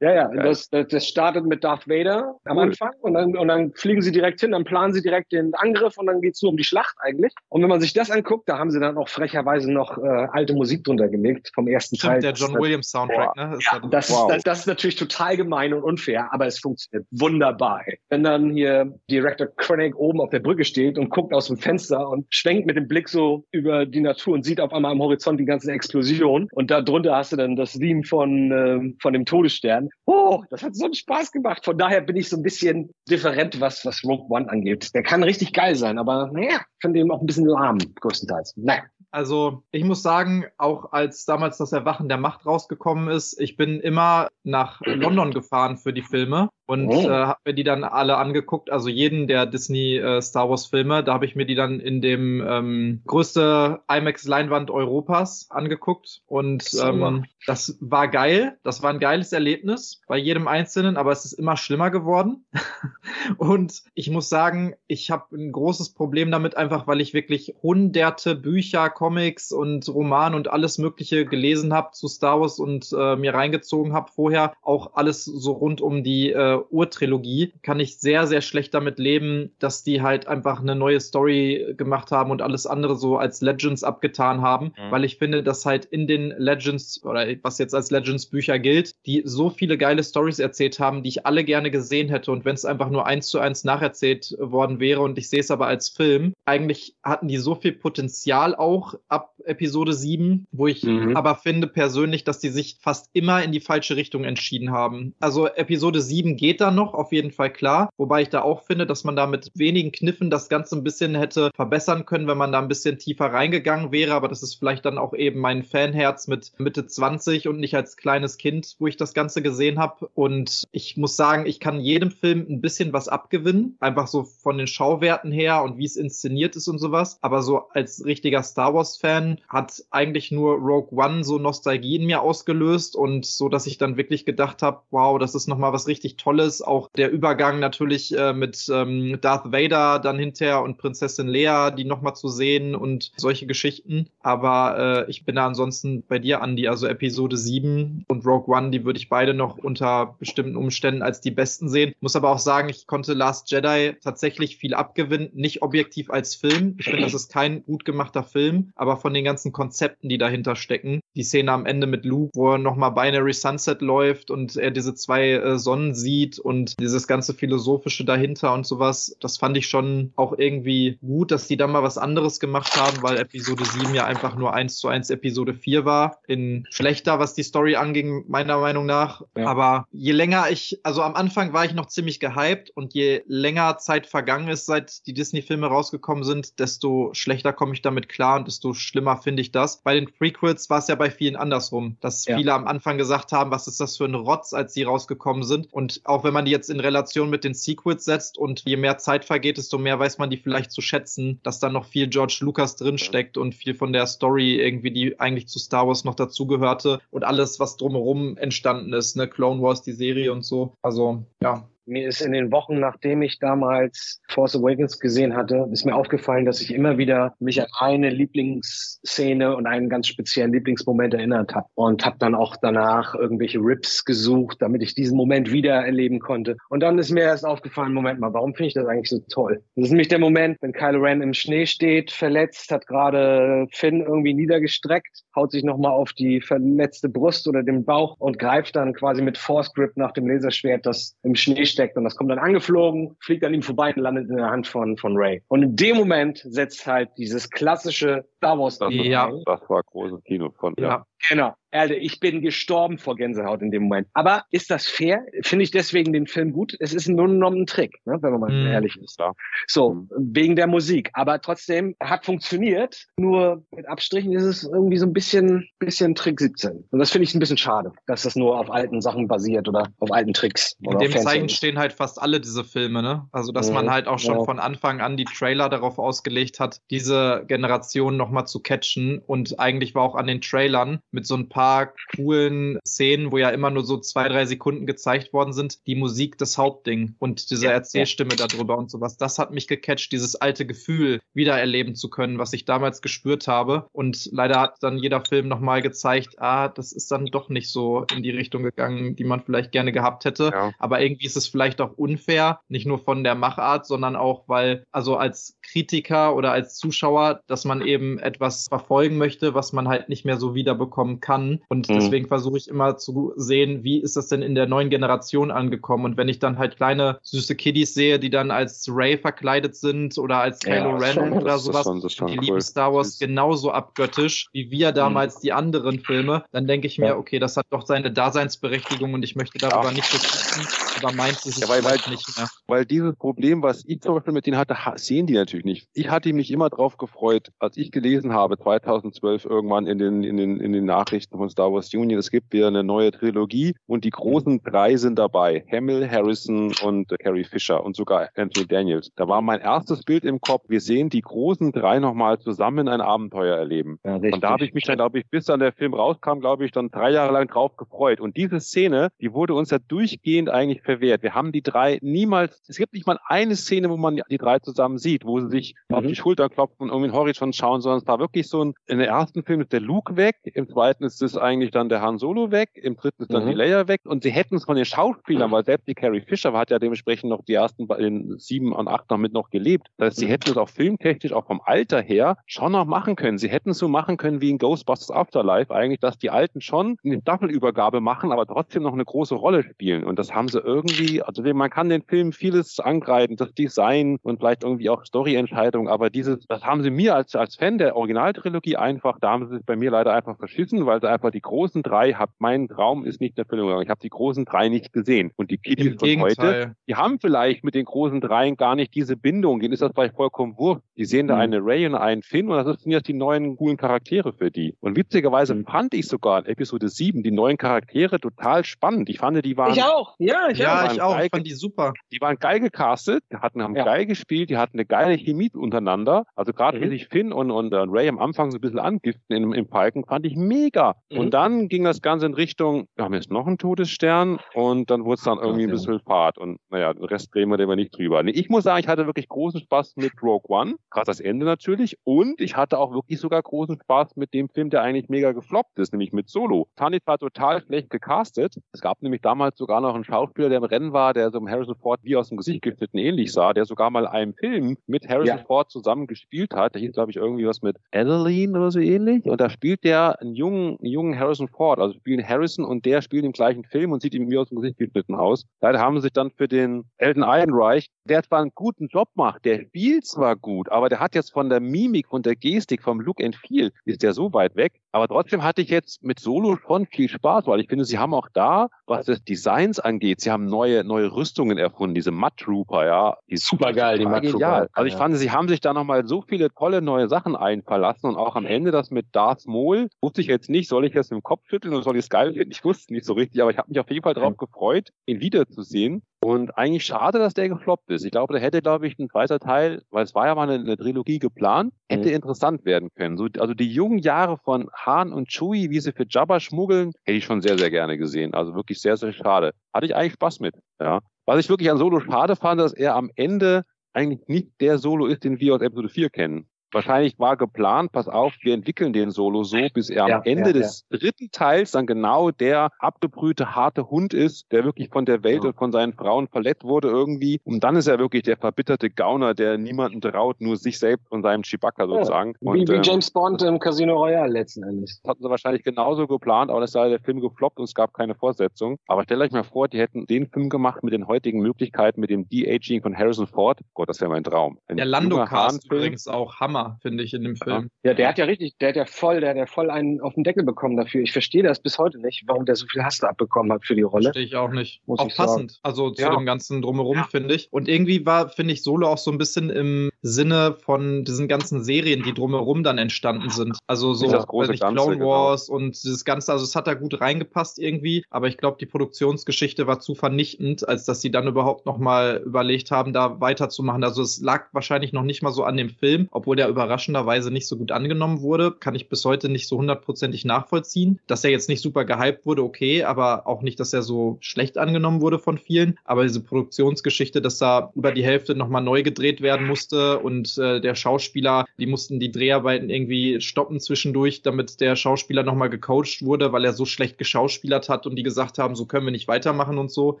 [0.00, 2.62] Ja, ja, das, das startet mit Darth Vader am cool.
[2.64, 5.98] Anfang und dann, und dann fliegen sie direkt hin, dann planen sie direkt den Angriff
[5.98, 7.34] und dann geht's nur um die Schlacht eigentlich.
[7.50, 10.54] Und wenn man sich das anguckt, da haben sie dann auch frecherweise noch äh, alte
[10.54, 12.20] Musik drunter gelegt vom ersten Stimmt, Teil.
[12.22, 13.46] der John Williams Soundtrack, boah.
[13.46, 13.50] ne?
[13.56, 14.28] Das, ja, das, wow.
[14.28, 17.82] das, das, ist natürlich total gemein und unfair, aber es funktioniert wunderbar.
[18.08, 22.08] Wenn dann hier Director Krennic oben auf der Brücke steht und guckt aus dem Fenster
[22.08, 25.38] und schwenkt mit dem Blick so über die Natur und sieht auf einmal am Horizont
[25.38, 29.26] die ganzen Explosionen und da drunter hast du dann das Theme von, äh, von dem
[29.26, 29.89] Todesstern.
[30.04, 31.64] Oh, das hat so einen Spaß gemacht.
[31.64, 34.94] Von daher bin ich so ein bisschen different, was, was Rogue One angeht.
[34.94, 38.54] Der kann richtig geil sein, aber naja, finde ihn auch ein bisschen lahm, größtenteils.
[38.56, 38.82] Naja.
[39.12, 43.80] Also ich muss sagen, auch als damals das Erwachen der Macht rausgekommen ist, ich bin
[43.80, 47.00] immer nach London gefahren für die Filme und oh.
[47.02, 51.02] äh, habe mir die dann alle angeguckt, also jeden der Disney äh, Star Wars Filme,
[51.02, 56.22] da habe ich mir die dann in dem ähm, größte IMAX Leinwand Europas angeguckt.
[56.28, 61.24] Und ähm, das war geil, das war ein geiles Erlebnis bei jedem einzelnen, aber es
[61.24, 62.44] ist immer schlimmer geworden.
[63.38, 68.36] Und ich muss sagen, ich habe ein großes Problem damit einfach, weil ich wirklich hunderte
[68.36, 73.34] Bücher, Comics und Romane und alles mögliche gelesen habe zu Star Wars und äh, mir
[73.34, 78.40] reingezogen habe vorher, auch alles so rund um die äh, Urtrilogie, kann ich sehr, sehr
[78.40, 82.96] schlecht damit leben, dass die halt einfach eine neue Story gemacht haben und alles andere
[82.96, 84.90] so als Legends abgetan haben, mhm.
[84.90, 88.92] weil ich finde, dass halt in den Legends oder was jetzt als Legends Bücher gilt,
[89.06, 92.54] die so viele geile Stories erzählt haben, die ich alle gerne gesehen hätte und wenn
[92.54, 95.88] es einfach nur eins zu eins nacherzählt worden wäre und ich sehe es aber als
[95.88, 101.16] Film, eigentlich hatten die so viel Potenzial auch ab Episode 7, wo ich mhm.
[101.16, 105.14] aber finde persönlich, dass die sich fast immer in die falsche Richtung entschieden haben.
[105.20, 107.90] Also Episode 7 geht geht da noch, auf jeden Fall klar.
[107.96, 111.14] Wobei ich da auch finde, dass man da mit wenigen Kniffen das Ganze ein bisschen
[111.14, 114.14] hätte verbessern können, wenn man da ein bisschen tiefer reingegangen wäre.
[114.14, 117.96] Aber das ist vielleicht dann auch eben mein Fanherz mit Mitte 20 und nicht als
[117.96, 120.10] kleines Kind, wo ich das Ganze gesehen habe.
[120.14, 123.76] Und ich muss sagen, ich kann jedem Film ein bisschen was abgewinnen.
[123.78, 127.18] Einfach so von den Schauwerten her und wie es inszeniert ist und sowas.
[127.20, 132.22] Aber so als richtiger Star Wars-Fan hat eigentlich nur Rogue One so Nostalgie in mir
[132.22, 136.16] ausgelöst und so, dass ich dann wirklich gedacht habe, wow, das ist nochmal was richtig
[136.16, 136.62] Tolles Tolles.
[136.62, 141.84] Auch der Übergang natürlich äh, mit ähm, Darth Vader dann hinterher und Prinzessin Leia, die
[141.84, 144.06] nochmal zu sehen und solche Geschichten.
[144.20, 146.68] Aber äh, ich bin da ansonsten bei dir, Andy.
[146.68, 151.20] Also Episode 7 und Rogue One, die würde ich beide noch unter bestimmten Umständen als
[151.20, 151.94] die besten sehen.
[152.00, 155.30] Muss aber auch sagen, ich konnte Last Jedi tatsächlich viel abgewinnen.
[155.34, 156.76] Nicht objektiv als Film.
[156.78, 160.54] Ich finde, das ist kein gut gemachter Film, aber von den ganzen Konzepten, die dahinter
[160.54, 161.00] stecken.
[161.16, 164.94] Die Szene am Ende mit Luke, wo er nochmal Binary Sunset läuft und er diese
[164.94, 169.68] zwei äh, Sonnen sieht sieht und dieses ganze Philosophische dahinter und sowas, das fand ich
[169.68, 173.94] schon auch irgendwie gut, dass die dann mal was anderes gemacht haben, weil Episode 7
[173.94, 176.18] ja einfach nur eins zu eins Episode 4 war.
[176.26, 179.22] In schlechter, was die Story anging, meiner Meinung nach.
[179.36, 179.46] Ja.
[179.46, 183.78] Aber je länger ich, also am Anfang war ich noch ziemlich gehypt und je länger
[183.78, 188.46] Zeit vergangen ist, seit die Disney-Filme rausgekommen sind, desto schlechter komme ich damit klar und
[188.46, 189.82] desto schlimmer finde ich das.
[189.82, 192.36] Bei den Prequels war es ja bei vielen andersrum, dass ja.
[192.36, 195.72] viele am Anfang gesagt haben, was ist das für ein Rotz, als sie rausgekommen sind.
[195.72, 198.98] Und auch wenn man die jetzt in Relation mit den Sequels setzt und je mehr
[198.98, 202.38] Zeit vergeht, desto mehr weiß man die vielleicht zu schätzen, dass da noch viel George
[202.40, 207.00] Lucas drinsteckt und viel von der Story irgendwie, die eigentlich zu Star Wars noch dazugehörte
[207.10, 210.74] und alles, was drumherum entstanden ist, ne, Clone Wars, die Serie und so.
[210.82, 215.84] Also, ja, mir ist in den Wochen, nachdem ich damals Force Awakens gesehen hatte, ist
[215.84, 221.14] mir aufgefallen, dass ich immer wieder mich an eine Lieblingsszene und einen ganz speziellen Lieblingsmoment
[221.14, 225.74] erinnert habe und habe dann auch danach irgendwelche Rips gesucht, damit ich diesen Moment wieder
[225.74, 226.56] erleben konnte.
[226.68, 229.62] Und dann ist mir erst aufgefallen, Moment mal, warum finde ich das eigentlich so toll?
[229.76, 234.00] Das ist nämlich der Moment, wenn Kylo Ren im Schnee steht, verletzt, hat gerade Finn
[234.00, 238.92] irgendwie niedergestreckt, haut sich nochmal auf die verletzte Brust oder den Bauch und greift dann
[238.92, 242.38] quasi mit Force Grip nach dem Laserschwert, das im Schnee steckt und das kommt dann
[242.38, 245.42] angeflogen, fliegt an ihm vorbei und landet in der Hand von, von Ray.
[245.48, 249.30] Und in dem Moment setzt halt dieses klassische Star Wars das, ja.
[249.46, 250.88] das war großes Kino von, ja.
[250.88, 251.06] ja.
[251.28, 251.54] Genau.
[251.72, 254.08] Alter, ich bin gestorben vor Gänsehaut in dem Moment.
[254.14, 255.24] Aber ist das fair?
[255.42, 256.76] Finde ich deswegen den Film gut?
[256.80, 258.66] Es ist nur noch ein Trick, ne, wenn man mal mm.
[258.66, 259.20] ehrlich ist.
[259.20, 259.32] Ja.
[259.68, 260.08] So, mm.
[260.18, 261.10] wegen der Musik.
[261.12, 263.06] Aber trotzdem hat funktioniert.
[263.16, 266.88] Nur mit Abstrichen ist es irgendwie so ein bisschen, bisschen Trick 17.
[266.90, 269.92] Und das finde ich ein bisschen schade, dass das nur auf alten Sachen basiert oder
[270.00, 270.76] auf alten Tricks.
[270.80, 273.28] In dem Zeichen stehen halt fast alle diese Filme, ne?
[273.30, 273.74] Also, dass mhm.
[273.74, 274.44] man halt auch schon ja.
[274.44, 279.20] von Anfang an die Trailer darauf ausgelegt hat, diese Generation nochmal zu catchen.
[279.24, 283.50] Und eigentlich war auch an den Trailern mit so ein paar coolen Szenen, wo ja
[283.50, 287.66] immer nur so zwei, drei Sekunden gezeigt worden sind, die Musik das Hauptding und diese
[287.66, 288.46] ja, Erzählstimme ja.
[288.46, 289.16] darüber und sowas.
[289.16, 293.86] Das hat mich gecatcht, dieses alte Gefühl wiedererleben zu können, was ich damals gespürt habe.
[293.92, 298.04] Und leider hat dann jeder Film nochmal gezeigt, ah, das ist dann doch nicht so
[298.14, 300.50] in die Richtung gegangen, die man vielleicht gerne gehabt hätte.
[300.52, 300.72] Ja.
[300.78, 304.84] Aber irgendwie ist es vielleicht auch unfair, nicht nur von der Machart, sondern auch, weil,
[304.90, 310.08] also als Kritiker oder als Zuschauer, dass man eben etwas verfolgen möchte, was man halt
[310.08, 311.60] nicht mehr so wiederbekommt ankommen kann.
[311.68, 311.94] Und mhm.
[311.94, 316.04] deswegen versuche ich immer zu sehen, wie ist das denn in der neuen Generation angekommen.
[316.04, 320.18] Und wenn ich dann halt kleine süße Kiddies sehe, die dann als Ray verkleidet sind
[320.18, 322.44] oder als Kylo ja, Ren schon, oder sowas, schon, die cool.
[322.44, 325.40] lieben Star Wars genauso abgöttisch wie wir damals mhm.
[325.42, 329.36] die anderen Filme, dann denke ich mir, okay, das hat doch seine Daseinsberechtigung und ich
[329.36, 329.92] möchte darüber Ach.
[329.92, 330.89] nicht diskutieren.
[331.04, 332.48] Aber meins ist es Ja, weil- weil- nicht mehr.
[332.66, 335.88] Weil dieses Problem, was ich zum Beispiel mit denen hatte, ha- sehen die natürlich nicht.
[335.92, 340.36] Ich hatte mich immer drauf gefreut, als ich gelesen habe, 2012 irgendwann in den, in
[340.36, 344.04] den, in den Nachrichten von Star Wars Union, es gibt wieder eine neue Trilogie und
[344.04, 345.64] die großen drei sind dabei.
[345.70, 349.10] Hamill, Harrison und Carrie Fisher und sogar Anthony Daniels.
[349.16, 353.00] Da war mein erstes Bild im Kopf, wir sehen die großen drei nochmal zusammen ein
[353.00, 353.98] Abenteuer erleben.
[354.04, 354.16] Ja.
[354.16, 356.72] Und da habe ich mich dann, glaube ich, bis dann der Film rauskam, glaube ich,
[356.72, 358.20] dann drei Jahre lang drauf gefreut.
[358.20, 361.22] Und diese Szene, die wurde uns ja durchgehend eigentlich verwehrt.
[361.22, 364.58] Wir haben die drei niemals, es gibt nicht mal eine Szene, wo man die drei
[364.58, 366.08] zusammen sieht, wo sie sich auf Mhm.
[366.08, 368.74] die Schulter klopfen und irgendwie in den Horizont schauen, sondern es war wirklich so ein,
[368.86, 372.00] in der ersten Film ist der Luke weg, im zweiten ist es eigentlich dann der
[372.02, 373.48] Han Solo weg, im dritten ist dann Mhm.
[373.50, 376.52] die Leia weg und sie hätten es von den Schauspielern, weil selbst die Carrie Fisher
[376.52, 379.88] hat ja dementsprechend noch die ersten bei den sieben und acht noch mit noch gelebt.
[379.96, 380.30] Das heißt, sie Mhm.
[380.30, 383.38] hätten es auch filmtechnisch, auch vom Alter her, schon noch machen können.
[383.38, 386.96] Sie hätten es so machen können wie in Ghostbusters Afterlife, eigentlich, dass die Alten schon
[387.04, 390.04] eine Staffelübergabe machen, aber trotzdem noch eine große Rolle spielen.
[390.04, 394.38] Und das haben sie irgendwie, also man kann den Film vieles angreifen, das Design und
[394.40, 398.76] vielleicht irgendwie auch Storyentscheidungen, aber dieses, das haben sie mir als, als Fan der Originaltrilogie
[398.76, 401.82] einfach, da haben sie es bei mir leider einfach verschissen, weil sie einfach die großen
[401.82, 403.82] drei, hab, mein Traum ist nicht in Erfüllung gegangen.
[403.84, 405.30] Ich habe die großen drei nicht gesehen.
[405.36, 409.16] Und die Kiddies von heute, die haben vielleicht mit den großen dreien gar nicht diese
[409.16, 409.60] Bindung.
[409.60, 410.82] Denen ist das vielleicht vollkommen wurscht.
[410.96, 411.40] Die sehen da Mhm.
[411.40, 414.74] eine Ray und einen Finn und das sind jetzt die neuen coolen Charaktere für die.
[414.80, 415.64] Und witzigerweise Mhm.
[415.64, 419.08] fand ich sogar in Episode 7 die neuen Charaktere total spannend.
[419.08, 420.14] Ich fand, die waren, Ich auch.
[420.18, 420.92] Ja, ich Ja, auch.
[420.92, 421.12] ich auch.
[421.16, 421.92] geil- Ich fand die super.
[422.12, 423.84] die waren geil gecastet, die hatten, haben Ja.
[423.84, 426.24] geil gespielt, die hatten eine geile Chemie untereinander.
[426.34, 426.82] Also gerade Mhm.
[426.84, 429.68] wie sich Finn und, und äh, Ray am Anfang so ein bisschen angiften im, im
[429.68, 430.94] Palken, fand ich mega.
[431.10, 431.18] Mhm.
[431.18, 435.04] Und dann ging das Ganze in Richtung, wir haben jetzt noch einen Todesstern und dann
[435.04, 435.74] wurde es dann irgendwie ein ja.
[435.74, 436.38] bisschen Fahrt.
[436.38, 438.22] Und naja, den Rest drehen wir den wir nicht drüber.
[438.22, 441.46] Nee, ich muss sagen, ich hatte wirklich großen Spaß mit Rogue One, gerade das Ende
[441.46, 441.96] natürlich.
[442.04, 445.78] Und ich hatte auch wirklich sogar großen Spaß mit dem Film, der eigentlich mega gefloppt
[445.78, 446.68] ist, nämlich mit Solo.
[446.92, 448.56] Ich war total schlecht gecastet.
[448.72, 451.48] Es gab nämlich damals sogar noch einen Schauspieler, der im Rennen war, der so im
[451.48, 455.08] Harrison Ford wie aus dem Gesicht geschnitten ähnlich sah, der sogar mal einen Film mit
[455.08, 455.44] Harrison Ja.
[455.44, 456.74] Ford zusammen gespielt hat.
[456.74, 459.24] Der hieß, glaube ich, irgendwie was mit Adeline oder so ähnlich.
[459.24, 463.02] Und da spielt der einen jungen, einen jungen Harrison Ford, also spielen Harrison und der
[463.02, 465.46] spielt im gleichen Film und sieht ihm wie aus dem Gesicht geschnitten aus.
[465.60, 469.44] Leider haben sie sich dann für den Elton Ehrenreich, der zwar einen guten Job macht,
[469.44, 473.00] der spielt zwar gut, aber der hat jetzt von der Mimik, von der Gestik, vom
[473.00, 474.80] Look and Feel, ist der so weit weg.
[474.92, 478.14] Aber trotzdem hatte ich jetzt mit Solo schon viel Spaß, weil ich finde, sie haben
[478.14, 482.86] auch da, was das Designs angeht, sie haben neue, neue Rüstungen erfunden, diese Mud Trooper,
[482.86, 483.16] ja.
[483.28, 484.38] Die ist Supergeil, die total Mud Trooper.
[484.38, 484.68] genial.
[484.72, 488.16] Also ich fand, sie haben sich da nochmal so viele tolle neue Sachen einverlassen und
[488.16, 491.20] auch am Ende das mit Darth Maul, wusste ich jetzt nicht, soll ich jetzt mit
[491.20, 492.50] dem Kopf schütteln oder soll ich es geil finden?
[492.50, 495.20] Ich wusste nicht so richtig, aber ich habe mich auf jeden Fall darauf gefreut, ihn
[495.20, 496.02] wiederzusehen.
[496.22, 498.04] Und eigentlich schade, dass der gefloppt ist.
[498.04, 500.62] Ich glaube, da hätte, glaube ich, ein zweiter Teil, weil es war ja mal eine,
[500.62, 502.14] eine Trilogie geplant, hätte Mhm.
[502.14, 503.16] interessant werden können.
[503.16, 507.16] So, also die jungen Jahre von Han und Chewie, wie sie für Jabba schmuggeln, hätte
[507.16, 508.34] ich schon sehr, sehr gerne gesehen.
[508.34, 509.52] Also wirklich sehr, sehr schade.
[509.72, 510.56] Hatte ich eigentlich Spaß mit.
[510.78, 511.00] Ja.
[511.24, 513.64] Was ich wirklich an Solo schade fand, dass er am Ende
[513.94, 516.46] eigentlich nicht der Solo ist, den wir aus Episode 4 kennen.
[516.72, 520.50] Wahrscheinlich war geplant, pass auf, wir entwickeln den Solo so, bis er Ja, am Ende
[520.50, 525.22] ja, des dritten Teils dann genau der abgebrühte, harte Hund ist, der wirklich von der
[525.22, 525.50] Welt Ja.
[525.50, 527.40] und von seinen Frauen verletzt wurde irgendwie.
[527.44, 531.22] Und dann ist er wirklich der verbitterte Gauner, der niemanden traut, nur sich selbst und
[531.22, 532.34] seinem Chewbacca sozusagen.
[532.40, 535.00] Wie, und, wie ähm, James Bond im Casino Royale letzten Endes.
[535.02, 537.92] das hatten sie wahrscheinlich genauso geplant, aber es sei der Film gefloppt und es gab
[537.94, 538.78] keine Fortsetzung.
[538.86, 542.10] Aber stellt euch mal vor, die hätten den Film gemacht mit den heutigen Möglichkeiten, mit
[542.10, 543.60] dem De-Aging von Harrison Ford.
[543.74, 544.58] Gott, das wäre mein Traum.
[544.68, 547.70] Ein Der Lando-Cast übrigens auch Hammer, finde ich, in dem Film.
[547.82, 550.14] Ja, der hat ja richtig, der hat ja voll, der hat ja voll einen auf
[550.14, 551.02] den Deckel bekommen dafür.
[551.02, 553.82] Ich verstehe das bis heute nicht, warum der so viel Hass abbekommen hat für die
[553.82, 554.04] Rolle.
[554.04, 554.80] Verstehe ich auch nicht.
[554.86, 555.26] Muss auch ich sagen.
[555.28, 556.14] passend, also zu Ja.
[556.14, 557.04] dem ganzen Drumherum, Ja.
[557.10, 557.48] finde ich.
[557.50, 561.62] Und irgendwie war, finde ich, Solo auch so ein bisschen im Sinne von diesen ganzen
[561.62, 563.58] Serien, die drumherum dann entstanden sind.
[563.66, 565.10] Also so, das große ich, Ganze, Clone genau.
[565.10, 568.66] Wars und dieses Ganze, also es hat da gut reingepasst irgendwie, aber ich glaube, die
[568.66, 573.84] Produktionsgeschichte war zu vernichtend, als dass sie dann überhaupt nochmal überlegt haben, da weiterzumachen.
[573.84, 577.46] Also es lag wahrscheinlich noch nicht mal so an dem Film, obwohl der überraschenderweise nicht
[577.46, 581.00] so gut angenommen wurde, kann ich bis heute nicht so hundertprozentig nachvollziehen.
[581.06, 584.58] Dass er jetzt nicht super gehypt wurde, okay, aber auch nicht, dass er so schlecht
[584.58, 585.78] angenommen wurde von vielen.
[585.84, 590.60] Aber diese Produktionsgeschichte, dass da über die Hälfte nochmal neu gedreht werden musste und äh,
[590.60, 596.32] der Schauspieler, die mussten die Dreharbeiten irgendwie stoppen zwischendurch, damit der Schauspieler nochmal gecoacht wurde,
[596.32, 599.58] weil er so schlecht geschauspielert hat und die gesagt haben, so können wir nicht weitermachen
[599.58, 600.00] und so.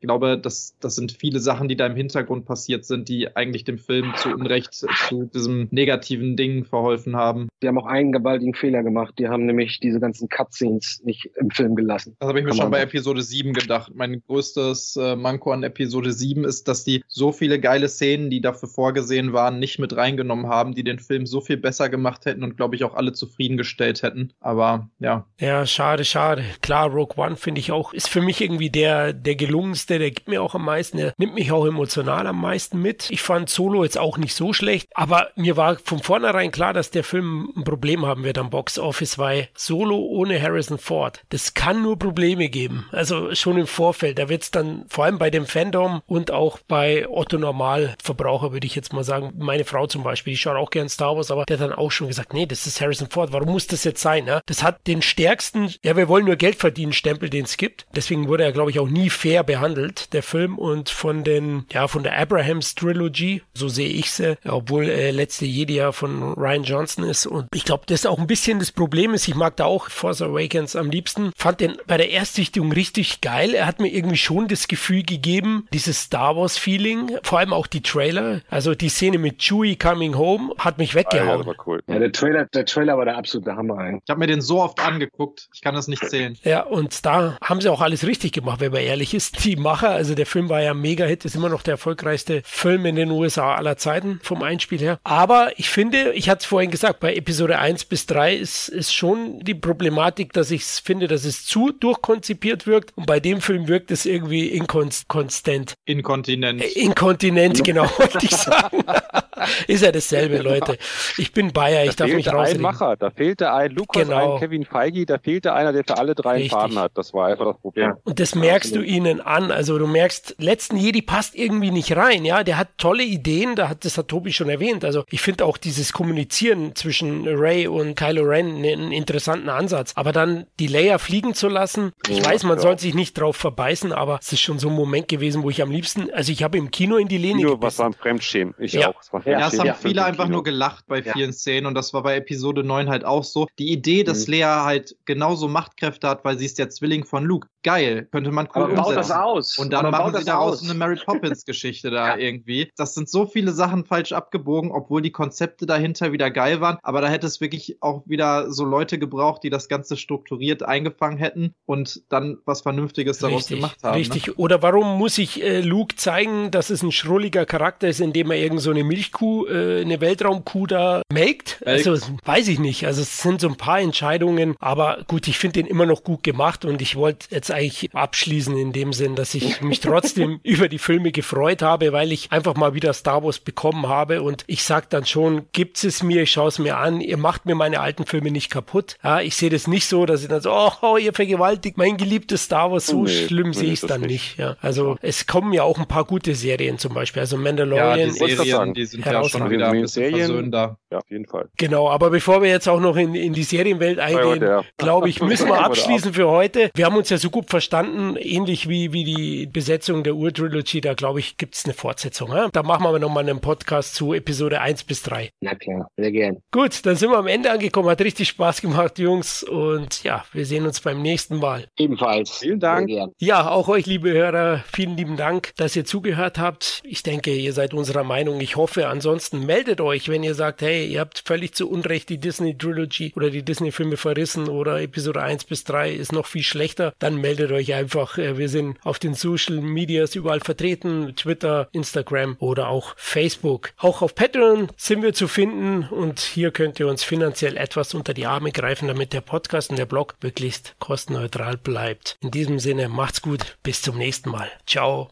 [0.00, 3.64] Ich glaube, das, das sind viele Sachen, die da im Hintergrund passiert sind, die eigentlich
[3.64, 7.48] dem Film zu Unrecht zu diesem negativen vielen Dingen verholfen haben.
[7.62, 9.14] Die haben auch einen gewaltigen Fehler gemacht.
[9.18, 12.16] Die haben nämlich diese ganzen Cutscenes nicht im Film gelassen.
[12.18, 13.92] Das habe ich mir schon bei Episode 7 gedacht.
[13.94, 18.40] Mein größtes äh, Manko an Episode 7 ist, dass die so viele geile Szenen, die
[18.40, 22.42] dafür vorgesehen waren, nicht mit reingenommen haben, die den Film so viel besser gemacht hätten
[22.42, 24.32] und glaube ich auch alle zufriedengestellt hätten.
[24.40, 25.26] Aber ja.
[25.40, 26.44] Ja, schade, schade.
[26.60, 30.28] Klar, Rogue One finde ich auch, ist für mich irgendwie der, der gelungenste, der gibt
[30.28, 33.10] mir auch am meisten, der nimmt mich auch emotional am meisten mit.
[33.10, 36.90] Ich fand Solo jetzt auch nicht so schlecht, aber mir war von vornherein klar, dass
[36.90, 41.54] der Film ein Problem haben wird am Box Office, weil Solo ohne Harrison Ford, das
[41.54, 42.86] kann nur Probleme geben.
[42.92, 46.58] Also schon im Vorfeld, da wird es dann vor allem bei dem Fandom und auch
[46.68, 50.70] bei Otto Normalverbraucher, würde ich jetzt mal sagen, meine Frau zum Beispiel, die schaut auch
[50.70, 53.32] gern Star Wars, aber der hat dann auch schon gesagt, nee, das ist Harrison Ford,
[53.32, 54.26] warum muss das jetzt sein?
[54.26, 54.40] Ja?
[54.46, 57.86] Das hat den stärksten, ja, wir wollen nur Geld verdienen, Stempel, den es gibt.
[57.94, 60.58] Deswegen wurde er, glaube ich, auch nie fair behandelt, der Film.
[60.58, 65.44] Und von den, ja, von der Abrahams Trilogy, so sehe ich sie, obwohl äh, letzte
[65.44, 67.26] Jedi ja von Ryan Johnson ist.
[67.26, 69.28] Und ich glaube, das ist auch ein bisschen das Problem ist.
[69.28, 71.32] Ich mag da auch Force Awakens am liebsten.
[71.36, 73.54] Fand den bei der Erstsichtung richtig geil.
[73.54, 77.66] Er hat mir irgendwie schon das Gefühl gegeben, dieses Star Wars Feeling, vor allem auch
[77.66, 78.40] die Trailer.
[78.48, 81.42] Also die Szene mit Chewie coming home hat mich weggehauen.
[81.42, 81.82] Ah, ja, cool.
[81.86, 83.78] ja, der Trailer, der Trailer war der absolute Hammer.
[83.84, 83.98] Ey.
[84.04, 86.36] Ich habe mir den so oft angeguckt, ich kann das nicht zählen.
[86.42, 89.44] Ja, und da haben sie auch alles richtig gemacht, wenn man ehrlich ist.
[89.44, 92.86] Die Macher, also der Film war ja mega Hit, ist immer noch der erfolgreichste Film
[92.86, 94.98] in den USA aller Zeiten vom Einspiel her.
[95.04, 98.94] Aber ich finde, ich hatte es vorhin gesagt, bei Episode 1 bis 3 ist, ist
[98.94, 102.92] schon die Problematik, dass ich finde, dass es zu durchkonzipiert wirkt.
[102.96, 105.74] Und bei dem Film wirkt es irgendwie inkonstant.
[105.84, 106.62] Inkontinent.
[106.62, 108.84] Äh, Inkontinent, genau, wollte ich sagen.
[109.66, 110.78] ist ja dasselbe, Leute.
[111.18, 112.58] Ich bin Bayer, ich da darf mich rausreden.
[112.58, 114.34] ein Macher, da fehlte ein Lukas, Genau.
[114.34, 116.52] ein Kevin Feige, da fehlte einer, der für alle drei Richtig.
[116.52, 116.92] Faden hat.
[116.94, 117.94] Das war einfach das Problem.
[118.04, 119.50] Und das merkst du ihnen an.
[119.50, 122.24] Also du merkst, letzten Jedi passt irgendwie nicht rein.
[122.24, 123.54] Ja, der hat tolle Ideen.
[123.56, 124.84] Da hat, das hat Tobi schon erwähnt.
[124.84, 129.92] Also ich finde auch dieses Kommunizieren zwischen Ray und Kylo Ren einen interessanten Ansatz.
[129.94, 131.92] Aber dann die Leia fliegen zu lassen.
[132.08, 132.62] Ich Ja, weiß, man ja.
[132.62, 135.62] soll sich nicht drauf verbeißen, aber es ist schon so ein Moment gewesen, wo ich
[135.62, 138.54] am liebsten, also ich habe im Kino in die Lehne Kino, was war ein Fremdschämen.
[138.58, 138.88] Ich Ja.
[138.88, 139.00] auch.
[139.00, 140.34] Es war Ja, Ja, es Fremdschämen haben für viele einfach Kino.
[140.36, 141.12] nur gelacht bei Ja.
[141.12, 143.46] vielen Szenen und das war bei Episode 9 halt auch so.
[143.58, 144.32] Die Idee, dass Mhm.
[144.32, 147.48] Lea halt genauso Machtkräfte hat, weil sie ist der Zwilling von Luke.
[147.64, 149.08] Geil, könnte man cool Aber baut umsetzen.
[149.08, 149.58] das aus.
[149.58, 150.64] Und dann Aber machen baut sie daraus aus.
[150.70, 152.16] eine Mary Poppins-Geschichte da Ja.
[152.16, 152.70] irgendwie.
[152.76, 156.78] Das sind so viele Sachen falsch abgebogen, obwohl die Konzepte dahinter wieder geil waren.
[156.82, 161.18] Aber da hätte es wirklich auch wieder so Leute gebraucht, die das Ganze strukturiert eingefangen
[161.18, 163.92] hätten und dann was Vernünftiges daraus Richtig, gemacht haben.
[163.94, 163.98] Ne?
[163.98, 164.38] richtig.
[164.38, 168.36] Oder warum muss ich äh, Luke zeigen, dass es ein schrulliger Charakter ist, indem er
[168.36, 171.24] irgend so eine Milchkuh, äh, eine Weltraumkuh da melkt?
[171.24, 171.66] Melkt.
[171.66, 171.96] Also
[172.26, 172.84] weiß ich nicht.
[172.86, 176.22] Also es sind so ein paar Entscheidungen, aber gut, ich finde den immer noch gut
[176.22, 180.68] gemacht und ich wollte jetzt eigentlich abschließen in dem Sinn, dass ich mich trotzdem über
[180.68, 184.62] die Filme gefreut habe, weil ich einfach mal wieder Star Wars bekommen habe und ich
[184.64, 187.80] sag dann schon, gibt's es mir, ich schaue es mir an, ihr macht mir meine
[187.80, 188.96] alten Filme nicht kaputt.
[189.02, 192.44] Ja, ich sehe das nicht so, dass ich dann so, oh, ihr vergewaltigt mein geliebtes
[192.44, 194.10] Star Wars, so Nee, schlimm nee, sehe ich es dann nicht.
[194.10, 194.38] nicht.
[194.38, 194.56] Ja.
[194.60, 198.02] Also es kommen ja auch ein paar gute Serien zum Beispiel, also Ja, Mandalorian die
[198.04, 200.78] ist wollte grad Serien, die sind ja schon wieder ein bisschen Serien- versöhnender.
[200.90, 201.48] Ja, auf jeden Fall.
[201.56, 204.64] Genau, aber bevor wir jetzt auch noch in, in die Serienwelt eingehen, Ja, ja.
[204.78, 206.70] glaube ich, müssen wir abschließen für heute.
[206.74, 210.94] Wir haben uns ja so gut verstanden, ähnlich wie, wie die Besetzung der Ur-Trilogy, da
[210.94, 212.30] glaube ich, gibt es eine Fortsetzung.
[212.30, 212.48] Ja?
[212.52, 215.30] Da machen wir aber nochmal einen Podcast zu Episode 1 bis 3.
[215.40, 216.36] Na klar, sehr gern.
[216.50, 217.88] Gut, dann sind wir am Ende angekommen.
[217.88, 219.42] Hat richtig Spaß gemacht, Jungs.
[219.42, 221.66] Und ja, wir sehen uns beim nächsten Mal.
[221.76, 222.38] Ebenfalls.
[222.38, 222.88] Vielen Dank.
[222.88, 223.10] Sehr gern.
[223.18, 226.82] Ja, auch euch, liebe Hörer, vielen lieben Dank, dass ihr zugehört habt.
[226.84, 228.40] Ich denke, ihr seid unserer Meinung.
[228.40, 232.18] Ich hoffe, ansonsten meldet euch, wenn ihr sagt, hey, ihr habt völlig zu Unrecht die
[232.18, 236.92] Disney Trilogy oder die Disney-Filme verrissen oder Episode 1 bis 3 ist noch viel schlechter.
[236.98, 238.18] Dann meldet euch einfach.
[238.18, 241.14] Äh, Wir sind auf den Social Medias überall vertreten.
[241.16, 243.72] Twitter, Instagram oder auch Facebook.
[243.78, 248.14] Auch auf Patreon sind wir zu finden und hier könnt ihr uns finanziell etwas unter
[248.14, 252.16] die Arme greifen, damit der Podcast und der Blog möglichst kostenneutral bleibt.
[252.20, 253.56] In diesem Sinne, macht's gut.
[253.62, 254.50] Bis zum nächsten Mal.
[254.66, 255.08] Ciao.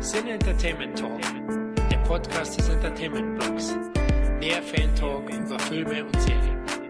[0.00, 1.20] Sin Entertainment Talk,
[1.90, 3.74] der Podcast des Entertainment Blogs.
[4.38, 6.83] Mehr Fan Talk über Filme und Serien.